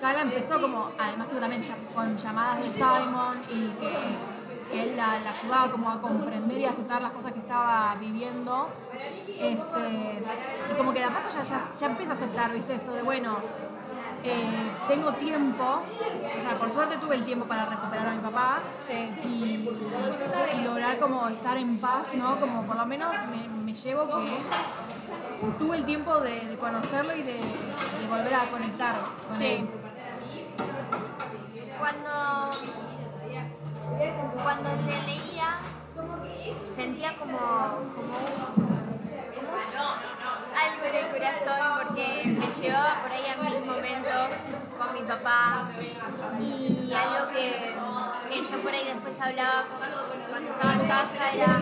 Cala 0.00 0.22
empezó 0.22 0.60
como, 0.60 0.90
además 0.98 1.28
que 1.28 1.36
también 1.36 1.62
con 1.94 2.16
llamadas 2.18 2.58
de 2.58 2.70
Simon 2.70 3.36
y 3.50 3.68
que, 3.80 4.16
que 4.70 4.82
él 4.82 4.96
la, 4.96 5.18
la 5.20 5.30
ayudaba 5.30 5.70
como 5.70 5.90
a 5.90 6.00
comprender 6.00 6.58
y 6.58 6.64
aceptar 6.64 7.00
las 7.02 7.12
cosas 7.12 7.32
que 7.32 7.38
estaba 7.40 7.94
viviendo. 8.00 8.68
Este, 8.94 10.22
y 10.72 10.76
como 10.76 10.92
que 10.92 10.98
de 11.00 11.04
a 11.04 11.08
poco 11.10 11.28
ya, 11.32 11.42
ya, 11.44 11.68
ya 11.78 11.86
empieza 11.86 12.12
a 12.12 12.16
aceptar, 12.16 12.52
viste, 12.52 12.74
esto 12.74 12.92
de 12.92 13.02
bueno, 13.02 13.36
eh, 14.24 14.70
tengo 14.88 15.12
tiempo, 15.14 15.62
o 15.64 16.42
sea, 16.42 16.58
por 16.58 16.72
suerte 16.72 16.96
tuve 16.96 17.14
el 17.14 17.24
tiempo 17.24 17.46
para 17.46 17.66
recuperar 17.66 18.08
a 18.08 18.10
mi 18.12 18.18
papá 18.18 18.58
Sí. 18.84 19.08
y, 19.24 19.68
y 20.58 20.64
lograr 20.64 20.98
como 20.98 21.28
estar 21.28 21.56
en 21.56 21.78
paz, 21.78 22.08
¿no? 22.14 22.34
Como 22.36 22.62
por 22.64 22.76
lo 22.76 22.86
menos 22.86 23.14
me, 23.30 23.48
me 23.48 23.72
llevo 23.74 24.06
que 24.24 24.32
tuve 25.58 25.76
el 25.76 25.84
tiempo 25.84 26.18
de, 26.20 26.40
de 26.40 26.56
conocerlo 26.56 27.14
y 27.14 27.22
de, 27.22 27.34
de 27.34 28.08
volver 28.10 28.34
a 28.34 28.40
conectar 28.46 28.96
con 29.28 29.36
Sí. 29.36 29.46
él. 29.46 29.68
Cuando, 31.78 32.50
cuando 34.42 34.70
le 34.86 35.02
leía, 35.06 35.58
sentía 36.76 37.16
como, 37.18 37.38
como, 37.38 38.16
algo 40.56 40.84
en 40.86 40.94
el 40.94 41.06
corazón 41.12 41.86
porque 41.86 42.06
me 42.26 42.46
llevaba 42.62 43.02
por 43.02 43.12
ahí 43.12 43.26
a 43.26 43.42
mis 43.42 43.66
momentos 43.66 44.28
con 44.78 44.92
mi 44.94 45.00
papá. 45.02 45.68
Y 46.40 46.92
algo 46.92 47.32
que, 47.32 47.74
que 48.28 48.42
yo 48.42 48.58
por 48.62 48.72
ahí 48.72 48.84
después 48.84 49.20
hablaba 49.20 49.62
con- 49.62 50.30
cuando 50.30 50.50
estaba 50.52 50.72
en 50.72 50.88
casa 50.88 51.32
era 51.32 51.60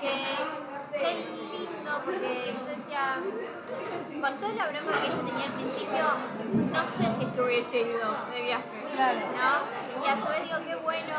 que 0.00 0.12
qué 0.98 1.14
lindo 1.52 2.00
porque 2.04 2.54
yo 2.56 2.64
decía 2.74 3.20
con 4.20 4.34
toda 4.38 4.52
la 4.54 4.66
bronca 4.68 5.00
que 5.02 5.08
yo 5.10 5.16
tenía 5.18 5.44
al 5.44 5.52
principio 5.52 6.04
no 6.72 6.82
sé 6.88 7.04
si 7.16 7.24
es 7.24 7.30
que 7.32 7.40
hubiese 7.42 7.80
ido 7.82 8.16
de 8.32 8.42
viaje 8.42 8.75
Claro. 8.96 9.18
¿no? 9.36 10.04
Y 10.04 10.08
a 10.08 10.16
su 10.16 10.26
vez 10.28 10.42
digo, 10.44 10.56
qué 10.66 10.74
bueno 10.76 11.14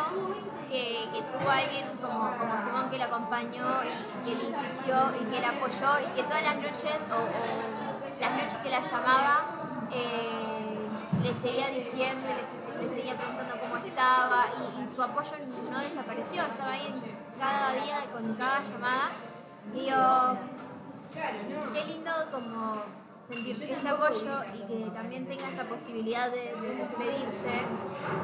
que, 0.70 1.08
tuvo 1.32 1.50
alguien 1.50 1.86
como, 2.02 2.38
como 2.38 2.58
Simón 2.62 2.90
que 2.90 2.98
lo 2.98 3.04
acompañó 3.06 3.84
y 3.84 4.26
que 4.26 4.36
le 4.36 4.44
insistió 4.50 4.96
y 5.22 5.26
que 5.26 5.40
la 5.42 5.50
apoyó 5.50 6.00
y 6.08 6.12
que 6.16 6.24
todas 6.24 6.44
las 6.44 6.56
noches 6.56 6.98
o, 7.12 8.20
las 8.20 8.32
noches 8.32 8.58
que 8.64 8.70
la 8.70 8.82
llamaba 8.82 9.46
eh, 9.92 10.78
le 11.24 11.34
seguía 11.34 11.68
diciendo 11.70 12.28
y 12.30 12.34
le, 12.34 12.44
se- 12.44 12.84
le 12.84 12.96
seguía 12.96 13.16
preguntando 13.16 13.56
cómo 13.62 13.78
estaba 13.78 14.46
y, 14.84 14.88
su 14.96 15.02
apoyo 15.04 15.32
no 15.72 15.80
desapareció, 15.80 16.44
estaba 16.44 16.72
ahí 16.72 16.94
cada 17.40 17.72
día 17.74 18.00
con 18.12 18.34
cada 18.36 18.62
llamada. 18.64 19.10
Digo, 19.74 20.38
qué 21.74 21.86
lindo 21.86 22.12
como 22.32 22.82
sentir 23.30 23.72
ese 23.72 23.90
apoyo 23.90 24.42
y 24.54 24.60
que 24.68 24.90
también 24.92 25.26
tenga 25.26 25.48
esa 25.48 25.64
posibilidad 25.64 26.32
de, 26.32 26.56
de 26.56 26.76
despedirse 26.76 27.62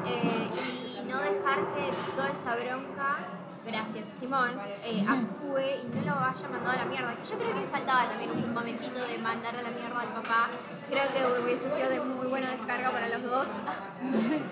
eh, 0.06 0.50
y 0.56 1.04
no 1.08 1.20
dejar 1.20 1.58
que 1.74 1.90
toda 2.16 2.30
esa 2.30 2.56
bronca, 2.56 3.18
gracias 3.66 4.04
Simón, 4.18 4.50
eh, 4.66 5.06
actúe 5.08 5.58
y 5.82 5.94
no 5.94 6.14
lo 6.14 6.20
vaya 6.20 6.48
mandado 6.48 6.70
a 6.70 6.76
la 6.76 6.84
mierda. 6.86 7.14
Yo 7.22 7.38
creo 7.38 7.54
que 7.54 7.66
faltaba 7.66 8.08
también 8.08 8.30
un 8.30 8.54
momentito 8.54 8.98
de 9.06 9.18
mandar 9.18 9.56
a 9.56 9.62
la 9.62 9.70
mierda 9.70 10.00
al 10.00 10.08
papá. 10.08 10.48
Creo 10.88 11.12
que 11.12 11.42
hubiese 11.42 11.70
sido 11.70 11.88
de 11.88 12.00
muy 12.00 12.26
buena 12.26 12.50
descarga 12.50 12.90
para 12.90 13.08
los 13.08 13.22
dos. 13.22 13.46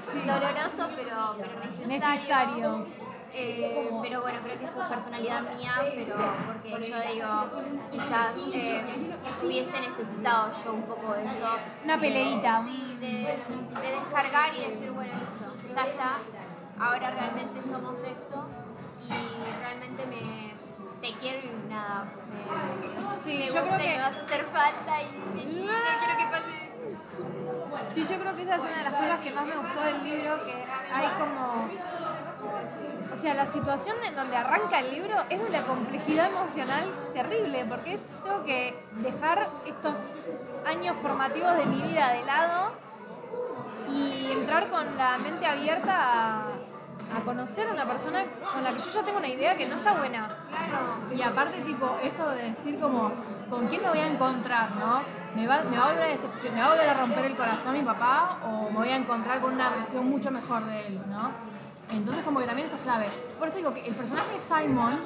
Sí. 0.02 0.20
Doloroso, 0.20 0.88
pero, 0.96 1.36
pero 1.38 1.64
necesario. 1.64 1.86
Necesario. 1.88 2.86
Eh, 3.34 3.90
pero 4.02 4.20
bueno, 4.20 4.38
creo 4.44 4.58
que 4.58 4.64
eso 4.66 4.82
es 4.82 4.88
personalidad 4.88 5.40
mía, 5.56 5.72
pero 5.94 6.16
porque 6.46 6.90
yo 6.90 6.96
digo, 7.12 7.62
quizás 7.90 8.36
eh, 8.52 8.84
hubiese 9.42 9.80
necesitado 9.80 10.52
yo 10.64 10.72
un 10.74 10.82
poco 10.82 11.14
de 11.14 11.24
eso. 11.24 11.46
Una 11.84 11.98
peleita. 11.98 12.62
Sí, 12.62 12.96
de, 13.00 13.08
de 13.08 13.90
descargar 13.90 14.54
y 14.54 14.70
decir, 14.70 14.90
bueno, 14.90 15.12
listo, 15.14 15.54
ya 15.74 15.82
está, 15.86 16.18
ahora 16.78 17.10
realmente 17.10 17.62
somos 17.62 17.98
esto 18.02 18.46
y 19.08 19.60
realmente 19.60 20.04
me 20.06 20.52
te 21.00 21.12
quiero 21.18 21.38
y 21.48 21.68
nada. 21.70 22.04
Me, 22.04 23.20
Sí, 23.22 23.38
me 23.38 23.46
yo 23.46 23.52
creo 23.64 23.78
que- 23.78 23.88
me 23.88 23.98
vas 23.98 24.16
a 24.16 24.20
hacer 24.20 24.44
falta 24.44 25.02
y 25.02 25.06
me- 25.34 25.44
no 25.44 25.72
quiero 25.98 26.18
que 26.18 26.26
pase. 26.30 27.94
Sí, 27.94 28.04
yo 28.04 28.20
creo 28.20 28.36
que 28.36 28.42
esa 28.42 28.56
es 28.56 28.62
una 28.62 28.76
de 28.78 28.84
las 28.84 28.92
cosas 28.94 29.20
que 29.20 29.30
más 29.32 29.44
me 29.46 29.56
gustó 29.56 29.80
del 29.80 30.04
libro, 30.04 30.44
que 30.44 30.52
hay 30.92 31.08
como... 31.18 31.68
O 33.12 33.16
sea, 33.16 33.34
la 33.34 33.44
situación 33.44 33.96
en 34.06 34.16
donde 34.16 34.36
arranca 34.36 34.80
el 34.80 34.90
libro 34.90 35.14
es 35.28 35.38
de 35.38 35.44
una 35.44 35.60
complejidad 35.62 36.30
emocional 36.30 36.84
terrible, 37.12 37.66
porque 37.68 37.94
es, 37.94 38.10
tengo 38.24 38.42
que 38.44 38.74
dejar 38.96 39.46
estos 39.66 39.98
años 40.66 40.96
formativos 41.00 41.56
de 41.58 41.66
mi 41.66 41.82
vida 41.82 42.08
de 42.14 42.24
lado 42.24 42.72
y 43.90 44.32
entrar 44.32 44.70
con 44.70 44.96
la 44.96 45.18
mente 45.18 45.44
abierta 45.44 46.46
a, 47.14 47.20
conocer 47.26 47.68
a 47.68 47.72
una 47.72 47.84
persona 47.84 48.24
con 48.54 48.64
la 48.64 48.72
que 48.72 48.78
yo 48.78 48.88
ya 48.88 49.02
tengo 49.02 49.18
una 49.18 49.28
idea 49.28 49.54
que 49.54 49.68
no 49.68 49.76
está 49.76 49.92
buena. 49.92 50.26
Y 51.14 51.20
aparte, 51.20 51.60
tipo, 51.60 51.98
esto 52.02 52.30
de 52.30 52.44
decir 52.44 52.80
como, 52.80 53.12
¿con 53.50 53.66
quién 53.66 53.82
me 53.82 53.90
voy 53.90 53.98
a 53.98 54.08
encontrar, 54.08 54.70
no? 54.76 55.02
¿Me 55.36 55.46
va, 55.46 55.60
me 55.70 55.76
va 55.76 55.90
a 55.90 55.92
volver 55.92 56.10
a 56.10 56.50
me 56.54 56.60
va 56.60 56.66
a 56.66 56.70
volver 56.70 56.88
a 56.88 56.94
romper 56.94 57.24
el 57.26 57.36
corazón 57.36 57.74
mi 57.74 57.82
papá 57.82 58.38
o 58.44 58.70
me 58.70 58.78
voy 58.78 58.88
a 58.88 58.96
encontrar 58.96 59.40
con 59.42 59.52
una 59.52 59.68
versión 59.68 60.08
mucho 60.08 60.30
mejor 60.30 60.64
de 60.64 60.86
él, 60.86 61.02
¿no? 61.10 61.51
Entonces 61.92 62.24
como 62.24 62.40
que 62.40 62.46
también 62.46 62.66
eso 62.66 62.76
es 62.76 62.82
clave. 62.82 63.06
Por 63.38 63.48
eso 63.48 63.58
digo 63.58 63.74
que 63.74 63.86
el 63.86 63.94
personaje 63.94 64.32
de 64.32 64.40
Simon, 64.40 64.98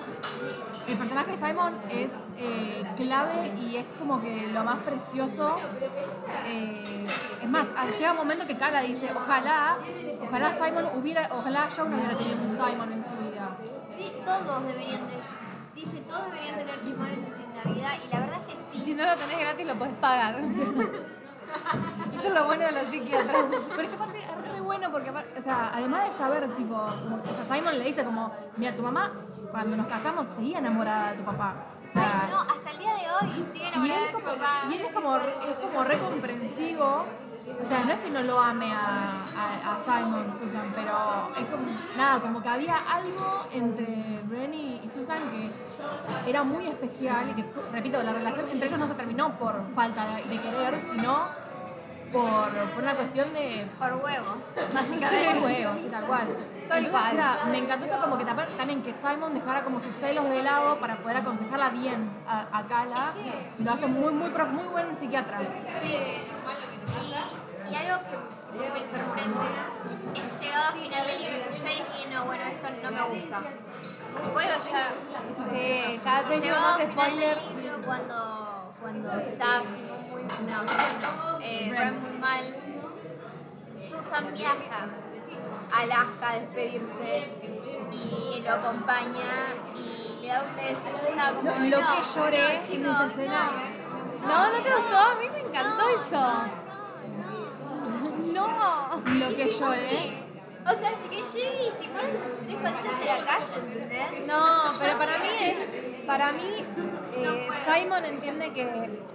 el 0.86 0.96
personaje 0.96 1.30
de 1.32 1.36
Simon 1.36 1.74
es 1.90 2.12
eh, 2.38 2.84
clave 2.96 3.52
y 3.60 3.76
es 3.76 3.84
como 3.98 4.20
que 4.20 4.46
lo 4.52 4.62
más 4.64 4.78
precioso. 4.82 5.56
eh, 6.46 7.06
es 7.42 7.48
más, 7.48 7.66
llega 7.98 8.12
un 8.12 8.16
momento 8.18 8.46
que 8.46 8.56
Kala 8.56 8.80
dice, 8.82 9.10
ojalá, 9.14 9.76
ojalá 10.22 10.52
Simon 10.52 10.88
hubiera, 10.94 11.28
ojalá 11.32 11.68
yo 11.68 11.84
no 11.84 11.96
hubiera 11.96 12.16
tenido 12.16 12.38
un 12.42 12.50
Simon 12.50 12.92
en 12.92 13.02
su 13.02 13.10
vida. 13.30 13.56
Sí, 13.88 14.12
todos 14.24 14.62
deberían 14.66 15.06
de, 15.08 15.18
dice, 15.74 15.98
todos 16.08 16.24
deberían 16.26 16.58
tener 16.58 16.80
Simón 16.80 17.06
en, 17.08 17.24
en 17.24 17.56
la 17.56 17.70
vida 17.72 17.88
y 18.04 18.08
la 18.12 18.20
verdad 18.20 18.38
es 18.48 18.54
que 18.54 18.76
Y 18.76 18.78
sí. 18.80 18.84
si 18.86 18.94
no 18.94 19.04
lo 19.04 19.16
tenés 19.16 19.38
gratis, 19.38 19.66
lo 19.66 19.74
podés 19.74 19.94
pagar. 19.94 20.40
Eso 22.14 22.28
es 22.28 22.34
lo 22.34 22.44
bueno 22.44 22.64
de 22.64 22.72
los 22.72 22.88
psiquiatras. 22.88 23.68
Pero 23.68 23.82
es 23.82 23.88
que 23.88 23.94
aparte 23.94 24.18
bueno 24.66 24.90
porque, 24.90 25.10
o 25.10 25.42
sea, 25.42 25.72
además 25.74 26.04
de 26.06 26.12
saber, 26.12 26.48
tipo, 26.56 26.74
como- 26.74 27.16
o 27.22 27.34
sea, 27.44 27.56
Simon 27.56 27.78
le 27.78 27.84
dice 27.84 28.04
como, 28.04 28.30
mira, 28.56 28.76
tu 28.76 28.82
mamá, 28.82 29.12
cuando 29.50 29.76
nos 29.76 29.86
casamos, 29.86 30.26
seguía 30.34 30.58
enamorada 30.58 31.12
de 31.12 31.18
tu 31.18 31.24
papá. 31.24 31.54
O 31.88 31.92
sea, 31.92 32.22
Ay, 32.24 32.30
no, 32.30 32.40
hasta 32.40 32.70
el 32.72 32.78
día 32.78 32.94
de 32.94 33.10
hoy 33.10 33.46
sigue 33.52 33.68
enamorada 33.68 34.12
como, 34.12 34.24
papá. 34.26 34.50
y 34.70 34.74
él 34.74 34.80
es 34.80 34.92
como, 34.92 35.16
es 35.16 35.56
como 35.62 35.84
re 35.84 35.98
comprensivo. 35.98 37.04
O 37.62 37.64
sea, 37.64 37.84
no 37.84 37.92
es 37.92 37.98
que 38.00 38.10
no 38.10 38.22
lo 38.24 38.40
ame 38.40 38.72
a, 38.72 39.06
a, 39.06 39.74
a 39.74 39.78
Simon, 39.78 40.24
Susan, 40.32 40.72
pero 40.74 41.30
es 41.38 41.46
como, 41.46 41.64
nada, 41.96 42.20
como 42.20 42.42
que 42.42 42.48
había 42.48 42.76
algo 42.76 43.46
entre 43.52 44.20
Brenny 44.24 44.80
y 44.84 44.88
Susan 44.88 45.18
que 45.30 46.28
era 46.28 46.42
muy 46.42 46.66
especial 46.66 47.30
y 47.30 47.34
que, 47.34 47.44
repito, 47.72 48.02
la 48.02 48.12
relación 48.12 48.48
entre 48.50 48.66
ellos 48.66 48.80
no 48.80 48.88
se 48.88 48.94
terminó 48.94 49.30
por 49.38 49.62
falta 49.76 50.04
de, 50.08 50.24
de 50.24 50.40
querer, 50.40 50.74
sino 50.90 51.45
por, 52.12 52.50
por 52.50 52.82
una 52.82 52.94
cuestión 52.94 53.32
de 53.34 53.66
Por 53.78 53.92
huevos. 53.94 54.38
Básicamente 54.72 55.34
por 55.34 55.42
huevos, 55.44 55.76
sí, 55.82 55.88
tal 55.90 56.04
cual. 56.04 56.26
Tal 56.68 56.78
Entonces, 56.84 56.90
cual. 56.90 57.14
era- 57.14 57.44
me 57.50 57.58
encantó 57.58 57.84
eso 57.86 58.00
como 58.00 58.18
que 58.18 58.24
también 58.24 58.82
que 58.82 58.92
Simon 58.94 59.34
dejara 59.34 59.62
como 59.64 59.80
sus 59.80 59.94
celos 59.94 60.28
de 60.28 60.42
lado 60.42 60.78
para 60.80 60.96
poder 60.96 61.18
aconsejarla 61.18 61.68
bien 61.70 62.10
a, 62.28 62.46
a 62.58 62.62
Kala. 62.64 63.12
Lo 63.58 63.72
hace 63.72 63.86
muy, 63.86 64.12
muy, 64.12 64.30
muy 64.30 64.64
buen 64.68 64.96
psiquiatra. 64.96 65.38
Y, 65.42 65.46
y 67.72 67.74
algo 67.74 67.98
que 68.08 68.70
me 68.70 68.80
sorprende 68.80 69.46
es 70.14 70.40
llegado 70.40 70.66
al 70.68 70.72
final 70.74 71.06
del 71.06 71.18
libro. 71.18 71.36
Yo 71.56 71.64
dije, 71.64 72.14
no, 72.14 72.24
bueno, 72.24 72.44
esto 72.44 72.68
no 72.82 72.90
me 72.90 73.02
gusta. 73.20 73.40
Puedo 74.32 74.48
ya. 74.48 74.88
Sí, 75.50 76.00
ya, 76.02 76.22
ya 76.22 76.34
hicimos 76.34 76.76
spoiler. 76.80 77.38
libro 77.58 77.76
cuando, 77.84 78.72
cuando 78.80 79.12
está 79.12 79.62
muy. 79.62 79.86
No, 80.26 80.62
no, 80.62 81.25
eh, 81.58 81.92
mal. 82.20 82.56
Susan 83.80 84.34
viaja 84.34 84.88
a 85.72 85.80
Alaska 85.80 86.30
a 86.30 86.38
despedirse 86.38 87.28
y 87.92 88.40
lo 88.42 88.52
acompaña 88.52 89.54
y 89.76 90.22
le 90.22 90.28
da 90.28 90.42
un 90.42 90.56
beso. 90.56 90.86
Yo 91.02 91.08
estaba 91.08 91.36
como, 91.36 91.50
Lo, 91.50 91.58
lo 91.58 91.80
no, 91.80 91.96
que 91.96 92.02
lloré 92.02 92.42
no, 92.42 92.48
en 92.48 92.62
chicos, 92.62 92.94
esa 92.94 93.04
escena. 93.06 93.50
No, 94.22 94.52
¿no 94.52 94.58
te 94.62 94.74
gustó? 94.74 94.96
A 94.98 95.14
mí 95.20 95.28
me 95.30 95.40
encantó 95.40 95.88
eso. 95.88 96.44
No. 98.34 99.02
Lo 99.04 99.30
¿Y 99.30 99.34
que 99.34 99.50
lloré. 99.52 100.26
O 100.68 100.74
sea, 100.74 100.90
que 101.08 101.22
llegue 101.22 101.68
y 101.68 101.82
si 101.82 101.88
pones 101.88 102.10
tres 102.44 102.56
patitas 102.60 103.00
en 103.00 103.06
la 103.06 103.24
calle, 103.24 103.54
¿entendés? 103.56 104.26
No, 104.26 104.72
pero 104.80 104.98
para 104.98 105.18
mí 105.18 105.28
es. 105.40 106.04
Para 106.06 106.32
mí, 106.32 106.64
eh, 107.16 107.48
Simon 107.64 108.04
entiende 108.04 108.52
que. 108.52 109.06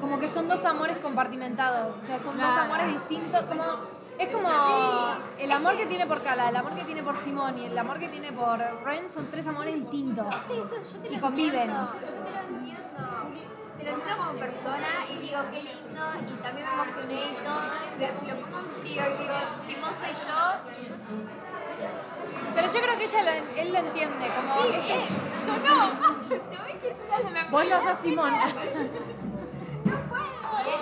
Como 0.00 0.18
que 0.18 0.28
son 0.28 0.48
dos 0.48 0.64
amores 0.64 0.98
compartimentados. 0.98 1.96
O 1.96 2.02
sea, 2.02 2.18
son 2.18 2.36
dos 2.38 2.56
amores 2.56 2.88
distintos. 2.88 3.42
Como. 3.42 3.62
Es 4.18 4.28
como 4.28 4.50
el 5.38 5.50
amor 5.50 5.78
que 5.78 5.86
tiene 5.86 6.06
por 6.06 6.22
Kala, 6.22 6.50
el 6.50 6.56
amor 6.56 6.74
que 6.74 6.84
tiene 6.84 7.02
por 7.02 7.16
Simón 7.16 7.56
y 7.58 7.64
el 7.64 7.78
amor 7.78 7.98
que 7.98 8.08
tiene 8.10 8.30
por 8.32 8.58
Ren 8.84 9.08
son 9.08 9.26
tres 9.30 9.46
amores 9.46 9.74
distintos. 9.74 10.26
Es 10.28 10.40
que 10.42 10.60
eso 10.60 10.76
yo 10.92 11.00
te 11.00 11.14
Y 11.14 11.18
conviven. 11.18 11.70
entiendo. 11.70 11.92
Yo 11.94 12.00
te 12.00 12.30
lo 12.30 12.38
entiendo. 12.58 12.82
te 13.78 13.84
lo 13.84 13.90
entiendo 13.92 14.16
como 14.22 14.38
persona 14.38 14.88
y 15.10 15.18
digo, 15.22 15.38
qué 15.50 15.62
lindo, 15.62 16.02
y 16.20 16.42
también 16.42 16.66
me 16.66 16.72
emocioné 16.74 17.14
y 17.32 17.34
todo, 17.42 17.60
pero 17.98 18.14
si 18.14 18.26
lo 18.26 18.36
pongo 18.40 18.58
en 18.58 18.66
frío 18.82 19.02
y 19.06 19.22
digo, 19.22 19.34
Simón 19.62 19.94
soy 19.94 20.12
yo, 20.12 20.38
Pero 22.54 22.66
yo 22.74 22.80
creo 22.82 22.98
que 22.98 23.04
ella 23.04 23.22
lo, 23.22 23.30
él 23.62 23.72
lo 23.72 23.78
entiende, 23.78 24.26
como 24.36 24.52
sí, 24.54 24.68
este 24.74 24.96
es, 24.96 25.02
es- 25.02 25.10
yo 25.46 25.56
no. 25.66 25.86
¿No 25.88 27.10
dándome 27.10 27.44
Vos 27.50 27.64
no 27.70 27.80
sos 27.82 27.98
Simón. 27.98 28.34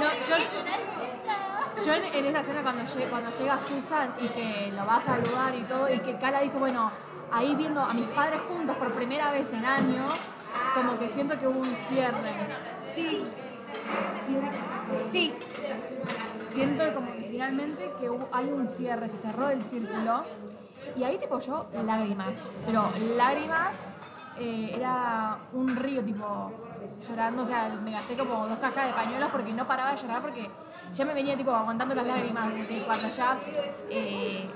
No 0.00 0.04
yo- 0.28 1.84
Yo 1.84 1.92
en, 1.94 2.04
en 2.04 2.26
esa 2.26 2.40
escena 2.40 2.62
cuando, 2.62 2.82
cuando 3.08 3.30
llega 3.30 3.60
Susan 3.60 4.12
y 4.20 4.26
que 4.28 4.72
lo 4.72 4.84
va 4.84 4.96
a 4.96 5.00
saludar 5.00 5.54
y 5.54 5.62
todo, 5.62 5.92
y 5.92 6.00
que 6.00 6.16
Cala 6.18 6.40
dice, 6.40 6.58
bueno, 6.58 6.90
ahí 7.32 7.54
viendo 7.54 7.80
a 7.80 7.92
mis 7.94 8.06
padres 8.08 8.40
juntos 8.48 8.76
por 8.76 8.92
primera 8.92 9.30
vez 9.30 9.52
en 9.52 9.64
años, 9.64 10.10
como 10.74 10.98
que 10.98 11.08
siento 11.08 11.38
que 11.38 11.46
hubo 11.46 11.60
un 11.60 11.74
cierre. 11.88 12.18
Sí, 12.86 13.24
sí. 15.12 15.34
siento 16.52 16.94
como 16.94 17.12
que 17.12 17.28
finalmente 17.30 17.92
que 18.00 18.10
hubo- 18.10 18.28
hay 18.32 18.46
un 18.50 18.66
cierre, 18.66 19.08
se 19.08 19.16
cerró 19.18 19.48
el 19.50 19.62
círculo. 19.62 20.24
Y 20.96 21.04
ahí 21.04 21.18
tipo 21.18 21.38
yo, 21.38 21.66
lágrimas. 21.84 22.52
Pero 22.66 22.84
lágrimas, 23.16 23.76
eh, 24.38 24.72
era 24.76 25.36
un 25.52 25.68
río 25.76 26.02
tipo 26.02 26.52
llorando, 27.06 27.42
o 27.42 27.46
sea, 27.46 27.68
me 27.82 27.92
gasté 27.92 28.14
como 28.16 28.46
dos 28.48 28.58
cajas 28.58 28.86
de 28.86 28.92
pañuelos 28.92 29.30
porque 29.30 29.52
no 29.52 29.66
paraba 29.66 29.92
de 29.92 29.96
llorar 29.98 30.20
porque 30.22 30.48
ya 30.92 31.04
me 31.04 31.14
venía 31.14 31.36
tipo 31.36 31.50
aguantando 31.52 31.94
las 31.94 32.06
lágrimas 32.06 32.52
desde 32.54 32.80
cuando 32.82 33.08
ya 33.08 33.36
eh, 33.90 34.48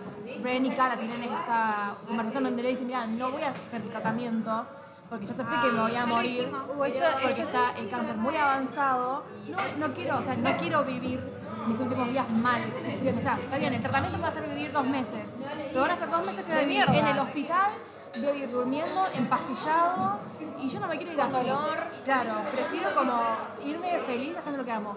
Ren 0.42 0.66
y 0.66 0.70
Cara 0.70 0.96
tienen 0.96 1.22
esta 1.22 1.94
conversación 2.06 2.44
donde 2.44 2.62
le 2.62 2.68
dicen, 2.70 2.86
mira, 2.86 3.06
no 3.06 3.30
voy 3.30 3.42
a 3.42 3.50
hacer 3.50 3.82
tratamiento 3.82 4.66
porque 5.10 5.26
ya 5.26 5.34
acepté 5.34 5.54
que 5.62 5.72
me 5.72 5.80
voy 5.80 5.94
a 5.96 6.06
morir 6.06 6.52
Uh, 6.74 6.84
eso- 6.84 7.04
porque 7.22 7.42
está 7.42 7.72
el 7.78 7.90
cáncer 7.90 8.16
muy 8.16 8.34
avanzado. 8.34 9.24
No, 9.48 9.86
no 9.88 9.94
quiero, 9.94 10.18
o 10.18 10.22
sea, 10.22 10.34
no 10.36 10.56
quiero 10.59 10.84
vivir 10.84 11.20
mis 11.66 11.78
últimos 11.78 12.09
días 12.09 12.28
mal. 12.30 12.62
O 12.62 13.20
sea, 13.20 13.34
está 13.36 13.59
bien, 13.59 13.74
el 13.74 13.82
tratamiento 13.82 14.16
me 14.16 14.22
va 14.22 14.28
a 14.28 14.30
hacer 14.30 14.48
vivir 14.48 14.72
dos 14.72 14.86
meses. 14.86 15.34
Pero 15.68 15.80
van 15.82 15.90
a 15.90 15.96
ser 15.98 16.09
dos 16.10 16.20
meses 16.26 16.44
que 16.46 16.50
voy 16.52 16.56
a 16.56 16.60
De 16.60 16.66
vivir 16.66 16.88
mierda. 16.90 17.10
en 17.10 17.14
el 17.16 17.22
hospital, 17.22 17.70
voy 18.14 18.26
a 18.28 18.32
vivir 18.32 18.51
durmiendo, 18.51 19.06
empastillado, 19.14 20.18
y 20.60 20.68
yo 20.68 20.80
no 20.80 20.89
me 20.89 20.97
quiero 20.97 21.12
ir 21.12 21.18
Con 21.18 21.26
así. 21.26 21.34
dolor. 21.36 21.78
Claro, 22.05 22.34
prefiero 22.52 22.94
como 22.94 23.20
irme 23.64 23.98
feliz 24.01 24.36
haciendo 24.36 24.59
lo 24.59 24.64
que 24.64 24.72
amo. 24.72 24.97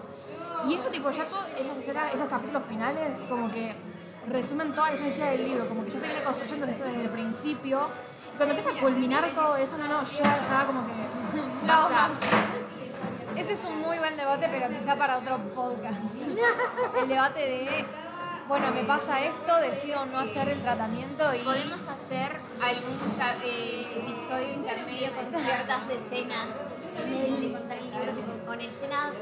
Y 0.68 0.74
eso 0.74 0.88
tipo, 0.88 1.10
ya 1.10 1.24
esas 1.58 1.76
escenas, 1.76 2.14
esos 2.14 2.28
capítulos 2.28 2.62
finales, 2.68 3.18
como 3.28 3.50
que 3.50 3.74
resumen 4.28 4.72
toda 4.72 4.90
la 4.90 4.96
esencia 4.96 5.26
del 5.26 5.44
libro, 5.44 5.68
como 5.68 5.84
que 5.84 5.90
ya 5.90 6.00
se 6.00 6.06
viene 6.06 6.22
construyendo 6.22 6.66
eso 6.66 6.84
desde 6.84 7.02
el 7.02 7.10
principio. 7.10 7.88
Cuando 8.36 8.54
empieza 8.54 8.78
a 8.78 8.82
culminar 8.82 9.24
todo 9.30 9.56
eso, 9.56 9.78
no, 9.78 9.84
no, 9.88 10.00
yo 10.02 10.24
estaba 10.24 10.64
como 10.66 10.86
que... 10.86 10.92
No, 11.66 11.88
más. 11.90 12.10
Ese 13.36 13.52
es 13.52 13.64
un 13.64 13.82
muy 13.82 13.98
buen 13.98 14.16
debate, 14.16 14.48
pero 14.50 14.68
quizá 14.68 14.96
para 14.96 15.18
otro 15.18 15.38
podcast. 15.54 16.22
El 17.02 17.08
debate 17.08 17.40
de, 17.40 17.86
bueno, 18.48 18.70
me 18.72 18.84
pasa 18.84 19.24
esto, 19.24 19.56
decido 19.60 20.06
no 20.06 20.18
hacer 20.18 20.48
el 20.48 20.60
tratamiento 20.62 21.34
y... 21.34 21.38
Podemos 21.38 21.80
hacer 21.88 22.40
algún 22.62 23.44
eh, 23.44 23.86
episodio 24.02 24.52
intermedio 24.54 25.08
con 25.12 25.40
ciertas 25.40 25.82
escenas 25.90 26.46
con 28.46 28.60
escenas 28.60 29.12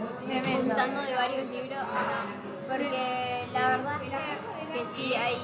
juntando 0.45 1.03
de 1.03 1.15
varios 1.15 1.51
libros. 1.51 1.83
no. 1.83 2.69
Porque 2.69 3.47
la 3.53 3.69
verdad 3.69 4.01
es 4.03 4.69
que 4.69 4.95
sí, 4.95 5.15
hay, 5.15 5.37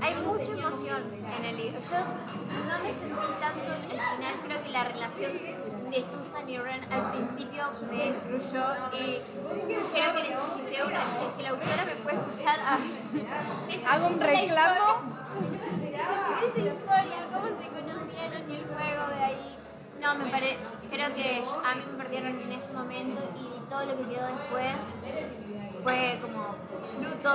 hay 0.00 0.14
mucha 0.16 0.52
emoción 0.52 1.02
en 1.38 1.44
el 1.44 1.56
libro. 1.56 1.80
Yo 1.80 1.98
no 1.98 2.82
me 2.82 2.94
sentí 2.94 3.26
tanto 3.40 3.72
al 3.72 3.82
final, 3.82 4.34
creo 4.44 4.62
que 4.62 4.70
la 4.70 4.84
relación 4.84 5.32
de 5.90 6.02
Susan 6.02 6.48
y 6.48 6.58
Ren 6.58 6.92
al 6.92 7.12
principio 7.12 7.64
me 7.90 8.10
destruyó 8.10 8.64
y 8.92 9.20
creo 9.92 10.12
que 10.14 10.22
necesité 10.28 10.84
una, 10.84 11.36
que 11.36 11.42
la 11.42 11.50
autora 11.50 11.84
me 11.84 11.94
puede 12.02 12.16
escuchar 12.16 12.58
a 12.60 12.78
Hago 13.94 14.06
un 14.08 14.20
reclamo. 14.20 15.02
esa 16.42 16.58
historia, 16.58 17.28
cómo 17.32 17.46
se 17.46 17.68
conocieron 17.68 18.50
y 18.50 18.56
el 18.56 18.64
juego 18.64 19.08
de 19.08 19.24
ahí. 19.24 19.56
No, 20.00 20.14
me 20.16 20.30
parece, 20.30 20.58
creo 20.90 21.14
que 21.14 21.42
a 21.64 21.74
mí 21.74 21.82
me 21.90 21.98
perdieron 21.98 22.40
en 22.40 22.52
ese 22.52 22.72
momento 22.72 23.22
y 23.36 23.70
todo 23.70 23.86
lo 23.86 23.96
que 23.96 24.04
quedó 24.04 24.26
después 24.26 24.74
fue 25.86 26.18
como 26.20 26.42
fruto, 26.98 27.32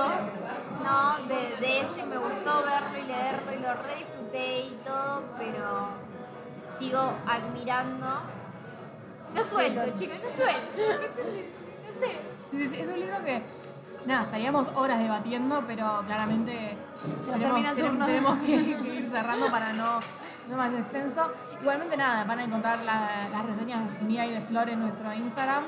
¿no? 0.84 1.26
De, 1.26 1.56
de 1.58 1.80
eso 1.80 1.94
y 1.98 2.02
me 2.02 2.18
gustó 2.18 2.62
verlo 2.64 2.98
y 3.02 3.06
leerlo 3.06 3.52
y 3.52 3.58
lo 3.62 3.74
re 3.82 3.94
disfruté 3.96 4.60
y 4.66 4.78
todo, 4.84 5.22
pero 5.38 5.88
sigo 6.70 7.00
admirando. 7.26 8.20
No 9.34 9.42
suelto, 9.44 9.80
chicos, 9.98 10.16
no 10.22 10.36
suelto. 10.36 11.08
No 11.82 11.98
sé. 11.98 12.20
Sí, 12.50 12.58
sí, 12.62 12.68
sí, 12.68 12.76
es 12.80 12.88
un 12.88 12.98
libro 13.00 13.16
que, 13.24 13.42
nada, 14.06 14.24
estaríamos 14.24 14.68
horas 14.74 14.98
debatiendo, 15.00 15.62
pero 15.66 16.02
claramente 16.06 16.76
Se 17.02 17.08
nos 17.08 17.20
tenemos, 17.20 17.40
termina 17.42 17.70
el 17.70 17.76
turno. 17.76 18.06
tenemos 18.06 18.38
que, 18.38 18.76
que 18.82 18.94
ir 18.94 19.08
cerrando 19.08 19.50
para 19.50 19.72
no, 19.72 19.98
no 20.48 20.56
más 20.56 20.72
extenso. 20.74 21.32
Igualmente, 21.60 21.96
nada, 21.96 22.24
van 22.24 22.38
a 22.38 22.44
encontrar 22.44 22.78
la- 22.80 23.28
las 23.32 23.46
reseñas 23.46 24.00
mía 24.02 24.26
y 24.26 24.32
de 24.34 24.40
Flor 24.40 24.68
en 24.70 24.80
nuestro 24.80 25.12
Instagram, 25.12 25.64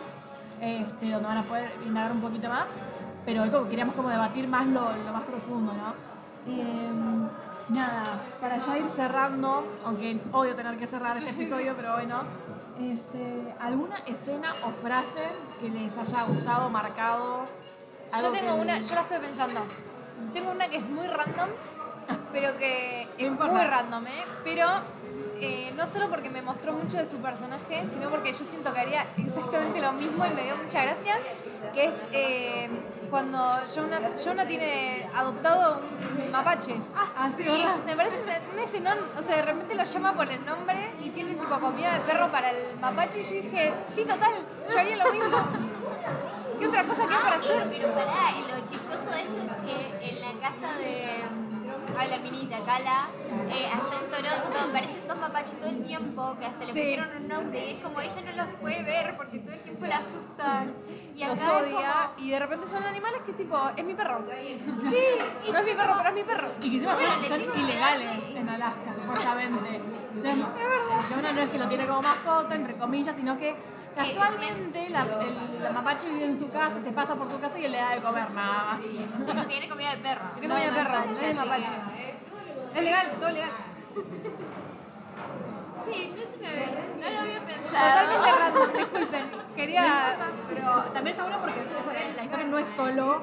este, 0.61 1.11
donde 1.11 1.27
van 1.29 1.39
a 1.39 1.43
poder 1.43 1.73
indagar 1.87 2.13
un 2.13 2.21
poquito 2.21 2.49
más, 2.49 2.67
pero 3.25 3.43
hoy 3.43 3.51
como 3.51 3.69
queríamos 3.69 3.95
como 3.95 4.09
debatir 4.09 4.49
más 4.49 4.67
lo, 4.67 4.81
lo 4.97 5.13
más 5.13 5.23
profundo, 5.23 5.73
¿no? 5.73 5.95
Em, 6.53 7.29
nada, 7.71 8.03
para 8.41 8.59
ya 8.59 8.79
ir 8.79 8.89
cerrando, 8.89 9.67
aunque 9.87 10.21
odio 10.33 10.55
tener 10.55 10.77
que 10.79 10.87
cerrar 10.87 11.17
este 11.17 11.31
episodio, 11.43 11.75
pero 11.77 11.95
bueno, 11.95 12.23
este, 12.79 13.55
¿alguna 13.61 13.97
escena 14.07 14.53
o 14.63 14.71
frase 14.83 15.29
que 15.61 15.71
les 15.71 15.97
haya 15.97 16.23
gustado, 16.25 16.69
marcado? 16.71 17.47
Yo 18.21 18.31
tengo 18.31 18.55
que- 18.57 18.61
una, 18.61 18.81
yo 18.81 18.95
la 18.95 19.01
estoy 19.01 19.19
pensando. 19.19 19.61
Tengo 20.33 20.51
una 20.53 20.67
que 20.69 20.77
es 20.77 20.89
muy 20.89 21.07
random, 21.07 21.49
pero 22.33 22.57
que 22.59 23.09
es 23.19 23.31
muy 23.31 23.65
random, 23.65 24.07
¿eh? 24.07 24.25
Pero 24.45 24.67
eh, 25.41 25.73
no 25.77 25.87
solo 25.87 26.09
porque 26.09 26.31
me 26.31 26.43
mostró 26.43 26.73
mucho 26.73 26.97
de 26.97 27.07
su 27.07 27.17
personaje, 27.19 27.85
sino 27.91 28.09
porque 28.11 28.33
yo 28.33 28.45
siento 28.45 28.73
que 28.73 28.81
haría 28.81 29.07
exactamente 29.17 29.81
lo 29.81 29.93
mismo 29.93 30.25
y 30.27 30.31
me 30.35 30.43
dio 30.45 30.57
mucha 30.57 30.83
gracia, 30.83 31.17
que 31.73 31.87
es 31.87 31.95
eh, 32.13 32.69
cuando 33.11 33.39
Jonah, 33.73 34.01
Jonah 34.23 34.47
tiene 34.47 35.07
adoptado 35.15 35.81
un 36.25 36.31
mapache. 36.33 36.75
Ah, 36.97 37.31
sí, 37.37 37.43
Y 37.45 37.87
me 37.87 37.97
parece 37.97 38.21
una- 38.23 38.41
un 38.53 38.59
escenón, 38.59 38.99
o 39.19 39.23
sea, 39.23 39.37
de 39.37 39.43
repente 39.43 39.75
lo 39.75 39.85
llama 39.85 40.15
por 40.15 40.29
el 40.29 40.45
nombre 40.45 40.77
y 41.05 41.11
tiene 41.11 41.35
tipo 41.35 41.59
comida 41.61 41.93
de 41.95 42.01
perro 42.01 42.31
para 42.33 42.51
el 42.51 42.77
mapache 42.81 43.21
y 43.21 43.25
yo 43.25 43.31
dije, 43.43 43.73
sí, 43.85 44.05
total, 44.05 44.33
yo 44.71 44.79
haría 44.79 44.97
lo 44.97 45.13
mismo. 45.13 45.37
¿Qué 46.59 46.67
otra 46.69 46.85
cosa 46.85 47.07
que 47.07 47.15
hay 47.15 47.23
para 47.23 47.35
Ah, 47.37 47.39
hacer? 47.39 47.69
Pero 47.69 47.93
pará, 47.95 48.31
y 48.39 48.43
lo 48.51 48.67
chistoso 48.71 49.11
de 49.11 49.23
eso 49.23 49.39
es 49.39 49.99
que 50.01 50.09
en 50.11 50.21
la 50.21 50.33
casa 50.41 50.73
de. 50.79 51.23
Ay, 51.99 52.11
la 52.11 52.19
minita, 52.19 52.59
Cala, 52.67 53.07
eh, 53.51 53.67
allá 53.67 54.01
en 54.03 54.11
Toronto, 54.11 54.61
aparecen 54.71 55.09
dos 55.09 55.19
mapaches 55.19 55.59
todo 55.59 55.69
el 55.71 55.85
tiempo 55.85 56.37
que 56.39 56.47
hasta 56.47 56.59
le 56.61 56.73
Sí. 56.73 56.81
pusieron 56.81 57.09
un 57.17 57.29
nombre 57.29 57.67
y 57.67 57.71
es 57.77 57.83
como 57.83 58.01
ella 58.01 58.15
no 58.25 58.43
los 58.43 58.51
puede 58.61 58.83
ver 58.83 59.17
porque 59.17 59.39
todo 59.39 59.53
el 59.53 59.61
tiempo 59.61 59.87
la 59.87 59.97
asustan. 59.99 60.75
Y 61.15 61.23
acá 61.23 61.35
los 61.35 61.41
odia 61.49 62.11
y 62.19 62.31
de 62.31 62.39
repente 62.39 62.67
son 62.67 62.83
animales 62.85 63.21
que 63.25 63.33
tipo, 63.33 63.57
es 63.77 63.85
mi 63.85 63.95
perro. 63.95 64.25
Sí, 64.29 64.59
y 65.49 65.51
No 65.53 65.59
es 65.59 65.65
mi 65.65 65.75
perro, 65.75 65.95
pero 65.99 66.09
es 66.09 66.15
mi 66.15 66.23
perro. 66.25 66.49
Y 66.61 66.79
que 66.79 66.85
Bueno, 66.85 66.99
son, 66.99 67.25
son 67.25 67.59
ilegales 67.59 68.25
en 68.35 68.49
Alaska, 68.49 68.95
supuestamente. 69.01 69.77
Es 70.17 70.23
verdad. 70.23 70.49
Una 71.19 71.33
no 71.33 71.41
es 71.43 71.51
que 71.51 71.59
lo 71.59 71.69
tiene 71.69 71.87
como 71.87 72.03
mascota, 72.03 72.55
entre 72.55 72.75
comillas, 72.77 73.15
sino 73.17 73.39
que 73.39 73.55
casualmente 73.95 74.89
la, 74.91 75.03
el, 75.03 75.63
la 75.63 75.71
mapache 75.73 76.09
vive 76.09 76.25
en 76.27 76.39
su 76.39 76.51
casa, 76.51 76.81
se 76.81 76.91
pasa 76.93 77.15
por 77.15 77.31
su 77.31 77.39
casa 77.41 77.59
y 77.59 77.65
él 77.65 77.73
le 77.73 77.79
da 77.79 77.91
de 77.95 78.01
comer 78.01 78.31
nada 78.31 78.79
más. 78.79 79.47
tiene 79.49 79.69
comida 79.69 79.91
de 79.91 79.97
perro. 79.99 80.25
Tiene 80.39 80.49
comida 80.55 80.71
de 80.71 80.73
perro, 80.73 81.05
no 81.13 81.19
es 81.21 81.37
mapache. 81.37 81.75
Es 82.75 82.83
legal, 82.83 83.07
todo 83.21 83.31
legal. 83.31 83.51
Sí, 85.87 86.15
no 86.17 86.23
se 86.23 86.37
me 86.39 86.51
ve. 86.51 86.67
No 87.01 87.11
lo 87.11 87.21
había 87.21 87.41
pensado. 87.47 87.91
Totalmente 87.91 88.33
random, 88.41 88.73
disculpen. 88.77 89.25
Quería. 89.55 90.17
Pero 90.49 90.83
también 90.93 91.09
está 91.09 91.23
bueno 91.23 91.41
porque 91.41 91.61
eso- 91.61 92.17
la 92.17 92.25
historia 92.25 92.47
no 92.47 92.59
es 92.59 92.69
solo 92.69 93.23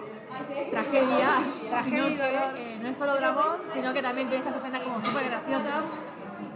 tragedia, 0.71 1.29
Tragedia 1.69 2.53
que, 2.53 2.73
eh, 2.73 2.79
no 2.81 2.87
es 2.89 2.97
solo 2.97 3.15
dragón, 3.15 3.57
sino 3.71 3.93
que 3.93 4.01
también 4.01 4.27
tiene 4.27 4.43
estas 4.43 4.57
escenas 4.57 4.81
como 4.83 5.03
súper 5.03 5.25
graciosas, 5.25 5.83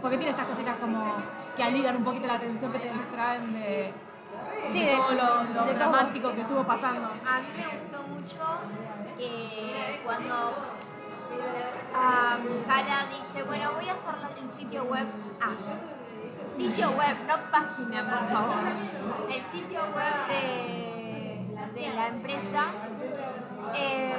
porque 0.00 0.16
tiene 0.16 0.30
estas 0.32 0.46
cositas 0.46 0.76
como 0.78 1.14
que 1.56 1.62
alivian 1.62 1.96
un 1.96 2.04
poquito 2.04 2.26
la 2.26 2.38
tensión 2.38 2.72
que 2.72 2.78
te 2.78 2.90
distraen 2.92 3.52
de, 3.52 3.92
Sí, 4.68 4.84
de 4.84 4.96
todo 4.96 5.12
lo, 5.12 5.44
lo 5.44 5.64
de 5.66 5.74
todo. 5.74 5.90
dramático 5.90 6.32
que 6.34 6.40
estuvo 6.40 6.64
pasando. 6.64 7.06
A 7.06 7.40
mí 7.40 7.48
me 7.56 7.78
gustó 7.78 8.02
mucho 8.02 8.38
que 9.16 10.00
cuando 10.04 10.52
ah, 11.94 12.36
Kala 12.66 13.06
dice, 13.16 13.42
bueno, 13.44 13.70
voy 13.74 13.88
a 13.88 13.92
hacer 13.92 14.14
el 14.42 14.48
sitio 14.50 14.84
web. 14.84 15.06
Ah, 15.40 15.52
sitio 16.56 16.90
web, 16.92 17.16
no 17.28 17.50
página, 17.50 18.02
por 18.08 18.28
favor. 18.32 18.56
El 19.30 19.44
sitio 19.46 19.80
web 19.94 20.28
de, 20.28 21.80
de 21.80 21.94
la 21.94 22.06
empresa. 22.08 22.64
eh, 23.74 24.14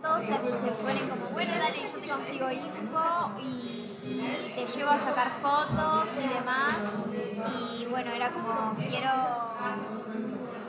todos 0.00 0.24
se, 0.24 0.40
se 0.40 0.56
ponen 0.56 1.08
como, 1.08 1.26
bueno, 1.26 1.52
dale, 1.58 1.76
yo 1.92 1.98
te 2.00 2.08
consigo 2.08 2.50
info 2.50 3.32
y 3.40 3.77
te 4.54 4.66
llevo 4.66 4.90
a 4.90 4.98
sacar 4.98 5.30
fotos 5.40 6.10
y 6.16 6.34
demás. 6.34 6.74
Y 7.52 7.86
bueno, 7.86 8.10
era 8.12 8.30
como, 8.30 8.74
quiero, 8.76 9.10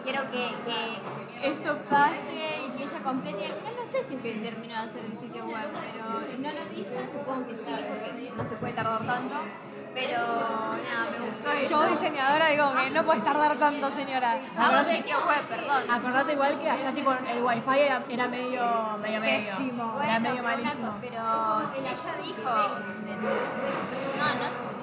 quiero 0.03 0.31
que, 0.31 0.49
que 0.65 1.49
eso 1.49 1.77
pase 1.89 2.67
y 2.67 2.77
que 2.77 2.83
ella 2.83 3.03
complete. 3.03 3.53
No 3.75 3.87
sé 3.87 4.03
si 4.03 4.15
es 4.15 4.21
que 4.21 4.33
terminó 4.33 4.73
de 4.73 4.79
hacer 4.79 5.05
el 5.05 5.17
sitio 5.17 5.45
web, 5.45 5.69
pero 5.93 6.37
no 6.37 6.53
lo 6.53 6.75
dice, 6.75 7.07
supongo 7.11 7.47
que 7.47 7.55
sí, 7.55 7.71
porque 7.71 8.31
no 8.35 8.49
se 8.49 8.55
puede 8.55 8.73
tardar 8.73 9.05
tanto. 9.05 9.35
Pero 9.93 10.17
nada, 10.17 11.07
me 11.11 11.25
gustó 11.25 11.51
eso. 11.51 11.69
Yo, 11.69 11.89
diseñadora, 11.89 12.47
digo 12.47 12.71
que 12.73 12.89
no 12.91 13.03
puedes 13.05 13.23
tardar 13.23 13.55
tanto, 13.57 13.91
señora. 13.91 14.39
Hago 14.57 14.85
sitio 14.85 15.17
web, 15.25 15.41
perdón. 15.47 15.83
Acordate 15.89 16.33
igual 16.33 16.59
que 16.59 16.69
allá 16.69 16.91
tipo 16.91 17.11
el 17.11 17.43
wifi 17.43 17.79
era, 17.79 18.03
era 18.09 18.27
medio, 18.27 18.97
medio, 19.01 19.19
medio. 19.19 19.35
Pésimo. 19.35 19.99
Era 20.03 20.19
Bueno, 20.19 20.19
medio 20.19 20.35
pero 20.35 20.43
malísimo. 20.43 20.97
Pero 21.01 21.21
ella 21.75 21.93
dijo, 22.23 22.49
no, 24.19 24.25
no 24.35 24.51
sé, 24.51 24.79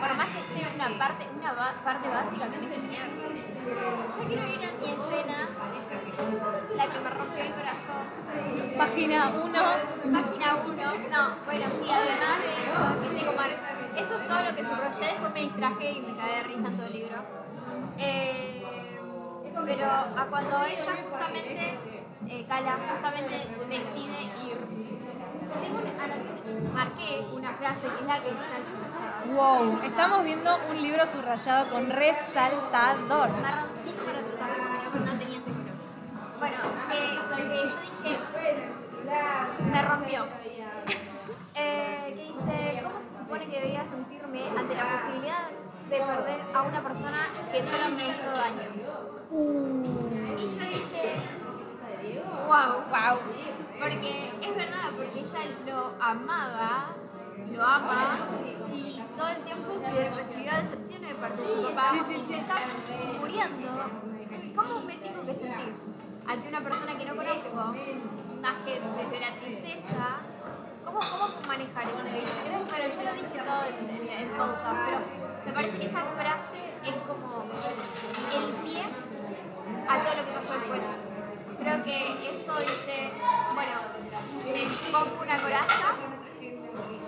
por 0.00 0.14
más 0.14 0.26
que 0.26 0.38
esté 0.40 0.74
una 0.74 0.98
parte, 0.98 1.28
una 1.38 1.54
parte 1.84 2.08
básica, 2.08 2.46
tenés 2.46 2.70
que 2.70 2.76
tener. 2.80 3.06
Yo 3.66 4.28
quiero 4.28 4.42
ir 4.46 4.60
a 4.60 4.72
mi 4.78 4.86
escena, 4.92 5.48
la 6.76 6.86
que 6.86 7.00
me 7.00 7.10
rompió 7.10 7.44
el 7.44 7.52
corazón. 7.52 8.04
Página 8.78 9.28
1. 9.28 9.52
Página 9.52 10.56
1. 10.66 10.76
No, 11.10 11.36
bueno, 11.44 11.66
sí, 11.80 11.90
además 11.90 12.38
de 12.40 12.52
eso, 12.62 13.02
que 13.02 13.08
tengo 13.20 13.32
mar... 13.32 13.50
Eso 13.96 14.14
es 14.20 14.28
todo 14.28 14.42
lo 14.42 14.54
que 14.56 14.64
subrayé, 14.64 15.06
después 15.12 15.32
me 15.32 15.40
distraje 15.40 15.90
y 15.92 16.00
me 16.00 16.16
caí 16.16 16.36
de 16.36 16.42
risa 16.44 16.68
en 16.68 16.76
todo 16.76 16.86
el 16.86 16.92
libro. 16.92 17.16
Eh, 17.98 18.62
pero 19.64 19.86
a 19.90 20.26
cuando 20.30 20.62
ella 20.64 20.92
justamente, 21.10 21.78
eh, 22.28 22.44
Cala, 22.48 22.78
justamente 22.92 23.34
decide 23.68 24.22
ir. 24.48 24.58
Tengo 25.60 25.78
un, 25.78 25.86
anoté- 25.98 26.72
marqué 26.74 27.26
una 27.32 27.50
frase 27.52 27.86
que 27.88 28.00
es 28.02 28.06
la 28.06 28.20
que 28.20 28.28
está 28.28 28.56
subrayada. 28.68 29.24
Wow, 29.34 29.80
estamos 29.84 30.24
viendo 30.24 30.58
un 30.70 30.82
libro 30.82 31.06
subrayado 31.06 31.68
con 31.70 31.90
resaltador. 31.90 33.30
marroncito 33.40 34.04
para 34.04 34.20
tratar 34.20 34.50
de 34.50 34.58
comer, 34.62 34.80
pero 34.92 35.04
no 35.04 35.12
tenía 35.18 35.40
color. 35.40 35.76
Bueno, 36.38 36.56
eh, 36.92 37.18
yo 37.30 37.44
dije, 37.62 38.18
me 39.72 39.82
rompió. 39.82 40.45
Eh, 41.58 42.14
que 42.14 42.22
dice, 42.22 42.82
¿cómo 42.84 43.00
se 43.00 43.16
supone 43.16 43.46
que 43.46 43.56
debería 43.56 43.84
sentirme 43.86 44.42
ante 44.56 44.74
la 44.74 44.92
posibilidad 44.92 45.48
de 45.88 45.96
perder 45.96 46.40
a 46.54 46.62
una 46.62 46.82
persona 46.82 47.28
que 47.50 47.62
solo 47.62 47.88
me 47.96 48.02
hizo 48.10 48.30
daño? 48.30 48.68
Y 50.36 50.42
yo 50.42 50.60
dije, 50.68 51.16
wow, 52.46 52.84
wow. 52.90 53.18
Porque 53.80 54.32
es 54.42 54.56
verdad, 54.56 54.90
porque 54.94 55.20
ella 55.20 55.38
lo 55.66 55.94
amaba, 55.98 56.94
lo 57.50 57.62
ama, 57.62 58.18
y 58.72 59.00
todo 59.16 59.28
el 59.28 59.42
tiempo 59.42 59.72
se 59.80 60.10
recibió 60.10 60.52
decepciones 60.56 61.08
de 61.08 61.14
parte 61.14 61.42
de 61.42 61.48
su 61.48 61.62
papá. 61.62 61.88
Sí, 61.90 62.00
sí, 62.06 62.14
y 62.14 62.20
sí. 62.20 62.26
se 62.26 62.36
está 62.36 62.54
muriendo. 63.18 63.68
¿Cómo 64.54 64.80
me 64.82 64.94
tengo 64.96 65.24
que 65.24 65.34
sentir 65.34 65.74
ante 66.26 66.48
una 66.48 66.60
persona 66.60 66.98
que 66.98 67.04
no 67.06 67.16
conozco, 67.16 67.56
más 68.42 68.54
que 68.66 68.80
desde 68.80 69.20
la 69.20 69.32
tristeza? 69.40 70.25
¿Cómo, 70.86 71.00
cómo 71.00 71.28
manejar? 71.46 71.84
Y 71.84 71.88
yo 71.88 72.02
creo 72.46 72.64
bueno, 72.64 72.84
yo 72.94 73.02
lo 73.02 73.12
dije 73.12 73.38
todo 73.44 73.62
en 73.66 74.08
el 74.08 74.28
podcast, 74.30 74.76
pero 74.86 74.98
me 75.44 75.52
parece 75.52 75.78
que 75.78 75.86
esa 75.86 76.00
frase 76.16 76.58
es 76.84 76.94
como 77.06 77.44
el 77.44 78.44
pie 78.64 78.82
a 79.88 79.98
todo 79.98 80.14
lo 80.16 80.24
que 80.26 80.32
pasó 80.32 80.52
después. 80.54 80.84
Creo 81.58 81.82
que 81.84 82.34
eso 82.34 82.54
dice, 82.60 83.10
bueno, 83.54 83.72
me 84.44 84.92
pongo 84.92 85.22
una 85.22 85.38
coraza, 85.42 85.86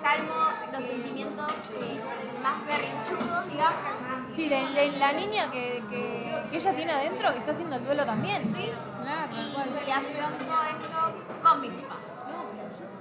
calmo 0.02 0.34
los 0.72 0.84
sentimientos 0.84 1.52
eh, 1.80 2.00
más 2.42 2.66
berrinchudos, 2.66 3.50
digamos. 3.50 3.92
Sí, 4.32 4.48
la, 4.48 4.60
la- 4.70 4.98
la 4.98 5.12
niña 5.12 5.50
que, 5.50 5.82
que, 5.90 6.42
que 6.50 6.56
ella 6.56 6.72
tiene 6.74 6.92
adentro 6.92 7.32
que 7.32 7.38
está 7.38 7.52
haciendo 7.52 7.76
el 7.76 7.84
duelo 7.84 8.04
también. 8.04 8.42
Sí, 8.44 8.70
Claro, 9.02 9.28
cual. 9.54 9.68
y 9.86 9.90
afronto 9.90 10.54
esto 10.70 11.48
con 11.48 11.60
mi 11.60 11.68
papá. 11.68 11.96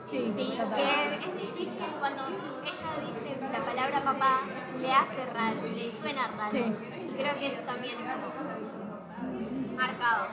Sí, 0.07 0.31
Sí, 0.34 0.57
que 0.57 1.17
es 1.17 1.35
difícil 1.35 1.84
cuando 1.99 2.23
ella 2.63 3.05
dice 3.05 3.38
la 3.51 3.59
palabra 3.59 3.99
papá, 3.99 4.39
le 4.79 4.89
hace 4.89 5.25
raro, 5.25 5.61
le 5.75 5.91
suena 5.91 6.27
raro. 6.29 6.49
Sí. 6.49 6.63
Y 7.09 7.11
creo 7.11 7.38
que 7.38 7.47
eso 7.47 7.59
también 7.65 7.95
es 7.99 9.75
marcado. 9.75 10.27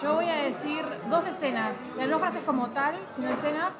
Yo 0.00 0.14
voy 0.14 0.28
a 0.28 0.36
decir 0.36 0.84
dos 1.10 1.26
escenas, 1.26 1.76
o 1.92 1.96
sea, 1.96 2.06
no 2.06 2.20
frases 2.20 2.44
como 2.46 2.68
tal, 2.68 2.94
sino 3.16 3.30
escenas. 3.30 3.72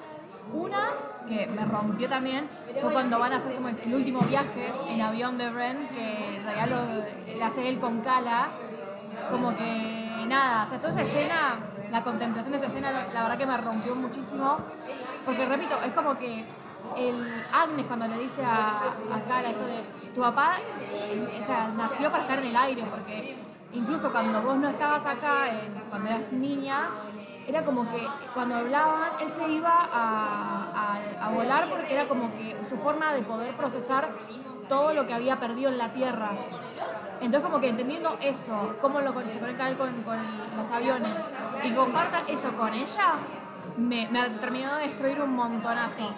Una 0.53 0.91
que 1.29 1.47
me 1.47 1.65
rompió 1.65 2.09
también 2.09 2.49
fue 2.81 2.93
cuando 2.93 3.21
van 3.21 3.33
a 3.33 3.37
hacer 3.37 3.55
como 3.55 3.69
el 3.69 3.95
último 3.95 4.21
viaje 4.23 4.73
en 4.89 5.01
avión 5.01 5.39
de 5.39 5.51
Ren, 5.51 5.89
que 5.89 6.37
en 6.39 6.45
realidad 6.45 6.69
lo, 6.69 7.39
lo 7.39 7.45
hace 7.45 7.69
él 7.69 7.79
con 7.79 8.01
Kala. 8.01 8.49
Como 9.31 9.57
que 9.57 10.25
nada, 10.27 10.65
o 10.65 10.69
sea, 10.69 10.79
toda 10.79 10.91
esa 10.93 11.03
escena, 11.03 11.57
la 11.97 12.03
contemplación 12.05 12.53
de 12.53 12.59
esa 12.59 12.67
escena, 12.67 12.91
la 13.15 13.23
verdad 13.23 13.39
que 13.39 13.47
me 13.47 13.57
rompió 13.57 13.95
muchísimo. 13.95 14.59
Porque 15.25 15.47
repito, 15.47 15.75
es 15.83 15.93
como 15.95 16.19
que 16.19 16.45
el 16.99 17.45
Agnes 17.53 17.87
cuando 17.87 18.07
le 18.07 18.19
dice 18.19 18.45
a, 18.45 18.93
a 19.15 19.43
esto 19.43 19.65
de 19.67 20.11
tu 20.15 20.21
papá 20.21 20.57
eh, 20.93 21.43
nació 21.75 22.11
para 22.11 22.23
estar 22.25 22.39
en 22.41 22.47
el 22.49 22.57
aire, 22.57 22.83
porque 22.91 23.35
incluso 23.73 24.13
cuando 24.13 24.43
vos 24.43 24.57
no 24.59 24.69
estabas 24.69 25.07
acá, 25.07 25.49
en- 25.49 25.73
cuando 25.89 26.11
eras 26.11 26.31
niña, 26.33 26.91
era 27.49 27.65
como 27.65 27.91
que 27.91 28.07
cuando 28.35 28.57
hablaban, 28.57 29.13
él 29.23 29.33
se 29.35 29.49
iba 29.49 29.89
a- 29.91 30.99
a 31.23 31.31
volar 31.31 31.65
porque 31.71 31.95
era 31.95 32.07
como 32.07 32.31
que 32.37 32.59
su 32.69 32.77
forma 32.77 33.15
de 33.15 33.23
poder 33.23 33.57
procesar 33.57 34.07
todo 34.69 34.93
lo 34.93 35.07
que 35.07 35.15
había 35.15 35.37
perdido 35.37 35.71
en 35.71 35.79
la 35.79 35.89
Tierra. 35.89 36.31
Entonces 37.21 37.41
como 37.43 37.61
que 37.61 37.69
entendiendo 37.69 38.17
eso, 38.21 38.77
cómo 38.81 39.01
lo, 39.01 39.13
se 39.29 39.39
conecta 39.39 39.69
él 39.69 39.77
con, 39.77 39.91
con 40.03 40.19
los 40.57 40.71
aviones 40.71 41.13
y 41.65 41.71
comparta 41.73 42.21
eso 42.29 42.53
con 42.53 42.73
ella, 42.75 43.15
me, 43.77 44.07
me 44.09 44.29
terminó 44.31 44.75
de 44.77 44.83
destruir 44.83 45.21
un 45.21 45.35
montonazo. 45.35 46.11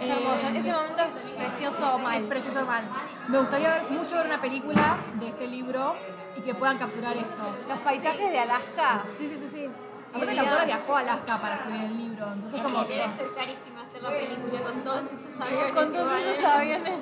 Es 0.00 0.08
hermoso. 0.10 0.48
Ese 0.54 0.72
momento 0.72 1.02
es 1.02 1.34
precioso 1.36 1.96
Es 1.96 2.02
mal. 2.02 2.22
precioso 2.24 2.66
mal. 2.66 2.84
Me 3.28 3.38
gustaría 3.38 3.74
ver 3.74 3.90
mucho 3.90 4.16
ver 4.16 4.26
una 4.26 4.40
película 4.40 4.98
de 5.14 5.28
este 5.28 5.46
libro 5.46 5.94
y 6.36 6.40
que 6.40 6.54
puedan 6.54 6.78
capturar 6.78 7.16
esto. 7.16 7.56
Los 7.68 7.78
paisajes 7.80 8.30
de 8.30 8.38
Alaska. 8.38 9.04
Sí, 9.18 9.28
sí, 9.28 9.38
sí, 9.38 9.48
sí. 9.52 9.68
Aparte 10.14 10.34
la 10.34 10.42
autora 10.42 10.64
viajó 10.64 10.96
a 10.96 11.00
Alaska 11.00 11.36
para 11.36 11.56
escribir 11.56 11.82
el 11.82 11.96
libro, 11.98 12.26
entonces 12.32 12.62
como 12.62 12.84
Debe 12.84 13.08
ser 13.10 13.34
carísimo 13.34 13.80
hacer 13.80 14.02
la 14.02 14.08
película 14.08 14.60
con 14.62 14.84
todos 14.84 15.12
esos 15.12 15.40
aviones. 15.40 15.74
Con 15.74 15.92
todos 15.92 16.12
esos 16.20 16.44
aviones. 16.44 16.98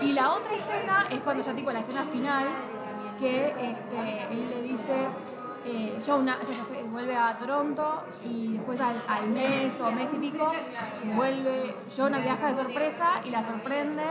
Y 0.00 0.12
la 0.12 0.32
otra 0.32 0.54
escena 0.54 1.06
es 1.10 1.20
cuando 1.20 1.42
ya 1.42 1.52
tipo 1.54 1.70
la 1.70 1.80
escena 1.80 2.02
final, 2.04 2.44
que 3.18 3.48
este, 3.48 4.22
él 4.30 4.50
le 4.50 4.62
dice, 4.62 5.06
eh, 5.66 6.00
Jonah 6.04 6.38
o 6.42 6.46
sea, 6.46 6.64
se 6.64 6.82
vuelve 6.84 7.14
a 7.14 7.36
Toronto 7.38 8.04
y 8.24 8.54
después 8.54 8.80
al, 8.80 9.28
mes 9.28 9.78
o 9.80 9.92
mes 9.92 10.08
y 10.14 10.16
pico 10.16 10.50
vuelve, 11.14 11.74
Jonah 11.94 12.18
viaja 12.18 12.48
de 12.48 12.54
sorpresa 12.54 13.20
y 13.24 13.30
la 13.30 13.42
sorprende 13.42 14.04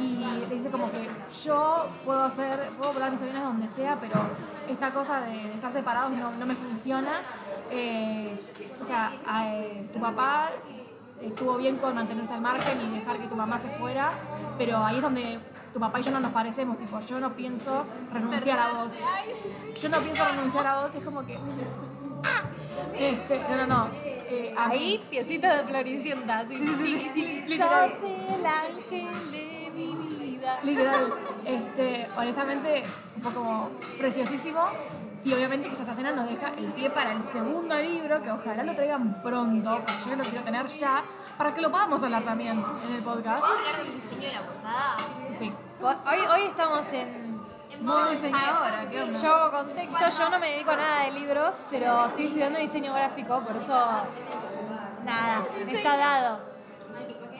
y 0.00 0.24
le 0.48 0.54
dice 0.54 0.70
como 0.70 0.88
que 0.90 1.08
yo 1.44 1.86
puedo 2.04 2.22
hacer, 2.22 2.70
puedo 2.78 2.92
volar 2.92 3.10
mis 3.10 3.20
aviones 3.22 3.42
donde 3.42 3.66
sea, 3.66 3.98
pero 4.00 4.20
esta 4.68 4.92
cosa 4.92 5.20
de, 5.20 5.32
de 5.36 5.54
estar 5.54 5.72
separados 5.72 6.12
no, 6.12 6.30
no 6.30 6.46
me 6.46 6.54
funciona. 6.54 7.20
Eh, 7.70 8.38
o 8.80 8.84
sea, 8.84 9.12
eh, 9.46 9.88
tu 9.92 9.98
papá 9.98 10.50
estuvo 11.26 11.56
bien 11.56 11.76
con 11.76 11.94
mantenerse 11.94 12.32
al 12.34 12.40
margen 12.40 12.78
y 12.80 12.98
dejar 12.98 13.18
que 13.18 13.26
tu 13.28 13.36
mamá 13.36 13.58
se 13.58 13.68
fuera, 13.68 14.12
pero 14.58 14.78
ahí 14.78 14.96
es 14.96 15.02
donde 15.02 15.38
tu 15.72 15.80
papá 15.80 15.98
y 16.00 16.02
yo 16.02 16.10
no 16.12 16.20
nos 16.20 16.32
parecemos, 16.32 16.78
tipo, 16.78 17.00
yo 17.00 17.18
no 17.20 17.32
pienso 17.32 17.84
renunciar 18.12 18.58
a 18.60 18.68
vos. 18.72 18.92
Yo 19.80 19.88
no 19.88 19.98
pienso 19.98 20.24
renunciar 20.24 20.66
a 20.66 20.82
vos, 20.82 20.94
y 20.94 20.98
es 20.98 21.04
como 21.04 21.24
que... 21.26 21.38
Este, 22.98 23.40
no, 23.48 23.56
no, 23.56 23.66
no. 23.66 23.90
eh, 23.94 24.54
a 24.56 24.68
mí- 24.68 24.74
Ahí, 24.74 25.04
piecita 25.10 25.56
de 25.56 25.62
Floricienta. 25.64 26.38
Así. 26.40 26.56
Literal. 26.56 27.90
Sos 27.92 28.10
el 28.38 28.46
ángel 28.46 29.30
de 29.32 29.70
mi 29.74 29.94
vida. 30.18 30.58
Literal, 30.62 31.12
este, 31.44 32.08
honestamente 32.16 32.82
fue 33.20 33.32
como 33.32 33.70
preciosísimo 33.98 34.60
y 35.24 35.32
obviamente 35.32 35.68
que 35.68 35.74
esa 35.74 35.90
escena 35.90 36.12
nos 36.12 36.28
deja 36.28 36.48
el 36.50 36.72
pie 36.72 36.90
para 36.90 37.12
el 37.12 37.22
segundo 37.22 37.74
libro 37.78 38.22
que 38.22 38.30
ojalá 38.30 38.62
lo 38.62 38.74
traigan 38.74 39.22
pronto, 39.22 39.82
porque 39.86 40.10
yo 40.10 40.16
lo 40.16 40.22
quiero 40.22 40.44
tener 40.44 40.66
ya, 40.66 41.02
para 41.38 41.54
que 41.54 41.62
lo 41.62 41.70
podamos 41.70 42.02
hablar 42.02 42.24
también 42.24 42.62
en 42.62 42.94
el 42.94 43.02
podcast. 43.02 43.40
¿Puedo 43.40 43.54
hablar 43.58 43.76
del 43.82 44.00
diseño 44.00 44.28
de 44.28 44.34
la 44.34 44.42
portada? 44.42 44.96
Sí. 45.38 45.52
Hoy, 45.82 46.18
hoy 46.30 46.46
estamos 46.46 46.92
en. 46.92 47.34
En 47.70 47.84
Modo 47.84 48.08
diseñadora, 48.10 48.88
¿qué 48.88 49.02
onda? 49.02 49.18
Yo 49.18 49.50
contexto, 49.50 50.08
yo 50.16 50.30
no 50.30 50.38
me 50.38 50.50
dedico 50.50 50.70
a 50.70 50.76
nada 50.76 51.04
de 51.06 51.10
libros, 51.18 51.66
pero 51.70 52.06
estoy 52.06 52.26
estudiando 52.26 52.60
diseño 52.60 52.94
gráfico, 52.94 53.42
por 53.42 53.56
eso 53.56 53.72
nada, 55.04 55.42
está 55.66 55.96
dado. 55.96 56.40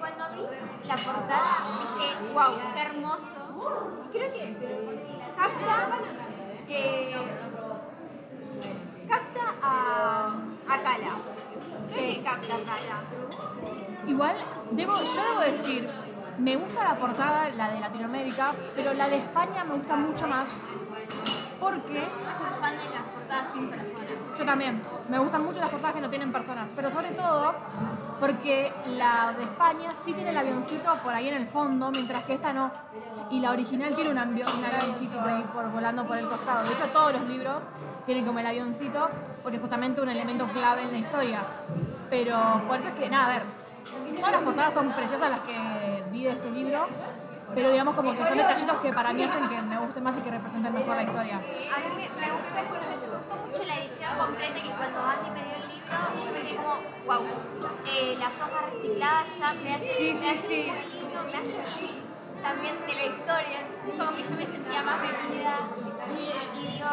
Cuando 0.01 0.25
vi 0.35 0.89
la 0.89 0.97
portada 0.97 1.69
dije, 2.01 2.33
wow, 2.33 2.51
qué 2.75 2.81
hermoso. 2.81 3.37
Y 4.07 4.19
creo 4.19 4.33
que 4.33 4.57
capta, 5.37 5.89
eh, 6.69 7.17
capta 9.09 9.55
a, 9.63 10.35
a 10.69 10.83
Cala. 10.83 11.13
Sí. 11.87 12.23
capta 12.25 12.55
a 12.55 12.59
Cala. 12.59 14.07
Igual, 14.07 14.37
debo, 14.73 14.97
yo 14.97 15.23
debo 15.31 15.41
decir, 15.41 15.89
me 16.39 16.57
gusta 16.57 16.85
la 16.85 16.95
portada, 16.97 17.49
la 17.51 17.71
de 17.71 17.81
Latinoamérica, 17.81 18.53
pero 18.75 18.93
la 18.95 19.09
de 19.09 19.17
España 19.19 19.65
me 19.65 19.75
gusta 19.75 19.97
mucho 19.97 20.27
más. 20.27 20.49
Porque 21.61 21.93
de 21.93 22.01
las 22.01 23.03
portadas 23.15 23.53
sin 23.53 23.69
personas. 23.69 24.09
yo 24.39 24.45
también, 24.45 24.83
me 25.09 25.19
gustan 25.19 25.45
mucho 25.45 25.61
las 25.61 25.71
portadas 25.71 25.95
que 25.95 26.01
no 26.01 26.11
tienen 26.11 26.33
personas, 26.33 26.71
pero 26.75 26.91
sobre 26.91 27.11
todo 27.11 27.55
porque 28.21 28.73
la 28.87 29.35
de 29.37 29.45
España 29.45 29.93
sí 30.05 30.13
tiene 30.13 30.31
el 30.31 30.37
avioncito 30.37 30.97
por 31.03 31.15
ahí 31.15 31.29
en 31.29 31.35
el 31.35 31.47
fondo, 31.47 31.91
mientras 31.91 32.25
que 32.25 32.35
esta 32.35 32.53
no. 32.53 32.71
Y 33.31 33.41
la 33.41 33.51
original 33.51 33.95
tiene 33.95 34.11
un, 34.11 34.19
un 34.19 34.65
avioncito 34.65 35.21
ahí 35.21 35.45
por, 35.53 35.71
volando 35.71 36.07
por 36.07 36.17
el 36.17 36.29
costado. 36.29 36.65
De 36.65 36.73
hecho, 36.73 36.87
todos 36.93 37.13
los 37.13 37.29
libros 37.29 37.63
tienen 38.07 38.25
como 38.25 38.39
el 38.39 38.47
avioncito, 38.47 39.09
porque 39.43 39.57
es 39.57 39.61
justamente 39.61 40.01
un 40.01 40.09
elemento 40.09 40.47
clave 40.49 40.83
en 40.83 40.93
la 40.93 40.99
historia. 40.99 41.41
Pero 42.11 42.63
por 42.69 42.81
eso 42.81 42.89
es 42.91 42.95
que, 42.95 43.11
nada, 43.11 43.27
a 43.27 43.29
ver, 43.39 43.43
todas 44.17 44.33
las 44.33 44.43
portadas 44.43 44.75
son 44.75 44.93
preciosas 44.93 45.31
las 45.31 45.41
que 45.41 46.05
vi 46.13 46.25
de 46.25 46.31
este 46.31 46.51
libro, 46.51 46.87
pero 47.55 47.71
digamos 47.71 47.95
como 47.95 48.13
que 48.17 48.25
son 48.25 48.37
detallitos 48.37 48.79
que 48.81 48.93
para 48.93 49.13
mí 49.13 49.23
hacen 49.25 49.49
que 49.49 49.63
me 49.63 49.79
guste 49.79 50.01
más 50.01 50.19
y 50.19 50.21
que 50.23 50.31
representen 50.31 50.75
mejor 50.75 50.97
la 50.97 51.03
historia. 51.03 51.37
A 51.37 51.79
mí 51.79 51.87
me, 51.97 52.09
me 52.21 52.33
me 52.33 53.17
gustó 53.17 53.37
mucho 53.47 53.65
la 53.65 53.77
edición 53.79 54.11
completa 54.19 54.55
que 54.63 54.71
cuando 54.71 55.01
Andy 55.01 55.31
me 55.31 55.43
dio 55.45 55.55
el 55.55 55.67
libro, 55.73 56.25
yo 56.25 56.33
me 56.33 56.41
quedé 56.41 56.57
como, 56.57 56.75
wow, 57.07 57.27
eh, 57.87 58.17
las 58.19 58.41
hojas 58.43 58.73
recicladas 58.73 59.27
ya 59.39 59.53
me 59.55 59.75
hace, 59.75 59.89
Sí, 59.89 60.13
me 60.15 60.37
sí, 60.37 60.37
sí. 60.37 60.71
muy 60.71 61.01
lindo, 61.03 61.25
me 61.25 61.37
hace 61.39 61.63
así 61.63 61.91
también 62.43 62.75
de 62.87 62.95
la 62.95 63.05
historia, 63.07 63.61
entonces 63.61 63.99
como 63.99 64.17
que 64.17 64.23
yo 64.23 64.31
me 64.31 64.47
sentía 64.47 64.83
más 64.83 65.01
metida 65.01 65.55
y, 66.13 66.59
y 66.59 66.73
digo, 66.75 66.89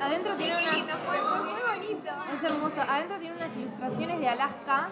Adentro 0.00 0.34
tiene 0.34 0.56
unas. 0.60 0.74
lindo, 0.74 0.94
fue, 1.06 1.18
fue 1.18 1.38
muy 1.38 1.62
bonito. 1.70 2.10
Es 2.34 2.42
hermoso. 2.42 2.80
Adentro 2.82 3.18
tiene 3.18 3.36
unas 3.36 3.56
ilustraciones 3.56 4.18
de 4.18 4.28
Alaska 4.28 4.88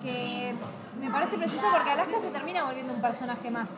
que 0.00 0.54
me 1.00 1.10
parece 1.10 1.36
precioso 1.38 1.66
porque 1.72 1.90
Alaska 1.90 2.20
se 2.20 2.28
termina 2.30 2.62
volviendo 2.62 2.92
un 2.94 3.00
personaje 3.00 3.50
más. 3.50 3.68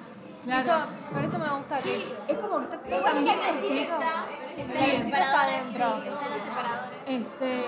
Claro. 0.46 0.62
Eso, 0.62 0.86
por 1.12 1.24
eso 1.24 1.38
me 1.40 1.48
gusta 1.58 1.78
que. 1.80 2.16
Es 2.28 2.38
como 2.38 2.58
que 2.58 2.64
está 2.64 2.78
todo 2.78 3.02
tan 3.02 3.24
bien 3.24 3.38
escrito. 3.40 3.94
está, 3.98 4.26
está 4.56 4.78
Sí, 4.78 5.12
está 5.12 5.42
adentro. 5.42 6.00
sí, 6.00 6.08
está 6.08 6.24
en 6.24 6.30
los 6.30 6.42
separadores. 6.42 6.98
Este, 7.06 7.64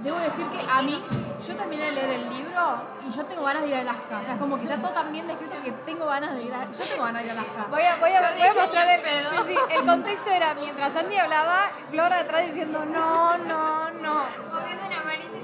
debo 0.00 0.18
decir 0.18 0.46
que 0.48 0.60
a 0.70 0.82
mí, 0.82 1.02
yo 1.46 1.56
terminé 1.56 1.84
de 1.86 1.92
leer 1.92 2.10
el 2.10 2.28
libro 2.28 2.82
y 3.08 3.10
yo 3.10 3.24
tengo 3.24 3.42
ganas 3.44 3.62
de 3.62 3.68
ir 3.68 3.74
a 3.76 3.80
Alaska. 3.80 4.18
O 4.18 4.24
sea, 4.24 4.34
es 4.34 4.40
como 4.40 4.56
que 4.58 4.64
está 4.64 4.76
todo 4.76 4.90
tan 4.90 5.10
bien 5.10 5.26
descrito 5.26 5.54
que 5.64 5.72
tengo 5.72 6.04
ganas 6.04 6.34
de 6.34 6.42
ir 6.42 6.52
a, 6.52 6.70
yo 6.70 6.84
tengo 6.84 7.02
ganas 7.04 7.22
de 7.22 7.28
ir 7.28 7.30
a 7.30 7.40
Alaska. 7.40 7.66
Voy 7.70 7.82
a, 7.82 7.96
voy 7.96 8.12
a, 8.12 8.20
voy 8.20 8.46
a 8.46 8.54
mostrar 8.54 8.88
el. 8.90 9.00
Sí, 9.00 9.36
sí, 9.46 9.56
el 9.70 9.86
contexto 9.86 10.30
era 10.30 10.54
mientras 10.54 10.94
Andy 10.94 11.16
hablaba, 11.16 11.70
Flora 11.90 12.18
detrás 12.18 12.46
diciendo 12.46 12.84
no, 12.84 13.38
no, 13.38 13.90
no. 13.90 14.24
Moviendo 14.52 14.84
la 14.90 15.02
manita. 15.02 15.41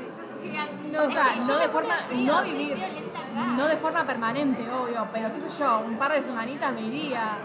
No, 0.92 1.04
o 1.04 1.10
sea, 1.10 1.34
que 1.34 1.40
no 1.40 1.46
yo 1.48 1.58
de 1.58 1.68
forma, 1.68 1.94
frío, 2.08 2.32
no 2.32 2.42
vivir, 2.42 2.76
no 3.56 3.66
de 3.66 3.76
forma 3.76 4.04
permanente, 4.04 4.70
obvio, 4.70 5.06
pero 5.12 5.32
qué 5.32 5.40
sé 5.40 5.58
yo, 5.58 5.80
un 5.80 5.98
par 5.98 6.12
de 6.12 6.22
semanitas 6.22 6.72
me 6.72 6.80
iría. 6.82 7.38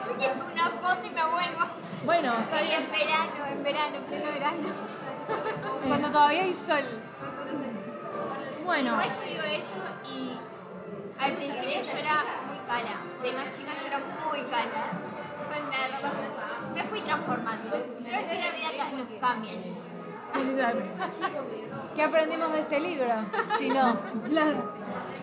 Una 0.54 0.70
foto 0.70 1.06
y 1.06 1.10
me 1.10 1.24
vuelvo. 1.24 1.66
Bueno, 2.06 2.34
está 2.40 2.62
bien. 2.62 2.84
en 2.84 2.92
verano, 2.92 3.46
en 3.52 3.64
verano, 3.64 3.98
pleno 4.08 4.26
verano. 4.32 4.68
Cuando 5.88 6.12
todavía 6.12 6.42
hay 6.44 6.54
sol. 6.54 6.84
Bueno, 8.66 8.92
Igual 8.92 9.10
yo 9.10 9.22
digo 9.30 9.44
eso 9.44 10.10
y 10.10 10.40
al 11.20 11.34
principio 11.34 11.82
yo 11.82 11.98
era 11.98 12.24
muy 12.48 12.58
cala. 12.66 12.98
De 13.22 13.32
más 13.34 13.52
chica 13.56 13.72
yo 13.80 13.88
era 13.88 14.00
muy 14.00 14.42
cala. 14.50 14.84
Con 15.50 15.70
nerd. 15.70 16.74
Me 16.74 16.84
fui 16.84 17.02
transformando. 17.02 17.86
Pero 18.04 18.18
así 18.18 18.38
la 18.38 18.52
vida 18.52 18.92
nos 18.98 19.12
cambia, 19.20 19.62
chicos. 19.62 19.93
¿Qué 21.96 22.04
aprendimos 22.04 22.52
de 22.54 22.60
este 22.60 22.80
libro? 22.80 23.14
Si 23.58 23.70
no. 23.70 24.00
claro. 24.30 24.74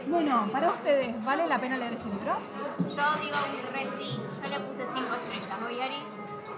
Bueno, 0.07 0.49
para 0.53 0.71
ustedes, 0.71 1.25
¿vale 1.25 1.47
la 1.47 1.59
pena 1.59 1.77
leer 1.77 1.93
este 1.93 2.09
libro? 2.09 2.37
Yo 2.79 3.21
digo 3.23 3.37
un 3.37 3.73
re 3.73 3.87
sí, 3.87 4.21
yo 4.43 4.49
le 4.49 4.61
puse 4.61 4.85
5 4.87 4.99
estrellas. 5.15 5.61
¿Voy, 5.63 5.81
Ari? 5.81 6.03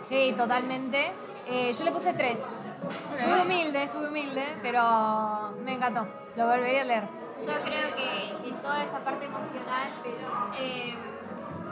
Sí, 0.00 0.34
totalmente. 0.36 1.12
Eh, 1.48 1.72
yo 1.72 1.84
le 1.84 1.92
puse 1.92 2.12
tres. 2.14 2.38
Estuve 3.18 3.42
humilde, 3.42 3.82
estuve 3.84 4.08
humilde, 4.08 4.44
pero 4.62 5.54
me 5.64 5.74
encantó. 5.74 6.06
Lo 6.36 6.46
volvería 6.46 6.82
a 6.82 6.84
leer. 6.84 7.08
Yo 7.40 7.52
creo 7.64 7.94
que, 7.96 8.44
que 8.44 8.52
toda 8.62 8.84
esa 8.84 8.98
parte 9.00 9.26
emocional 9.26 9.88
eh, 10.58 10.94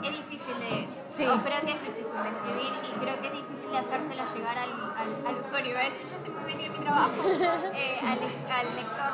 es 0.03 0.11
difícil 0.17 0.57
de... 0.59 0.87
Sí. 1.09 1.25
o 1.27 1.37
creo 1.43 1.59
que 1.61 1.71
es 1.71 1.81
difícil 1.81 2.17
de 2.23 2.29
escribir 2.29 2.71
y 2.83 2.99
creo 2.99 3.21
que 3.21 3.27
es 3.27 3.33
difícil 3.33 3.71
de 3.71 3.77
hacérsela 3.77 4.25
llegar 4.33 4.57
al, 4.57 4.71
al, 4.97 5.27
al 5.27 5.35
usuario. 5.41 5.77
A 5.77 5.81
decir, 5.81 6.07
yo 6.09 6.15
estoy 6.17 6.33
muy 6.33 6.43
metida 6.45 6.65
en 6.67 6.73
mi 6.73 6.79
trabajo, 6.79 7.21
eh, 7.73 7.99
al, 8.01 8.19
al 8.19 8.75
lector. 8.75 9.13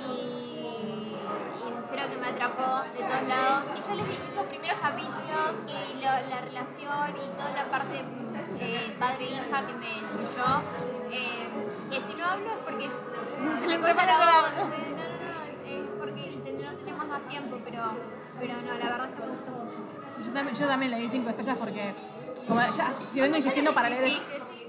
Y, 0.00 1.14
y 1.14 1.66
creo 1.92 2.10
que 2.10 2.16
me 2.16 2.26
atrapó 2.28 2.82
de 2.96 3.04
todos 3.04 3.28
lados. 3.28 3.62
Y 3.76 3.82
yo 3.88 3.94
les 3.94 4.08
dije 4.08 4.22
esos 4.28 4.46
primeros 4.46 4.78
capítulos 4.80 5.52
y 5.68 5.94
lo- 6.02 6.28
la 6.30 6.40
relación 6.42 7.10
y 7.16 7.26
toda 7.38 7.50
la 7.54 7.64
parte 7.70 8.04
eh, 8.60 8.96
padre-hija 8.98 9.66
que 9.66 9.72
me 9.74 9.86
destruyó. 9.86 10.62
eh, 11.10 11.48
que 11.90 12.00
si 12.00 12.14
no 12.14 12.24
hablo 12.26 12.46
es 12.50 12.56
porque 12.64 12.86
se 13.60 13.94
me 13.94 14.06
la 14.06 14.18
voz. 14.18 14.52
No, 14.56 14.64
no, 14.64 15.06
no, 15.22 15.34
es, 15.68 15.80
porque 15.98 16.40
no 16.64 16.72
tenemos 16.72 17.06
más 17.06 17.22
tiempo, 17.28 17.58
pero, 17.64 17.82
pero 18.40 18.54
no, 18.62 18.72
la 18.74 18.84
verdad 18.90 19.08
es 19.10 19.14
que 19.14 19.26
me 19.26 19.32
gustó 19.36 19.50
mucho. 19.52 19.78
Yo 20.22 20.30
también, 20.32 20.56
yo 20.56 20.66
también 20.66 20.90
le 20.90 20.98
di 20.98 21.08
cinco 21.08 21.30
estrellas 21.30 21.56
porque, 21.58 21.92
como 22.46 22.60
ya, 22.60 22.92
si 22.92 23.20
vengo 23.20 23.36
insistiendo 23.36 23.72
para 23.72 23.88
leer, 23.88 24.20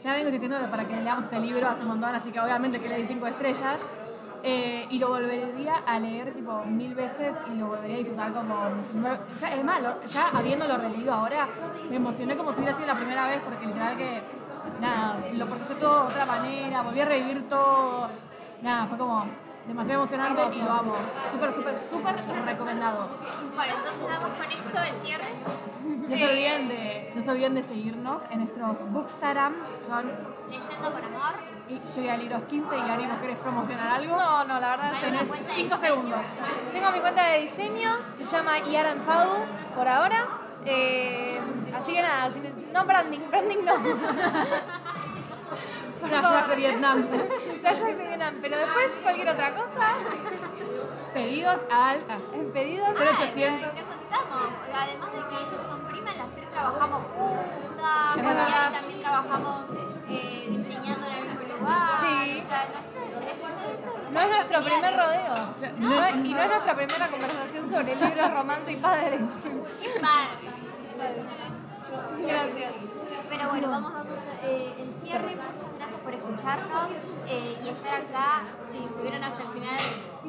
ya 0.01 0.13
vengo 0.13 0.27
insistiendo 0.27 0.69
para 0.69 0.87
que 0.87 0.95
leamos 0.95 1.25
este 1.25 1.39
libro 1.39 1.67
hace 1.67 1.81
un 1.81 1.89
montón, 1.89 2.15
así 2.15 2.31
que 2.31 2.39
obviamente 2.39 2.79
que 2.79 2.87
le 2.89 2.97
di 2.97 3.05
cinco 3.07 3.27
estrellas. 3.27 3.77
Eh, 4.47 4.85
y 4.91 4.99
lo 4.99 5.07
volvería 5.09 5.77
a 5.87 5.97
leer 5.97 6.31
tipo 6.35 6.63
mil 6.65 6.93
veces 6.93 7.35
y 7.51 7.57
lo 7.57 7.65
volvería 7.65 7.95
a 7.95 7.97
disfrutar 7.97 8.31
como 8.31 8.55
ya, 9.41 9.55
es 9.55 9.63
más, 9.63 9.81
lo- 9.81 10.05
ya 10.05 10.27
habiéndolo 10.37 10.77
releído 10.77 11.11
ahora, 11.15 11.47
me 11.89 11.95
emocioné 11.95 12.37
como 12.37 12.51
si 12.51 12.57
hubiera 12.59 12.75
sido 12.75 12.85
la 12.85 12.93
primera 12.95 13.27
vez 13.27 13.39
porque 13.43 13.65
literal 13.65 13.97
que 13.97 14.21
nada, 14.79 15.15
lo 15.33 15.47
procesé 15.47 15.73
todo 15.75 16.03
de 16.03 16.07
otra 16.13 16.27
manera, 16.27 16.83
volví 16.83 16.99
a 17.01 17.05
revivir 17.05 17.49
todo, 17.49 18.07
nada, 18.61 18.85
fue 18.85 18.99
como 18.99 19.25
demasiado 19.67 20.01
emocionante 20.01 20.41
y 20.55 20.61
lo 20.61 20.71
amo. 20.71 20.95
Súper, 21.31 21.51
súper, 21.53 21.75
súper 21.89 22.15
recomendado. 22.45 23.07
Bueno, 23.55 23.73
entonces 23.77 24.07
damos 24.07 24.29
con 24.29 24.45
esto 24.45 24.79
el 24.89 24.95
cierre. 24.95 25.25
No 25.83 26.15
se 26.17 26.29
olviden 26.29 26.67
de, 26.67 27.11
no 27.15 27.21
se 27.21 27.31
olviden 27.31 27.55
de 27.55 27.63
seguirnos 27.63 28.21
en 28.29 28.39
nuestros 28.39 28.91
bookstagram, 28.91 29.55
son 29.87 30.11
Leyendo 30.49 30.91
con 30.93 31.03
amor. 31.03 31.33
y 31.67 31.75
yo 31.75 32.01
voy 32.01 32.09
a 32.09 32.17
libros 32.17 32.43
15 32.43 32.77
y 32.77 32.81
Ari, 32.81 33.05
¿vos 33.07 33.17
querés 33.19 33.37
promocionar 33.37 33.87
algo? 33.93 34.15
No, 34.15 34.43
no, 34.43 34.59
la 34.59 34.69
verdad 34.71 34.91
es 34.93 34.99
cuenta 34.99 35.23
de 35.23 35.43
5 35.43 35.43
diseño. 35.43 35.77
segundos. 35.77 36.19
Tengo 36.71 36.91
mi 36.91 36.99
cuenta 36.99 37.23
de 37.29 37.39
diseño, 37.39 37.97
se 38.11 38.25
llama 38.25 38.59
Iaran 38.59 39.01
Fadu 39.01 39.31
por 39.75 39.87
ahora. 39.87 40.27
Eh, 40.65 41.39
así 41.77 41.93
que 41.93 42.01
nada, 42.01 42.27
no 42.73 42.85
branding, 42.85 43.19
branding 43.29 43.65
no. 43.65 43.73
Flashback 46.01 46.47
de 46.49 46.55
Vietnam. 46.55 47.07
Flashbacks 47.61 47.97
de 47.97 48.07
Vietnam, 48.07 48.35
pero 48.41 48.57
después 48.57 48.91
cualquier 49.01 49.29
otra 49.29 49.51
cosa, 49.51 49.93
Pedidos 51.13 51.61
al... 51.71 52.03
ah, 52.09 52.17
en 52.33 52.51
pedidos. 52.51 52.89
Cero 52.97 53.11
Ah, 53.13 53.21
800. 53.23 53.71
pero 53.71 53.73
no 53.73 53.95
contamos. 53.95 54.49
Además 54.75 55.09
de 55.13 55.19
que 55.29 55.35
ellas 55.43 55.63
son 55.63 55.79
primas, 55.87 56.17
las 56.17 56.33
tres 56.33 56.51
trabajamos 56.51 57.01
juntas. 57.15 58.15
Yari 58.17 58.73
también 58.75 58.99
trabajamos 59.01 59.69
eh, 60.09 60.47
diseñando 60.49 61.07
en 61.07 61.13
el 61.13 61.21
mismo 61.21 61.57
lugar. 61.57 61.89
Sí. 61.99 62.43
O 62.43 62.47
sea, 62.49 62.67
nosotros, 62.67 63.23
es- 63.23 64.11
No 64.11 64.19
es 64.19 64.27
nuestro 64.29 64.63
primer 64.63 64.93
rodeo. 64.97 65.35
No, 65.79 66.09
y 66.25 66.33
no 66.33 66.41
es 66.41 66.47
nuestra 66.49 66.75
primera 66.75 67.07
conversación 67.07 67.69
sobre 67.69 67.95
libros, 67.95 68.31
romance 68.33 68.71
y 68.73 68.75
padres. 68.75 69.21
Y 69.81 69.99
padre. 70.97 71.23
Gracias. 72.27 72.71
Pero 73.29 73.49
bueno, 73.49 73.69
vamos 73.69 73.93
dando 73.93 74.15
eh, 74.43 74.73
el 74.79 74.93
cierre. 75.01 75.35
Por 76.05 76.13
escucharnos 76.13 76.91
eh, 77.27 77.57
y 77.65 77.69
estar 77.69 77.95
acá. 77.95 78.43
Si 78.71 78.77
estuvieron 78.77 79.23
hasta 79.23 79.41
el 79.43 79.49
final, 79.49 79.77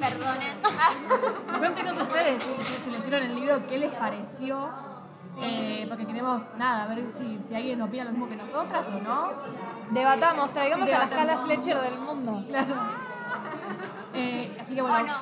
perdonen. 0.00 0.58
Cuéntenos 1.58 1.98
ustedes 1.98 2.42
si, 2.42 2.74
si 2.82 2.90
leyeron 2.90 3.22
el 3.22 3.34
libro, 3.34 3.66
qué 3.68 3.78
les 3.78 3.92
pareció. 3.92 4.68
Eh, 5.38 5.84
porque 5.88 6.06
queremos, 6.06 6.42
nada, 6.56 6.84
a 6.84 6.86
ver 6.94 7.04
si, 7.12 7.38
si 7.46 7.54
alguien 7.54 7.82
opina 7.82 8.04
lo 8.04 8.10
mismo 8.12 8.26
que 8.28 8.36
nosotras 8.36 8.86
o 8.88 9.00
no. 9.02 9.32
Debatamos, 9.90 10.50
traigamos 10.52 10.90
a 10.90 10.98
la 10.98 11.04
escala 11.04 11.38
Fletcher 11.38 11.78
del 11.78 11.98
mundo. 11.98 12.42
Claro. 12.48 12.74
Eh, 14.14 14.56
así 14.58 14.74
que 14.74 14.80
o 14.80 14.86
bueno. 14.86 15.12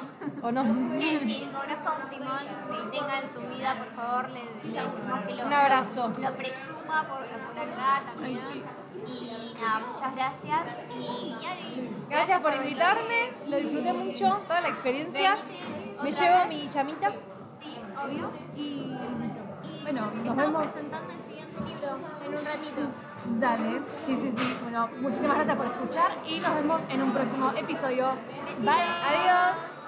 no. 0.40 0.48
¿O 0.48 0.52
no? 0.52 0.62
Y, 1.00 1.04
y 1.04 1.50
conozca 1.52 1.90
a 1.90 1.98
un 1.98 2.04
Simón 2.04 2.46
y 2.70 2.96
tenga 2.96 3.18
en 3.18 3.26
su 3.28 3.40
vida, 3.40 3.74
por 3.74 3.88
favor, 3.96 4.28
le, 4.30 4.44
le 4.44 4.52
decimos 4.52 5.20
que 5.26 5.34
lo, 5.34 5.46
Un 5.46 5.52
abrazo. 5.52 6.12
lo 6.16 6.36
presuma 6.36 7.02
por, 7.08 7.24
por 7.24 7.58
acá 7.58 8.02
también. 8.06 8.38
Y 9.06 9.54
nada, 9.60 9.80
muchas 9.92 10.14
gracias. 10.14 10.76
Y 10.98 11.34
Gracias 12.10 12.40
por 12.40 12.54
invitarme, 12.54 13.30
lo 13.46 13.56
disfruté 13.56 13.92
mucho, 13.92 14.40
toda 14.46 14.60
la 14.60 14.68
experiencia. 14.68 15.36
Me 16.02 16.12
llevo 16.12 16.44
mi 16.48 16.68
llamita 16.68 17.12
Sí, 17.60 17.78
obvio. 18.04 18.30
y 18.56 18.60
Y 18.60 19.82
Bueno, 19.82 20.02
nos 20.06 20.16
estamos 20.16 20.36
vemos. 20.36 20.62
presentando 20.66 21.12
el 21.12 21.20
siguiente 21.20 21.60
libro 21.66 21.98
en 22.24 22.28
un 22.38 22.44
ratito. 22.44 22.80
Dale, 23.40 23.80
sí, 24.06 24.16
sí, 24.16 24.32
sí. 24.36 24.56
Bueno, 24.62 24.88
muchísimas 25.00 25.36
gracias 25.36 25.56
por 25.56 25.66
escuchar 25.66 26.10
y 26.26 26.40
nos 26.40 26.54
vemos 26.54 26.82
en 26.90 27.02
un 27.02 27.12
próximo 27.12 27.50
episodio. 27.56 28.12
Bye. 28.58 28.70
adiós. 28.70 29.83